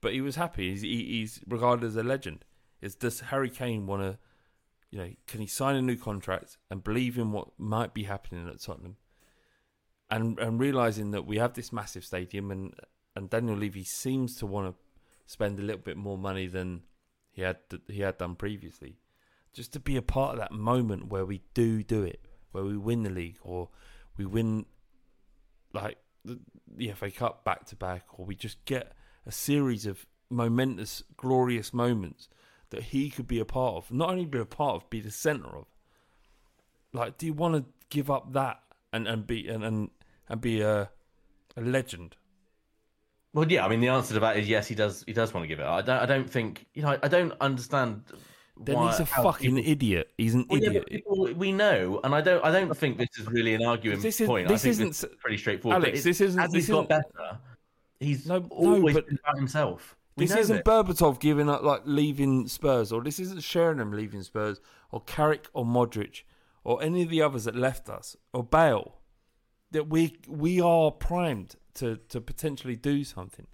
but 0.00 0.12
he 0.12 0.20
was 0.20 0.36
happy. 0.36 0.70
He's, 0.70 0.82
he, 0.82 1.04
he's 1.04 1.40
regarded 1.46 1.86
as 1.86 1.96
a 1.96 2.02
legend. 2.02 2.44
Is 2.80 2.94
does 2.94 3.20
Harry 3.20 3.50
Kane 3.50 3.86
want 3.86 4.02
to, 4.02 4.18
you 4.90 4.98
know, 4.98 5.10
can 5.26 5.40
he 5.40 5.46
sign 5.46 5.76
a 5.76 5.82
new 5.82 5.96
contract 5.96 6.56
and 6.70 6.82
believe 6.82 7.18
in 7.18 7.30
what 7.30 7.48
might 7.58 7.92
be 7.92 8.04
happening 8.04 8.48
at 8.48 8.60
Tottenham, 8.60 8.96
and 10.10 10.38
and 10.38 10.58
realizing 10.58 11.10
that 11.10 11.26
we 11.26 11.36
have 11.36 11.52
this 11.52 11.72
massive 11.72 12.04
stadium 12.04 12.50
and 12.50 12.74
and 13.14 13.28
Daniel 13.28 13.56
Levy 13.56 13.84
seems 13.84 14.36
to 14.36 14.46
want 14.46 14.74
to 14.74 14.82
spend 15.26 15.58
a 15.58 15.62
little 15.62 15.82
bit 15.82 15.96
more 15.96 16.16
money 16.16 16.46
than 16.46 16.82
he 17.30 17.42
had 17.42 17.58
he 17.86 18.00
had 18.00 18.16
done 18.16 18.34
previously, 18.34 18.96
just 19.52 19.72
to 19.72 19.80
be 19.80 19.96
a 19.96 20.02
part 20.02 20.32
of 20.32 20.38
that 20.38 20.52
moment 20.52 21.08
where 21.08 21.24
we 21.24 21.42
do 21.54 21.82
do 21.82 22.02
it, 22.02 22.20
where 22.52 22.64
we 22.64 22.76
win 22.76 23.02
the 23.02 23.10
league 23.10 23.38
or 23.42 23.68
we 24.16 24.24
win 24.24 24.66
like 25.72 25.98
the, 26.24 26.38
the 26.76 26.90
FA 26.92 27.10
Cup 27.10 27.44
back 27.44 27.64
to 27.66 27.76
back, 27.76 28.04
or 28.14 28.24
we 28.24 28.34
just 28.34 28.64
get 28.64 28.92
a 29.26 29.32
series 29.32 29.86
of 29.86 30.06
momentous, 30.28 31.02
glorious 31.16 31.72
moments 31.72 32.28
that 32.70 32.84
he 32.84 33.10
could 33.10 33.26
be 33.26 33.38
a 33.38 33.44
part 33.44 33.76
of. 33.76 33.92
Not 33.92 34.10
only 34.10 34.26
be 34.26 34.38
a 34.38 34.44
part 34.44 34.76
of, 34.76 34.90
be 34.90 35.00
the 35.00 35.10
center 35.10 35.56
of. 35.56 35.66
Like, 36.92 37.18
do 37.18 37.26
you 37.26 37.32
want 37.32 37.54
to 37.54 37.64
give 37.88 38.10
up 38.10 38.32
that 38.32 38.60
and 38.92 39.06
and 39.06 39.26
be 39.26 39.48
and 39.48 39.64
and, 39.64 39.90
and 40.28 40.40
be 40.40 40.60
a 40.60 40.90
a 41.56 41.60
legend? 41.60 42.16
well, 43.32 43.50
yeah, 43.50 43.64
I 43.64 43.68
mean 43.68 43.80
the 43.80 43.88
answer 43.88 44.14
to 44.14 44.20
that 44.20 44.36
is 44.36 44.48
yes, 44.48 44.66
he 44.66 44.74
does. 44.74 45.04
He 45.06 45.12
does 45.12 45.32
want 45.32 45.44
to 45.44 45.48
give 45.48 45.60
it. 45.60 45.66
I 45.66 45.82
don't. 45.82 45.98
I 45.98 46.06
don't 46.06 46.28
think 46.28 46.66
you 46.74 46.82
know. 46.82 46.98
I 47.02 47.08
don't 47.08 47.32
understand. 47.40 48.02
Then 48.62 48.76
why, 48.76 48.90
he's 48.90 49.00
a 49.00 49.06
fucking 49.06 49.56
people- 49.56 49.70
idiot. 49.72 50.10
He's 50.18 50.34
an 50.34 50.46
Well, 50.50 50.62
idiot. 50.62 50.84
but 50.84 50.92
people, 50.92 51.34
we 51.34 51.50
know, 51.52 52.00
and 52.04 52.14
I 52.14 52.20
don't. 52.20 52.44
I 52.44 52.50
don't 52.50 52.76
think 52.76 52.98
this 52.98 53.08
is 53.18 53.26
really 53.26 53.54
an 53.54 53.64
arguing 53.64 54.00
This 54.00 54.20
is- 54.20 54.26
point. 54.26 54.48
this 54.48 54.60
I 54.60 54.62
think 54.64 54.70
isn't 54.72 54.86
this 54.88 55.04
is 55.04 55.16
pretty 55.18 55.38
straightforward. 55.38 55.82
Alex, 55.84 56.04
this 56.04 56.20
isn't- 56.20 56.40
As 56.40 56.52
this 56.52 56.66
he's 56.66 56.74
got 56.74 56.84
isn't- 56.84 56.88
better, 56.88 57.38
he's 58.00 58.26
No- 58.26 58.38
no, 58.40 58.46
always 58.50 58.94
but- 58.94 59.06
about 59.10 59.36
himself. 59.36 59.96
We 60.16 60.24
This 60.26 60.34
know 60.34 60.40
isn't 60.40 60.64
Berbatov 60.66 61.20
giving 61.20 61.48
up, 61.48 61.62
like 61.62 61.82
leaving 61.86 62.46
Spurs, 62.48 62.92
or 62.92 63.02
this 63.02 63.18
isn't 63.18 63.42
Sheringham 63.42 63.92
leaving 63.92 64.22
Spurs, 64.22 64.60
or 64.90 65.00
Carrick 65.00 65.48
or 65.54 65.64
Modric, 65.64 66.24
or 66.62 66.82
any 66.82 67.02
of 67.02 67.08
the 67.08 67.22
others 67.22 67.44
that 67.44 67.56
left 67.56 67.88
us, 67.88 68.16
or 68.34 68.44
Bale. 68.44 68.98
That 69.70 69.88
we 69.88 70.18
we 70.28 70.60
are 70.60 70.90
primed 70.90 71.56
to 71.74 71.96
to 72.08 72.20
potentially 72.20 72.76
do 72.76 73.04
something. 73.04 73.46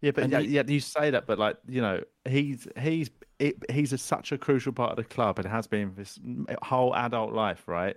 yeah, 0.00 0.10
but 0.10 0.24
And 0.24 0.32
yeah, 0.32 0.40
he- 0.40 0.48
yeah, 0.48 0.62
you 0.66 0.80
say 0.80 1.10
that, 1.10 1.26
but 1.26 1.38
like 1.38 1.58
you 1.68 1.80
know, 1.82 2.02
he's 2.26 2.66
he's 2.80 3.10
it, 3.44 3.70
he's 3.70 3.92
a, 3.92 3.98
such 3.98 4.32
a 4.32 4.38
crucial 4.38 4.72
part 4.72 4.90
of 4.90 4.96
the 4.96 5.04
club 5.04 5.38
and 5.38 5.46
has 5.46 5.66
been 5.66 5.94
his 5.96 6.18
whole 6.62 6.94
adult 6.94 7.34
life, 7.34 7.68
right? 7.68 7.96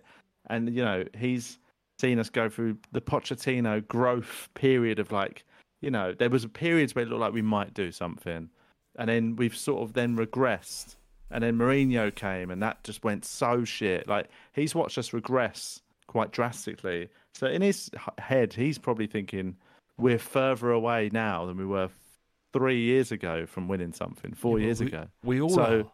And 0.50 0.76
you 0.76 0.84
know, 0.84 1.06
he's 1.18 1.58
seen 2.00 2.20
us 2.20 2.30
go 2.30 2.50
through 2.50 2.78
the 2.92 3.00
Pochettino 3.00 3.88
growth 3.88 4.50
period 4.56 5.00
of 5.00 5.12
like, 5.12 5.46
you 5.82 5.90
know, 5.90 6.14
there 6.14 6.30
was 6.30 6.46
periods 6.48 6.94
where 6.94 7.06
it 7.06 7.10
looked 7.10 7.22
like 7.22 7.34
we 7.34 7.42
might 7.42 7.74
do 7.74 7.92
something, 7.94 8.50
and 8.98 9.10
then 9.10 9.38
we've 9.38 9.56
sort 9.56 9.84
of 9.84 9.94
then 9.94 10.18
regressed, 10.18 10.96
and 11.32 11.44
then 11.44 11.58
Mourinho 11.58 12.14
came, 12.14 12.52
and 12.52 12.62
that 12.62 12.84
just 12.84 13.06
went 13.06 13.24
so 13.24 13.64
shit. 13.64 14.06
Like 14.08 14.28
he's 14.52 14.76
watched 14.76 14.98
us 14.98 15.14
regress 15.14 15.82
quite 16.08 16.32
drastically. 16.32 17.10
So 17.34 17.48
in 17.48 17.62
his 17.62 17.90
head, 18.18 18.54
he's 18.54 18.78
probably 18.78 19.08
thinking 19.08 19.56
we're 19.98 20.20
further 20.20 20.72
away 20.72 21.10
now 21.14 21.46
than 21.46 21.58
we 21.58 21.66
were 21.66 21.90
three 22.58 22.82
years 22.82 23.12
ago 23.12 23.46
from 23.46 23.68
winning 23.68 23.92
something, 23.94 24.34
four 24.34 24.60
Yeah, 24.60 24.66
years 24.66 24.80
we- 24.80 24.88
ago. 24.88 25.08
We 25.24 25.42
all 25.42 25.50
So- 25.50 25.80
are. 25.82 25.92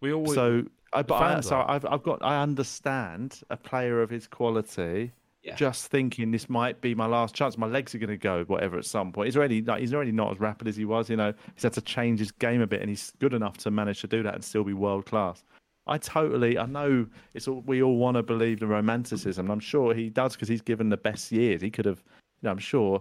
We 0.00 0.12
all. 0.12 0.26
So, 0.26 0.64
I, 0.92 1.02
but 1.02 1.14
I, 1.16 1.40
so. 1.40 1.64
I've, 1.66 1.84
I've 1.86 2.02
got, 2.02 2.22
I 2.22 2.42
understand 2.42 3.40
a 3.50 3.56
player 3.56 4.02
of 4.02 4.10
his 4.10 4.26
quality. 4.26 5.12
Yeah. 5.42 5.54
Just 5.54 5.86
thinking 5.92 6.32
this 6.32 6.50
might 6.50 6.80
be 6.80 6.94
my 6.94 7.06
last 7.06 7.34
chance. 7.34 7.56
My 7.56 7.68
legs 7.68 7.94
are 7.94 7.98
going 7.98 8.10
to 8.10 8.16
go, 8.16 8.42
whatever. 8.44 8.78
At 8.78 8.84
some 8.84 9.12
point, 9.12 9.26
he's 9.28 9.36
already 9.36 9.62
like, 9.62 9.80
he's 9.80 9.94
already 9.94 10.10
not 10.12 10.32
as 10.32 10.40
rapid 10.40 10.66
as 10.66 10.74
he 10.76 10.84
was. 10.84 11.08
You 11.08 11.16
know, 11.16 11.32
he's 11.54 11.62
had 11.62 11.72
to 11.74 11.80
change 11.80 12.18
his 12.18 12.32
game 12.32 12.60
a 12.62 12.66
bit, 12.66 12.80
and 12.80 12.88
he's 12.90 13.12
good 13.20 13.32
enough 13.32 13.56
to 13.58 13.70
manage 13.70 14.00
to 14.00 14.08
do 14.08 14.22
that 14.24 14.34
and 14.34 14.42
still 14.44 14.64
be 14.64 14.72
world 14.72 15.06
class. 15.06 15.44
I 15.86 15.98
totally, 15.98 16.58
I 16.58 16.66
know 16.66 17.06
it's 17.32 17.46
all, 17.46 17.60
we 17.64 17.80
all 17.80 17.96
want 17.96 18.16
to 18.16 18.22
believe 18.24 18.58
the 18.58 18.66
romanticism, 18.66 19.46
and 19.46 19.52
I'm 19.52 19.60
sure 19.60 19.94
he 19.94 20.10
does 20.10 20.32
because 20.34 20.48
he's 20.48 20.62
given 20.62 20.88
the 20.88 20.96
best 20.96 21.30
years. 21.30 21.62
He 21.62 21.70
could 21.70 21.84
have, 21.84 22.02
you 22.42 22.46
know, 22.46 22.50
I'm 22.50 22.58
sure, 22.58 23.00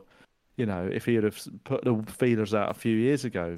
you 0.57 0.65
know, 0.65 0.90
if 0.91 1.06
he 1.06 1.15
would 1.15 1.23
have 1.23 1.41
put 1.64 1.84
the 1.84 2.02
feelers 2.07 2.53
out 2.53 2.72
a 2.72 2.73
few 2.73 2.95
years 2.95 3.26
ago, 3.26 3.57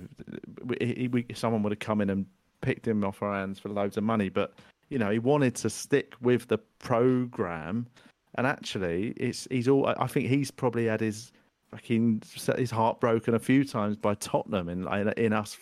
someone 1.34 1.64
would 1.64 1.72
have 1.72 1.80
come 1.80 2.02
in 2.02 2.10
and 2.10 2.26
picked 2.62 2.88
him 2.88 3.04
off 3.04 3.22
our 3.22 3.34
hands 3.34 3.60
for 3.60 3.70
loads 3.70 3.98
of 3.98 4.04
money. 4.04 4.30
But 4.30 4.54
you 4.90 4.98
know, 4.98 5.12
he 5.12 5.20
wanted 5.20 5.56
to 5.56 5.70
stick 5.70 6.14
with 6.22 6.48
the 6.48 6.58
program, 6.80 7.88
and 8.36 8.48
actually, 8.48 9.14
it's 9.18 9.48
he's 9.52 9.68
all. 9.68 9.94
I 10.00 10.08
think 10.08 10.28
he's 10.28 10.52
probably 10.52 10.86
had 10.86 11.02
his 11.02 11.32
fucking 11.72 12.24
his 12.58 12.72
heart 12.72 13.00
broken 13.00 13.36
a 13.36 13.40
few 13.40 13.64
times 13.64 13.98
by 13.98 14.16
Tottenham 14.16 14.70
in 14.70 14.88
in 15.18 15.34
us 15.34 15.58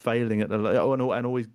failing 0.00 0.42
at 0.42 0.48
the 0.48 0.58
and, 0.58 1.02
and 1.02 1.26
always 1.26 1.46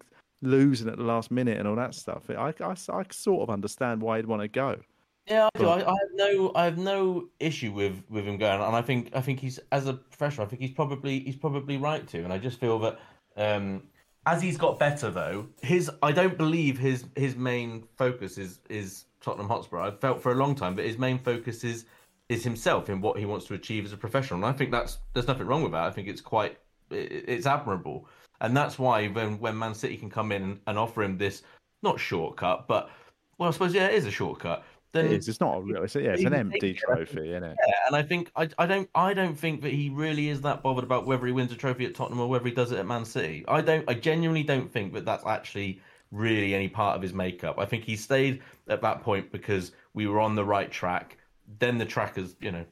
losing 0.42 0.88
at 0.88 0.98
the 0.98 1.04
last 1.04 1.30
minute 1.32 1.58
and 1.58 1.68
all 1.68 1.76
that 1.76 1.94
stuff. 1.94 2.30
I, 2.30 2.54
I, 2.60 2.72
I 2.72 3.04
sort 3.12 3.44
of 3.44 3.50
understand 3.50 4.02
why 4.02 4.18
he'd 4.18 4.26
want 4.26 4.42
to 4.42 4.48
go. 4.48 4.80
Yeah, 5.28 5.48
I 5.54 5.60
do. 5.60 5.68
I, 5.68 5.76
I 5.76 5.92
have 6.00 6.10
no, 6.14 6.52
I 6.56 6.66
have 6.66 6.78
no 6.78 7.30
issue 7.40 7.72
with 7.72 8.04
with 8.10 8.26
him 8.26 8.38
going, 8.38 8.62
and 8.62 8.76
I 8.76 8.82
think, 8.82 9.12
I 9.16 9.22
think 9.22 9.40
he's 9.40 9.60
as 9.72 9.88
a 9.88 9.94
professional, 9.94 10.46
I 10.46 10.50
think 10.50 10.62
he's 10.62 10.72
probably, 10.72 11.20
he's 11.20 11.36
probably 11.36 11.78
right 11.78 12.08
to, 12.10 12.24
and 12.24 12.34
I 12.34 12.38
just 12.38 12.60
feel 12.60 12.80
that 12.80 13.00
um, 13.38 13.84
as 14.26 14.42
he's 14.42 14.58
got 14.58 14.80
better, 14.80 15.10
though, 15.10 15.48
his, 15.62 15.90
I 16.04 16.12
don't 16.12 16.38
believe 16.38 16.78
his 16.78 17.06
his 17.16 17.36
main 17.36 17.88
focus 17.98 18.38
is 18.38 18.60
is 18.70 19.06
Tottenham 19.22 19.48
Hotspur. 19.48 19.80
I've 19.80 20.00
felt 20.00 20.22
for 20.22 20.32
a 20.32 20.36
long 20.36 20.56
time, 20.56 20.76
but 20.76 20.86
his 20.86 20.98
main 20.98 21.20
focus 21.20 21.64
is 21.64 21.86
is 22.30 22.44
himself 22.44 22.90
in 22.90 23.02
what 23.02 23.18
he 23.18 23.26
wants 23.26 23.46
to 23.48 23.54
achieve 23.54 23.86
as 23.86 23.94
a 23.94 23.98
professional, 23.98 24.38
and 24.40 24.46
I 24.46 24.58
think 24.58 24.72
that's 24.72 25.00
there's 25.14 25.28
nothing 25.28 25.48
wrong 25.48 25.64
with 25.64 25.72
that. 25.74 25.84
I 25.84 25.92
think 25.92 26.08
it's 26.08 26.22
quite, 26.22 26.58
it, 26.90 27.26
it's 27.28 27.46
admirable, 27.46 28.08
and 28.42 28.56
that's 28.56 28.78
why 28.80 29.08
when 29.08 29.40
when 29.40 29.58
Man 29.58 29.74
City 29.76 29.98
can 29.98 30.10
come 30.10 30.32
in 30.32 30.44
and, 30.44 30.60
and 30.68 30.78
offer 30.80 31.04
him 31.04 31.18
this 31.18 31.44
not 31.84 32.00
shortcut, 32.00 32.68
but 32.68 32.90
well, 33.38 33.50
I 33.50 33.52
suppose 33.52 33.74
yeah, 33.74 33.88
it 33.88 33.96
is 33.96 34.06
a 34.06 34.12
shortcut. 34.12 34.64
Then 34.94 35.06
It 35.06 35.12
is. 35.14 35.30
It's 35.30 35.40
not 35.40 35.58
a 35.58 35.62
real. 35.62 35.84
It's, 35.84 35.96
yeah, 35.96 36.12
it's 36.12 36.24
an 36.24 36.34
empty 36.34 36.74
trophy, 36.74 37.30
isn't 37.30 37.44
it? 37.44 37.58
yeah, 37.66 37.74
and 37.88 37.96
I 37.96 38.04
think 38.04 38.32
I, 38.36 38.50
I 38.58 38.66
don't 38.66 38.90
I 38.94 39.14
don't 39.14 39.36
think 39.36 39.62
that 39.62 39.72
he 39.72 39.90
really 39.90 40.28
is 40.30 40.42
that 40.42 40.62
bothered 40.62 40.84
about 40.84 41.06
whether 41.06 41.26
he 41.26 41.32
wins 41.32 41.52
a 41.52 41.56
trophy 41.56 41.86
at 41.86 41.96
Tottenham 41.96 42.20
or 42.20 42.28
whether 42.28 42.46
he 42.46 42.52
does 42.54 42.72
it 42.72 42.80
at 42.80 42.86
Man 42.86 43.06
City. 43.06 43.46
I 43.48 43.62
don't 43.62 43.90
I 43.90 43.94
genuinely 43.94 44.44
don't 44.44 44.72
think 44.72 44.94
that 44.94 45.06
that's 45.06 45.26
actually 45.26 45.82
really 46.12 46.54
any 46.54 46.68
part 46.68 46.98
of 46.98 47.02
his 47.02 47.14
makeup. 47.14 47.58
I 47.58 47.66
think 47.66 47.86
he 47.86 47.96
stayed 47.96 48.42
at 48.68 48.82
that 48.82 49.02
point 49.02 49.32
because 49.32 49.72
we 49.94 50.08
were 50.08 50.20
on 50.20 50.36
the 50.36 50.44
right 50.44 50.70
track. 50.70 51.18
Then 51.60 51.78
the 51.78 51.86
track 51.86 52.18
has 52.18 52.36
you 52.42 52.52
know 52.52 52.66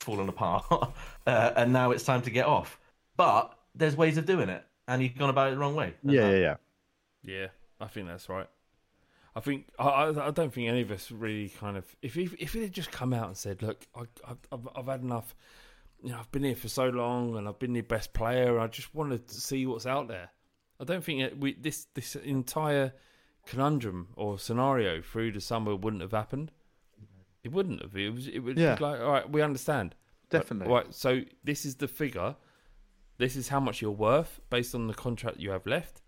fallen 0.00 0.28
apart, 0.28 0.64
uh, 1.26 1.52
and 1.56 1.72
now 1.72 1.92
it's 1.92 2.04
time 2.04 2.22
to 2.22 2.30
get 2.30 2.46
off. 2.46 2.80
But 3.16 3.56
there's 3.76 3.96
ways 3.96 4.18
of 4.18 4.26
doing 4.26 4.48
it, 4.48 4.64
and 4.88 5.00
he's 5.00 5.12
gone 5.12 5.30
about 5.30 5.48
it 5.48 5.50
the 5.52 5.58
wrong 5.58 5.76
way. 5.76 5.94
Yeah, 6.02 6.30
yeah, 6.30 6.36
yeah. 6.36 6.56
Yeah, 7.22 7.46
I 7.80 7.86
think 7.86 8.08
that's 8.08 8.28
right. 8.28 8.48
I 9.36 9.40
think 9.40 9.66
I, 9.78 10.12
I, 10.16 10.30
don't 10.30 10.52
think 10.52 10.68
any 10.68 10.82
of 10.82 10.90
us 10.92 11.10
really 11.10 11.48
kind 11.48 11.76
of 11.76 11.84
if 12.02 12.14
he, 12.14 12.30
if 12.38 12.52
he 12.52 12.62
had 12.62 12.72
just 12.72 12.92
come 12.92 13.12
out 13.12 13.26
and 13.26 13.36
said, 13.36 13.62
"Look, 13.62 13.86
I, 13.94 14.02
I've, 14.52 14.68
I've, 14.76 14.86
had 14.86 15.00
enough. 15.00 15.34
You 16.02 16.10
know, 16.10 16.18
I've 16.18 16.30
been 16.30 16.44
here 16.44 16.54
for 16.54 16.68
so 16.68 16.88
long, 16.88 17.36
and 17.36 17.48
I've 17.48 17.58
been 17.58 17.72
the 17.72 17.80
best 17.80 18.12
player. 18.12 18.60
I 18.60 18.68
just 18.68 18.94
wanted 18.94 19.26
to 19.28 19.40
see 19.40 19.66
what's 19.66 19.86
out 19.86 20.08
there." 20.08 20.30
I 20.80 20.84
don't 20.84 21.04
think 21.04 21.20
it, 21.20 21.40
we 21.40 21.54
this 21.54 21.86
this 21.94 22.16
entire 22.16 22.92
conundrum 23.46 24.08
or 24.16 24.38
scenario 24.38 25.02
through 25.02 25.32
the 25.32 25.40
summer 25.40 25.74
wouldn't 25.74 26.02
have 26.02 26.12
happened. 26.12 26.50
It 27.42 27.52
wouldn't 27.52 27.82
have. 27.82 27.96
It 27.96 28.12
was. 28.12 28.28
It 28.28 28.38
would 28.40 28.58
Yeah. 28.58 28.76
be 28.76 28.84
like, 28.84 29.00
all 29.00 29.12
right, 29.12 29.30
we 29.30 29.42
understand. 29.42 29.94
Definitely. 30.30 30.72
Right. 30.72 30.94
So 30.94 31.22
this 31.42 31.64
is 31.64 31.76
the 31.76 31.88
figure. 31.88 32.36
This 33.18 33.36
is 33.36 33.48
how 33.48 33.60
much 33.60 33.80
you're 33.80 33.90
worth 33.90 34.40
based 34.50 34.74
on 34.74 34.86
the 34.86 34.94
contract 34.94 35.38
you 35.38 35.50
have 35.50 35.66
left. 35.66 36.02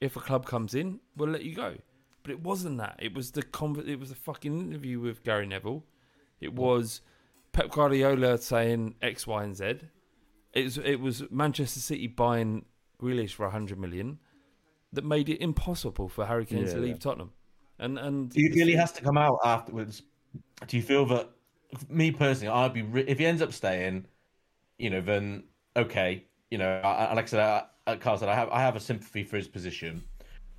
If 0.00 0.16
a 0.16 0.20
club 0.20 0.46
comes 0.46 0.74
in, 0.74 1.00
we'll 1.16 1.28
let 1.28 1.44
you 1.44 1.54
go. 1.54 1.76
But 2.24 2.32
it 2.32 2.40
wasn't 2.42 2.78
that. 2.78 2.96
It 2.98 3.14
was 3.14 3.30
the 3.30 3.42
con- 3.42 3.84
It 3.86 4.00
was 4.00 4.08
the 4.08 4.14
fucking 4.16 4.58
interview 4.58 4.98
with 4.98 5.22
Gary 5.22 5.46
Neville. 5.46 5.84
It 6.40 6.52
was 6.54 7.00
Pep 7.52 7.70
Guardiola 7.70 8.38
saying 8.38 8.96
X, 9.00 9.26
Y, 9.26 9.44
and 9.44 9.54
Z. 9.56 9.64
It 10.54 10.64
was, 10.64 10.78
it 10.78 11.00
was 11.00 11.30
Manchester 11.30 11.80
City 11.80 12.06
buying 12.08 12.64
Grealish 13.00 13.32
for 13.34 13.48
hundred 13.50 13.78
million 13.78 14.18
that 14.92 15.04
made 15.04 15.28
it 15.28 15.40
impossible 15.42 16.08
for 16.08 16.24
Harry 16.26 16.46
Kane 16.46 16.64
to 16.64 16.70
Yeah. 16.72 16.78
leave 16.78 16.98
Tottenham. 16.98 17.32
And 17.78 17.98
and 17.98 18.32
He 18.32 18.48
really 18.48 18.74
has 18.74 18.90
to 18.92 19.02
come 19.02 19.18
out 19.18 19.38
afterwards. 19.44 20.02
Do 20.66 20.76
you 20.76 20.82
feel 20.82 21.04
that? 21.06 21.30
Me 21.88 22.10
personally, 22.12 22.52
I'd 22.52 22.72
be 22.72 22.82
re- 22.82 23.04
if 23.06 23.18
he 23.18 23.26
ends 23.26 23.42
up 23.42 23.52
staying, 23.52 24.06
you 24.78 24.90
know, 24.90 25.00
then 25.00 25.44
okay, 25.76 26.24
you 26.50 26.56
know, 26.58 26.80
I, 26.84 27.12
like 27.14 27.24
I 27.24 27.28
said, 27.28 27.64
I, 27.86 27.96
Carl 27.96 28.16
said, 28.16 28.28
I 28.28 28.34
have 28.34 28.48
I 28.50 28.60
have 28.60 28.76
a 28.76 28.80
sympathy 28.80 29.24
for 29.24 29.36
his 29.36 29.48
position, 29.48 30.04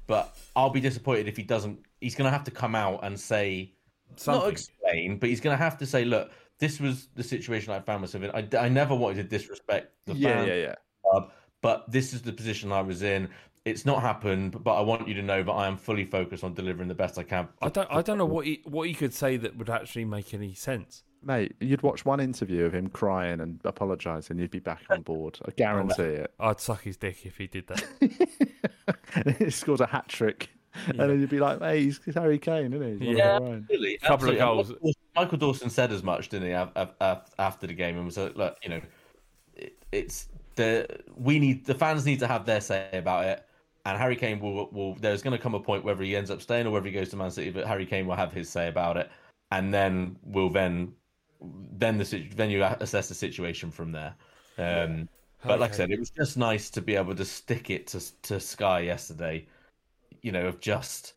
but 0.07 0.35
I'll 0.55 0.69
be 0.69 0.79
disappointed 0.81 1.27
if 1.27 1.37
he 1.37 1.43
doesn't. 1.43 1.79
He's 2.01 2.15
going 2.15 2.25
to 2.25 2.31
have 2.31 2.43
to 2.45 2.51
come 2.51 2.75
out 2.75 2.99
and 3.03 3.19
say, 3.19 3.73
Something. 4.15 4.33
not 4.33 4.41
Something. 4.41 4.51
explain, 4.51 5.17
but 5.19 5.29
he's 5.29 5.41
going 5.41 5.57
to 5.57 5.61
have 5.63 5.77
to 5.79 5.85
say, 5.85 6.05
look, 6.05 6.31
this 6.59 6.79
was 6.79 7.07
the 7.15 7.23
situation 7.23 7.73
I 7.73 7.79
found 7.79 8.01
myself 8.01 8.23
in. 8.23 8.31
I, 8.31 8.47
I 8.65 8.69
never 8.69 8.95
wanted 8.95 9.17
to 9.17 9.23
disrespect 9.23 9.91
the 10.05 10.13
Yeah, 10.13 10.35
fans 10.37 10.47
yeah, 10.47 10.53
yeah. 10.55 10.75
club, 11.03 11.31
but 11.61 11.91
this 11.91 12.13
is 12.13 12.21
the 12.21 12.31
position 12.31 12.71
I 12.71 12.81
was 12.81 13.01
in. 13.01 13.29
It's 13.65 13.83
not 13.85 14.01
happened, 14.01 14.63
but 14.63 14.75
I 14.75 14.81
want 14.81 15.07
you 15.07 15.15
to 15.15 15.23
know 15.23 15.41
that 15.41 15.51
I 15.51 15.65
am 15.67 15.75
fully 15.75 16.05
focused 16.05 16.43
on 16.43 16.53
delivering 16.53 16.87
the 16.87 16.93
best 16.95 17.17
I 17.17 17.23
can. 17.23 17.47
I 17.63 17.69
don't 17.69 17.89
I 17.91 18.01
don't 18.03 18.19
know 18.19 18.25
what 18.25 18.45
he 18.45 18.61
what 18.65 18.87
he 18.87 18.93
could 18.93 19.13
say 19.13 19.37
that 19.37 19.57
would 19.57 19.71
actually 19.71 20.05
make 20.05 20.33
any 20.35 20.53
sense. 20.53 21.03
Mate, 21.23 21.55
you'd 21.59 21.81
watch 21.81 22.05
one 22.05 22.19
interview 22.19 22.65
of 22.65 22.73
him 22.75 22.87
crying 22.87 23.41
and 23.41 23.59
apologising, 23.63 24.37
you'd 24.37 24.51
be 24.51 24.59
back 24.59 24.81
on 24.89 25.01
board. 25.01 25.39
I 25.47 25.51
guarantee 25.51 26.03
it. 26.03 26.31
I'd 26.39 26.59
suck 26.59 26.83
his 26.83 26.97
dick 26.97 27.25
if 27.25 27.37
he 27.37 27.47
did 27.47 27.65
that. 27.67 29.35
he 29.39 29.49
scores 29.49 29.81
a 29.81 29.87
hat 29.87 30.07
trick, 30.07 30.49
and 30.87 30.99
then 30.99 31.19
you'd 31.19 31.29
be 31.29 31.39
like, 31.39 31.59
"Hey, 31.59 31.83
he's, 31.85 31.99
he's 32.05 32.13
Harry 32.15 32.37
Kane, 32.37 32.73
isn't 32.73 32.99
he?" 32.99 33.05
He's 33.05 33.07
one 33.07 33.09
of 33.09 33.17
Yeah. 33.17 33.31
our. 33.49 33.55
Absolutely, 33.55 33.97
Couple 33.97 34.29
of 34.29 34.37
goals. 34.37 34.69
Michael- 34.69 34.93
Michael 35.15 35.37
Dawson 35.37 35.69
said 35.69 35.91
as 35.93 36.03
much, 36.03 36.29
didn't 36.29 36.47
he, 36.47 36.53
af- 36.53 36.71
af- 36.75 36.93
af- 36.99 37.33
after 37.39 37.65
the 37.67 37.73
game, 37.73 37.95
and 37.95 38.05
was 38.05 38.17
like, 38.17 38.35
"Look, 38.35 38.57
you 38.63 38.69
know, 38.69 38.81
it, 39.55 39.73
it's 39.91 40.27
the 40.55 40.85
we 41.15 41.39
need 41.39 41.65
the 41.65 41.73
fans 41.75 42.05
need 42.05 42.19
to 42.19 42.27
have 42.27 42.45
their 42.45 42.61
say 42.61 42.89
about 42.93 43.25
it." 43.25 43.45
And 43.87 43.97
Harry 43.97 44.15
Kane 44.15 44.39
will 44.39 44.69
will 44.71 44.95
there's 44.95 45.21
going 45.23 45.35
to 45.35 45.41
come 45.41 45.55
a 45.55 45.59
point 45.59 45.83
whether 45.83 46.03
he 46.03 46.15
ends 46.15 46.29
up 46.29 46.41
staying 46.41 46.67
or 46.67 46.71
whether 46.71 46.85
he 46.85 46.91
goes 46.91 47.09
to 47.09 47.15
Man 47.15 47.31
City, 47.31 47.49
but 47.51 47.65
Harry 47.65 47.85
Kane 47.85 48.05
will 48.07 48.15
have 48.15 48.33
his 48.33 48.49
say 48.49 48.67
about 48.67 48.97
it, 48.97 49.09
and 49.51 49.73
then 49.73 50.17
we'll 50.23 50.49
then 50.49 50.91
then 51.77 51.97
the 51.97 52.27
then 52.35 52.49
you 52.49 52.63
assess 52.63 53.09
the 53.09 53.15
situation 53.15 53.71
from 53.71 53.91
there. 53.91 54.15
Um, 54.57 55.09
But 55.43 55.59
like 55.59 55.73
I 55.73 55.75
said, 55.75 55.91
it 55.91 55.99
was 55.99 56.09
just 56.09 56.37
nice 56.37 56.69
to 56.71 56.81
be 56.81 56.95
able 56.95 57.15
to 57.15 57.25
stick 57.25 57.69
it 57.69 57.87
to 57.87 57.99
to 58.23 58.39
Sky 58.39 58.79
yesterday. 58.81 59.47
You 60.21 60.31
know, 60.31 60.47
of 60.47 60.59
just 60.59 61.13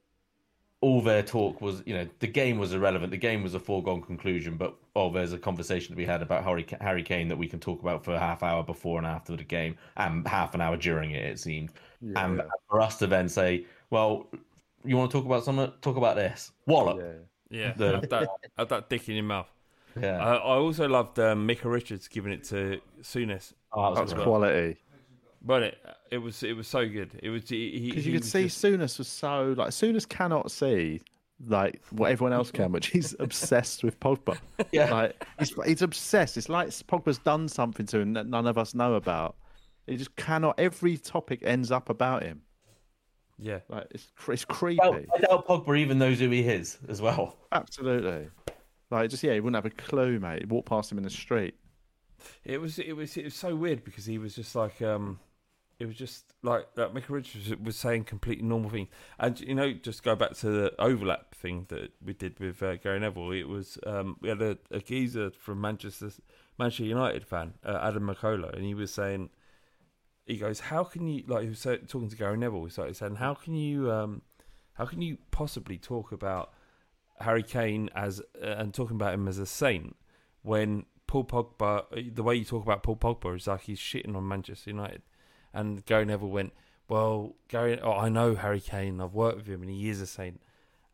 all 0.81 1.01
their 1.01 1.23
talk 1.23 1.61
was, 1.61 1.83
you 1.87 1.95
know, 1.95 2.07
the 2.21 2.27
game 2.27 2.59
was 2.59 2.73
irrelevant. 2.73 3.11
The 3.11 3.17
game 3.17 3.43
was 3.43 3.55
a 3.55 3.59
foregone 3.59 4.03
conclusion. 4.03 4.57
But 4.57 4.77
oh, 4.95 5.11
there's 5.11 5.33
a 5.33 5.39
conversation 5.39 5.91
to 5.93 5.97
be 5.97 6.05
had 6.05 6.23
about 6.23 6.45
Harry 6.45 6.67
Harry 6.81 7.03
Kane 7.03 7.29
that 7.29 7.39
we 7.39 7.49
can 7.49 7.59
talk 7.59 7.81
about 7.81 8.05
for 8.05 8.13
a 8.15 8.19
half 8.19 8.43
hour 8.43 8.63
before 8.63 8.99
and 8.99 9.07
after 9.07 9.35
the 9.35 9.45
game, 9.45 9.77
and 9.97 10.27
half 10.29 10.55
an 10.55 10.61
hour 10.61 10.77
during 10.77 11.13
it. 11.13 11.25
It 11.25 11.39
seemed, 11.41 11.73
and 12.15 12.43
for 12.69 12.81
us 12.81 12.97
to 12.99 13.07
then 13.07 13.29
say, 13.29 13.67
well, 13.91 14.29
you 14.85 14.97
want 14.97 15.11
to 15.11 15.17
talk 15.17 15.25
about 15.27 15.45
something? 15.45 15.73
Talk 15.81 15.97
about 15.97 16.17
this. 16.17 16.53
Wallop. 16.67 16.99
Yeah. 16.99 17.13
Yeah, 17.51 17.73
The- 17.73 17.93
have 17.93 18.09
that, 18.11 18.29
have 18.59 18.69
that 18.69 18.91
dick 18.91 19.09
in 19.09 19.15
your 19.15 19.25
mouth. 19.25 19.51
Yeah. 20.01 20.25
I, 20.25 20.35
I 20.37 20.57
also 20.57 20.89
loved 20.89 21.19
um, 21.19 21.47
Micah 21.47 21.69
Richards 21.69 22.09
giving 22.09 22.33
it 22.33 22.45
to 22.45 22.81
Souness. 23.03 23.53
Oh, 23.73 23.83
that 23.83 23.91
was 23.91 23.99
That's 23.99 24.13
great. 24.15 24.25
quality. 24.25 24.77
But 25.43 25.63
it, 25.63 25.79
it 26.11 26.19
was 26.19 26.43
it 26.43 26.55
was 26.57 26.67
so 26.67 26.89
good. 26.89 27.19
It 27.23 27.31
was 27.31 27.49
he, 27.49 27.79
he- 27.79 27.89
Because 27.91 28.07
you 28.07 28.13
could 28.13 28.25
see 28.25 28.45
just- 28.45 28.63
Souness 28.63 28.99
was 28.99 29.09
so 29.09 29.55
like 29.57 29.69
Souness 29.71 30.09
cannot 30.09 30.51
see 30.51 31.01
like 31.47 31.81
what 31.91 32.11
everyone 32.11 32.33
else 32.33 32.51
can, 32.51 32.73
which 32.73 32.89
he's 32.89 33.15
obsessed 33.21 33.85
with 33.85 33.99
Pogba. 34.01 34.39
Yeah. 34.73 34.91
like 34.91 35.25
he's 35.39 35.55
he's 35.65 35.83
obsessed. 35.83 36.37
It's 36.37 36.49
like 36.49 36.69
Pogba's 36.69 37.19
done 37.19 37.47
something 37.49 37.87
to 37.87 37.99
him 38.01 38.13
that 38.15 38.27
none 38.27 38.47
of 38.47 38.59
us 38.59 38.75
know 38.75 38.95
about. 38.95 39.37
He 39.87 39.97
just 39.97 40.15
cannot. 40.17 40.59
Every 40.59 40.97
topic 40.99 41.41
ends 41.45 41.71
up 41.71 41.89
about 41.89 42.23
him. 42.25 42.43
yeah. 43.39 43.61
Like 43.69 43.87
it's 43.93 44.09
it's 44.29 44.45
creepy. 44.45 44.81
I 44.83 44.91
doubt, 44.91 45.05
I 45.15 45.19
doubt 45.21 45.47
Pogba 45.47 45.79
even 45.79 45.99
knows 45.99 46.19
who 46.19 46.29
he 46.31 46.41
is 46.41 46.79
as 46.89 47.01
well. 47.01 47.37
Absolutely. 47.53 48.29
Like 48.91 49.11
just 49.11 49.23
yeah, 49.23 49.35
he 49.35 49.41
wouldn't 49.41 49.63
have 49.63 49.71
a 49.71 49.75
clue, 49.75 50.19
mate. 50.19 50.49
Walk 50.49 50.67
past 50.67 50.91
him 50.93 50.99
in 50.99 51.05
the 51.05 51.11
street. 51.11 51.55
It 52.45 52.61
was 52.61 52.79
it 52.79 52.95
was 52.95 53.17
it 53.17 53.25
was 53.25 53.35
so 53.35 53.55
weird 53.55 53.85
because 53.85 54.07
he 54.07 54.19
was 54.19 54.35
just 54.35 54.55
like 54.55 54.83
um 54.83 55.21
It 55.79 55.87
was 55.87 55.97
just 55.97 56.35
like 56.43 56.75
that. 56.77 56.95
Michael 56.95 57.17
Richards 57.17 57.55
was 57.63 57.77
saying 57.77 58.05
completely 58.05 58.45
normal 58.47 58.71
thing, 58.71 58.89
and 59.19 59.41
you 59.41 59.55
know, 59.55 59.73
just 59.73 60.03
go 60.03 60.17
back 60.17 60.35
to 60.39 60.51
the 60.51 60.75
overlap 60.81 61.35
thing 61.35 61.67
that 61.69 61.93
we 62.05 62.15
did 62.15 62.41
with 62.41 62.63
uh, 62.63 62.77
Gary 62.77 63.01
Neville. 63.01 63.33
It 63.33 63.49
was 63.49 63.79
um, 63.87 64.17
we 64.21 64.29
had 64.31 64.43
a, 64.43 64.59
a 64.71 64.81
geezer 64.81 65.31
from 65.31 65.61
Manchester, 65.61 66.11
Manchester 66.59 66.85
United 66.85 67.25
fan, 67.27 67.55
uh, 67.65 67.79
Adam 67.83 68.05
McCullough, 68.09 68.55
and 68.55 68.65
he 68.65 68.75
was 68.75 68.93
saying, 68.93 69.31
he 70.27 70.37
goes, 70.37 70.61
"How 70.61 70.85
can 70.85 71.07
you 71.07 71.25
like?" 71.29 71.45
He 71.45 71.49
was 71.51 71.63
talking 71.63 72.09
to 72.09 72.17
Gary 72.17 72.37
Neville. 72.37 72.65
He 72.65 72.71
started 72.71 72.97
saying, 72.97 73.17
"How 73.17 73.35
can 73.35 73.55
you, 73.55 73.91
um, 73.93 74.23
how 74.75 74.87
can 74.87 75.01
you 75.03 75.19
possibly 75.31 75.79
talk 75.79 76.13
about 76.13 76.53
Harry 77.21 77.43
Kane 77.43 77.91
as 77.95 78.21
uh, 78.43 78.47
and 78.47 78.73
talking 78.73 78.97
about 78.97 79.15
him 79.15 79.29
as 79.29 79.39
a 79.39 79.47
saint 79.47 79.97
when 80.43 80.87
Paul 81.07 81.25
Pogba, 81.25 82.15
the 82.15 82.23
way 82.23 82.37
you 82.37 82.45
talk 82.45 82.63
about 82.63 82.83
Paul 82.83 82.97
Pogba 82.97 83.37
is 83.37 83.47
like 83.47 83.63
he's 83.63 83.79
shitting 83.79 84.15
on 84.17 84.29
Manchester 84.29 84.71
United." 84.71 85.03
And 85.53 85.85
Gary 85.87 86.05
Neville 86.05 86.29
went, 86.29 86.53
"Well, 86.89 87.37
Gary, 87.49 87.81
oh, 87.81 87.93
I 87.93 88.09
know 88.09 88.35
Harry 88.35 88.61
Kane. 88.61 89.01
I've 89.01 89.15
worked 89.15 89.39
with 89.39 89.47
him, 89.47 89.63
and 89.63 89.71
he 89.71 89.89
is 89.89 90.01
a 90.01 90.07
saint." 90.07 90.41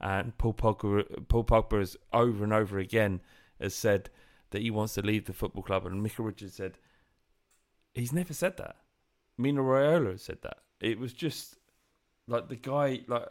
And 0.01 0.37
Paul 0.39 0.55
Pogba, 0.55 1.29
Paul 1.29 1.45
Pogba 1.45 1.79
has 1.79 1.97
over 2.13 2.45
and 2.45 2.53
over 2.53 2.79
again 2.79 3.21
has 3.61 3.75
said 3.75 4.11
that 4.51 4.63
he 4.63 4.71
wants 4.71 4.95
to 4.95 5.03
leave 5.03 5.25
the 5.25 5.33
football 5.33 5.63
club, 5.63 5.87
and 5.87 6.03
Michael 6.03 6.25
Richards 6.25 6.55
said 6.55 6.79
he's 7.95 8.13
never 8.13 8.35
said 8.35 8.57
that. 8.59 8.77
Mino 9.39 10.11
has 10.11 10.23
said 10.23 10.39
that. 10.43 10.59
It 10.81 10.99
was 10.99 11.13
just 11.13 11.57
like 12.29 12.49
the 12.49 12.57
guy, 12.57 13.01
like 13.07 13.27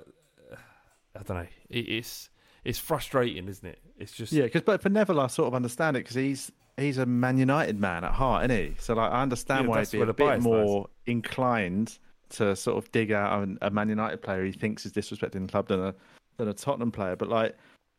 I 1.16 1.24
don't 1.24 1.38
know. 1.38 1.48
It, 1.70 1.90
it's 1.90 2.30
it's 2.64 2.80
frustrating, 2.80 3.48
isn't 3.48 3.68
it? 3.68 3.80
It's 3.98 4.12
just 4.12 4.32
Yeah, 4.32 4.44
because 4.44 4.62
but 4.62 4.82
for 4.82 4.90
Neville, 4.90 5.20
I 5.20 5.28
sort 5.28 5.48
of 5.48 5.54
understand 5.54 5.98
it 5.98 6.02
because 6.02 6.16
he's 6.16 6.52
he's 6.78 6.98
a 6.98 7.06
Man 7.06 7.38
United 7.38 7.80
man 7.80 8.04
at 8.04 8.14
heart, 8.14 8.50
isn't 8.50 8.58
he? 8.58 8.76
So 8.80 8.94
like, 8.94 9.12
I 9.12 9.22
understand 9.22 9.66
Yeah, 9.66 9.70
why 9.70 9.80
he'd 9.82 9.92
be 9.92 10.02
a 10.02 10.14
bit 10.14 10.42
more 10.42 10.88
inclined 11.06 11.98
to 12.30 12.56
sort 12.56 12.78
of 12.78 12.92
dig 12.92 13.12
out 13.12 13.48
a, 13.62 13.68
a 13.68 13.70
Man 13.70 13.90
United 13.90 14.22
player 14.22 14.44
he 14.44 14.52
thinks 14.52 14.86
is 14.86 14.92
disrespecting 14.92 15.46
the 15.46 15.52
club 15.52 15.68
than 15.68 15.80
a 15.80 15.96
than 16.38 16.48
a 16.48 16.54
Tottenham 16.54 16.92
player. 16.92 17.16
But 17.16 17.30
like, 17.30 17.56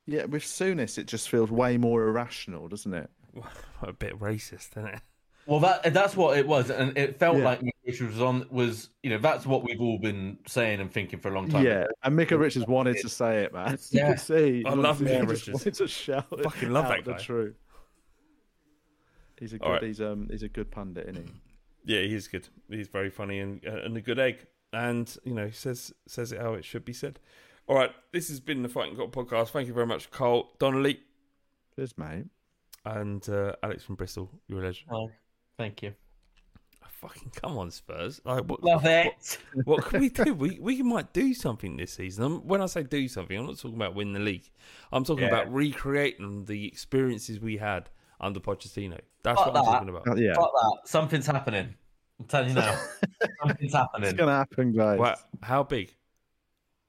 yeah, 0.06 0.24
with 0.24 0.42
Souness, 0.42 0.98
it 0.98 1.06
just 1.06 1.28
feels 1.28 1.50
way 1.50 1.76
more 1.76 2.02
irrational, 2.02 2.68
doesn't 2.68 2.92
it? 2.92 3.10
a 3.82 3.92
bit 3.92 4.18
racist, 4.18 4.76
isn't 4.76 4.86
it? 4.86 5.00
Well, 5.46 5.60
that 5.60 5.92
that's 5.92 6.16
what 6.16 6.38
it 6.38 6.46
was, 6.46 6.70
and 6.70 6.96
it 6.96 7.18
felt 7.18 7.36
Yeah. 7.38 7.44
like 7.44 7.60
Richards 7.86 8.14
was 8.14 8.22
on 8.22 8.46
was 8.50 8.88
you 9.02 9.10
know 9.10 9.18
that's 9.18 9.44
what 9.44 9.62
we've 9.62 9.80
all 9.80 9.98
been 9.98 10.38
saying 10.46 10.80
and 10.80 10.90
thinking 10.90 11.18
for 11.20 11.28
a 11.30 11.34
long 11.34 11.48
time. 11.50 11.64
Yeah, 11.64 11.84
and 12.02 12.16
Micah 12.16 12.38
Richards 12.38 12.66
wanted 12.66 12.96
to 13.02 13.08
say 13.08 13.42
it, 13.44 13.52
man. 13.52 13.78
You 13.90 14.00
Yeah. 14.00 14.10
could 14.12 14.20
see. 14.20 14.62
I 14.66 14.70
love 14.74 15.00
wanted- 15.02 15.14
Micah 15.20 15.26
Richards. 15.32 15.48
Wanted 15.60 15.74
to 15.74 15.88
shout 15.88 16.26
it 16.32 16.42
Fucking 16.44 16.70
love 16.70 16.86
out 16.86 16.96
that 16.96 17.04
the 17.04 17.12
guy. 17.12 17.18
truth. 17.18 17.54
He's 19.38 19.52
a 19.52 19.58
good. 19.58 19.66
All 19.66 19.72
right. 19.72 19.82
He's 19.82 20.00
um. 20.00 20.28
He's 20.30 20.42
a 20.42 20.48
good 20.48 20.70
pundit, 20.70 21.08
isn't 21.10 21.26
he? 21.26 21.32
Yeah, 21.94 22.00
he's 22.02 22.28
good. 22.28 22.48
He's 22.70 22.88
very 22.88 23.10
funny 23.10 23.40
and 23.40 23.60
uh, 23.66 23.82
and 23.84 23.96
a 23.96 24.00
good 24.00 24.18
egg. 24.18 24.46
And 24.72 25.14
you 25.24 25.34
know, 25.34 25.46
he 25.46 25.52
says 25.52 25.92
says 26.06 26.32
it 26.32 26.40
how 26.40 26.54
it 26.54 26.64
should 26.64 26.84
be 26.84 26.92
said. 26.92 27.20
All 27.66 27.76
right, 27.76 27.90
this 28.12 28.28
has 28.28 28.40
been 28.40 28.62
the 28.62 28.68
Fighting 28.68 28.96
Cock 28.96 29.10
podcast. 29.12 29.48
Thank 29.48 29.68
you 29.68 29.74
very 29.74 29.86
much, 29.86 30.10
Carl 30.10 30.50
Donnelly 30.58 31.00
Cheers, 31.76 31.96
mate. 31.96 32.26
and 32.84 33.26
uh, 33.28 33.54
Alex 33.62 33.82
from 33.84 33.94
Bristol. 33.94 34.30
You're 34.48 34.60
a 34.62 34.66
legend. 34.66 34.86
Oh, 34.92 35.10
thank 35.58 35.82
you. 35.82 35.94
Fucking 37.00 37.32
come 37.36 37.58
on, 37.58 37.70
Spurs! 37.70 38.20
Like, 38.24 38.44
what, 38.44 38.62
Love 38.64 38.86
it. 38.86 39.38
what 39.64 39.84
can 39.84 40.00
we 40.00 40.08
do? 40.08 40.32
We 40.34 40.58
we 40.58 40.82
might 40.82 41.12
do 41.12 41.34
something 41.34 41.76
this 41.76 41.92
season. 41.92 42.24
Um, 42.24 42.46
When 42.46 42.62
I 42.62 42.66
say 42.66 42.82
do 42.82 43.08
something, 43.08 43.36
I'm 43.38 43.44
not 43.46 43.58
talking 43.58 43.76
about 43.76 43.94
win 43.94 44.14
the 44.14 44.20
league. 44.20 44.48
I'm 44.90 45.04
talking 45.04 45.24
Yeah. 45.24 45.28
about 45.40 45.52
recreating 45.52 46.46
the 46.46 46.66
experiences 46.66 47.40
we 47.40 47.58
had 47.58 47.90
under 48.20 48.40
Pochettino. 48.40 49.00
That's 49.22 49.38
Fuck 49.38 49.52
what 49.52 49.56
I'm 49.58 49.64
talking 49.64 49.88
about. 49.90 50.08
Uh, 50.08 50.14
yeah, 50.14 50.32
Fuck 50.34 50.50
that. 50.52 50.78
Something's 50.88 51.26
happening. 51.26 51.74
I'm 52.20 52.24
telling 52.26 52.48
you 52.50 52.54
now. 52.54 52.80
Something's 53.42 53.74
happening. 53.74 54.08
it's 54.08 54.18
gonna 54.18 54.32
happen, 54.36 54.72
guys. 54.72 54.98
Wow, 54.98 55.16
how 55.42 55.62
big? 55.62 55.94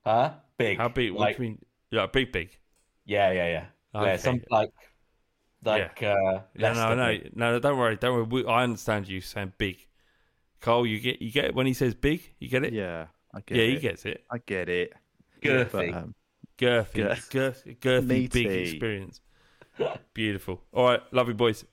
Huh? 0.05 0.33
Big. 0.57 0.77
How 0.77 0.87
big? 0.87 1.11
What 1.11 1.19
Like, 1.21 1.37
do 1.37 1.43
you 1.43 1.49
mean? 1.49 1.65
Yeah, 1.91 2.05
big, 2.05 2.31
big. 2.31 2.57
yeah, 3.05 3.31
yeah, 3.31 3.47
yeah. 3.47 3.65
Yeah, 3.93 4.01
Okay. 4.01 4.17
some 4.17 4.41
like, 4.49 4.69
like, 5.65 6.01
uh, 6.03 6.41
No, 6.55 6.73
no, 6.73 6.95
no, 6.95 7.07
big. 7.07 7.35
no, 7.35 7.51
no. 7.53 7.59
Don't 7.59 7.77
worry, 7.77 7.95
don't 7.97 8.13
worry. 8.13 8.23
We, 8.43 8.45
I 8.45 8.63
understand 8.63 9.07
you 9.07 9.21
saying 9.21 9.53
big. 9.57 9.77
Cole. 10.61 10.85
you 10.85 10.99
get 10.99 11.21
you 11.21 11.31
get 11.31 11.45
it 11.45 11.55
when 11.55 11.65
he 11.67 11.73
says 11.73 11.93
big. 11.93 12.21
You 12.39 12.47
get 12.49 12.63
it. 12.63 12.73
Yeah, 12.73 13.07
I 13.33 13.41
get 13.41 13.57
yeah, 13.57 13.63
it. 13.63 13.69
he 13.73 13.79
gets 13.79 14.05
it. 14.05 14.23
I 14.31 14.37
get 14.39 14.69
it. 14.69 14.93
Girthy. 15.41 15.71
But, 15.71 15.89
um, 15.93 16.15
Girthy, 16.57 16.93
Girth. 16.93 17.29
girth, 17.29 17.65
girthy, 17.81 18.31
big 18.31 18.45
experience. 18.47 19.19
Beautiful. 20.13 20.61
All 20.71 20.85
right, 20.85 21.01
love 21.11 21.27
you, 21.27 21.33
boys. 21.33 21.65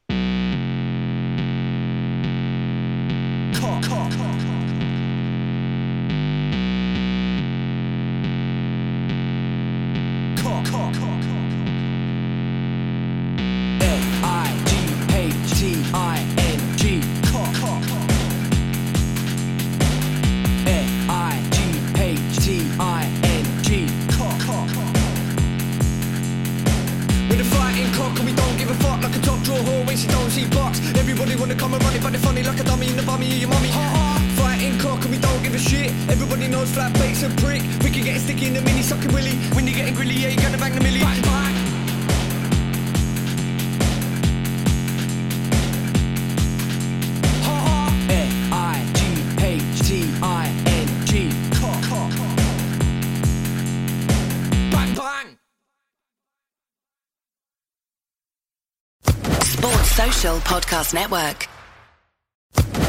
Podcast 60.83 60.95
Network. 60.95 61.49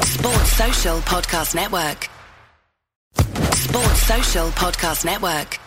Sports 0.03 0.51
Social 0.57 0.97
Podcast 1.01 1.53
Network. 1.53 2.09
Sports 3.53 4.01
Social 4.07 4.47
Podcast 4.49 5.05
Network. 5.05 5.59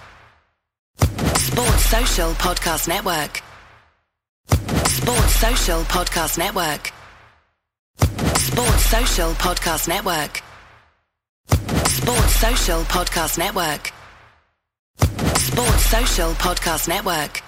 Sports 1.39 1.85
Social 1.85 2.31
Podcast 2.33 2.89
Network. 2.89 3.43
Sports 4.89 5.35
Social 5.37 5.83
Podcast 5.85 6.39
Network. 6.39 6.93
Sports 8.39 8.85
Social 8.87 9.31
Podcast 9.35 9.89
Network. 9.89 10.43
Sports 11.87 12.35
Social 12.41 12.81
Podcast 12.83 13.39
Network. 13.39 13.93
Sports 15.39 15.85
Social 15.87 16.31
Podcast 16.33 16.89
Network. 16.89 17.43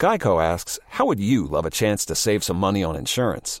Geico 0.00 0.42
asks, 0.42 0.80
How 0.88 1.06
would 1.06 1.20
you 1.20 1.46
love 1.46 1.64
a 1.64 1.70
chance 1.70 2.04
to 2.06 2.16
save 2.16 2.42
some 2.42 2.56
money 2.56 2.82
on 2.82 2.96
insurance? 2.96 3.60